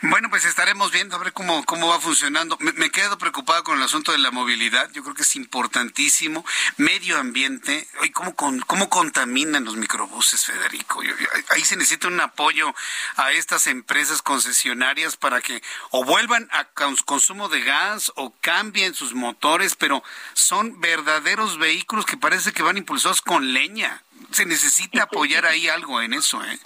Bueno, 0.02 0.30
pues 0.30 0.46
estaremos 0.46 0.92
viendo 0.92 1.16
a 1.16 1.20
ver 1.20 1.34
cómo, 1.34 1.64
cómo 1.66 1.88
va 1.88 2.00
funcionando. 2.00 2.58
Me, 2.60 2.90
quedo 2.90 3.18
preocupado 3.18 3.64
con 3.64 3.78
el 3.78 3.84
asunto 3.84 4.12
de 4.12 4.18
la 4.18 4.32
movilidad. 4.32 4.90
Yo 4.92 5.04
creo 5.04 5.16
que 5.16 5.24
es 5.24 5.36
importantísimo. 5.36 6.46
Medio 6.78 7.18
ambiente. 7.18 7.88
¿Y 8.04 8.10
cómo, 8.10 8.36
cómo 8.36 8.90
contaminan 8.90 9.64
los 9.64 9.76
microbuses, 9.76 10.46
Federico? 10.46 11.02
Ahí 11.50 11.64
se 11.64 11.76
necesita 11.76 12.08
un 12.08 12.20
apoyo 12.20 12.74
a 13.16 13.32
estas 13.32 13.68
empresas 13.68 14.22
concesionarias 14.22 15.18
para 15.18 15.42
que 15.42 15.62
o 15.92 16.04
vuelvan 16.04 16.50
a 16.52 16.66
consumo 17.06 17.50
de 17.50 17.62
gas 17.62 18.12
o 18.16 18.34
cambien 18.42 18.94
sus 18.94 19.14
motores, 19.14 19.76
pero 19.76 20.04
son 20.34 20.80
verdaderos 20.82 21.58
vehículos 21.58 22.06
que 22.06 22.18
parece 22.18 22.54
que 22.54 22.64
van 22.64 22.78
impulsados 22.78 23.22
con 23.22 23.54
leña. 23.54 24.04
Se 24.32 24.46
necesita 24.46 25.04
apoyar 25.04 25.46
ahí 25.46 25.68
algo 25.68 26.02
en 26.02 26.14
eso, 26.14 26.44
¿eh? 26.44 26.60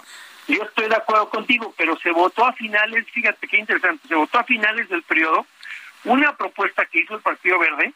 Yo 0.50 0.64
estoy 0.64 0.88
de 0.88 0.96
acuerdo 0.96 1.28
contigo, 1.28 1.72
pero 1.76 1.96
se 1.98 2.10
votó 2.10 2.44
a 2.44 2.52
finales, 2.52 3.06
fíjate 3.12 3.46
qué 3.46 3.58
interesante, 3.58 4.08
se 4.08 4.16
votó 4.16 4.40
a 4.40 4.44
finales 4.44 4.88
del 4.88 5.04
periodo 5.04 5.46
una 6.02 6.36
propuesta 6.36 6.86
que 6.86 6.98
hizo 6.98 7.14
el 7.14 7.22
Partido 7.22 7.56
Verde 7.60 7.92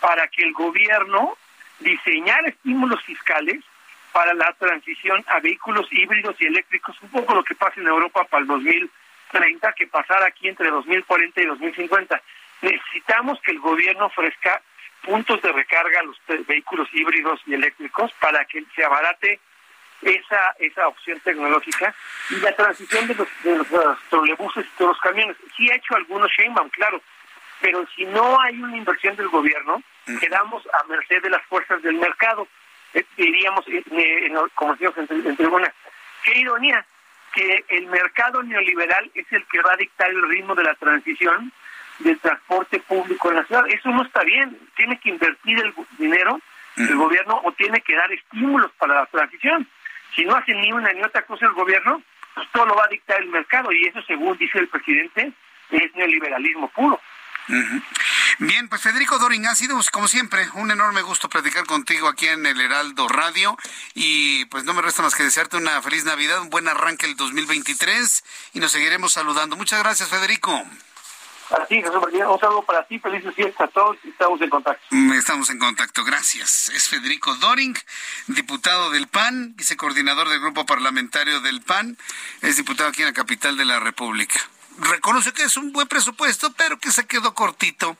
para 0.00 0.26
que 0.26 0.42
el 0.42 0.52
gobierno 0.52 1.36
diseñara 1.78 2.48
estímulos 2.48 3.00
fiscales 3.04 3.62
para 4.12 4.34
la 4.34 4.52
transición 4.54 5.24
a 5.28 5.38
vehículos 5.38 5.86
híbridos 5.92 6.34
y 6.40 6.46
eléctricos, 6.46 7.00
un 7.00 7.10
poco 7.10 7.32
lo 7.32 7.44
que 7.44 7.54
pasa 7.54 7.80
en 7.80 7.86
Europa 7.86 8.24
para 8.24 8.40
el 8.40 8.48
2030, 8.48 9.72
que 9.74 9.86
pasara 9.86 10.26
aquí 10.26 10.48
entre 10.48 10.70
2040 10.70 11.42
y 11.42 11.46
2050. 11.46 12.20
Necesitamos 12.62 13.40
que 13.40 13.52
el 13.52 13.60
gobierno 13.60 14.06
ofrezca 14.06 14.62
puntos 15.02 15.40
de 15.42 15.52
recarga 15.52 16.00
a 16.00 16.04
los 16.04 16.20
vehículos 16.48 16.88
híbridos 16.92 17.40
y 17.46 17.54
eléctricos 17.54 18.10
para 18.18 18.44
que 18.46 18.64
se 18.74 18.84
abarate 18.84 19.38
esa 20.04 20.54
esa 20.58 20.88
opción 20.88 21.18
tecnológica 21.20 21.94
y 22.30 22.36
la 22.36 22.54
transición 22.54 23.06
de 23.06 23.14
los, 23.14 23.28
de 23.42 23.56
los, 23.56 23.98
trolebuses 24.10 24.66
y 24.66 24.78
de 24.78 24.86
los 24.86 24.98
camiones. 25.00 25.36
Sí 25.56 25.70
ha 25.70 25.76
hecho 25.76 25.94
algunos 25.96 26.30
Sheinbaum, 26.30 26.68
claro, 26.70 27.00
pero 27.60 27.86
si 27.96 28.04
no 28.04 28.40
hay 28.40 28.60
una 28.60 28.76
inversión 28.76 29.16
del 29.16 29.28
gobierno, 29.28 29.82
quedamos 30.20 30.62
a 30.72 30.84
merced 30.84 31.22
de 31.22 31.30
las 31.30 31.42
fuerzas 31.46 31.82
del 31.82 31.96
mercado. 31.96 32.46
Eh, 32.92 33.04
diríamos, 33.16 33.66
eh, 33.68 33.82
eh, 33.90 34.32
como 34.54 34.72
decimos 34.72 34.96
en, 34.98 35.36
tribuna, 35.36 35.72
qué 36.24 36.38
ironía 36.38 36.84
que 37.32 37.64
el 37.68 37.86
mercado 37.86 38.42
neoliberal 38.42 39.10
es 39.14 39.26
el 39.32 39.44
que 39.46 39.60
va 39.60 39.72
a 39.72 39.76
dictar 39.76 40.08
el 40.10 40.28
ritmo 40.28 40.54
de 40.54 40.62
la 40.62 40.74
transición 40.74 41.52
del 41.98 42.18
transporte 42.20 42.78
público 42.80 43.30
en 43.30 43.36
la 43.36 43.44
ciudad. 43.44 43.64
Eso 43.68 43.88
no 43.88 44.04
está 44.04 44.22
bien. 44.22 44.56
Tiene 44.76 44.98
que 45.00 45.08
invertir 45.08 45.58
el 45.58 45.74
dinero 45.98 46.40
el 46.76 46.96
gobierno 46.96 47.40
o 47.44 47.52
tiene 47.52 47.80
que 47.80 47.94
dar 47.94 48.10
estímulos 48.12 48.70
para 48.78 48.94
la 48.94 49.06
transición. 49.06 49.66
Si 50.14 50.24
no 50.24 50.34
hacen 50.34 50.60
ni 50.60 50.72
una 50.72 50.92
ni 50.92 51.02
otra 51.02 51.22
cosa 51.22 51.46
el 51.46 51.52
gobierno, 51.52 52.02
pues 52.34 52.48
todo 52.52 52.66
lo 52.66 52.74
va 52.74 52.84
a 52.84 52.88
dictar 52.88 53.20
el 53.20 53.28
mercado 53.28 53.72
y 53.72 53.86
eso, 53.86 54.02
según 54.02 54.36
dice 54.36 54.58
el 54.58 54.68
presidente, 54.68 55.32
es 55.70 55.94
neoliberalismo 55.94 56.68
puro. 56.68 57.00
Bien, 58.38 58.68
pues 58.68 58.80
Federico 58.80 59.18
Dorin, 59.18 59.46
ha 59.46 59.54
sido 59.54 59.78
como 59.92 60.08
siempre 60.08 60.48
un 60.54 60.70
enorme 60.70 61.02
gusto 61.02 61.28
platicar 61.28 61.66
contigo 61.66 62.08
aquí 62.08 62.26
en 62.26 62.46
el 62.46 62.58
Heraldo 62.58 63.06
Radio 63.06 63.56
y 63.94 64.46
pues 64.46 64.64
no 64.64 64.72
me 64.72 64.80
resta 64.80 65.02
más 65.02 65.14
que 65.14 65.24
desearte 65.24 65.58
una 65.58 65.82
feliz 65.82 66.04
Navidad, 66.04 66.40
un 66.40 66.50
buen 66.50 66.68
arranque 66.68 67.06
el 67.06 67.16
2023 67.16 68.24
y 68.54 68.60
nos 68.60 68.72
seguiremos 68.72 69.12
saludando. 69.12 69.56
Muchas 69.56 69.82
gracias, 69.82 70.08
Federico. 70.08 70.64
Así, 71.50 71.82
Jesús 71.82 71.96
un 71.96 72.40
saludo 72.40 72.62
para 72.62 72.86
ti, 72.86 72.98
felices 72.98 73.34
fiestas 73.34 73.68
a 73.68 73.72
todos 73.72 73.96
y 74.02 74.08
estamos 74.08 74.40
en 74.40 74.50
contacto. 74.50 74.84
Estamos 75.14 75.50
en 75.50 75.58
contacto, 75.58 76.04
gracias. 76.04 76.70
Es 76.70 76.88
Federico 76.88 77.34
Doring, 77.36 77.76
diputado 78.28 78.90
del 78.90 79.08
PAN, 79.08 79.54
vicecoordinador 79.56 80.28
del 80.28 80.40
grupo 80.40 80.64
parlamentario 80.64 81.40
del 81.40 81.60
PAN, 81.60 81.98
es 82.40 82.56
diputado 82.56 82.88
aquí 82.88 83.02
en 83.02 83.08
la 83.08 83.12
capital 83.12 83.56
de 83.56 83.64
la 83.64 83.78
República. 83.78 84.40
Reconoce 84.78 85.32
que 85.32 85.44
es 85.44 85.56
un 85.56 85.72
buen 85.72 85.86
presupuesto, 85.86 86.52
pero 86.52 86.78
que 86.78 86.90
se 86.90 87.06
quedó 87.06 87.34
cortito 87.34 87.96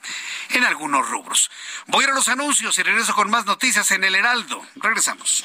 en 0.50 0.64
algunos 0.64 1.08
rubros. 1.08 1.50
Voy 1.86 2.04
a 2.04 2.08
a 2.08 2.14
los 2.14 2.28
anuncios 2.28 2.78
y 2.78 2.82
regreso 2.82 3.14
con 3.14 3.30
más 3.30 3.46
noticias 3.46 3.90
en 3.92 4.04
el 4.04 4.14
Heraldo. 4.14 4.60
Regresamos. 4.76 5.44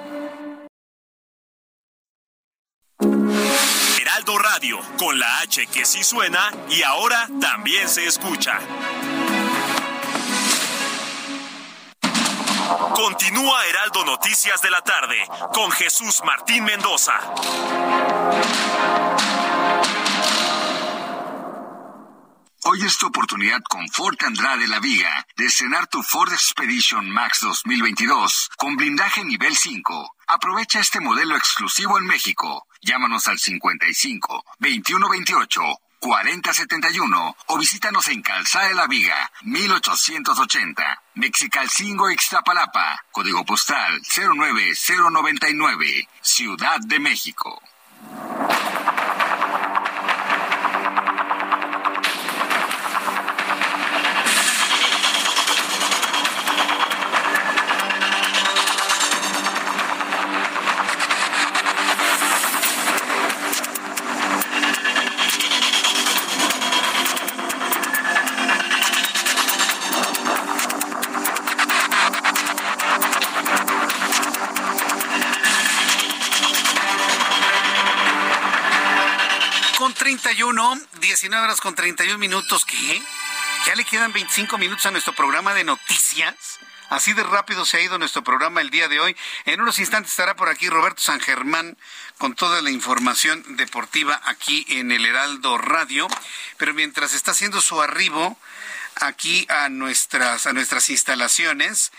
Heraldo 4.11 4.37
Radio, 4.39 4.77
con 4.97 5.17
la 5.17 5.39
H 5.39 5.67
que 5.67 5.85
sí 5.85 6.03
suena 6.03 6.51
y 6.69 6.83
ahora 6.83 7.29
también 7.39 7.87
se 7.87 8.05
escucha. 8.05 8.59
Continúa 12.93 13.65
Heraldo 13.67 14.03
Noticias 14.03 14.61
de 14.61 14.69
la 14.69 14.81
tarde 14.81 15.15
con 15.53 15.71
Jesús 15.71 16.21
Martín 16.25 16.65
Mendoza. 16.65 17.13
Hoy 22.63 22.83
es 22.83 22.97
tu 22.97 23.07
oportunidad 23.07 23.61
con 23.69 23.87
Ford 23.87 24.17
Andrade 24.25 24.67
La 24.67 24.81
Viga 24.81 25.25
de 25.37 25.45
estrenar 25.45 25.87
tu 25.87 26.03
Ford 26.03 26.33
Expedition 26.33 27.09
Max 27.09 27.39
2022 27.43 28.49
con 28.57 28.75
blindaje 28.75 29.23
nivel 29.23 29.55
5. 29.55 30.15
Aprovecha 30.27 30.81
este 30.81 30.99
modelo 30.99 31.37
exclusivo 31.37 31.97
en 31.97 32.05
México. 32.05 32.67
Llámanos 32.81 33.27
al 33.27 33.37
55 33.37 34.43
2128 34.59 35.61
4071 36.01 37.37
o 37.45 37.57
visítanos 37.59 38.07
en 38.07 38.23
Calzada 38.23 38.69
de 38.69 38.73
la 38.73 38.87
Viga 38.87 39.31
1880, 39.43 41.03
Mexicalcingo 41.13 42.09
Ixtapalapa, 42.09 43.05
código 43.11 43.45
postal 43.45 44.01
09099, 44.01 46.07
Ciudad 46.21 46.79
de 46.79 46.99
México. 46.99 47.61
19 81.21 81.45
horas 81.45 81.61
con 81.61 81.75
31 81.75 82.17
minutos. 82.17 82.65
¿Qué? 82.65 82.99
Ya 83.67 83.75
le 83.75 83.85
quedan 83.85 84.11
25 84.11 84.57
minutos 84.57 84.87
a 84.87 84.91
nuestro 84.91 85.13
programa 85.13 85.53
de 85.53 85.63
noticias. 85.63 86.33
Así 86.89 87.13
de 87.13 87.21
rápido 87.21 87.63
se 87.63 87.77
ha 87.77 87.81
ido 87.81 87.99
nuestro 87.99 88.23
programa 88.23 88.59
el 88.59 88.71
día 88.71 88.87
de 88.87 88.99
hoy. 88.99 89.15
En 89.45 89.61
unos 89.61 89.77
instantes 89.77 90.09
estará 90.09 90.35
por 90.35 90.49
aquí 90.49 90.67
Roberto 90.67 90.99
San 90.99 91.19
Germán 91.19 91.77
con 92.17 92.33
toda 92.33 92.63
la 92.63 92.71
información 92.71 93.43
deportiva 93.55 94.19
aquí 94.25 94.65
en 94.67 94.91
el 94.91 95.05
Heraldo 95.05 95.59
Radio. 95.59 96.07
Pero 96.57 96.73
mientras 96.73 97.13
está 97.13 97.31
haciendo 97.31 97.61
su 97.61 97.79
arribo 97.79 98.35
aquí 98.95 99.45
a 99.47 99.69
nuestras, 99.69 100.47
a 100.47 100.53
nuestras 100.53 100.89
instalaciones, 100.89 101.91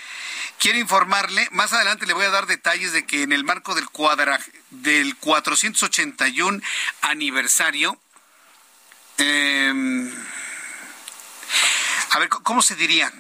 quiero 0.59 0.81
informarle, 0.81 1.47
más 1.53 1.73
adelante 1.73 2.07
le 2.07 2.15
voy 2.15 2.25
a 2.25 2.31
dar 2.31 2.47
detalles 2.47 2.93
de 2.93 3.07
que 3.07 3.23
en 3.23 3.31
el 3.31 3.45
marco 3.45 3.77
del 3.77 3.89
cuadra, 3.89 4.41
del 4.71 5.15
481 5.17 6.61
aniversario, 7.03 8.02
eh, 9.25 10.13
a 12.11 12.19
ver, 12.19 12.29
¿cómo 12.29 12.61
se 12.61 12.75
diría? 12.75 13.13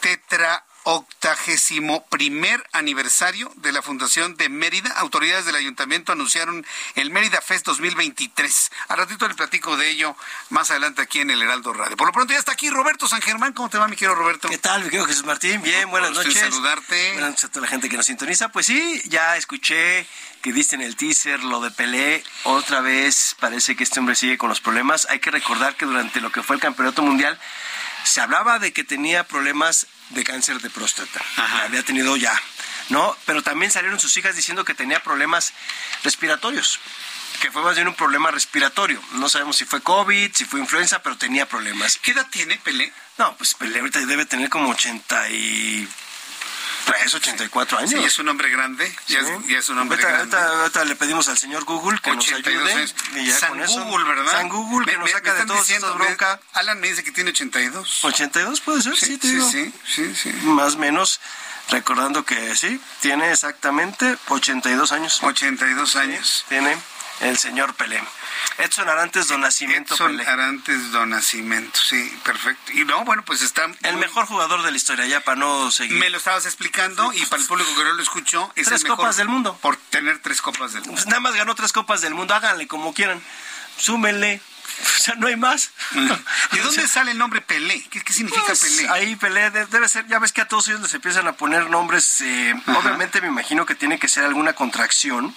Tetra 0.00 0.64
octagésimo 0.84 2.06
primer 2.06 2.62
aniversario 2.72 3.52
de 3.56 3.72
la 3.72 3.82
fundación 3.82 4.36
de 4.36 4.48
Mérida. 4.48 4.90
Autoridades 4.98 5.46
del 5.46 5.56
ayuntamiento 5.56 6.12
anunciaron 6.12 6.64
el 6.94 7.10
Mérida 7.10 7.40
Fest 7.40 7.66
2023. 7.66 8.70
A 8.88 8.96
ratito 8.96 9.26
le 9.26 9.34
platico 9.34 9.76
de 9.76 9.90
ello 9.90 10.16
más 10.50 10.70
adelante 10.70 11.02
aquí 11.02 11.20
en 11.20 11.30
el 11.30 11.42
Heraldo 11.42 11.72
Radio. 11.72 11.96
Por 11.96 12.06
lo 12.06 12.12
pronto 12.12 12.32
ya 12.32 12.38
está 12.38 12.52
aquí 12.52 12.70
Roberto 12.70 13.08
San 13.08 13.22
Germán. 13.22 13.52
¿Cómo 13.52 13.68
te 13.68 13.78
va, 13.78 13.88
mi 13.88 13.96
querido 13.96 14.14
Roberto? 14.14 14.48
¿Qué 14.48 14.58
tal, 14.58 14.82
mi 14.84 14.90
querido 14.90 15.06
Jesús 15.06 15.24
Martín? 15.24 15.62
Bien, 15.62 15.90
buenas 15.90 16.12
noches. 16.12 16.38
saludarte. 16.38 17.12
Buenas 17.12 17.30
noches 17.30 17.44
a 17.44 17.48
toda 17.48 17.62
la 17.62 17.70
gente 17.70 17.88
que 17.88 17.96
nos 17.96 18.06
sintoniza. 18.06 18.50
Pues 18.50 18.66
sí, 18.66 19.02
ya 19.06 19.36
escuché 19.36 20.06
que 20.42 20.52
diste 20.52 20.76
en 20.76 20.82
el 20.82 20.96
teaser 20.96 21.42
lo 21.42 21.60
de 21.60 21.70
Pelé. 21.70 22.22
Otra 22.42 22.82
vez 22.82 23.34
parece 23.40 23.76
que 23.76 23.84
este 23.84 24.00
hombre 24.00 24.14
sigue 24.14 24.36
con 24.36 24.50
los 24.50 24.60
problemas. 24.60 25.06
Hay 25.08 25.18
que 25.18 25.30
recordar 25.30 25.74
que 25.76 25.86
durante 25.86 26.20
lo 26.20 26.30
que 26.30 26.42
fue 26.42 26.56
el 26.56 26.62
Campeonato 26.62 27.00
Mundial 27.00 27.40
se 28.04 28.20
hablaba 28.20 28.58
de 28.58 28.72
que 28.72 28.84
tenía 28.84 29.24
problemas 29.24 29.86
de 30.10 30.24
cáncer 30.24 30.60
de 30.60 30.70
próstata. 30.70 31.20
Había 31.64 31.82
tenido 31.82 32.16
ya, 32.16 32.40
¿no? 32.90 33.16
Pero 33.26 33.42
también 33.42 33.70
salieron 33.70 33.98
sus 33.98 34.16
hijas 34.16 34.36
diciendo 34.36 34.64
que 34.64 34.74
tenía 34.74 35.02
problemas 35.02 35.52
respiratorios. 36.02 36.78
Que 37.40 37.50
fue 37.50 37.62
más 37.62 37.74
bien 37.74 37.88
un 37.88 37.94
problema 37.94 38.30
respiratorio. 38.30 39.02
No 39.14 39.28
sabemos 39.28 39.56
si 39.56 39.64
fue 39.64 39.80
COVID, 39.82 40.32
si 40.32 40.44
fue 40.44 40.60
influenza, 40.60 41.02
pero 41.02 41.16
tenía 41.16 41.48
problemas. 41.48 41.98
¿Qué 41.98 42.12
edad 42.12 42.26
tiene 42.30 42.56
Pelé? 42.58 42.92
No, 43.18 43.36
pues 43.36 43.54
Pelé 43.54 43.80
ahorita 43.80 44.00
debe 44.06 44.24
tener 44.24 44.48
como 44.48 44.74
83, 46.86 47.14
84 47.14 47.78
años. 47.78 47.90
Sí, 47.90 47.96
es 48.04 48.18
un 48.18 48.28
hombre 48.28 48.50
grande. 48.50 48.94
Ya, 49.08 49.20
es, 49.20 49.46
ya 49.48 49.58
es 49.58 49.68
un 49.68 49.78
hombre 49.78 49.96
ahorita, 50.02 50.16
grande. 50.18 50.36
ahorita- 50.36 50.60
ahorita 50.60 50.84
le 50.84 50.96
pedimos 50.96 51.28
al 51.28 51.38
señor 51.38 51.64
Google 51.64 51.98
que 52.02 52.10
nos 52.14 52.24
82 52.24 52.68
ayude. 52.68 52.72
años. 52.74 52.94
y 53.14 53.26
ya 53.26 53.38
San 53.38 53.48
con 53.50 53.62
eso- 53.62 53.84
Google, 53.84 54.04
¿verdad? 54.04 54.32
San 54.32 54.48
Google, 54.48 54.86
que 54.86 54.92
Me- 54.92 54.98
nos 54.98 55.06
me- 55.06 55.12
saca 55.12 55.32
me 55.32 55.38
de 55.40 55.46
todos 55.46 55.60
diciendo, 55.60 55.86
estos 55.88 56.06
bronca. 56.06 56.40
Alan 56.52 56.80
me 56.80 56.88
dice 56.88 57.02
que 57.04 57.12
tiene 57.12 57.30
82. 57.30 58.04
82 58.04 58.60
puede 58.60 58.82
ser, 58.82 58.96
sí, 58.96 59.18
te 59.18 59.28
sí, 59.28 59.34
digo. 59.34 59.50
sí, 59.50 59.72
sí, 59.86 60.14
sí. 60.14 60.30
Más 60.42 60.74
o 60.74 60.78
menos, 60.78 61.20
recordando 61.70 62.24
que 62.24 62.54
sí, 62.56 62.80
tiene 63.00 63.30
exactamente 63.32 64.16
82 64.28 64.92
años. 64.92 65.22
82 65.22 65.96
años. 65.96 66.44
Tiene 66.48 66.76
el 67.24 67.38
señor 67.38 67.74
Pelé. 67.74 68.02
Edson 68.58 68.88
Arantes 68.88 69.28
Don 69.28 69.40
Nacimiento 69.40 69.94
Edson 69.94 70.16
Pelé. 70.16 70.26
Arantes 70.26 70.92
Don 70.92 71.10
Nacimiento, 71.10 71.78
sí, 71.80 72.16
perfecto. 72.22 72.72
Y 72.72 72.84
no, 72.84 73.04
bueno, 73.04 73.24
pues 73.24 73.42
está... 73.42 73.66
El 73.82 73.96
mejor 73.96 74.26
jugador 74.26 74.62
de 74.62 74.70
la 74.70 74.76
historia, 74.76 75.06
ya 75.06 75.20
para 75.20 75.36
no 75.36 75.70
seguir. 75.70 75.98
Me 75.98 76.10
lo 76.10 76.18
estabas 76.18 76.46
explicando 76.46 77.12
y 77.12 77.24
para 77.26 77.42
el 77.42 77.48
público 77.48 77.70
que 77.76 77.84
no 77.84 77.92
lo 77.92 78.02
escuchó, 78.02 78.52
es 78.54 78.66
Tres 78.66 78.82
el 78.82 78.84
mejor 78.84 78.98
copas 78.98 79.16
del 79.16 79.28
mundo. 79.28 79.58
Por 79.60 79.76
tener 79.76 80.18
tres 80.20 80.40
copas 80.40 80.72
del 80.72 80.82
mundo. 80.82 80.94
Pues 80.94 81.06
nada 81.06 81.20
más 81.20 81.34
ganó 81.34 81.54
tres 81.54 81.72
copas 81.72 82.00
del 82.00 82.14
mundo, 82.14 82.34
háganle 82.34 82.66
como 82.66 82.92
quieran. 82.94 83.22
Súmenle. 83.76 84.40
O 84.94 85.06
sea, 85.06 85.14
no 85.16 85.26
hay 85.26 85.36
más. 85.36 85.70
¿De 86.52 86.60
dónde 86.62 86.88
sale 86.88 87.10
el 87.10 87.18
nombre 87.18 87.42
Pelé? 87.42 87.82
¿Qué, 87.90 88.00
qué 88.02 88.12
significa 88.12 88.42
Pues, 88.46 88.60
Pelé? 88.60 88.88
Ahí 88.88 89.16
Pelé 89.16 89.50
de- 89.50 89.66
debe 89.66 89.86
ser, 89.88 90.06
ya 90.06 90.18
ves 90.18 90.32
que 90.32 90.40
a 90.40 90.48
todos 90.48 90.66
ellos 90.68 90.80
les 90.80 90.94
empiezan 90.94 91.26
a 91.28 91.32
poner 91.34 91.68
nombres, 91.68 92.20
eh, 92.22 92.54
obviamente 92.68 93.20
me 93.20 93.28
imagino 93.28 93.66
que 93.66 93.74
tiene 93.74 93.98
que 93.98 94.08
ser 94.08 94.24
alguna 94.24 94.54
contracción 94.54 95.34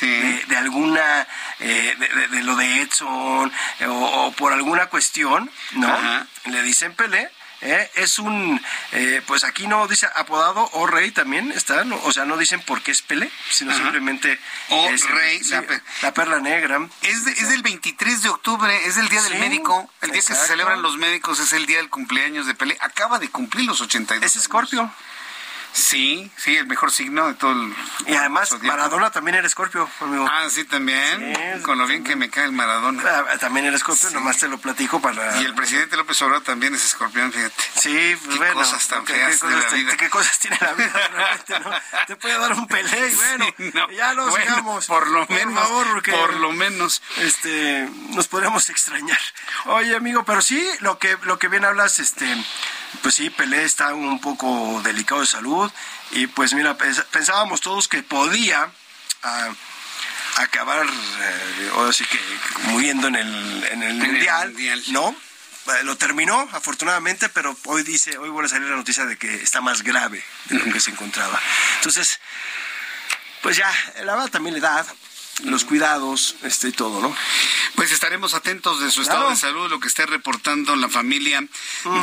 de, 0.00 0.44
de 0.48 0.56
alguna, 0.56 1.28
eh, 1.60 1.94
de, 1.98 2.08
de- 2.08 2.28
de 2.28 2.42
lo 2.42 2.56
de 2.56 2.80
Edson, 2.82 3.52
eh, 3.80 3.86
o, 3.86 3.92
o 4.26 4.32
por 4.32 4.52
alguna 4.52 4.86
cuestión, 4.86 5.48
¿no? 5.72 5.86
Ajá. 5.88 6.26
Le 6.46 6.62
dicen 6.62 6.92
Pelé. 6.94 7.30
Eh, 7.64 7.90
es 7.96 8.18
un, 8.18 8.60
eh, 8.92 9.20
pues 9.26 9.42
aquí 9.44 9.66
no 9.66 9.86
dice 9.88 10.06
apodado 10.14 10.68
o 10.74 10.86
rey 10.86 11.10
también 11.10 11.50
está, 11.52 11.84
¿no? 11.84 11.96
o 12.04 12.12
sea, 12.12 12.24
no 12.24 12.36
dicen 12.36 12.60
por 12.62 12.82
qué 12.82 12.92
es 12.92 13.02
Pelé, 13.02 13.30
sino 13.50 13.72
Ajá. 13.72 13.80
simplemente 13.82 14.38
O 14.68 14.88
es- 14.90 15.08
rey, 15.10 15.42
sí, 15.42 15.50
la 15.50 15.64
la 16.02 16.14
perla 16.14 16.38
negra. 16.40 16.86
Es, 17.02 17.24
de- 17.24 17.32
es 17.32 17.48
del 17.48 17.62
23 17.62 18.22
de 18.22 18.28
octubre, 18.28 18.86
es 18.86 18.96
el 18.96 19.08
día 19.08 19.22
del 19.22 19.38
médico. 19.40 19.90
El 20.02 20.10
día 20.12 20.20
que 20.20 20.34
se 20.34 20.46
celebran 20.46 20.82
los 20.82 20.96
médicos 20.98 21.40
es 21.40 21.52
el 21.52 21.66
día 21.66 21.78
del 21.78 21.90
cumpleaños 21.90 22.46
de 22.46 22.54
Pelé. 22.54 22.76
Acaba 22.80 23.18
de 23.18 23.28
cumplir 23.30 23.66
los 23.66 23.80
82. 23.80 24.24
Es 24.24 24.36
Escorpio. 24.36 24.90
Sí, 25.76 26.30
sí, 26.36 26.56
el 26.56 26.68
mejor 26.68 26.92
signo 26.92 27.26
de 27.26 27.34
todo 27.34 27.50
el. 27.50 27.74
Y 28.06 28.14
además, 28.14 28.48
zodiaco. 28.48 28.68
Maradona 28.68 29.10
también 29.10 29.34
era 29.34 29.46
Escorpio, 29.48 29.90
amigo. 30.00 30.24
Ah, 30.30 30.46
sí, 30.48 30.64
también. 30.64 31.34
Sí, 31.56 31.62
Con 31.62 31.78
lo 31.78 31.86
bien 31.88 32.04
que 32.04 32.14
me 32.14 32.30
cae 32.30 32.44
el 32.44 32.52
Maradona. 32.52 33.02
Ah, 33.04 33.36
También 33.40 33.66
era 33.66 33.76
Escorpio, 33.76 34.08
nomás 34.10 34.38
te 34.38 34.46
lo 34.46 34.58
platico 34.58 35.00
para... 35.02 35.40
Y 35.42 35.44
el 35.44 35.52
presidente 35.54 35.96
López 35.96 36.22
Obrador 36.22 36.44
también 36.44 36.76
es 36.76 36.84
escorpión, 36.84 37.32
fíjate. 37.32 37.54
Sí, 37.74 38.14
pues 38.24 38.34
Qué 38.34 38.38
bueno. 38.38 38.54
cosas 38.54 38.86
tan 38.86 39.04
¿qué- 39.04 39.14
feas 39.14 39.40
qué 39.40 39.46
de 39.48 39.52
la 39.52 39.56
cosas 39.58 39.70
te- 39.72 39.76
vida. 39.78 39.96
¿Qué 39.96 40.10
cosas 40.10 40.38
tiene 40.38 40.58
la 40.60 40.72
vida 40.74 40.92
de 40.92 41.08
repente, 41.08 41.60
no? 41.60 41.70
Te 42.06 42.16
puede 42.16 42.38
dar 42.38 42.52
un 42.52 42.66
pelé 42.68 43.08
y 43.10 43.14
bueno, 43.16 43.46
Sí, 43.56 43.70
no. 43.74 43.90
ya 43.90 44.14
nos 44.14 44.30
Bueno, 44.30 44.46
sigamos. 44.46 44.86
por 44.86 45.08
lo 45.08 45.26
menos, 45.26 45.54
favor, 45.60 45.86
porque 45.92 46.12
por 46.12 46.34
lo 46.36 46.52
menos. 46.52 47.02
este, 47.18 47.88
nos 48.10 48.28
podríamos 48.28 48.70
extrañar. 48.70 49.18
Oye, 49.66 49.96
amigo, 49.96 50.24
pero 50.24 50.40
sí, 50.40 50.64
lo 50.80 51.00
que, 51.00 51.18
lo 51.22 51.38
que 51.40 51.48
bien 51.48 51.64
hablas, 51.64 51.98
este, 51.98 52.26
pues 53.02 53.14
sí, 53.14 53.30
Pelé 53.30 53.64
está 53.64 53.94
un 53.94 54.20
poco 54.20 54.80
delicado 54.84 55.20
de 55.20 55.26
salud 55.26 55.70
y 56.12 56.26
pues 56.28 56.52
mira, 56.54 56.76
pens- 56.78 57.04
pensábamos 57.06 57.60
todos 57.60 57.88
que 57.88 58.02
podía 58.02 58.70
ah, 59.22 59.48
acabar, 60.36 60.86
eh, 60.86 61.70
ahora 61.74 61.92
sí 61.92 62.04
que 62.04 62.18
muriendo 62.70 63.08
en 63.08 63.16
el, 63.16 63.64
en 63.70 63.82
el 63.82 63.90
el 64.02 64.08
mundial, 64.08 64.48
Mundial. 64.50 64.82
¿no? 64.88 65.10
Eh, 65.74 65.84
Lo 65.84 65.96
terminó, 65.96 66.38
afortunadamente, 66.52 67.28
pero 67.28 67.56
hoy 67.64 67.82
dice, 67.84 68.18
hoy 68.18 68.28
vuelve 68.30 68.46
a 68.46 68.50
salir 68.50 68.68
la 68.68 68.76
noticia 68.76 69.04
de 69.06 69.16
que 69.16 69.34
está 69.42 69.60
más 69.60 69.82
grave 69.82 70.22
de 70.46 70.58
lo 70.58 70.72
que 70.72 70.80
se 70.80 70.90
encontraba. 70.90 71.40
Entonces, 71.76 72.20
pues 73.42 73.56
ya, 73.56 73.70
la 74.04 74.14
verdad 74.14 74.30
también 74.30 74.54
la 74.60 74.68
edad, 74.68 74.86
los 75.42 75.64
cuidados, 75.64 76.36
este 76.42 76.68
y 76.68 76.72
todo, 76.72 77.00
¿no? 77.00 77.14
Pues 77.74 77.90
estaremos 77.92 78.34
atentos 78.34 78.80
de 78.80 78.90
su 78.90 79.02
estado 79.02 79.20
Claro. 79.22 79.34
de 79.34 79.40
salud, 79.40 79.68
lo 79.70 79.80
que 79.80 79.88
esté 79.88 80.06
reportando 80.06 80.76
la 80.76 80.88
familia 80.88 81.44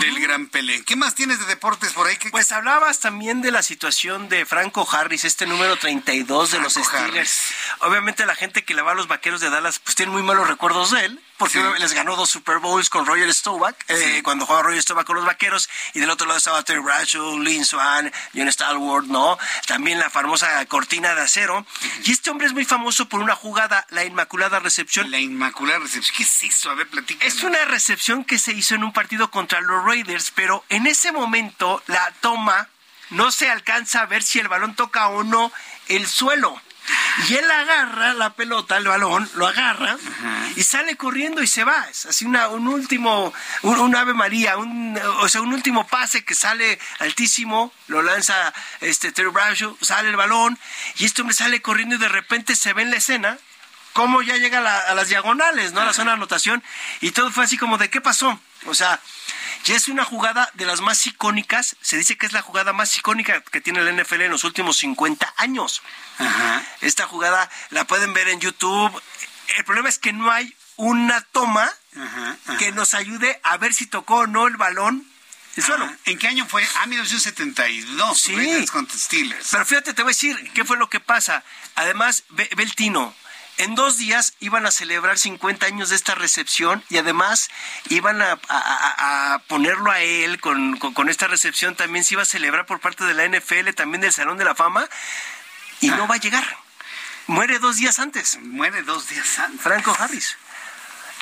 del 0.01 0.19
Gran 0.19 0.47
Pelé. 0.47 0.83
¿Qué 0.83 0.95
más 0.97 1.15
tienes 1.15 1.39
de 1.39 1.45
deportes 1.45 1.93
por 1.93 2.07
ahí? 2.07 2.17
¿Qué- 2.17 2.29
Pues 2.29 2.51
hablabas 2.51 2.99
también 2.99 3.41
de 3.41 3.51
la 3.51 3.63
situación 3.63 4.27
de 4.29 4.45
Franco 4.45 4.87
Harris, 4.91 5.23
este 5.23 5.45
número 5.47 5.77
32 5.77 6.51
de 6.51 6.59
los 6.59 6.73
Franco 6.73 6.89
Steelers. 6.89 7.15
Harris. 7.15 7.41
Obviamente 7.79 8.25
la 8.25 8.35
gente 8.35 8.63
que 8.65 8.73
le 8.73 8.81
va 8.81 8.91
a 8.91 8.95
los 8.95 9.07
vaqueros 9.07 9.39
de 9.41 9.49
Dallas 9.49 9.79
pues 9.79 9.95
tiene 9.95 10.11
muy 10.11 10.23
malos 10.23 10.47
recuerdos 10.47 10.91
de 10.91 11.05
él, 11.05 11.19
porque 11.41 11.59
les 11.79 11.93
ganó 11.93 12.15
dos 12.15 12.29
Super 12.29 12.59
Bowls 12.59 12.87
con 12.87 13.03
Roger 13.03 13.33
Staubach, 13.33 13.75
eh, 13.87 14.21
cuando 14.23 14.45
jugaba 14.45 14.67
Roger 14.67 14.83
Staubach 14.83 15.07
con 15.07 15.15
los 15.15 15.25
vaqueros, 15.25 15.69
y 15.95 15.99
del 15.99 16.11
otro 16.11 16.27
lado 16.27 16.37
estaba 16.37 16.61
Terry 16.61 16.81
Bradshaw, 16.81 17.39
Lynn 17.39 17.65
Swan, 17.65 18.13
John 18.35 18.51
Stalwart, 18.51 19.07
¿no? 19.07 19.39
También 19.65 19.97
la 19.97 20.11
famosa 20.11 20.63
cortina 20.67 21.15
de 21.15 21.21
acero. 21.21 21.65
Y 22.05 22.11
este 22.11 22.29
hombre 22.29 22.45
es 22.45 22.53
muy 22.53 22.63
famoso 22.63 23.09
por 23.09 23.21
una 23.21 23.35
jugada, 23.35 23.87
la 23.89 24.05
Inmaculada 24.05 24.59
Recepción. 24.59 25.09
La 25.09 25.17
Inmaculada 25.17 25.79
Recepción. 25.79 26.15
¿Qué 26.15 26.23
es 26.23 26.43
eso? 26.43 26.69
A 26.69 26.75
ver, 26.75 26.87
platícanos. 26.87 27.33
Es 27.33 27.41
una 27.41 27.65
recepción 27.65 28.23
que 28.23 28.37
se 28.37 28.51
hizo 28.51 28.75
en 28.75 28.83
un 28.83 28.93
partido 28.93 29.31
contra 29.31 29.61
los 29.61 29.83
Raiders, 29.83 30.31
pero 30.35 30.63
en 30.69 30.85
ese 30.85 31.11
momento 31.11 31.81
la 31.87 32.13
toma 32.21 32.69
no 33.09 33.31
se 33.31 33.49
alcanza 33.49 34.01
a 34.01 34.05
ver 34.05 34.21
si 34.21 34.37
el 34.37 34.47
balón 34.47 34.75
toca 34.75 35.07
o 35.07 35.23
no 35.23 35.51
el 35.87 36.07
suelo. 36.07 36.61
Y 37.29 37.35
él 37.35 37.49
agarra 37.51 38.13
la 38.13 38.33
pelota, 38.33 38.77
el 38.77 38.87
balón, 38.87 39.29
lo 39.35 39.47
agarra 39.47 39.97
y 40.55 40.63
sale 40.63 40.95
corriendo 40.97 41.41
y 41.43 41.47
se 41.47 41.63
va. 41.63 41.87
Es 41.89 42.05
así 42.05 42.25
una, 42.25 42.47
un 42.47 42.67
último, 42.67 43.33
un, 43.63 43.79
un 43.79 43.95
ave 43.95 44.13
María, 44.13 44.57
un, 44.57 44.97
o 45.19 45.29
sea, 45.29 45.41
un 45.41 45.53
último 45.53 45.85
pase 45.87 46.23
que 46.23 46.35
sale 46.35 46.79
altísimo, 46.99 47.73
lo 47.87 48.01
lanza 48.01 48.53
este 48.79 49.11
Terry 49.11 49.29
Bradshaw, 49.29 49.77
sale 49.81 50.09
el 50.09 50.15
balón 50.15 50.57
y 50.97 51.05
este 51.05 51.21
hombre 51.21 51.35
sale 51.35 51.61
corriendo 51.61 51.95
y 51.95 51.99
de 51.99 52.09
repente 52.09 52.55
se 52.55 52.73
ve 52.73 52.81
en 52.83 52.91
la 52.91 52.97
escena 52.97 53.37
cómo 53.93 54.21
ya 54.21 54.37
llega 54.37 54.59
a, 54.59 54.61
la- 54.61 54.79
a 54.79 54.95
las 54.95 55.09
diagonales, 55.09 55.73
¿no? 55.73 55.81
A 55.81 55.85
la 55.85 55.93
zona 55.93 56.11
de 56.11 56.15
anotación. 56.17 56.63
Y 57.01 57.11
todo 57.11 57.29
fue 57.31 57.43
así 57.43 57.57
como 57.57 57.77
de, 57.77 57.89
¿qué 57.89 57.99
pasó? 57.99 58.39
O 58.67 58.73
sea, 58.73 58.99
ya 59.65 59.75
es 59.75 59.87
una 59.87 60.03
jugada 60.03 60.49
de 60.55 60.65
las 60.65 60.81
más 60.81 61.05
icónicas. 61.07 61.75
Se 61.81 61.97
dice 61.97 62.17
que 62.17 62.25
es 62.25 62.33
la 62.33 62.41
jugada 62.41 62.73
más 62.73 62.97
icónica 62.97 63.41
que 63.41 63.61
tiene 63.61 63.79
el 63.79 63.95
NFL 64.01 64.21
en 64.21 64.31
los 64.31 64.43
últimos 64.43 64.77
50 64.77 65.33
años. 65.37 65.81
Ajá. 66.17 66.63
Esta 66.81 67.05
jugada 67.07 67.49
la 67.69 67.85
pueden 67.85 68.13
ver 68.13 68.27
en 68.29 68.39
YouTube. 68.39 69.01
El 69.57 69.65
problema 69.65 69.89
es 69.89 69.99
que 69.99 70.13
no 70.13 70.31
hay 70.31 70.55
una 70.77 71.21
toma 71.21 71.71
Ajá, 71.95 72.37
ajá. 72.45 72.57
que 72.57 72.71
nos 72.71 72.93
ayude 72.93 73.39
a 73.43 73.57
ver 73.57 73.73
si 73.73 73.85
tocó 73.85 74.19
o 74.19 74.27
no 74.27 74.47
el 74.47 74.57
balón. 74.57 75.05
Ajá. 75.57 75.97
¿En 76.05 76.17
qué 76.17 76.27
año 76.27 76.47
fue? 76.47 76.65
Ah, 76.77 76.85
1972. 76.85 78.21
Sí. 78.21 78.65
Contra 78.71 78.97
Steelers. 78.97 79.49
Pero 79.51 79.65
fíjate, 79.65 79.93
te 79.93 80.01
voy 80.01 80.11
a 80.11 80.13
decir 80.15 80.51
qué 80.53 80.63
fue 80.63 80.77
lo 80.77 80.89
que 80.89 80.99
pasa. 80.99 81.43
Además, 81.75 82.23
ve, 82.29 82.49
ve 82.55 82.63
el 82.63 82.73
tino. 82.75 83.13
En 83.61 83.75
dos 83.75 83.97
días 83.97 84.33
iban 84.39 84.65
a 84.65 84.71
celebrar 84.71 85.19
50 85.19 85.67
años 85.67 85.89
de 85.89 85.95
esta 85.95 86.15
recepción 86.15 86.83
y 86.89 86.97
además 86.97 87.49
iban 87.89 88.19
a, 88.21 88.31
a- 88.31 88.39
a- 88.49 89.33
a 89.35 89.39
ponerlo 89.47 89.91
a 89.91 89.99
él 90.01 90.39
con, 90.41 90.77
con- 90.77 90.93
con 90.95 91.09
esta 91.09 91.27
recepción. 91.27 91.75
También 91.75 92.03
se 92.03 92.15
iba 92.15 92.23
a 92.23 92.25
celebrar 92.25 92.65
por 92.65 92.79
parte 92.79 93.03
de 93.03 93.13
la 93.13 93.23
NFL, 93.25 93.69
también 93.75 94.01
del 94.01 94.11
Salón 94.13 94.37
de 94.37 94.45
la 94.45 94.55
Fama. 94.55 94.89
Y 95.79 95.89
no 95.91 96.07
va 96.07 96.15
a 96.15 96.19
llegar. 96.19 96.43
Muere 97.27 97.59
dos 97.59 97.75
días 97.75 97.99
antes. 97.99 98.39
Muere 98.41 98.81
dos 98.81 99.07
días 99.09 99.37
antes. 99.37 99.61
Franco 99.61 99.95
Harris. 99.97 100.37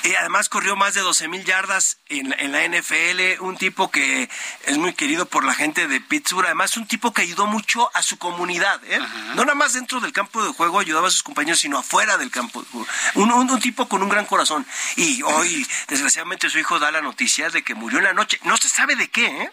Y 0.02 0.14
además 0.14 0.48
corrió 0.48 0.76
más 0.76 0.94
de 0.94 1.00
12 1.02 1.28
mil 1.28 1.44
yardas 1.44 1.98
en, 2.06 2.34
en 2.38 2.52
la 2.52 2.64
NFL, 2.66 3.40
un 3.42 3.56
tipo 3.58 3.90
que 3.90 4.30
es 4.64 4.78
muy 4.78 4.94
querido 4.94 5.26
por 5.26 5.44
la 5.44 5.54
gente 5.54 5.86
de 5.88 6.00
Pittsburgh, 6.00 6.46
además 6.46 6.76
un 6.76 6.86
tipo 6.86 7.12
que 7.12 7.22
ayudó 7.22 7.46
mucho 7.46 7.90
a 7.94 8.02
su 8.02 8.16
comunidad, 8.18 8.80
¿eh? 8.84 8.98
no 9.34 9.44
nada 9.44 9.54
más 9.54 9.74
dentro 9.74 10.00
del 10.00 10.12
campo 10.12 10.42
de 10.42 10.52
juego 10.52 10.78
ayudaba 10.80 11.08
a 11.08 11.10
sus 11.10 11.22
compañeros, 11.22 11.60
sino 11.60 11.78
afuera 11.78 12.16
del 12.16 12.30
campo 12.30 12.62
de 12.62 12.68
juego. 12.70 12.86
Un, 13.14 13.30
un- 13.32 13.50
un 13.50 13.60
tipo 13.60 13.88
con 13.88 14.02
un 14.02 14.08
gran 14.08 14.24
corazón. 14.26 14.64
Y 14.96 15.22
hoy, 15.22 15.66
desgraciadamente, 15.88 16.48
su 16.48 16.58
hijo 16.58 16.78
da 16.78 16.90
la 16.90 17.00
noticia 17.02 17.50
de 17.50 17.62
que 17.62 17.74
murió 17.74 17.98
en 17.98 18.04
la 18.04 18.12
noche. 18.14 18.38
No 18.44 18.56
se 18.56 18.68
sabe 18.68 18.94
de 18.96 19.08
qué, 19.10 19.26
¿eh? 19.26 19.50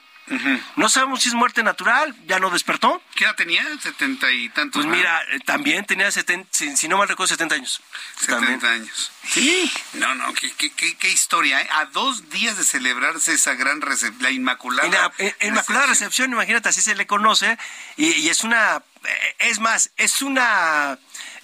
No 0.76 0.90
sabemos 0.90 1.22
si 1.22 1.30
es 1.30 1.36
muerte 1.36 1.64
natural, 1.64 2.14
ya 2.26 2.40
no 2.40 2.50
despertó. 2.50 3.02
¿Qué 3.16 3.24
edad 3.24 3.36
tenía? 3.36 3.64
¿Setenta 3.82 4.30
y 4.32 4.50
tantos? 4.50 4.86
Pues 4.86 4.96
mira, 4.98 5.22
eh, 5.32 5.40
también 5.46 5.86
tenía 5.86 6.12
70, 6.12 6.50
si, 6.52 6.76
si 6.76 6.88
no 6.88 6.98
mal 6.98 7.08
recuerdo, 7.08 7.30
70 7.30 7.56
años. 7.56 7.82
70 8.20 8.70
años. 8.70 9.12
Sí. 9.28 9.72
No, 9.94 10.16
no, 10.16 10.34
qué, 10.34 10.52
qué, 10.54 10.72
qué, 10.74 10.96
qué 10.98 11.10
historia. 11.10 11.62
¿eh? 11.62 11.68
A 11.72 11.86
dos 11.86 12.30
días 12.30 12.58
de 12.58 12.64
celebrarse 12.66 13.34
esa 13.34 13.54
gran 13.56 13.82
recepción, 13.82 14.22
la 14.24 14.32
Inmaculada. 14.32 14.86
En 14.88 14.94
la- 14.94 15.12
en- 15.18 15.36
Inmaculada 15.50 15.86
Recepción, 15.88 16.32
imagínate, 16.32 16.70
así 16.70 16.82
se 16.82 16.96
le 16.96 17.08
conoce, 17.08 17.58
y, 17.96 18.08
y 18.14 18.30
es 18.30 18.44
una, 18.44 18.84
eh, 19.06 19.36
es 19.40 19.60
más, 19.60 19.92
es 19.98 20.22
una 20.22 20.98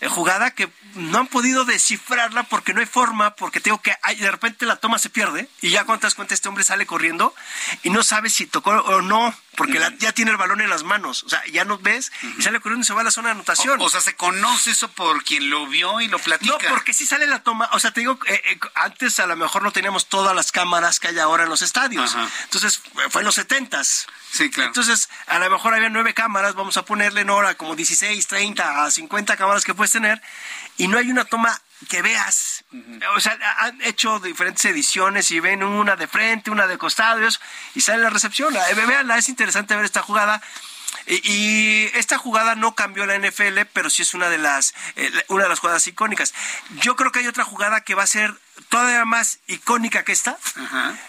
jugada 0.10 0.52
que 0.52 0.70
no 0.96 1.20
han 1.20 1.28
podido 1.28 1.66
descifrarla 1.66 2.44
porque 2.44 2.74
no 2.74 2.80
hay 2.80 2.86
forma, 2.86 3.36
porque 3.36 3.60
tengo 3.60 3.82
que, 3.82 3.96
de 4.20 4.32
repente 4.32 4.66
la 4.66 4.76
toma 4.76 5.00
se 5.00 5.10
pierde, 5.10 5.50
y 5.62 5.70
ya 5.70 5.86
cuando 5.86 6.02
te 6.02 6.08
das 6.08 6.16
cuenta 6.16 6.34
este 6.34 6.50
hombre 6.50 6.64
sale 6.64 6.86
corriendo, 6.86 7.34
y 7.84 7.90
no 7.90 8.04
sabe 8.04 8.30
si 8.30 8.46
tocó 8.46 8.72
o 8.72 9.02
no, 9.02 9.34
porque 9.56 9.80
la- 9.80 9.94
ya 9.98 10.12
tiene 10.12 10.32
el 10.32 10.38
balón 10.38 10.62
en 10.62 10.70
las 10.70 10.84
manos, 10.84 11.24
o 11.24 11.30
sea, 11.30 11.42
ya 11.52 11.66
no 11.66 11.78
ves, 11.78 12.12
y 12.38 12.42
sale 12.42 12.60
corriendo 12.60 12.84
y 12.84 12.88
se 12.88 12.94
va 12.94 13.02
a 13.02 13.04
la 13.04 13.12
zona 13.12 13.30
de 13.30 13.34
anotación. 13.34 13.80
O, 13.80 13.86
o 13.86 13.90
sea, 13.90 14.02
se 14.02 14.16
conoce 14.16 14.72
eso 14.72 14.88
por 14.90 15.24
quien 15.24 15.50
lo 15.50 15.68
vio 15.68 16.02
y 16.02 16.08
lo 16.08 16.20
platica. 16.20 16.52
No, 16.52 16.70
porque 16.70 16.94
si 16.94 17.06
sale 17.06 17.28
la 17.28 17.44
toma, 17.44 17.70
o 17.74 17.80
sea, 17.80 17.92
te 17.92 18.00
digo, 18.02 18.18
eh, 18.28 18.42
eh, 18.46 18.60
antes 18.76 19.20
a 19.20 19.28
lo 19.28 19.36
mejor 19.36 19.62
no 19.64 19.72
teníamos 19.72 20.08
todas 20.08 20.36
las 20.36 20.52
cámaras 20.52 21.00
que 21.00 21.10
hay 21.10 21.20
ahora 21.20 21.44
en 21.44 21.50
los 21.50 21.62
estadios. 21.62 22.16
Entonces, 22.46 22.82
fue 23.10 23.22
en 23.22 23.26
los 23.26 23.36
setentas. 23.36 24.08
Sí, 24.32 24.50
claro. 24.50 24.68
Entonces, 24.70 25.10
a 25.28 25.38
lo 25.40 25.50
mejor 25.50 25.74
había 25.76 25.90
nueve 25.90 26.14
cámaras, 26.14 26.56
vamos 26.56 26.78
a 26.78 26.86
ponerle 26.86 27.22
en 27.22 27.30
hora 27.30 27.56
como 27.56 27.76
16, 27.76 28.26
30, 28.28 28.84
a 28.86 28.90
50 28.92 29.38
cámaras 29.38 29.64
que 29.64 29.74
puedes 29.76 29.92
tener, 29.92 30.22
y 30.78 30.88
no 30.88 30.98
hay 30.98 31.12
una 31.12 31.26
toma 31.26 31.62
que 31.90 32.02
veas. 32.02 32.64
O 33.16 33.20
sea, 33.20 33.38
han 33.60 33.82
hecho 33.82 34.20
diferentes 34.20 34.66
ediciones 34.66 35.32
y 35.32 35.40
ven 35.40 35.64
una 35.64 35.96
de 35.96 36.08
frente, 36.08 36.52
una 36.52 36.68
de 36.68 36.78
costado 36.78 37.22
y, 37.22 37.26
eso, 37.26 37.40
y 37.76 37.82
sale 37.82 38.04
la 38.04 38.10
recepción. 38.10 38.56
Eh, 38.56 38.74
Véanla, 38.74 39.18
es 39.18 39.30
interesante 39.30 39.76
ver 39.76 39.86
esta 39.86 40.02
jugada. 40.02 40.42
Y, 41.06 41.86
esta 41.96 42.18
jugada 42.18 42.56
no 42.56 42.76
cambió 42.76 43.06
la 43.06 43.18
NFL, 43.18 43.62
pero 43.74 43.90
sí 43.90 44.04
es 44.04 44.14
una 44.14 44.30
de 44.30 44.38
las 44.38 44.74
eh, 44.96 45.12
una 45.28 45.44
de 45.44 45.50
las 45.50 45.60
jugadas 45.60 45.86
icónicas. 45.88 46.34
Yo 46.82 46.96
creo 46.96 47.12
que 47.12 47.20
hay 47.20 47.28
otra 47.28 47.44
jugada 47.44 47.82
que 47.82 47.96
va 47.96 48.04
a 48.04 48.08
ser 48.08 48.34
todavía 48.70 49.04
más 49.06 49.40
icónica 49.48 50.04
que 50.04 50.12
esta. 50.12 50.38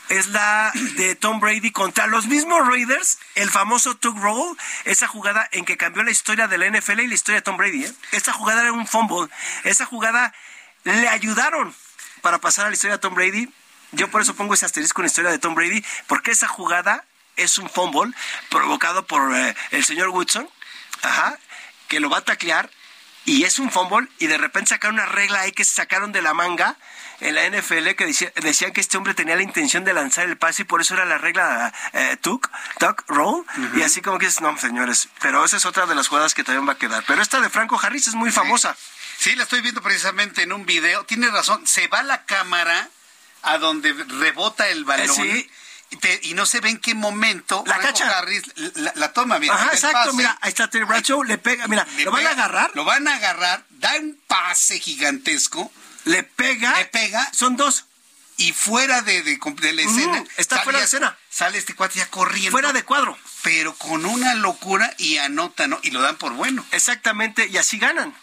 Es 0.09 0.29
la 0.29 0.73
de 0.97 1.15
Tom 1.15 1.41
Brady 1.41 1.71
contra 1.71 2.07
los 2.07 2.27
mismos 2.27 2.67
Raiders, 2.67 3.19
el 3.35 3.51
famoso 3.51 3.97
Tug 3.97 4.19
Roll, 4.19 4.57
esa 4.85 5.07
jugada 5.07 5.49
en 5.53 5.65
que 5.65 5.77
cambió 5.77 6.03
la 6.03 6.11
historia 6.11 6.49
de 6.49 6.59
la 6.59 6.67
NFL 6.67 7.01
y 7.01 7.07
la 7.07 7.15
historia 7.15 7.41
de 7.41 7.43
Tom 7.43 7.57
Brady. 7.57 7.85
¿eh? 7.85 7.93
Esta 8.13 8.33
jugada 8.33 8.63
era 8.63 8.73
un 8.73 8.87
fumble. 8.87 9.29
Esa 9.63 9.85
jugada 9.85 10.35
le 10.85 11.09
ayudaron 11.09 11.75
para 12.23 12.39
pasar 12.39 12.67
a 12.67 12.69
la 12.69 12.75
historia 12.75 12.97
de 12.97 13.01
Tom 13.01 13.15
Brady. 13.15 13.53
Yo 13.93 14.11
por 14.11 14.23
eso 14.23 14.35
pongo 14.35 14.55
ese 14.55 14.67
asterisco 14.67 15.01
en 15.01 15.05
la 15.05 15.09
historia 15.09 15.31
de 15.31 15.39
Tom 15.39 15.55
Brady, 15.55 15.85
porque 16.07 16.31
esa 16.33 16.49
jugada 16.49 17.05
es 17.37 17.59
un 17.59 17.69
fumble 17.69 18.13
provocado 18.51 19.07
por 19.07 19.35
eh, 19.37 19.55
el 19.71 19.85
señor 19.85 20.09
Woodson, 20.09 20.49
ajá, 21.03 21.39
que 21.89 22.01
lo 22.01 22.09
va 22.11 22.19
a 22.19 22.25
taclear 22.25 22.71
y 23.25 23.45
es 23.45 23.59
un 23.59 23.71
fumble 23.71 24.09
y 24.19 24.27
de 24.27 24.37
repente 24.39 24.71
sacaron 24.71 24.97
una 24.97 25.07
regla 25.07 25.41
ahí 25.41 25.53
que 25.53 25.65
se 25.65 25.75
sacaron 25.75 26.13
de 26.13 26.23
la 26.23 26.35
manga 26.35 26.77
en 27.21 27.35
la 27.37 27.45
NFL 27.49 27.95
que 27.97 28.07
decía- 28.07 28.33
decían 28.37 28.73
que 28.73 28.81
este 28.81 28.97
hombre 28.99 29.15
tenía 29.15 29.35
la 29.37 29.43
intención 29.43 29.85
de 29.85 29.95
lanzar 29.95 30.27
el 30.29 30.37
pase 30.37 30.63
y 30.63 30.65
por 30.65 30.81
eso 30.81 30.95
era 30.95 31.05
la 31.05 31.17
regla 31.19 31.73
eh, 31.93 32.17
tuck, 32.21 32.51
tuck, 32.79 33.05
roll 33.09 33.45
y 33.77 33.83
así 33.83 34.03
como 34.03 34.19
que 34.19 34.27
es, 34.27 34.41
no 34.41 34.57
señores, 34.59 35.09
pero 35.21 35.45
esa 35.45 35.57
es 35.57 35.65
otra 35.67 35.87
de 35.87 35.95
las 35.95 36.09
jugadas 36.09 36.35
que 36.35 36.45
también 36.45 36.69
va 36.69 36.73
a 36.73 36.79
quedar. 36.79 37.03
Pero 37.07 37.23
esta 37.23 37.41
de 37.41 37.49
Franco 37.49 37.79
Harris 37.83 38.09
es 38.09 38.15
muy 38.15 38.31
famosa. 38.31 38.77
Sí, 38.77 38.94
la 39.37 39.45
estoy 39.45 39.61
viendo 39.61 39.83
precisamente 39.83 40.43
en 40.43 40.53
un 40.53 40.67
video. 40.67 41.05
Tiene 41.05 41.29
razón, 41.29 41.67
se 41.67 41.89
va 41.89 42.03
la 42.03 42.25
cámara 42.25 42.89
a 43.43 43.59
donde 43.59 43.93
rebota 43.93 44.69
el 44.69 44.85
balón. 44.85 45.09
Eh, 45.09 45.33
sí. 45.33 45.51
Y, 45.91 45.97
te- 45.97 46.21
y 46.23 46.35
no 46.35 46.45
se 46.47 46.61
ve 46.61 46.71
en 46.71 46.79
qué 46.79 46.95
momento 46.95 47.63
La 47.67 47.75
Franco 47.77 47.93
cacha. 47.93 48.19
Harris 48.19 48.43
la, 48.75 48.93
la 48.97 49.13
toma. 49.13 49.39
Mira, 49.39 49.55
Ajá, 49.55 49.67
exacto, 49.73 49.99
pase, 50.05 50.13
mira, 50.17 50.37
ahí 50.41 50.49
está 50.49 50.69
Terry 50.69 50.85
Bradshaw, 50.87 51.23
le 51.23 51.39
pega, 51.39 51.69
mira, 51.69 51.87
le 51.97 52.05
lo 52.05 52.11
van 52.11 52.27
a 52.27 52.31
agarrar, 52.31 52.71
Lo 52.75 52.85
van 52.85 53.07
a 53.07 53.15
agarrar, 53.17 53.65
da 53.71 53.95
un 54.01 54.19
pase 54.27 54.81
gigantesco. 54.81 55.71
le 56.05 56.23
pega, 56.25 56.77
Le 56.79 56.87
pega. 56.87 57.31
son 57.33 57.57
dos, 57.57 57.85
Y 58.37 58.53
fuera 58.53 59.01
de, 59.03 59.23
de- 59.23 59.39
de 59.39 59.73
la 59.73 59.83
escena. 59.83 60.25
está 60.37 60.61
fuera 60.63 60.81
de 60.81 60.85
escena. 60.87 61.17
Sale 61.31 61.59
este 61.59 61.75
cuate 61.75 61.99
ya 61.99 62.07
corriendo. 62.11 62.51
fuera 62.53 62.73
de 62.73 62.83
cuadro. 62.85 63.17
Pero 63.43 63.75
con 63.75 64.05
una 64.07 64.35
locura 64.35 64.93
y 64.99 65.19
anota, 65.19 65.67
¿no? 65.69 65.79
Y 65.83 65.91
lo 65.91 66.01
dan 66.01 66.17
por 66.17 66.33
bueno. 66.33 66.65
Exactamente, 66.73 67.47
y 67.49 67.57
así 67.59 67.79
ganan. 67.79 68.15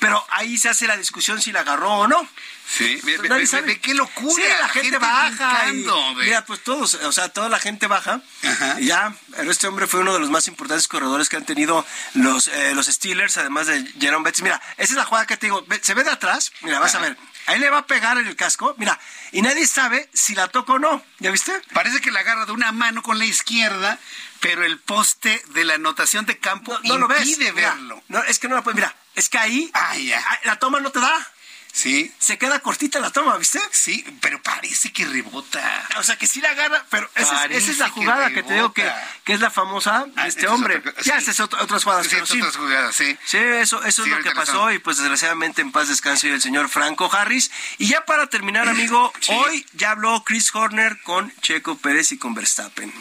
Pero 0.00 0.24
ahí 0.30 0.56
se 0.58 0.68
hace 0.68 0.86
la 0.86 0.96
discusión 0.96 1.40
si 1.40 1.52
la 1.52 1.60
agarró 1.60 1.90
o 1.92 2.08
no. 2.08 2.28
Sí, 2.66 2.98
ve, 3.04 3.18
ve- 3.18 3.28
Nadie 3.28 3.46
ve- 3.60 3.78
qué 3.80 3.92
locura. 3.94 4.34
Sí, 4.42 4.42
la, 4.60 4.68
gente, 4.70 4.98
baja. 4.98 5.68
y- 5.70 5.86
mira, 6.16 6.44
pues 6.46 6.64
todos, 6.64 6.94
o 6.94 7.12
sea, 7.12 7.28
toda 7.28 7.48
la 7.48 7.58
gente 7.60 7.86
baja. 7.86 8.22
Ajá. 8.42 8.80
Ya, 8.80 9.14
pero 9.36 9.50
este 9.50 9.66
hombre 9.66 9.86
fue 9.86 10.00
uno 10.00 10.14
de 10.14 10.20
los 10.20 10.30
más 10.30 10.48
importantes 10.48 10.88
corredores 10.88 11.28
que 11.28 11.36
han 11.36 11.44
tenido 11.44 11.84
los, 12.14 12.48
eh, 12.48 12.72
los 12.74 12.86
Steelers, 12.86 13.36
además 13.36 13.66
de 13.66 13.84
Jerome 14.00 14.24
Betts. 14.24 14.42
Mira, 14.42 14.60
esa 14.78 14.92
es 14.92 14.96
la 14.96 15.04
jugada 15.04 15.26
que 15.26 15.36
te 15.36 15.46
digo. 15.46 15.64
Se 15.82 15.94
ve 15.94 16.04
de 16.04 16.10
atrás, 16.10 16.52
mira, 16.62 16.78
vas 16.80 16.94
a 16.94 17.00
ver. 17.00 17.16
Ahí 17.46 17.58
le 17.58 17.68
va 17.70 17.78
a 17.78 17.86
pegar 17.86 18.16
en 18.18 18.26
el 18.26 18.36
casco, 18.36 18.74
mira, 18.78 18.98
y 19.32 19.42
nadie 19.42 19.66
sabe 19.66 20.08
si 20.14 20.34
la 20.34 20.48
toca 20.48 20.74
o 20.74 20.78
no. 20.78 21.02
¿Ya 21.18 21.30
viste? 21.30 21.52
Parece 21.72 22.00
que 22.00 22.10
la 22.10 22.20
agarra 22.20 22.46
de 22.46 22.52
una 22.52 22.72
mano 22.72 23.02
con 23.02 23.18
la 23.18 23.26
izquierda, 23.26 23.98
pero 24.40 24.64
el 24.64 24.78
poste 24.78 25.42
de 25.48 25.64
la 25.64 25.74
anotación 25.74 26.24
de 26.26 26.38
campo 26.38 26.78
No 26.84 26.98
lo 26.98 27.06
ves. 27.08 27.38
Mira, 27.38 27.52
verlo. 27.52 28.02
no, 28.08 28.22
es 28.24 28.38
que 28.38 28.48
no 28.48 28.54
la 28.54 28.62
puedes, 28.62 28.76
mira, 28.76 28.94
es 29.14 29.28
que 29.28 29.38
ahí 29.38 29.70
Ah, 29.74 29.94
ah, 29.94 30.38
la 30.44 30.58
toma 30.58 30.80
no 30.80 30.90
te 30.90 31.00
da. 31.00 31.30
Sí, 31.76 32.14
Se 32.20 32.38
queda 32.38 32.60
cortita 32.60 33.00
la 33.00 33.10
toma, 33.10 33.36
¿viste? 33.36 33.60
sí, 33.72 34.04
pero 34.20 34.40
parece 34.40 34.92
que 34.92 35.04
rebota. 35.06 35.88
O 35.96 36.04
sea, 36.04 36.16
que 36.16 36.28
sí 36.28 36.40
la 36.40 36.50
agarra, 36.50 36.86
pero 36.88 37.10
esa 37.16 37.46
es, 37.46 37.64
esa 37.64 37.70
es 37.72 37.78
la 37.78 37.86
que 37.86 37.90
jugada 37.90 38.30
que, 38.30 38.44
te 38.44 38.54
digo 38.54 38.72
que, 38.72 38.88
que 39.24 39.32
es 39.32 39.40
la 39.40 39.50
famosa 39.50 40.04
de 40.06 40.12
Ah, 40.22 40.28
este 40.28 40.42
es 40.46 40.52
hombre. 40.52 40.80
ya, 41.02 41.20
sí. 41.20 41.32
otras 41.42 41.82
jugadas, 41.82 42.06
Sí, 42.06 42.10
pero 42.14 42.26
sí. 42.26 42.38
otras 42.40 42.56
jugadas, 42.56 42.94
sí. 42.94 43.18
Sí, 43.26 43.38
eso, 43.38 43.82
eso 43.82 44.04
es 44.04 44.08
lo 44.08 44.22
que 44.22 44.30
pasó 44.30 44.70
y 44.70 44.78
pues 44.78 44.98
desgraciadamente 44.98 45.62
en 45.62 45.72
paz 45.72 45.88
descanse 45.88 46.30
el 46.32 46.40
señor 46.40 46.68
Franco 46.68 47.10
Harris. 47.12 47.50
Y 47.78 47.88
ya 47.88 48.04
para 48.04 48.28
terminar, 48.28 48.68
amigo, 48.68 49.12
hoy 49.30 49.66
ya 49.72 49.90
habló 49.90 50.22
Chris 50.22 50.54
Horner 50.54 51.00
con 51.02 51.32
Checo 51.40 51.76
Pérez 51.76 52.12
y 52.12 52.18
con 52.18 52.34
Verstappen. 52.34 52.92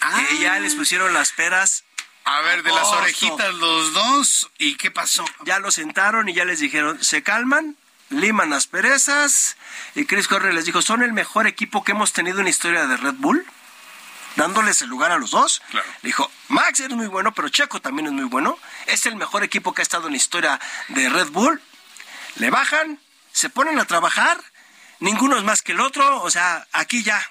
Ah. 0.00 0.24
Que 0.30 0.38
ya 0.38 0.58
les 0.60 0.74
pusieron 0.74 1.12
las 1.12 1.32
peras, 1.32 1.84
A 2.24 2.40
ver, 2.40 2.62
de 2.62 2.70
las 2.72 2.86
orejitas 2.86 3.52
los 3.52 3.92
dos, 3.92 4.50
¿y 4.56 4.76
qué 4.76 4.90
pasó? 4.90 5.26
ya 5.44 5.58
lo 5.58 5.70
sentaron 5.70 6.26
y 6.30 6.32
ya 6.32 6.46
les 6.46 6.58
dijeron, 6.60 7.04
se 7.04 7.22
calman, 7.22 7.76
liman 8.10 8.50
las 8.50 8.66
perezas. 8.66 9.56
Y 9.94 10.06
Chris 10.06 10.30
Horner 10.30 10.54
les 10.54 10.64
dijo, 10.64 10.82
son 10.82 11.02
el 11.02 11.12
mejor 11.12 11.46
equipo 11.46 11.84
que 11.84 11.92
hemos 11.92 12.12
tenido 12.12 12.38
en 12.38 12.44
la 12.44 12.50
historia 12.50 12.86
de 12.86 12.96
Red 12.96 13.14
Bull. 13.18 13.46
dándoles 14.36 14.82
el 14.82 14.88
lugar 14.88 15.12
a 15.12 15.18
los 15.18 15.30
dos. 15.30 15.62
Claro. 15.70 15.86
Le 16.02 16.08
dijo, 16.08 16.30
Max 16.48 16.80
eres 16.80 16.96
muy 16.96 17.06
bueno, 17.06 17.32
pero 17.32 17.48
Checo 17.48 17.80
también 17.80 18.06
es 18.06 18.12
muy 18.12 18.24
bueno. 18.24 18.58
Es 18.86 19.06
el 19.06 19.16
mejor 19.16 19.44
equipo 19.44 19.72
que 19.72 19.82
ha 19.82 19.84
estado 19.84 20.06
en 20.06 20.12
la 20.12 20.16
historia 20.16 20.60
de 20.88 21.08
Red 21.08 21.28
Bull. 21.28 21.60
Le 22.36 22.50
bajan, 22.50 22.98
se 23.32 23.48
ponen 23.48 23.78
a 23.78 23.84
trabajar, 23.84 24.42
ninguno 24.98 25.36
es 25.36 25.44
más 25.44 25.62
que 25.62 25.72
el 25.72 25.80
otro. 25.80 26.22
O 26.22 26.30
sea, 26.30 26.66
aquí 26.72 27.02
ya 27.04 27.24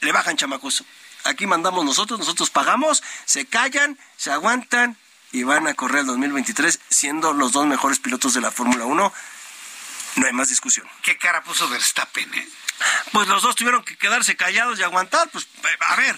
le 0.00 0.12
bajan 0.12 0.36
chamacos. 0.36 0.84
Aquí 1.24 1.46
mandamos 1.46 1.84
nosotros, 1.84 2.18
nosotros 2.18 2.48
pagamos, 2.50 3.02
se 3.24 3.44
callan, 3.44 3.98
se 4.16 4.30
aguantan 4.30 4.96
y 5.32 5.42
van 5.42 5.66
a 5.66 5.74
correr 5.74 6.00
el 6.00 6.06
2023 6.06 6.80
siendo 6.88 7.32
los 7.32 7.52
dos 7.52 7.66
mejores 7.66 7.98
pilotos 7.98 8.34
de 8.34 8.40
la 8.40 8.50
Fórmula 8.50 8.86
1. 8.86 9.12
No 10.18 10.26
hay 10.26 10.32
más 10.32 10.48
discusión. 10.48 10.86
¿Qué 11.02 11.16
cara 11.16 11.42
puso 11.42 11.68
Verstappen, 11.68 12.32
eh? 12.34 12.48
Pues 13.12 13.26
los 13.28 13.42
dos 13.42 13.56
tuvieron 13.56 13.82
que 13.84 13.96
quedarse 13.96 14.36
callados 14.36 14.78
y 14.78 14.82
aguantar. 14.84 15.28
Pues, 15.30 15.48
a 15.80 15.96
ver, 15.96 16.16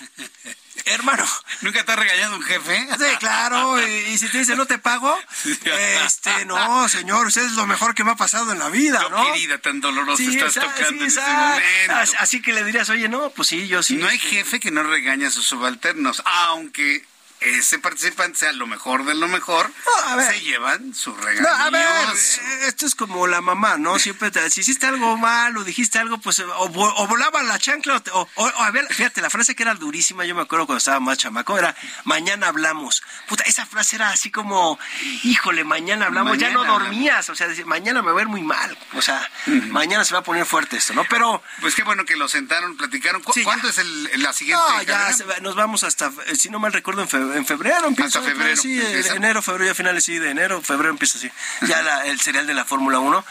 hermano. 0.86 1.26
¿Nunca 1.62 1.84
te 1.84 1.92
ha 1.92 1.96
regañado 1.96 2.36
un 2.36 2.42
jefe? 2.42 2.86
Sí, 2.98 3.16
claro, 3.18 3.80
y, 3.86 3.90
y 4.08 4.18
si 4.18 4.28
te 4.28 4.38
dice 4.38 4.56
no 4.56 4.66
te 4.66 4.78
pago, 4.78 5.18
este, 6.04 6.44
no, 6.46 6.88
señor, 6.88 7.26
usted 7.26 7.42
es 7.44 7.52
lo 7.52 7.66
mejor 7.66 7.94
que 7.94 8.04
me 8.04 8.10
ha 8.12 8.16
pasado 8.16 8.52
en 8.52 8.58
la 8.58 8.68
vida, 8.68 9.06
No, 9.10 9.32
querida, 9.32 9.58
tan 9.58 9.80
dolorosa 9.80 10.22
Sí, 10.22 10.30
estás 10.36 10.56
esa- 10.56 10.60
tocando 10.62 10.88
sí, 10.88 10.96
en 10.98 11.02
ese 11.04 11.20
esa- 11.20 11.32
momento. 11.32 12.16
Así, 12.18 12.42
que 12.42 12.52
le 12.52 12.64
dirías, 12.64 12.88
oye, 12.90 13.08
no, 13.08 13.30
pues 13.30 13.48
sí, 13.48 13.66
yo 13.68 13.82
sí. 13.82 13.96
No 13.96 14.08
hay 14.08 14.18
jefe 14.18 14.60
que 14.60 14.70
no 14.70 14.82
regañe 14.82 15.26
a 15.26 15.30
sus 15.30 15.46
subalternos, 15.46 16.22
aunque 16.24 17.04
ese 17.40 17.78
participante 17.78 18.38
sea 18.38 18.52
lo 18.52 18.66
mejor 18.66 19.04
de 19.04 19.14
lo 19.14 19.28
mejor, 19.28 19.70
No, 19.86 20.10
a 20.10 20.16
ver. 20.16 20.32
se 20.32 20.40
llevan 20.40 20.94
su 20.94 21.10
No, 21.14 21.22
regaño. 21.22 21.48
a 21.48 21.70
ver, 21.70 21.82
eh, 21.82 22.66
esto 22.66 22.86
es 22.86 22.94
como 22.94 23.26
la 23.26 23.40
mamá, 23.40 23.76
¿no? 23.78 23.98
Siempre 23.98 24.30
te, 24.30 24.48
si 24.50 24.60
hiciste 24.60 24.86
algo 24.86 25.16
mal 25.16 25.56
o 25.56 25.64
dijiste 25.64 25.98
algo, 25.98 26.18
pues 26.18 26.38
o, 26.40 26.68
vo- 26.70 26.92
o 26.96 27.06
volaba 27.06 27.42
la 27.42 27.58
chancla 27.58 27.96
o, 27.96 28.02
te- 28.02 28.10
o- 28.10 28.28
o- 28.34 28.46
a 28.62 28.70
ver, 28.70 28.86
fíjate, 28.92 29.20
la 29.22 29.30
frase 29.30 29.54
que 29.54 29.62
era 29.62 29.74
durísima, 29.74 30.24
yo 30.24 30.34
me 30.34 30.42
acuerdo 30.42 30.66
cuando 30.66 30.78
estaba 30.78 31.00
más 31.00 31.18
chamaco, 31.18 31.58
era 31.58 31.74
mañana 32.04 32.48
hablamos. 32.48 33.02
Puta, 33.28 33.44
esa 33.44 33.64
frase 33.66 33.96
era 33.96 34.10
así 34.10 34.30
como, 34.30 34.78
híjole, 35.24 35.64
mañana 35.64 36.06
hablamos, 36.06 36.36
ya 36.38 36.50
no 36.50 36.64
dormías, 36.64 37.28
o 37.30 37.34
sea, 37.34 37.48
decir, 37.48 37.66
mañana 37.66 38.00
me 38.02 38.06
va 38.08 38.12
a 38.12 38.16
ver 38.16 38.28
muy 38.28 38.42
mal, 38.42 38.76
o 38.94 39.02
sea, 39.02 39.28
mañana 39.46 40.04
se 40.04 40.12
va 40.14 40.20
a 40.20 40.24
poner 40.24 40.44
fuerte 40.46 40.76
esto, 40.76 40.92
¿no? 40.94 41.04
Pero... 41.08 41.42
Pues 41.60 41.74
qué 41.74 41.82
bueno 41.82 42.04
que 42.04 42.16
lo 42.16 42.28
sentaron, 42.28 42.76
platicaron. 42.76 43.22
¿Cu- 43.22 43.32
Sí, 43.32 43.40
ya. 43.40 43.44
¿Cuándo 43.44 43.68
es 43.68 43.78
el- 43.78 44.10
la 44.22 44.32
siguiente? 44.32 44.62
No, 44.68 44.82
ya 44.82 44.86
carrera? 44.86 45.12
se 45.16 45.24
va- 45.24 45.38
nos 45.40 45.54
vamos 45.54 45.84
hasta, 45.84 46.10
eh, 46.26 46.36
si 46.36 46.48
no 46.50 46.58
mal 46.58 46.72
recuerdo, 46.72 47.02
en, 47.02 47.08
fe- 47.08 47.18
en 47.34 47.46
febrero 47.46 47.86
empieza. 47.86 48.18
Hasta 48.18 48.30
febrero 48.30 48.56
Sí, 48.60 48.80
eh, 48.80 49.02
enero, 49.14 49.42
febrero, 49.42 49.66
ya 49.66 49.74
finales 49.74 50.04
sí, 50.04 50.18
de 50.18 50.30
enero, 50.30 50.60
febrero 50.62 50.90
empieza 50.90 51.18
así. 51.18 51.30
Ya 51.62 51.82
la- 51.82 52.06
el 52.06 52.20
serial 52.20 52.46
de 52.46 52.54
la 52.54 52.64
Fórmula 52.64 52.98
1, 52.98 53.24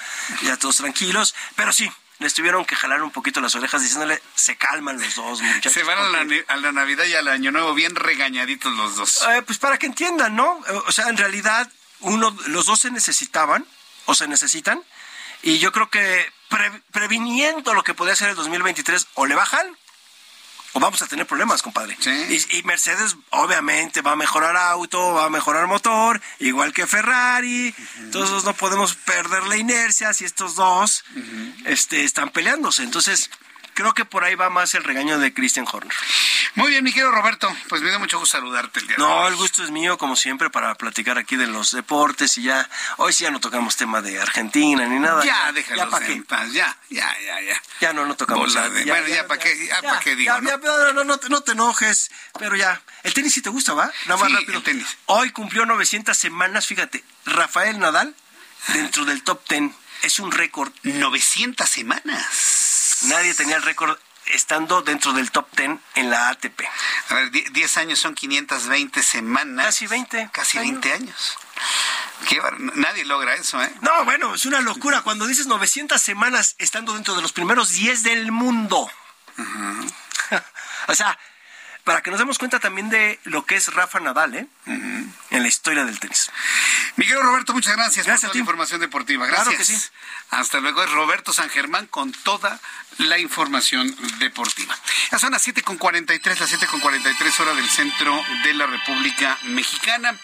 ya 0.44 0.58
todos 0.58 0.78
tranquilos. 0.78 1.36
Pero 1.56 1.72
sí, 1.74 1.92
les 2.20 2.34
tuvieron 2.34 2.66
que 2.66 2.76
jalar 2.76 3.02
un 3.02 3.12
poquito 3.12 3.40
las 3.42 3.56
orejas 3.56 3.82
diciéndole, 3.82 4.22
se 4.36 4.58
calman 4.58 5.00
los 5.00 5.16
dos 5.16 5.42
muchachos. 5.42 5.72
Se 5.74 5.84
van 5.84 5.98
a 5.98 6.10
la, 6.24 6.26
a 6.48 6.58
la 6.58 6.72
Navidad 6.72 7.06
y 7.06 7.14
al 7.16 7.28
Año 7.30 7.52
Nuevo 7.52 7.74
bien 7.74 7.96
regañaditos 7.96 8.74
los 8.76 8.96
dos. 8.98 9.22
Eh, 9.30 9.42
pues 9.44 9.58
para 9.58 9.78
que 9.78 9.86
entiendan, 9.86 10.36
¿no? 10.36 10.62
O 10.88 10.92
sea, 10.92 11.08
en 11.10 11.18
realidad, 11.18 11.72
uno, 12.02 12.36
los 12.48 12.66
dos 12.66 12.80
se 12.82 12.92
necesitaban 12.92 13.66
o 14.06 14.16
se 14.16 14.28
necesitan. 14.28 14.82
Y 15.42 15.60
yo 15.60 15.72
creo 15.72 15.90
que 15.90 16.30
pre- 16.50 16.82
previniendo 16.92 17.74
lo 17.74 17.84
que 17.84 17.94
podría 17.94 18.16
ser 18.18 18.30
el 18.30 18.36
2023, 18.36 19.08
o 19.14 19.26
le 19.26 19.36
bajan 19.36 19.66
o 20.74 20.80
vamos 20.80 21.02
a 21.02 21.08
tener 21.08 21.26
problemas, 21.26 21.62
compadre. 21.62 21.98
Y, 22.30 22.58
y 22.58 22.64
Mercedes 22.64 23.16
obviamente 23.32 24.02
va 24.02 24.12
a 24.12 24.16
mejorar 24.16 24.56
auto, 24.56 25.14
va 25.14 25.26
a 25.26 25.30
mejorar 25.30 25.68
motor, 25.68 26.22
igual 26.40 26.74
que 26.74 26.88
Ferrari. 26.88 27.74
Entonces 27.98 28.44
no 28.44 28.54
podemos 28.54 28.96
perder 28.96 29.44
la 29.44 29.58
inercia 29.58 30.14
si 30.14 30.26
estos 30.26 30.56
dos 30.56 31.04
este, 31.66 32.04
están 32.04 32.30
peleándose. 32.30 32.84
Entonces 32.84 33.30
creo 33.80 33.94
que 33.94 34.04
por 34.04 34.26
ahí 34.26 34.36
va 34.36 34.50
más 34.50 34.76
el 34.76 34.84
regaño 34.84 35.20
de 35.20 35.34
Christian 35.34 35.66
Horner. 35.72 35.94
Muy 36.56 36.70
bien, 36.72 36.84
mi 36.84 36.92
querido 36.92 37.12
Roberto, 37.12 37.50
pues 37.70 37.82
me 37.82 37.90
da 37.92 37.98
mucho 37.98 38.20
gusto 38.20 38.38
saludarte 38.38 38.82
el 38.82 38.88
día 38.88 38.98
de 38.98 39.02
No, 39.04 39.20
hoy. 39.22 39.30
el 39.32 39.36
gusto 39.38 39.64
es 39.64 39.72
mío, 39.72 39.98
como 39.98 40.18
siempre, 40.18 40.50
para 40.50 40.76
platicar 40.76 41.18
aquí 41.18 41.38
de 41.38 41.48
los 41.48 41.72
deportes 41.72 42.38
y 42.38 42.44
ya, 42.44 42.70
hoy 42.98 43.14
sí 43.14 43.24
ya 43.24 43.32
no 43.32 43.40
tocamos 43.40 43.78
tema 43.78 44.02
de 44.02 44.20
Argentina 44.20 44.86
ni 44.86 45.00
nada. 45.00 45.24
Ya, 45.24 45.52
déjalos 45.54 45.98
qué. 46.02 46.12
en 46.12 46.24
paz, 46.26 46.52
ya, 46.52 46.78
ya, 46.90 47.08
ya, 47.26 47.40
ya. 47.42 47.62
Ya 47.80 47.94
no, 47.94 48.06
no 48.06 48.16
tocamos 48.16 48.54
ya, 48.54 48.64
ya, 48.64 48.70
bueno, 48.70 49.08
ya, 49.08 49.16
ya, 49.16 49.28
para 49.28 49.40
qué, 49.40 49.68
ya, 49.68 49.82
ya, 49.82 49.90
pa' 49.94 50.00
qué 50.02 50.16
digo, 50.18 50.34
ya, 50.36 50.42
¿no? 50.42 50.50
ya, 50.50 50.58
no, 50.58 50.94
no, 50.94 51.04
no 51.06 51.18
te, 51.18 51.30
no 51.30 51.42
te 51.42 51.54
enojes, 51.54 52.12
pero 52.38 52.58
ya. 52.58 52.82
El 53.04 53.14
tenis 53.14 53.34
sí 53.34 53.42
te 53.42 53.50
gusta, 53.50 53.74
¿va? 53.74 53.90
Nada 54.08 54.20
más 54.20 54.30
Sí, 54.30 54.36
rápido. 54.36 54.58
el 54.58 54.64
tenis. 54.66 54.88
Hoy 55.06 55.32
cumplió 55.32 55.66
900 55.66 56.18
semanas, 56.18 56.68
fíjate, 56.68 57.02
Rafael 57.26 57.80
Nadal 57.80 58.14
dentro 58.74 59.06
del 59.06 59.24
top 59.24 59.48
10. 59.48 59.72
Es 60.02 60.20
un 60.20 60.32
récord. 60.34 60.74
900 60.84 61.70
semanas. 61.70 62.59
Nadie 63.04 63.34
tenía 63.34 63.56
el 63.58 63.64
récord 63.64 63.98
estando 64.28 64.82
dentro 64.82 65.14
del 65.14 65.32
top 65.32 65.48
10 65.56 65.80
en 65.96 66.10
la 66.10 66.30
ATP. 66.30 66.62
A 67.10 67.14
ver, 67.16 67.32
die- 67.32 67.50
10 67.52 67.78
años 67.78 68.00
son 68.00 68.14
520 68.14 69.02
semanas. 69.02 69.66
Casi 69.66 69.88
20. 69.88 70.30
Casi 70.32 70.58
20 70.60 70.94
años. 70.94 71.38
Qué 72.28 72.40
bar- 72.40 72.60
Nadie 72.60 73.06
logra 73.06 73.34
eso, 73.36 73.62
¿eh? 73.64 73.74
No, 73.82 74.06
bueno, 74.06 74.36
es 74.36 74.46
una 74.46 74.62
locura. 74.62 75.02
Cuando 75.02 75.26
dices 75.26 75.48
900 75.48 76.00
semanas 76.02 76.56
estando 76.60 76.94
dentro 76.94 77.16
de 77.16 77.22
los 77.22 77.32
primeros 77.34 77.72
10 77.72 78.04
del 78.04 78.32
mundo. 78.32 78.90
o 80.88 80.96
sea, 80.96 81.18
para 81.90 82.04
que 82.04 82.12
nos 82.12 82.20
demos 82.20 82.38
cuenta 82.38 82.60
también 82.60 82.92
de 82.92 83.20
lo 83.24 83.48
que 83.48 83.56
es 83.56 83.74
Rafa 83.74 84.00
Nadal, 84.00 84.36
¿eh? 84.36 84.46
En 84.68 85.42
la 85.42 85.48
historia 85.48 85.86
del 85.86 86.00
tenis. 86.00 86.30
Miguel 86.98 87.20
Roberto, 87.20 87.52
muchas 87.52 87.76
gracias, 87.76 88.06
Gracias 88.06 88.06
por 88.06 88.14
a 88.14 88.20
toda 88.20 88.32
ti. 88.34 88.38
la 88.38 88.42
información 88.44 88.80
deportiva. 88.80 89.28
Claro 89.28 89.46
Gracias. 89.50 89.68
que 89.70 89.76
sí. 89.76 89.90
Hasta 90.30 90.60
luego. 90.60 90.84
Es 90.84 90.92
Roberto 90.92 91.34
San 91.34 91.50
Germán 91.50 91.88
con 91.88 92.12
toda 92.12 92.60
la 93.00 93.18
información 93.18 93.96
deportiva. 94.20 94.78
Ya 95.12 95.18
son 95.18 95.32
las 95.32 95.48
7.43, 95.48 96.38
las 96.40 96.54
7.43 96.54 97.40
horas 97.40 97.56
del 97.56 97.70
centro 97.72 98.24
de 98.44 98.54
la 98.54 98.68
República 98.68 99.40
Mexicana. 99.46 100.16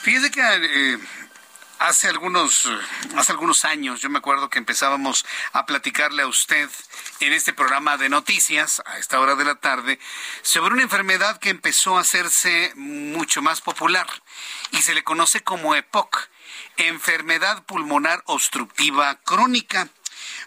Fíjese 0.00 0.30
que 0.30 0.40
eh, 0.40 0.98
hace 1.78 2.08
algunos, 2.08 2.68
hace 3.16 3.32
algunos 3.32 3.64
años, 3.64 4.00
yo 4.00 4.10
me 4.10 4.18
acuerdo 4.18 4.50
que 4.50 4.58
empezábamos 4.58 5.24
a 5.52 5.66
platicarle 5.66 6.22
a 6.22 6.26
usted 6.26 6.68
en 7.20 7.32
este 7.32 7.52
programa 7.52 7.96
de 7.96 8.08
noticias, 8.08 8.82
a 8.86 8.98
esta 8.98 9.20
hora 9.20 9.34
de 9.34 9.44
la 9.44 9.56
tarde, 9.56 9.98
sobre 10.42 10.74
una 10.74 10.82
enfermedad 10.82 11.38
que 11.38 11.50
empezó 11.50 11.96
a 11.96 12.00
hacerse 12.00 12.72
mucho 12.76 13.42
más 13.42 13.60
popular 13.60 14.06
y 14.72 14.82
se 14.82 14.94
le 14.94 15.04
conoce 15.04 15.42
como 15.42 15.74
EPOC, 15.74 16.28
enfermedad 16.76 17.64
pulmonar 17.64 18.22
obstructiva 18.26 19.16
crónica. 19.22 19.88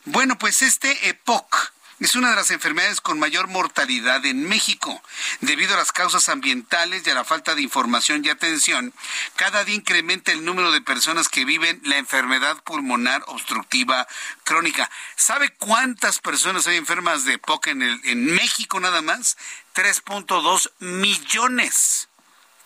Bueno, 0.05 0.37
pues 0.37 0.61
este 0.61 1.09
EPOC 1.09 1.73
es 1.99 2.15
una 2.15 2.29
de 2.29 2.35
las 2.35 2.51
enfermedades 2.51 3.01
con 3.01 3.19
mayor 3.19 3.47
mortalidad 3.47 4.25
en 4.25 4.47
México. 4.47 5.01
Debido 5.41 5.73
a 5.73 5.77
las 5.77 5.91
causas 5.91 6.29
ambientales 6.29 7.05
y 7.05 7.09
a 7.09 7.13
la 7.13 7.23
falta 7.23 7.55
de 7.55 7.61
información 7.61 8.23
y 8.23 8.29
atención, 8.29 8.93
cada 9.35 9.63
día 9.63 9.75
incrementa 9.75 10.31
el 10.31 10.45
número 10.45 10.71
de 10.71 10.81
personas 10.81 11.29
que 11.29 11.45
viven 11.45 11.81
la 11.83 11.97
enfermedad 11.97 12.61
pulmonar 12.63 13.23
obstructiva 13.27 14.07
crónica. 14.43 14.89
¿Sabe 15.15 15.49
cuántas 15.49 16.19
personas 16.19 16.67
hay 16.67 16.77
enfermas 16.77 17.25
de 17.25 17.33
EPOC 17.33 17.67
en, 17.67 17.81
el, 17.81 18.01
en 18.05 18.25
México 18.25 18.79
nada 18.79 19.01
más? 19.01 19.37
3.2 19.75 20.71
millones. 20.79 22.08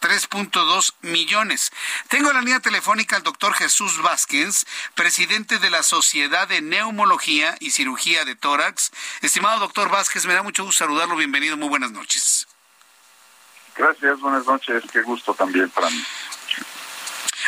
3.2 0.04 0.96
millones. 1.02 1.72
Tengo 2.10 2.30
en 2.30 2.36
la 2.36 2.42
línea 2.42 2.60
telefónica 2.60 3.16
al 3.16 3.24
doctor 3.24 3.54
Jesús 3.54 4.02
Vázquez, 4.02 4.66
presidente 4.96 5.60
de 5.60 5.70
la 5.70 5.82
Sociedad 5.82 6.46
de 6.46 6.62
Neumología 6.62 7.56
y 7.62 7.72
Cirugía 7.72 8.26
de 8.26 8.36
Tórax. 8.36 8.92
Estimado 9.22 9.62
doctor 9.62 9.90
Vázquez, 9.90 10.26
me 10.26 10.34
da 10.34 10.44
mucho 10.44 10.66
gusto 10.66 10.84
saludarlo. 10.84 11.16
Bienvenido, 11.16 11.56
muy 11.56 11.70
buenas 11.70 11.92
noches. 11.92 12.48
Gracias, 13.78 14.20
buenas 14.20 14.46
noches, 14.46 14.84
qué 14.92 15.02
gusto 15.04 15.34
también 15.34 15.70
para 15.70 15.90
mí. 15.90 16.04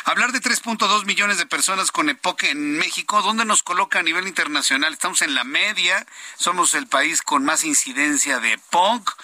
Hablar 0.06 0.32
de 0.32 0.40
3.2 0.40 1.06
millones 1.06 1.40
de 1.40 1.46
personas 1.46 1.92
con 1.92 2.10
EPOC 2.10 2.44
en 2.44 2.78
México, 2.78 3.22
¿dónde 3.22 3.44
nos 3.44 3.64
coloca 3.64 4.00
a 4.00 4.04
nivel 4.04 4.28
internacional? 4.28 4.94
Estamos 4.94 5.22
en 5.24 5.36
la 5.36 5.44
media, 5.44 6.06
somos 6.38 6.74
el 6.74 6.88
país 6.88 7.22
con 7.22 7.44
más 7.44 7.64
incidencia 7.64 8.40
de 8.40 8.54
EPOC. 8.54 9.18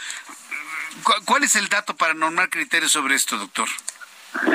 ¿Cu- 1.03 1.26
¿Cuál 1.26 1.43
es 1.43 1.55
el 1.55 1.68
dato 1.69 1.95
para 1.95 2.13
normar 2.13 2.49
criterios 2.49 2.91
sobre 2.91 3.15
esto, 3.15 3.38
doctor? 3.38 3.68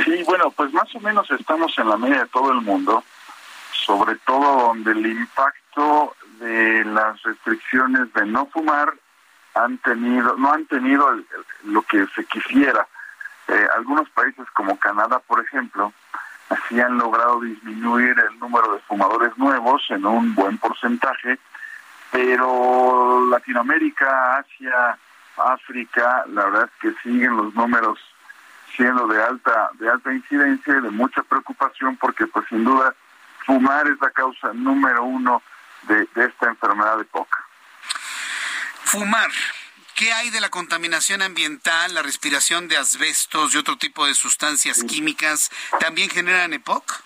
Sí, 0.04 0.22
bueno, 0.24 0.50
pues 0.50 0.72
más 0.72 0.92
o 0.94 1.00
menos 1.00 1.30
estamos 1.30 1.76
en 1.78 1.88
la 1.88 1.96
media 1.96 2.20
de 2.20 2.28
todo 2.28 2.52
el 2.52 2.60
mundo, 2.62 3.04
sobre 3.86 4.16
todo 4.16 4.68
donde 4.68 4.92
el 4.92 5.06
impacto 5.06 6.16
de 6.38 6.84
las 6.84 7.22
restricciones 7.22 8.12
de 8.14 8.26
no 8.26 8.46
fumar 8.46 8.94
han 9.54 9.78
tenido, 9.78 10.36
no 10.36 10.52
han 10.52 10.66
tenido 10.66 11.10
el- 11.12 11.26
lo 11.64 11.82
que 11.82 12.06
se 12.14 12.24
quisiera. 12.26 12.86
Eh, 13.48 13.66
algunos 13.76 14.08
países 14.10 14.46
como 14.52 14.78
Canadá, 14.78 15.18
por 15.20 15.42
ejemplo, 15.44 15.92
así 16.48 16.80
han 16.80 16.96
logrado 16.98 17.40
disminuir 17.40 18.16
el 18.18 18.38
número 18.38 18.72
de 18.74 18.80
fumadores 18.80 19.36
nuevos 19.36 19.82
en 19.90 20.04
un 20.06 20.34
buen 20.34 20.58
porcentaje, 20.58 21.38
pero 22.10 23.26
Latinoamérica, 23.30 24.38
Asia, 24.38 24.98
África, 25.38 26.24
la 26.28 26.44
verdad 26.46 26.70
es 26.72 26.80
que 26.80 27.00
siguen 27.02 27.36
los 27.36 27.54
números 27.54 27.98
siendo 28.74 29.06
de 29.06 29.22
alta 29.22 29.70
de 29.74 29.88
alta 29.88 30.12
incidencia 30.12 30.76
y 30.76 30.82
de 30.82 30.90
mucha 30.90 31.22
preocupación 31.22 31.96
porque 31.96 32.26
pues 32.26 32.46
sin 32.48 32.64
duda 32.64 32.94
fumar 33.46 33.86
es 33.86 33.98
la 34.00 34.10
causa 34.10 34.52
número 34.52 35.04
uno 35.04 35.42
de, 35.82 36.06
de 36.14 36.26
esta 36.26 36.48
enfermedad 36.48 36.98
de 36.98 37.04
POC. 37.04 37.28
Fumar. 38.84 39.30
¿Qué 39.94 40.12
hay 40.12 40.28
de 40.28 40.42
la 40.42 40.50
contaminación 40.50 41.22
ambiental, 41.22 41.94
la 41.94 42.02
respiración 42.02 42.68
de 42.68 42.76
asbestos 42.76 43.54
y 43.54 43.58
otro 43.58 43.78
tipo 43.78 44.06
de 44.06 44.14
sustancias 44.14 44.84
químicas? 44.84 45.50
¿También 45.80 46.10
generan 46.10 46.52
EPOC? 46.52 47.02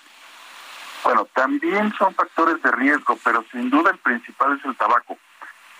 Bueno, 1.05 1.25
también 1.33 1.93
son 1.97 2.13
factores 2.13 2.61
de 2.61 2.71
riesgo, 2.71 3.17
pero 3.23 3.45
sin 3.51 3.69
duda 3.69 3.91
el 3.91 3.97
principal 3.99 4.57
es 4.57 4.65
el 4.65 4.75
tabaco. 4.75 5.17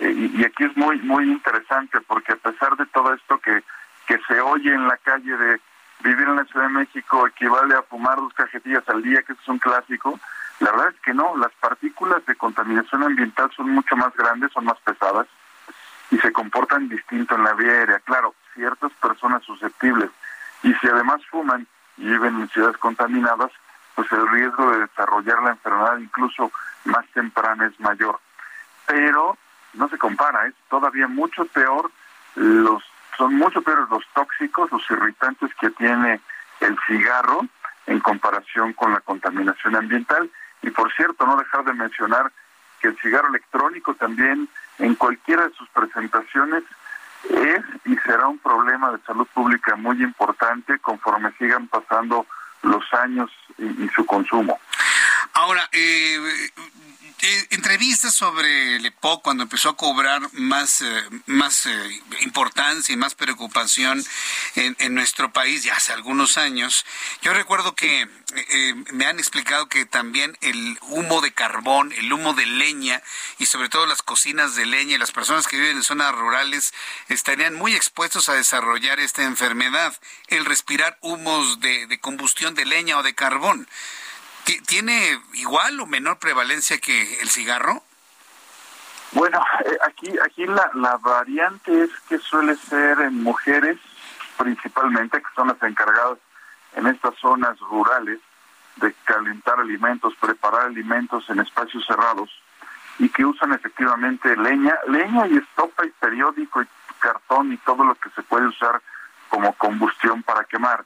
Y, 0.02 0.44
aquí 0.44 0.64
es 0.64 0.76
muy 0.76 0.98
muy 1.04 1.32
interesante 1.32 2.02
porque 2.02 2.34
a 2.34 2.38
pesar 2.38 2.76
de 2.76 2.88
todo 2.88 3.14
esto 3.14 3.38
que, 3.38 3.64
que 4.08 4.20
se 4.28 4.42
oye 4.42 4.74
en 4.74 4.88
la 4.88 4.98
calle 4.98 5.38
de 5.38 5.62
vivir 6.04 6.28
en 6.28 6.38
la 6.38 6.46
Ciudad 6.46 6.68
de 6.68 6.74
México 6.74 7.28
equivale 7.28 7.76
a 7.76 7.84
fumar 7.84 8.16
dos 8.16 8.34
cajetillas 8.34 8.88
al 8.90 9.04
día, 9.04 9.22
que 9.22 9.34
es 9.34 9.48
un 9.48 9.60
clásico, 9.60 10.20
la 10.60 10.72
verdad 10.72 10.90
es 10.90 11.00
que 11.02 11.14
no, 11.14 11.38
las 11.38 11.52
partículas 11.54 12.26
de 12.26 12.36
contaminación 12.36 13.04
ambiental 13.04 13.52
son 13.56 13.70
mucho 13.70 13.96
más 13.96 14.16
grandes, 14.16 14.52
son 14.52 14.66
más 14.66 14.80
pesadas 14.80 15.28
y 16.10 16.18
se 16.18 16.32
comportan 16.32 16.90
distinto 16.90 17.36
en 17.36 17.44
la 17.44 17.54
vía 17.54 17.72
aérea. 17.72 18.00
Claro, 18.00 18.34
ciertas 18.56 18.92
personas 18.94 19.44
susceptibles 19.44 20.10
y 20.64 20.74
si 20.74 20.88
además 20.88 21.22
fuman 21.30 21.68
y 21.98 22.06
viven 22.06 22.42
en 22.42 22.50
ciudades 22.50 22.78
contaminadas, 22.78 23.52
pues 23.96 24.12
el 24.12 24.28
riesgo 24.30 24.72
de 24.72 24.80
desarrollar 24.80 25.44
la 25.44 25.52
enfermedad 25.52 25.98
incluso 26.00 26.52
más 26.86 27.06
temprana 27.14 27.68
es 27.68 27.80
mayor. 27.80 28.20
Pero 28.88 29.38
no 29.74 29.90
se 29.90 29.98
compara, 29.98 30.48
es 30.48 30.54
todavía 30.70 31.08
mucho 31.08 31.46
peor 31.46 31.92
los 32.36 32.84
son 33.18 33.36
mucho 33.36 33.62
peores 33.62 33.86
los 33.90 34.04
tóxicos, 34.14 34.72
los 34.72 34.82
irritantes 34.90 35.52
que 35.60 35.70
tiene 35.72 36.20
el 36.60 36.78
cigarro 36.88 37.46
en 37.88 38.00
comparación 38.00 38.74
con 38.74 38.94
la 38.94 39.02
contaminación 39.02 39.76
ambiental. 39.76 40.30
Y 40.62 40.70
por 40.70 40.92
cierto, 40.94 41.26
no 41.26 41.36
dejar 41.38 41.64
de 41.66 41.74
mencionar 41.74 42.32
que 42.80 42.88
el 42.88 42.98
cigarro 43.00 43.28
electrónico 43.30 43.94
también 43.96 44.48
en 44.80 44.96
cualquiera 44.96 45.48
de 45.48 45.54
sus 45.54 45.70
presentaciones 45.70 46.64
es 47.30 47.62
y 47.86 47.96
será 47.98 48.28
un 48.28 48.40
problema 48.40 48.92
de 48.92 49.00
salud 49.06 49.28
pública 49.34 49.76
muy 49.76 50.02
importante 50.02 50.80
conforme 50.80 51.32
sigan 51.38 51.68
pasando 51.68 52.26
los 52.64 52.84
años 52.94 53.30
y, 53.58 53.84
y 53.84 53.90
su 53.90 54.06
consumo. 54.06 54.60
Ahora, 55.34 55.68
eh, 55.72 56.50
eh, 57.22 57.48
entrevistas 57.52 58.14
sobre 58.14 58.78
el 58.78 58.86
EPOC 58.86 59.22
cuando 59.22 59.44
empezó 59.44 59.70
a 59.70 59.78
cobrar 59.78 60.22
más, 60.34 60.82
eh, 60.82 61.04
más 61.26 61.66
eh, 61.66 62.02
importancia 62.22 62.94
y 62.94 62.98
más 62.98 63.16
preocupación 63.16 64.04
en, 64.56 64.76
en, 64.80 64.96
nuestro 64.96 65.32
país 65.32 65.64
ya 65.64 65.76
hace 65.76 65.94
algunos 65.94 66.38
años. 66.38 66.86
Yo 67.22 67.34
recuerdo 67.34 67.76
que 67.76 68.08
me 68.94 69.06
han 69.06 69.20
explicado 69.20 69.68
que 69.68 69.86
también 69.86 70.38
el 70.40 70.80
humo 70.84 71.20
de 71.20 71.34
carbón, 71.34 71.92
el 71.94 72.12
humo 72.14 72.34
de 72.34 72.46
leña 72.46 73.04
y 73.40 73.46
sobre 73.46 73.68
todo 73.68 73.86
las 73.86 74.02
cocinas 74.02 74.56
de 74.56 74.66
leña 74.66 74.96
y 74.96 74.98
las 74.98 75.12
personas 75.12 75.48
que 75.48 75.58
viven 75.58 75.78
en 75.78 75.84
zonas 75.84 76.16
rurales 76.16 76.74
estarían 77.10 77.56
muy 77.56 77.76
expuestos 77.76 78.30
a 78.30 78.34
desarrollar 78.34 79.02
esta 79.02 79.24
enfermedad, 79.24 79.94
el 80.28 80.46
respirar 80.46 80.98
humos 81.02 81.60
de 81.60 82.00
combustión 82.00 82.56
de 82.56 82.66
leña 82.66 82.98
o 82.98 83.04
de 83.04 83.16
carbón. 83.16 83.68
¿Tiene 84.68 85.22
igual 85.34 85.80
o 85.80 85.86
menor 85.86 86.18
prevalencia 86.18 86.78
que 86.80 87.20
el 87.22 87.30
cigarro? 87.30 87.84
Bueno, 89.14 89.44
eh, 89.66 89.78
aquí 89.86 90.18
aquí 90.24 90.46
la, 90.46 90.72
la 90.74 90.98
variante 90.98 91.84
es 91.84 91.90
que 92.08 92.18
suele 92.18 92.56
ser 92.56 93.00
en 93.02 93.22
mujeres 93.22 93.78
principalmente, 94.38 95.20
que 95.20 95.28
son 95.36 95.50
las 95.50 95.62
encargadas 95.62 96.18
en 96.76 96.88
estas 96.88 97.16
zonas 97.20 97.60
rurales 97.60 98.20
de 98.78 98.94
calentar 99.04 99.60
alimentos, 99.60 100.16
preparar 100.20 100.68
alimentos 100.68 101.30
en 101.30 101.40
espacios 101.40 101.86
cerrados 101.86 102.30
y 102.98 103.10
que 103.10 103.26
usan 103.26 103.54
efectivamente 103.54 104.36
leña, 104.38 104.76
leña 104.88 105.28
y 105.28 105.38
estopa 105.38 105.86
y 105.86 105.90
periódico 105.90 106.62
y 106.62 106.68
cartón 107.00 107.52
y 107.52 107.58
todo 107.58 107.84
lo 107.84 107.96
que 107.96 108.10
se 108.12 108.22
puede 108.24 108.48
usar 108.48 108.82
como 109.30 109.54
combustión 109.54 110.24
para 110.24 110.44
quemar. 110.46 110.86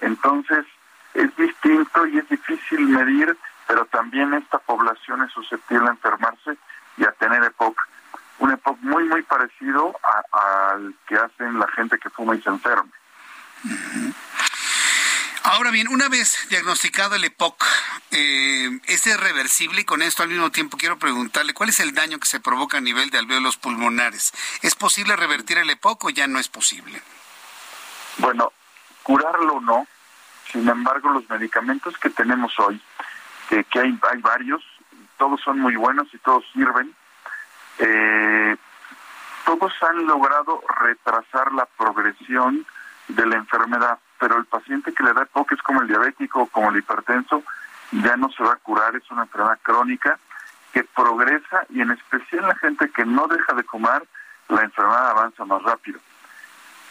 Entonces, 0.00 0.66
es 1.14 1.36
distinto 1.36 2.06
y 2.06 2.18
es 2.18 2.28
difícil 2.28 2.80
medir, 2.80 3.36
pero 3.66 3.86
también 3.86 4.34
esta 4.34 4.58
población 4.58 5.22
es 5.22 5.32
susceptible 5.32 5.88
a 5.88 5.92
enfermarse 5.92 6.56
y 6.96 7.04
a 7.04 7.12
tener 7.12 7.42
EPOC. 7.44 7.76
Un 8.40 8.50
EPOC 8.50 8.78
muy, 8.80 9.04
muy 9.04 9.22
parecido 9.22 9.96
al 10.32 10.94
que 11.06 11.16
hacen 11.16 11.58
la 11.58 11.68
gente 11.68 11.98
que 11.98 12.10
fuma 12.10 12.34
y 12.34 12.42
se 12.42 12.50
enferma. 12.50 12.90
Ahora 15.44 15.70
bien, 15.70 15.88
una 15.88 16.08
vez 16.08 16.48
diagnosticado 16.48 17.14
el 17.14 17.24
EPOC, 17.24 17.64
eh, 18.10 18.80
¿es 18.86 19.20
reversible? 19.20 19.82
Y 19.82 19.84
con 19.84 20.02
esto 20.02 20.22
al 20.22 20.30
mismo 20.30 20.50
tiempo 20.50 20.76
quiero 20.76 20.98
preguntarle, 20.98 21.54
¿cuál 21.54 21.68
es 21.68 21.80
el 21.80 21.94
daño 21.94 22.18
que 22.18 22.26
se 22.26 22.40
provoca 22.40 22.78
a 22.78 22.80
nivel 22.80 23.10
de 23.10 23.18
alveolos 23.18 23.56
pulmonares? 23.56 24.32
¿Es 24.62 24.74
posible 24.74 25.16
revertir 25.16 25.58
el 25.58 25.70
EPOC 25.70 26.04
o 26.04 26.10
ya 26.10 26.26
no 26.26 26.38
es 26.38 26.48
posible? 26.48 27.00
Bueno, 28.18 28.52
curarlo 29.02 29.60
no, 29.60 29.86
sin 30.54 30.68
embargo, 30.68 31.10
los 31.10 31.28
medicamentos 31.28 31.98
que 31.98 32.10
tenemos 32.10 32.56
hoy, 32.60 32.80
que, 33.48 33.66
hay, 33.80 33.98
varios, 34.20 34.62
todos 35.18 35.40
son 35.40 35.58
muy 35.58 35.74
buenos 35.74 36.06
y 36.14 36.18
todos 36.18 36.44
sirven, 36.52 36.94
eh, 37.78 38.56
todos 39.44 39.72
han 39.82 40.06
logrado 40.06 40.62
retrasar 40.80 41.52
la 41.52 41.66
progresión 41.76 42.64
de 43.08 43.26
la 43.26 43.34
enfermedad, 43.34 43.98
pero 44.20 44.38
el 44.38 44.44
paciente 44.44 44.94
que 44.94 45.02
le 45.02 45.12
da 45.12 45.22
EPOC 45.22 45.52
es 45.52 45.62
como 45.62 45.82
el 45.82 45.88
diabético 45.88 46.42
o 46.42 46.46
como 46.46 46.70
el 46.70 46.78
hipertenso, 46.78 47.42
ya 47.90 48.16
no 48.16 48.30
se 48.30 48.44
va 48.44 48.52
a 48.52 48.56
curar, 48.56 48.94
es 48.94 49.10
una 49.10 49.22
enfermedad 49.22 49.58
crónica 49.60 50.20
que 50.72 50.84
progresa 50.84 51.66
y 51.70 51.80
en 51.80 51.90
especial 51.90 52.46
la 52.46 52.54
gente 52.54 52.90
que 52.90 53.04
no 53.04 53.26
deja 53.26 53.54
de 53.54 53.64
comer, 53.64 54.04
la 54.48 54.62
enfermedad 54.62 55.10
avanza 55.10 55.44
más 55.44 55.62
rápido. 55.64 55.98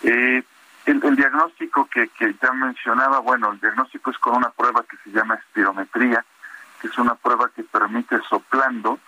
Eh, 0.03 0.43
el, 0.85 1.15
diagnóstico 1.15 1.87
que, 1.89 2.09
que 2.09 2.35
ya 2.41 2.51
mencionaba, 2.51 3.19
bueno, 3.19 3.51
el 3.51 3.59
diagnóstico 3.59 4.11
es 4.11 4.17
con 4.17 4.35
una 4.35 4.49
prueba 4.49 4.83
que 4.83 4.97
se 5.03 5.11
llama 5.11 5.35
espirometría, 5.35 6.25
que 6.81 6.87
es 6.87 6.97
una 6.97 7.15
prueba 7.15 7.49
que 7.55 7.63
permite 7.63 8.19
soplando 8.29 8.99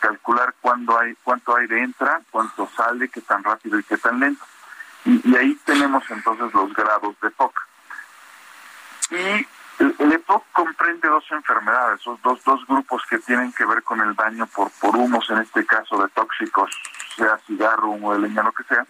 calcular 0.00 0.54
cuándo 0.60 0.98
hay, 0.98 1.14
cuánto 1.22 1.54
aire 1.56 1.82
entra, 1.82 2.20
cuánto 2.30 2.68
sale, 2.74 3.08
qué 3.08 3.20
tan 3.20 3.44
rápido 3.44 3.78
y 3.78 3.84
qué 3.84 3.96
tan 3.98 4.18
lento. 4.18 4.44
Y, 5.04 5.36
ahí 5.36 5.54
tenemos 5.64 6.02
entonces 6.10 6.52
los 6.52 6.72
grados 6.74 7.14
de 7.20 7.28
EPOC. 7.28 7.54
Y 9.10 9.46
el, 9.78 10.12
EPOC 10.12 10.44
comprende 10.52 11.08
dos 11.08 11.24
enfermedades, 11.30 12.00
esos 12.00 12.20
dos, 12.22 12.42
dos 12.44 12.66
grupos 12.66 13.02
que 13.08 13.18
tienen 13.18 13.52
que 13.52 13.64
ver 13.64 13.82
con 13.82 14.00
el 14.00 14.14
daño 14.14 14.46
por, 14.46 14.70
por 14.80 14.96
humos, 14.96 15.28
en 15.30 15.38
este 15.38 15.64
caso 15.64 16.02
de 16.02 16.08
tóxicos, 16.08 16.70
sea 17.16 17.38
cigarro, 17.46 17.90
humo 17.90 18.14
de 18.14 18.20
leña, 18.20 18.42
lo 18.42 18.52
que 18.52 18.64
sea 18.64 18.84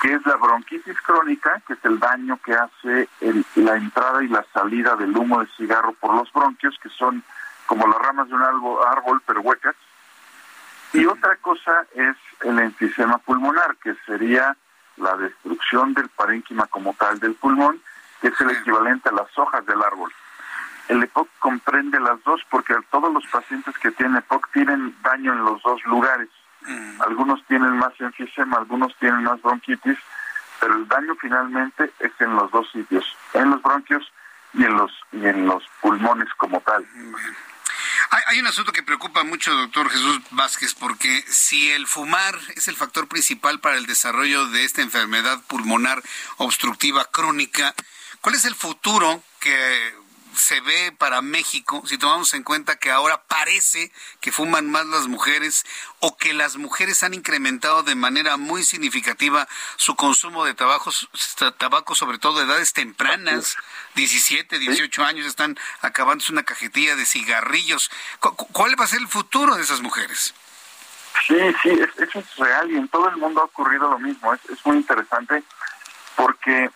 que 0.00 0.14
es 0.14 0.26
la 0.26 0.36
bronquitis 0.36 1.00
crónica, 1.02 1.60
que 1.66 1.74
es 1.74 1.84
el 1.84 1.98
daño 1.98 2.38
que 2.44 2.54
hace 2.54 3.08
la 3.56 3.76
entrada 3.76 4.22
y 4.22 4.28
la 4.28 4.44
salida 4.52 4.96
del 4.96 5.16
humo 5.16 5.40
de 5.40 5.48
cigarro 5.56 5.92
por 5.94 6.14
los 6.14 6.32
bronquios, 6.32 6.78
que 6.82 6.88
son 6.90 7.22
como 7.66 7.86
las 7.86 7.98
ramas 7.98 8.28
de 8.28 8.34
un 8.34 8.42
árbol, 8.42 9.22
pero 9.26 9.40
huecas. 9.40 9.76
Y 10.92 11.06
otra 11.06 11.36
cosa 11.36 11.86
es 11.94 12.16
el 12.42 12.58
enfisema 12.58 13.18
pulmonar, 13.18 13.76
que 13.76 13.94
sería 14.06 14.56
la 14.96 15.16
destrucción 15.16 15.94
del 15.94 16.08
parénquima 16.10 16.66
como 16.66 16.94
tal 16.94 17.18
del 17.18 17.34
pulmón, 17.34 17.80
que 18.20 18.28
es 18.28 18.40
el 18.40 18.50
equivalente 18.50 19.08
a 19.08 19.12
las 19.12 19.38
hojas 19.38 19.64
del 19.66 19.82
árbol. 19.82 20.12
El 20.88 21.02
EPOC 21.02 21.28
comprende 21.38 21.98
las 22.00 22.22
dos 22.24 22.42
porque 22.50 22.74
todos 22.90 23.12
los 23.12 23.26
pacientes 23.28 23.76
que 23.78 23.90
tienen 23.92 24.16
EPOC 24.16 24.50
tienen 24.52 24.94
daño 25.02 25.32
en 25.32 25.44
los 25.44 25.62
dos 25.62 25.82
lugares. 25.84 26.28
Mm. 26.66 27.02
Algunos 27.02 27.44
tienen 27.46 27.76
más 27.78 27.92
enfisema, 27.98 28.58
algunos 28.58 28.94
tienen 28.98 29.22
más 29.24 29.40
bronquitis, 29.42 29.98
pero 30.60 30.74
el 30.76 30.86
daño 30.88 31.14
finalmente 31.20 31.92
es 31.98 32.12
en 32.20 32.34
los 32.36 32.50
dos 32.50 32.70
sitios, 32.70 33.04
en 33.34 33.50
los 33.50 33.62
bronquios 33.62 34.04
y 34.54 34.64
en 34.64 34.76
los 34.76 34.92
y 35.12 35.26
en 35.26 35.46
los 35.46 35.64
pulmones 35.80 36.28
como 36.36 36.60
tal. 36.60 36.86
Hay, 38.10 38.22
hay, 38.26 38.40
un 38.40 38.46
asunto 38.46 38.72
que 38.72 38.82
preocupa 38.82 39.24
mucho, 39.24 39.52
doctor 39.54 39.88
Jesús 39.88 40.20
Vázquez, 40.30 40.74
porque 40.74 41.24
si 41.28 41.70
el 41.70 41.86
fumar 41.86 42.38
es 42.54 42.68
el 42.68 42.76
factor 42.76 43.08
principal 43.08 43.60
para 43.60 43.76
el 43.76 43.86
desarrollo 43.86 44.46
de 44.48 44.64
esta 44.64 44.82
enfermedad 44.82 45.40
pulmonar 45.48 46.02
obstructiva 46.36 47.06
crónica, 47.06 47.74
¿cuál 48.20 48.34
es 48.34 48.44
el 48.44 48.54
futuro 48.54 49.22
que 49.40 49.94
se 50.34 50.60
ve 50.60 50.92
para 50.92 51.22
México 51.22 51.82
si 51.86 51.98
tomamos 51.98 52.34
en 52.34 52.42
cuenta 52.42 52.76
que 52.76 52.90
ahora 52.90 53.22
parece 53.22 53.92
que 54.20 54.32
fuman 54.32 54.70
más 54.70 54.86
las 54.86 55.06
mujeres 55.08 55.64
o 56.00 56.16
que 56.16 56.32
las 56.32 56.56
mujeres 56.56 57.02
han 57.02 57.14
incrementado 57.14 57.82
de 57.82 57.94
manera 57.94 58.36
muy 58.36 58.64
significativa 58.64 59.48
su 59.76 59.94
consumo 59.94 60.44
de 60.44 60.54
tabaco, 60.54 60.90
tabaco 61.58 61.94
sobre 61.94 62.18
todo 62.18 62.38
de 62.38 62.46
edades 62.46 62.72
tempranas, 62.72 63.56
17, 63.94 64.58
18 64.58 65.04
años, 65.04 65.26
están 65.26 65.58
acabándose 65.80 66.32
una 66.32 66.42
cajetilla 66.42 66.96
de 66.96 67.06
cigarrillos. 67.06 67.90
¿Cuál 68.20 68.78
va 68.80 68.84
a 68.84 68.88
ser 68.88 69.00
el 69.00 69.08
futuro 69.08 69.56
de 69.56 69.62
esas 69.62 69.80
mujeres? 69.80 70.34
Sí, 71.26 71.36
sí, 71.62 71.70
eso 71.98 72.18
es 72.18 72.36
real 72.36 72.70
y 72.70 72.76
en 72.76 72.88
todo 72.88 73.08
el 73.08 73.16
mundo 73.16 73.42
ha 73.42 73.44
ocurrido 73.44 73.90
lo 73.90 73.98
mismo. 73.98 74.32
Es, 74.34 74.44
es 74.46 74.64
muy 74.66 74.78
interesante 74.78 75.42
porque 76.16 76.70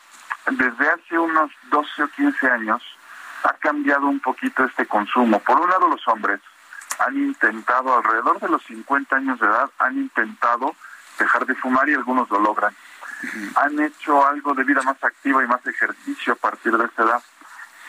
desde 0.51 0.89
hace 0.89 1.19
unos 1.19 1.51
12 1.71 2.03
o 2.03 2.09
15 2.09 2.47
años 2.49 2.83
ha 3.47 3.55
cambiado 3.55 4.07
un 4.07 4.21
poquito 4.21 4.65
este 4.65 4.87
consumo. 4.87 5.39
Por 5.41 5.61
un 5.61 5.71
lado, 5.71 5.89
los 5.89 6.07
hombres 6.09 6.41
han 6.99 7.17
intentado, 7.17 7.97
alrededor 7.97 8.41
de 8.41 8.49
los 8.49 8.63
50 8.65 9.17
años 9.17 9.39
de 9.39 9.47
edad, 9.47 9.71
han 9.79 9.97
intentado 9.97 10.75
dejar 11.19 11.47
de 11.47 11.55
fumar 11.55 11.89
y 11.89 11.95
algunos 11.95 12.29
lo 12.31 12.41
logran. 12.41 12.75
Han 13.57 13.81
hecho 13.81 14.27
algo 14.27 14.55
de 14.55 14.65
vida 14.65 14.83
más 14.83 15.03
activa 15.03 15.43
y 15.45 15.47
más 15.47 15.65
ejercicio 15.67 16.33
a 16.33 16.37
partir 16.37 16.77
de 16.77 16.87
esa 16.87 17.03
edad. 17.03 17.23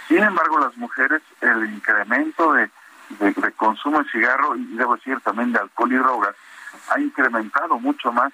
Sin 0.07 0.23
embargo, 0.23 0.59
las 0.59 0.77
mujeres, 0.77 1.21
el 1.41 1.65
incremento 1.65 2.53
de, 2.53 2.69
de, 3.19 3.51
consumo 3.53 4.01
de 4.01 4.09
cigarro 4.09 4.55
y 4.55 4.63
debo 4.77 4.95
decir 4.95 5.19
también 5.21 5.51
de 5.51 5.59
alcohol 5.59 5.91
y 5.91 5.97
drogas 5.97 6.35
ha 6.89 6.99
incrementado 6.99 7.79
mucho 7.79 8.11
más 8.11 8.31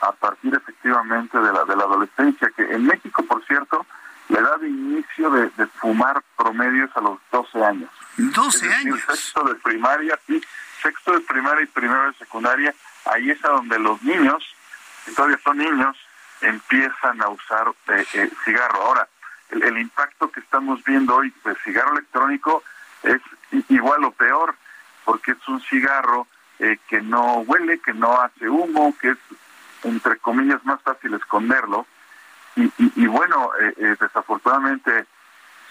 a 0.00 0.12
partir 0.12 0.54
efectivamente 0.54 1.38
de 1.38 1.52
la, 1.52 1.64
de 1.64 1.76
la 1.76 1.84
adolescencia, 1.84 2.50
que 2.56 2.62
en 2.62 2.86
México, 2.86 3.22
por 3.24 3.44
cierto, 3.44 3.86
la 4.32 4.40
edad 4.40 4.60
de 4.60 4.68
inicio 4.68 5.30
de, 5.30 5.50
fumar 5.78 6.22
promedios 6.36 6.90
a 6.96 7.00
los 7.00 7.18
12 7.30 7.64
años. 7.64 7.90
12 8.16 8.72
años. 8.72 9.00
Sexto 9.06 9.44
de 9.44 9.54
primaria, 9.56 10.18
sí, 10.26 10.42
sexto 10.82 11.12
de 11.12 11.20
primaria 11.20 11.64
y 11.64 11.66
primero 11.66 12.10
de 12.10 12.14
secundaria, 12.14 12.74
ahí 13.04 13.30
es 13.30 13.44
a 13.44 13.48
donde 13.48 13.78
los 13.78 14.02
niños, 14.02 14.42
que 15.04 15.12
todavía 15.12 15.38
son 15.44 15.58
niños, 15.58 15.96
empiezan 16.40 17.22
a 17.22 17.28
usar 17.28 17.68
eh, 17.88 18.06
eh, 18.14 18.30
cigarro. 18.44 18.82
Ahora, 18.82 19.08
el, 19.50 19.78
impacto 19.78 20.30
que 20.30 20.40
estamos 20.40 20.82
viendo 20.84 21.14
hoy 21.16 21.32
del 21.44 21.56
cigarro 21.58 21.92
electrónico 21.92 22.64
es 23.02 23.20
igual 23.68 24.02
o 24.04 24.12
peor, 24.12 24.54
porque 25.04 25.32
es 25.32 25.48
un 25.48 25.60
cigarro 25.60 26.26
eh, 26.58 26.78
que 26.88 27.02
no 27.02 27.40
huele, 27.40 27.80
que 27.80 27.92
no 27.92 28.18
hace 28.18 28.48
humo, 28.48 28.96
que 28.98 29.10
es, 29.10 29.18
entre 29.82 30.16
comillas, 30.18 30.64
más 30.64 30.80
fácil 30.80 31.12
esconderlo 31.14 31.86
y, 32.56 33.06
bueno, 33.06 33.50
eh, 33.60 33.74
eh, 33.76 33.96
desafortunadamente 33.98 35.06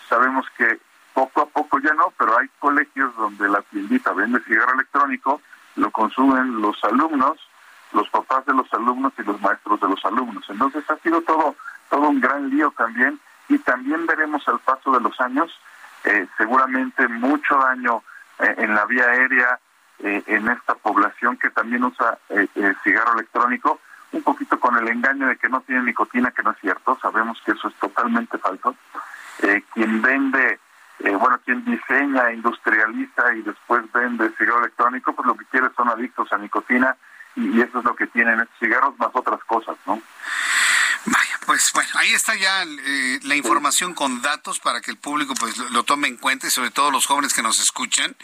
sabemos 0.09 0.45
que 0.57 0.79
poco 1.13 1.41
a 1.41 1.45
poco 1.45 1.79
ya 1.79 1.93
no, 1.93 2.13
pero 2.17 2.37
hay 2.37 2.47
colegios 2.59 3.15
donde 3.15 3.47
la 3.49 3.61
tiendita 3.63 4.13
vende 4.13 4.39
cigarro 4.41 4.73
electrónico, 4.73 5.41
lo 5.75 5.91
consumen 5.91 6.61
los 6.61 6.83
alumnos, 6.83 7.37
los 7.93 8.09
papás 8.09 8.45
de 8.45 8.53
los 8.53 8.71
alumnos 8.73 9.13
y 9.17 9.23
los 9.23 9.39
maestros 9.41 9.79
de 9.79 9.89
los 9.89 10.03
alumnos. 10.05 10.43
Entonces 10.49 10.89
ha 10.89 10.97
sido 10.97 11.21
todo, 11.21 11.55
todo 11.89 12.09
un 12.09 12.19
gran 12.19 12.49
lío 12.49 12.73
también 12.77 13.19
y 13.47 13.57
también 13.59 14.05
veremos 14.05 14.47
al 14.47 14.59
paso 14.59 14.91
de 14.91 15.01
los 15.01 15.19
años 15.21 15.51
eh, 16.03 16.27
seguramente 16.37 17.07
mucho 17.07 17.57
daño 17.57 18.03
en 18.39 18.73
la 18.73 18.85
vía 18.85 19.05
aérea, 19.05 19.59
eh, 20.03 20.23
en 20.25 20.47
esta 20.47 20.73
población 20.73 21.37
que 21.37 21.51
también 21.51 21.83
usa 21.83 22.17
eh, 22.29 22.47
cigarro 22.83 23.13
electrónico, 23.13 23.79
un 24.11 24.23
poquito 24.23 24.59
con 24.59 24.77
el 24.77 24.87
engaño 24.87 25.27
de 25.27 25.37
que 25.37 25.49
no 25.49 25.61
tiene 25.61 25.83
nicotina, 25.83 26.31
que 26.31 26.43
no 26.43 26.51
es 26.51 26.57
cierto, 26.59 26.97
sabemos 27.01 27.41
que 27.45 27.51
eso 27.51 27.67
es 27.67 27.75
totalmente 27.75 28.37
falso. 28.37 28.75
quien 29.73 30.01
vende, 30.01 30.59
bueno, 30.99 31.39
quien 31.45 31.63
diseña, 31.65 32.31
industrializa 32.31 33.33
y 33.35 33.41
después 33.41 33.83
vende 33.91 34.31
cigarro 34.37 34.59
electrónico, 34.59 35.13
pues 35.13 35.25
lo 35.25 35.35
que 35.35 35.45
quiere 35.45 35.67
son 35.75 35.89
adictos 35.89 36.31
a 36.33 36.37
nicotina 36.37 36.95
y, 37.35 37.57
y 37.57 37.61
eso 37.61 37.79
es 37.79 37.85
lo 37.85 37.95
que 37.95 38.07
tienen 38.07 38.39
estos 38.39 38.59
cigarros 38.59 38.97
más 38.99 39.09
otras 39.13 39.43
cosas, 39.45 39.77
¿no? 39.85 40.01
Pues 41.45 41.71
bueno, 41.73 41.89
ahí 41.95 42.11
está 42.13 42.35
ya 42.35 42.63
eh, 42.63 43.19
la 43.23 43.35
información 43.35 43.95
con 43.95 44.21
datos 44.21 44.59
para 44.59 44.79
que 44.79 44.91
el 44.91 44.97
público 44.97 45.33
pues 45.33 45.57
lo, 45.57 45.83
tome 45.83 46.07
en 46.07 46.17
cuenta 46.17 46.45
y 46.45 46.51
sobre 46.51 46.69
todo 46.69 46.91
los 46.91 47.07
jóvenes 47.07 47.33
que 47.33 47.41
nos 47.41 47.59
escuchan, 47.59 48.15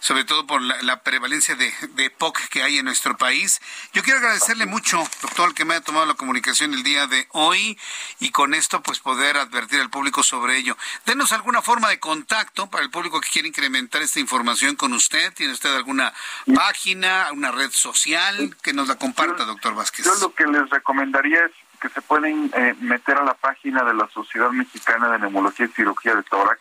sobre 0.00 0.24
todo 0.24 0.46
por 0.46 0.62
la, 0.62 1.02
prevalencia 1.02 1.54
de, 1.54 1.72
de, 1.90 2.08
POC 2.08 2.48
que 2.48 2.62
hay 2.62 2.78
en 2.78 2.86
nuestro 2.86 3.16
país. 3.18 3.60
Yo 3.92 4.02
quiero 4.02 4.20
agradecerle 4.20 4.64
mucho, 4.64 4.98
doctor, 5.20 5.54
que 5.54 5.66
me 5.66 5.74
haya 5.74 5.84
tomado 5.84 6.06
la 6.06 6.14
comunicación 6.14 6.72
el 6.72 6.82
día 6.82 7.06
de 7.06 7.28
hoy 7.32 7.78
y 8.20 8.30
con 8.30 8.54
esto 8.54 8.82
pues 8.82 9.00
poder 9.00 9.36
advertir 9.36 9.80
al 9.80 9.90
público 9.90 10.22
sobre 10.22 10.56
ello. 10.56 10.76
Denos 11.04 11.32
alguna 11.32 11.60
forma 11.60 11.90
de 11.90 12.00
contacto 12.00 12.70
para 12.70 12.84
el 12.84 12.90
público 12.90 13.20
que 13.20 13.28
quiere 13.28 13.48
incrementar 13.48 14.00
esta 14.00 14.18
información 14.18 14.76
con 14.76 14.94
usted. 14.94 15.32
¿Tiene 15.34 15.52
usted 15.52 15.74
alguna 15.74 16.14
página, 16.54 17.28
una 17.32 17.52
red 17.52 17.70
social 17.70 18.56
que 18.62 18.72
nos 18.72 18.88
la 18.88 18.96
comparta, 18.96 19.44
doctor 19.44 19.74
Vázquez? 19.74 20.06
Yo 20.06 20.14
lo 20.14 20.34
que 20.34 20.46
les 20.46 20.70
recomendaría 20.70 21.44
es 21.44 21.52
que 21.82 21.88
se 21.88 22.00
pueden 22.00 22.48
eh, 22.54 22.76
meter 22.80 23.18
a 23.18 23.24
la 23.24 23.34
página 23.34 23.82
de 23.82 23.92
la 23.92 24.08
Sociedad 24.10 24.50
Mexicana 24.50 25.10
de 25.10 25.18
Neumología 25.18 25.66
y 25.66 25.70
Cirugía 25.70 26.14
de 26.14 26.22
Tórax. 26.22 26.60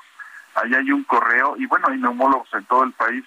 Ahí 0.56 0.74
hay 0.74 0.92
un 0.92 1.04
correo 1.04 1.56
y 1.58 1.68
bueno, 1.68 1.90
hay 1.90 2.00
neumólogos 2.00 2.52
en 2.54 2.66
todo 2.66 2.84
el 2.84 2.92
país 2.94 3.24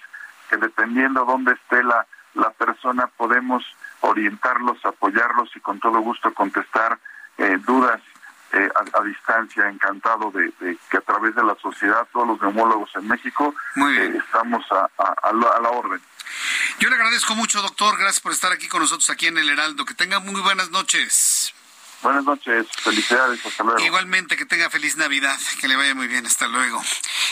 que 0.50 0.56
dependiendo 0.56 1.24
dónde 1.24 1.52
esté 1.52 1.84
la, 1.84 2.04
la 2.34 2.50
persona 2.50 3.06
podemos 3.06 3.64
orientarlos, 4.00 4.84
apoyarlos 4.84 5.54
y 5.54 5.60
con 5.60 5.78
todo 5.78 6.00
gusto 6.00 6.34
contestar 6.34 6.98
eh, 7.38 7.58
dudas 7.64 8.00
eh, 8.52 8.68
a, 8.74 9.02
distancia. 9.04 9.68
Encantado 9.68 10.32
de, 10.32 10.52
que 10.90 10.96
a 10.96 11.00
través 11.00 11.32
de 11.36 11.44
la 11.44 11.54
sociedad, 11.62 12.08
todos 12.12 12.26
los 12.26 12.42
neumólogos 12.42 12.90
en 12.96 13.06
México, 13.06 13.54
estamos 13.76 14.64
a, 14.72 14.90
a, 14.98 15.32
la, 15.32 15.70
orden. 15.70 16.00
Yo 16.80 16.88
le 16.88 16.96
agradezco 16.96 17.36
mucho, 17.36 17.62
doctor. 17.62 17.96
Gracias 17.98 18.20
por 18.20 18.32
estar 18.32 18.50
aquí 18.50 18.66
con 18.66 18.80
nosotros, 18.80 19.08
aquí 19.10 19.28
en 19.28 19.38
el 19.38 19.48
Heraldo. 19.48 19.84
Que 19.84 19.94
tenga 19.94 20.18
muy 20.18 20.40
buenas 20.40 20.70
noches. 20.70 21.54
Buenas 22.04 22.24
noches, 22.24 22.66
felicidades, 22.82 23.44
hasta 23.46 23.64
luego. 23.64 23.80
Igualmente, 23.80 24.36
que 24.36 24.44
tenga 24.44 24.68
feliz 24.68 24.98
Navidad, 24.98 25.38
que 25.58 25.68
le 25.68 25.74
vaya 25.74 25.94
muy 25.94 26.06
bien, 26.06 26.26
hasta 26.26 26.46
luego. 26.48 26.82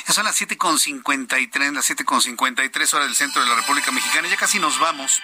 Ya 0.08 0.14
son 0.14 0.24
las 0.24 0.40
7.53, 0.40 1.72
las 1.72 1.90
7.53 1.90 2.94
horas 2.94 3.06
del 3.06 3.14
centro 3.14 3.42
de 3.42 3.48
la 3.50 3.56
República 3.56 3.92
Mexicana, 3.92 4.28
ya 4.28 4.38
casi 4.38 4.58
nos 4.58 4.78
vamos. 4.78 5.22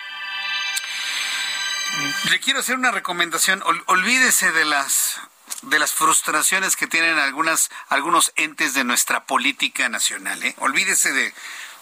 Le 2.30 2.38
quiero 2.40 2.60
hacer 2.60 2.76
una 2.76 2.90
recomendación, 2.90 3.64
olvídese 3.86 4.52
de 4.52 4.66
las 4.66 5.18
de 5.62 5.78
las 5.78 5.92
frustraciones 5.92 6.76
que 6.76 6.86
tienen 6.86 7.18
algunas 7.18 7.70
algunos 7.88 8.32
entes 8.36 8.74
de 8.74 8.84
nuestra 8.84 9.24
política 9.24 9.88
nacional, 9.88 10.42
¿eh? 10.42 10.54
Olvídese 10.58 11.10
de 11.12 11.32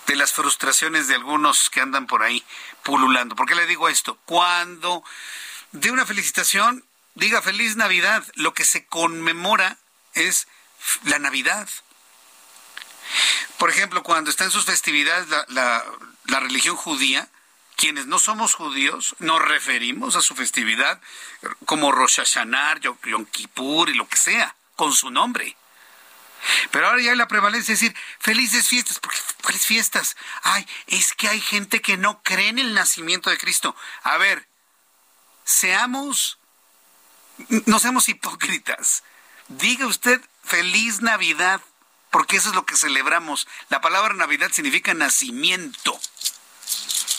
de 0.07 0.15
las 0.15 0.33
frustraciones 0.33 1.09
de 1.09 1.17
algunos 1.17 1.69
que 1.69 1.81
andan 1.81 2.07
por 2.07 2.23
ahí 2.23 2.45
pululando. 2.85 3.35
¿Por 3.35 3.49
qué 3.49 3.57
le 3.57 3.67
digo 3.67 3.89
esto? 3.89 4.17
Cuando 4.25 5.03
de 5.73 5.91
una 5.91 6.07
felicitación 6.07 6.85
diga 7.17 7.43
feliz 7.43 7.77
Navidad. 7.77 8.25
Lo 8.35 8.55
que 8.55 8.65
se 8.65 8.87
conmemora 8.87 9.77
es 10.15 10.47
la 11.05 11.19
Navidad. 11.19 11.69
Por 13.59 13.71
ejemplo, 13.71 14.03
cuando 14.03 14.31
está 14.31 14.45
en 14.45 14.51
sus 14.51 14.65
festividades 14.65 15.29
la, 15.49 15.85
religión 16.41 16.77
judía, 16.77 17.29
quienes 17.77 18.07
no 18.07 18.19
somos 18.19 18.55
judíos 18.55 19.17
nos 19.19 19.41
referimos 19.41 20.17
a 20.17 20.23
su 20.23 20.35
festividad 20.35 21.01
como 21.65 21.93
Rosh 21.93 22.17
Hashanah, 22.17 22.81
Yom 22.81 23.27
Kippur 23.27 23.91
y 23.91 23.95
lo 23.95 24.09
que 24.09 24.17
sea, 24.17 24.55
con 24.77 24.93
su 24.93 25.11
nombre. 25.11 25.57
Pero 26.71 26.87
ahora 26.87 27.03
ya 27.03 27.11
hay 27.13 27.17
la 27.17 27.29
prevalencia 27.29 27.75
de 27.75 27.81
decir, 27.81 27.97
felices 28.19 28.69
fiestas, 28.69 28.99
porque 28.99 29.19
¿cuáles 29.43 29.65
fiestas? 29.65 30.17
Ay, 30.43 30.67
es 30.87 31.15
que 31.15 31.29
hay 31.29 31.41
gente 31.41 31.81
que 31.81 31.97
no 31.97 32.23
cree 32.23 32.49
en 32.49 32.59
el 32.59 32.75
nacimiento 32.75 33.31
de 33.31 33.39
Cristo. 33.39 33.75
A 34.03 34.17
ver, 34.19 34.47
seamos 35.45 36.39
no 37.67 37.79
seamos 37.79 38.09
hipócritas. 38.09 39.03
Diga 39.49 39.87
usted 39.87 40.21
feliz 40.45 41.03
Navidad, 41.03 41.61
porque 42.11 42.37
eso 42.37 42.51
es 42.51 42.55
lo 42.55 42.67
que 42.67 42.77
celebramos. 42.77 43.47
La 43.69 43.81
palabra 43.81 44.15
Navidad 44.15 44.51
significa 44.53 44.95
nacimiento. 44.95 45.99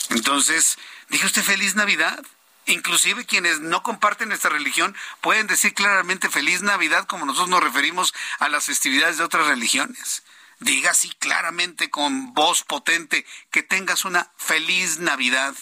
Entonces, 0.09 0.77
diga 1.09 1.25
usted 1.25 1.43
feliz 1.43 1.75
Navidad. 1.75 2.23
Inclusive 2.65 3.25
quienes 3.25 3.61
no 3.61 3.81
comparten 3.81 4.33
esta 4.33 4.49
religión 4.49 4.93
pueden 5.21 5.47
decir 5.47 5.73
claramente 5.73 6.29
feliz 6.29 6.61
Navidad 6.61 7.05
como 7.07 7.25
nosotros 7.25 7.49
nos 7.49 7.63
referimos 7.63 8.13
a 8.39 8.49
las 8.49 8.65
festividades 8.65 9.17
de 9.17 9.23
otras 9.23 9.47
religiones. 9.47 10.23
Diga 10.59 10.91
así 10.91 11.09
claramente 11.19 11.89
con 11.89 12.33
voz 12.33 12.63
potente 12.63 13.25
que 13.51 13.63
tengas 13.63 14.03
una 14.03 14.31
feliz 14.35 14.99
Navidad. 14.99 15.55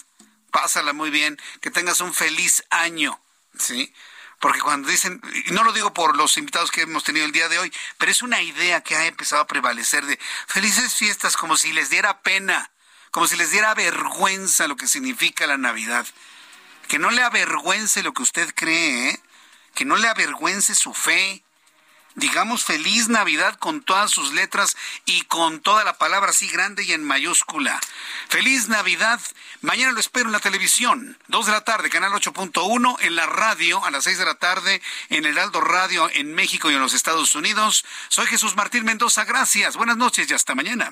Pásala 0.49 0.93
muy 0.93 1.11
bien, 1.11 1.39
que 1.61 1.69
tengas 1.69 1.99
un 1.99 2.13
feliz 2.13 2.63
año. 2.71 3.19
¿Sí? 3.59 3.93
Porque 4.45 4.61
cuando 4.61 4.89
dicen, 4.89 5.19
y 5.47 5.53
no 5.53 5.63
lo 5.63 5.73
digo 5.73 5.91
por 5.91 6.15
los 6.15 6.37
invitados 6.37 6.69
que 6.69 6.81
hemos 6.81 7.03
tenido 7.03 7.25
el 7.25 7.31
día 7.31 7.49
de 7.49 7.57
hoy, 7.57 7.73
pero 7.97 8.11
es 8.11 8.21
una 8.21 8.43
idea 8.43 8.83
que 8.83 8.95
ha 8.95 9.07
empezado 9.07 9.41
a 9.41 9.47
prevalecer 9.47 10.05
de 10.05 10.19
felices 10.45 10.93
fiestas 10.93 11.35
como 11.35 11.57
si 11.57 11.73
les 11.73 11.89
diera 11.89 12.21
pena, 12.21 12.69
como 13.09 13.25
si 13.25 13.37
les 13.37 13.49
diera 13.49 13.73
vergüenza 13.73 14.67
lo 14.67 14.75
que 14.75 14.85
significa 14.85 15.47
la 15.47 15.57
Navidad. 15.57 16.05
Que 16.87 16.99
no 16.99 17.09
le 17.09 17.23
avergüence 17.23 18.03
lo 18.03 18.13
que 18.13 18.21
usted 18.21 18.53
cree, 18.53 19.09
¿eh? 19.09 19.19
que 19.73 19.83
no 19.83 19.95
le 19.95 20.07
avergüence 20.07 20.75
su 20.75 20.93
fe, 20.93 21.43
digamos 22.15 22.63
feliz 22.63 23.07
Navidad 23.09 23.55
con 23.59 23.81
todas 23.81 24.11
sus 24.11 24.33
letras 24.33 24.75
y 25.05 25.21
con 25.23 25.59
toda 25.59 25.83
la 25.83 25.97
palabra 25.97 26.31
así 26.31 26.47
grande 26.47 26.83
y 26.83 26.93
en 26.93 27.03
mayúscula. 27.03 27.79
Feliz 28.29 28.67
Navidad. 28.67 29.19
Mañana 29.61 29.91
lo 29.91 29.99
espero 29.99 30.27
en 30.27 30.31
la 30.31 30.39
televisión, 30.39 31.17
2 31.27 31.45
de 31.45 31.51
la 31.51 31.61
tarde, 31.61 31.89
canal 31.89 32.11
8.1, 32.11 32.97
en 33.01 33.15
la 33.15 33.25
radio 33.25 33.83
a 33.83 33.91
las 33.91 34.03
6 34.03 34.19
de 34.19 34.25
la 34.25 34.35
tarde, 34.35 34.81
en 35.09 35.25
el 35.25 35.37
Aldo 35.37 35.61
Radio 35.61 36.09
en 36.13 36.33
México 36.33 36.69
y 36.69 36.75
en 36.75 36.81
los 36.81 36.93
Estados 36.93 37.35
Unidos. 37.35 37.85
Soy 38.09 38.27
Jesús 38.27 38.55
Martín 38.55 38.85
Mendoza, 38.85 39.25
gracias, 39.25 39.75
buenas 39.75 39.97
noches 39.97 40.29
y 40.29 40.33
hasta 40.33 40.55
mañana. 40.55 40.91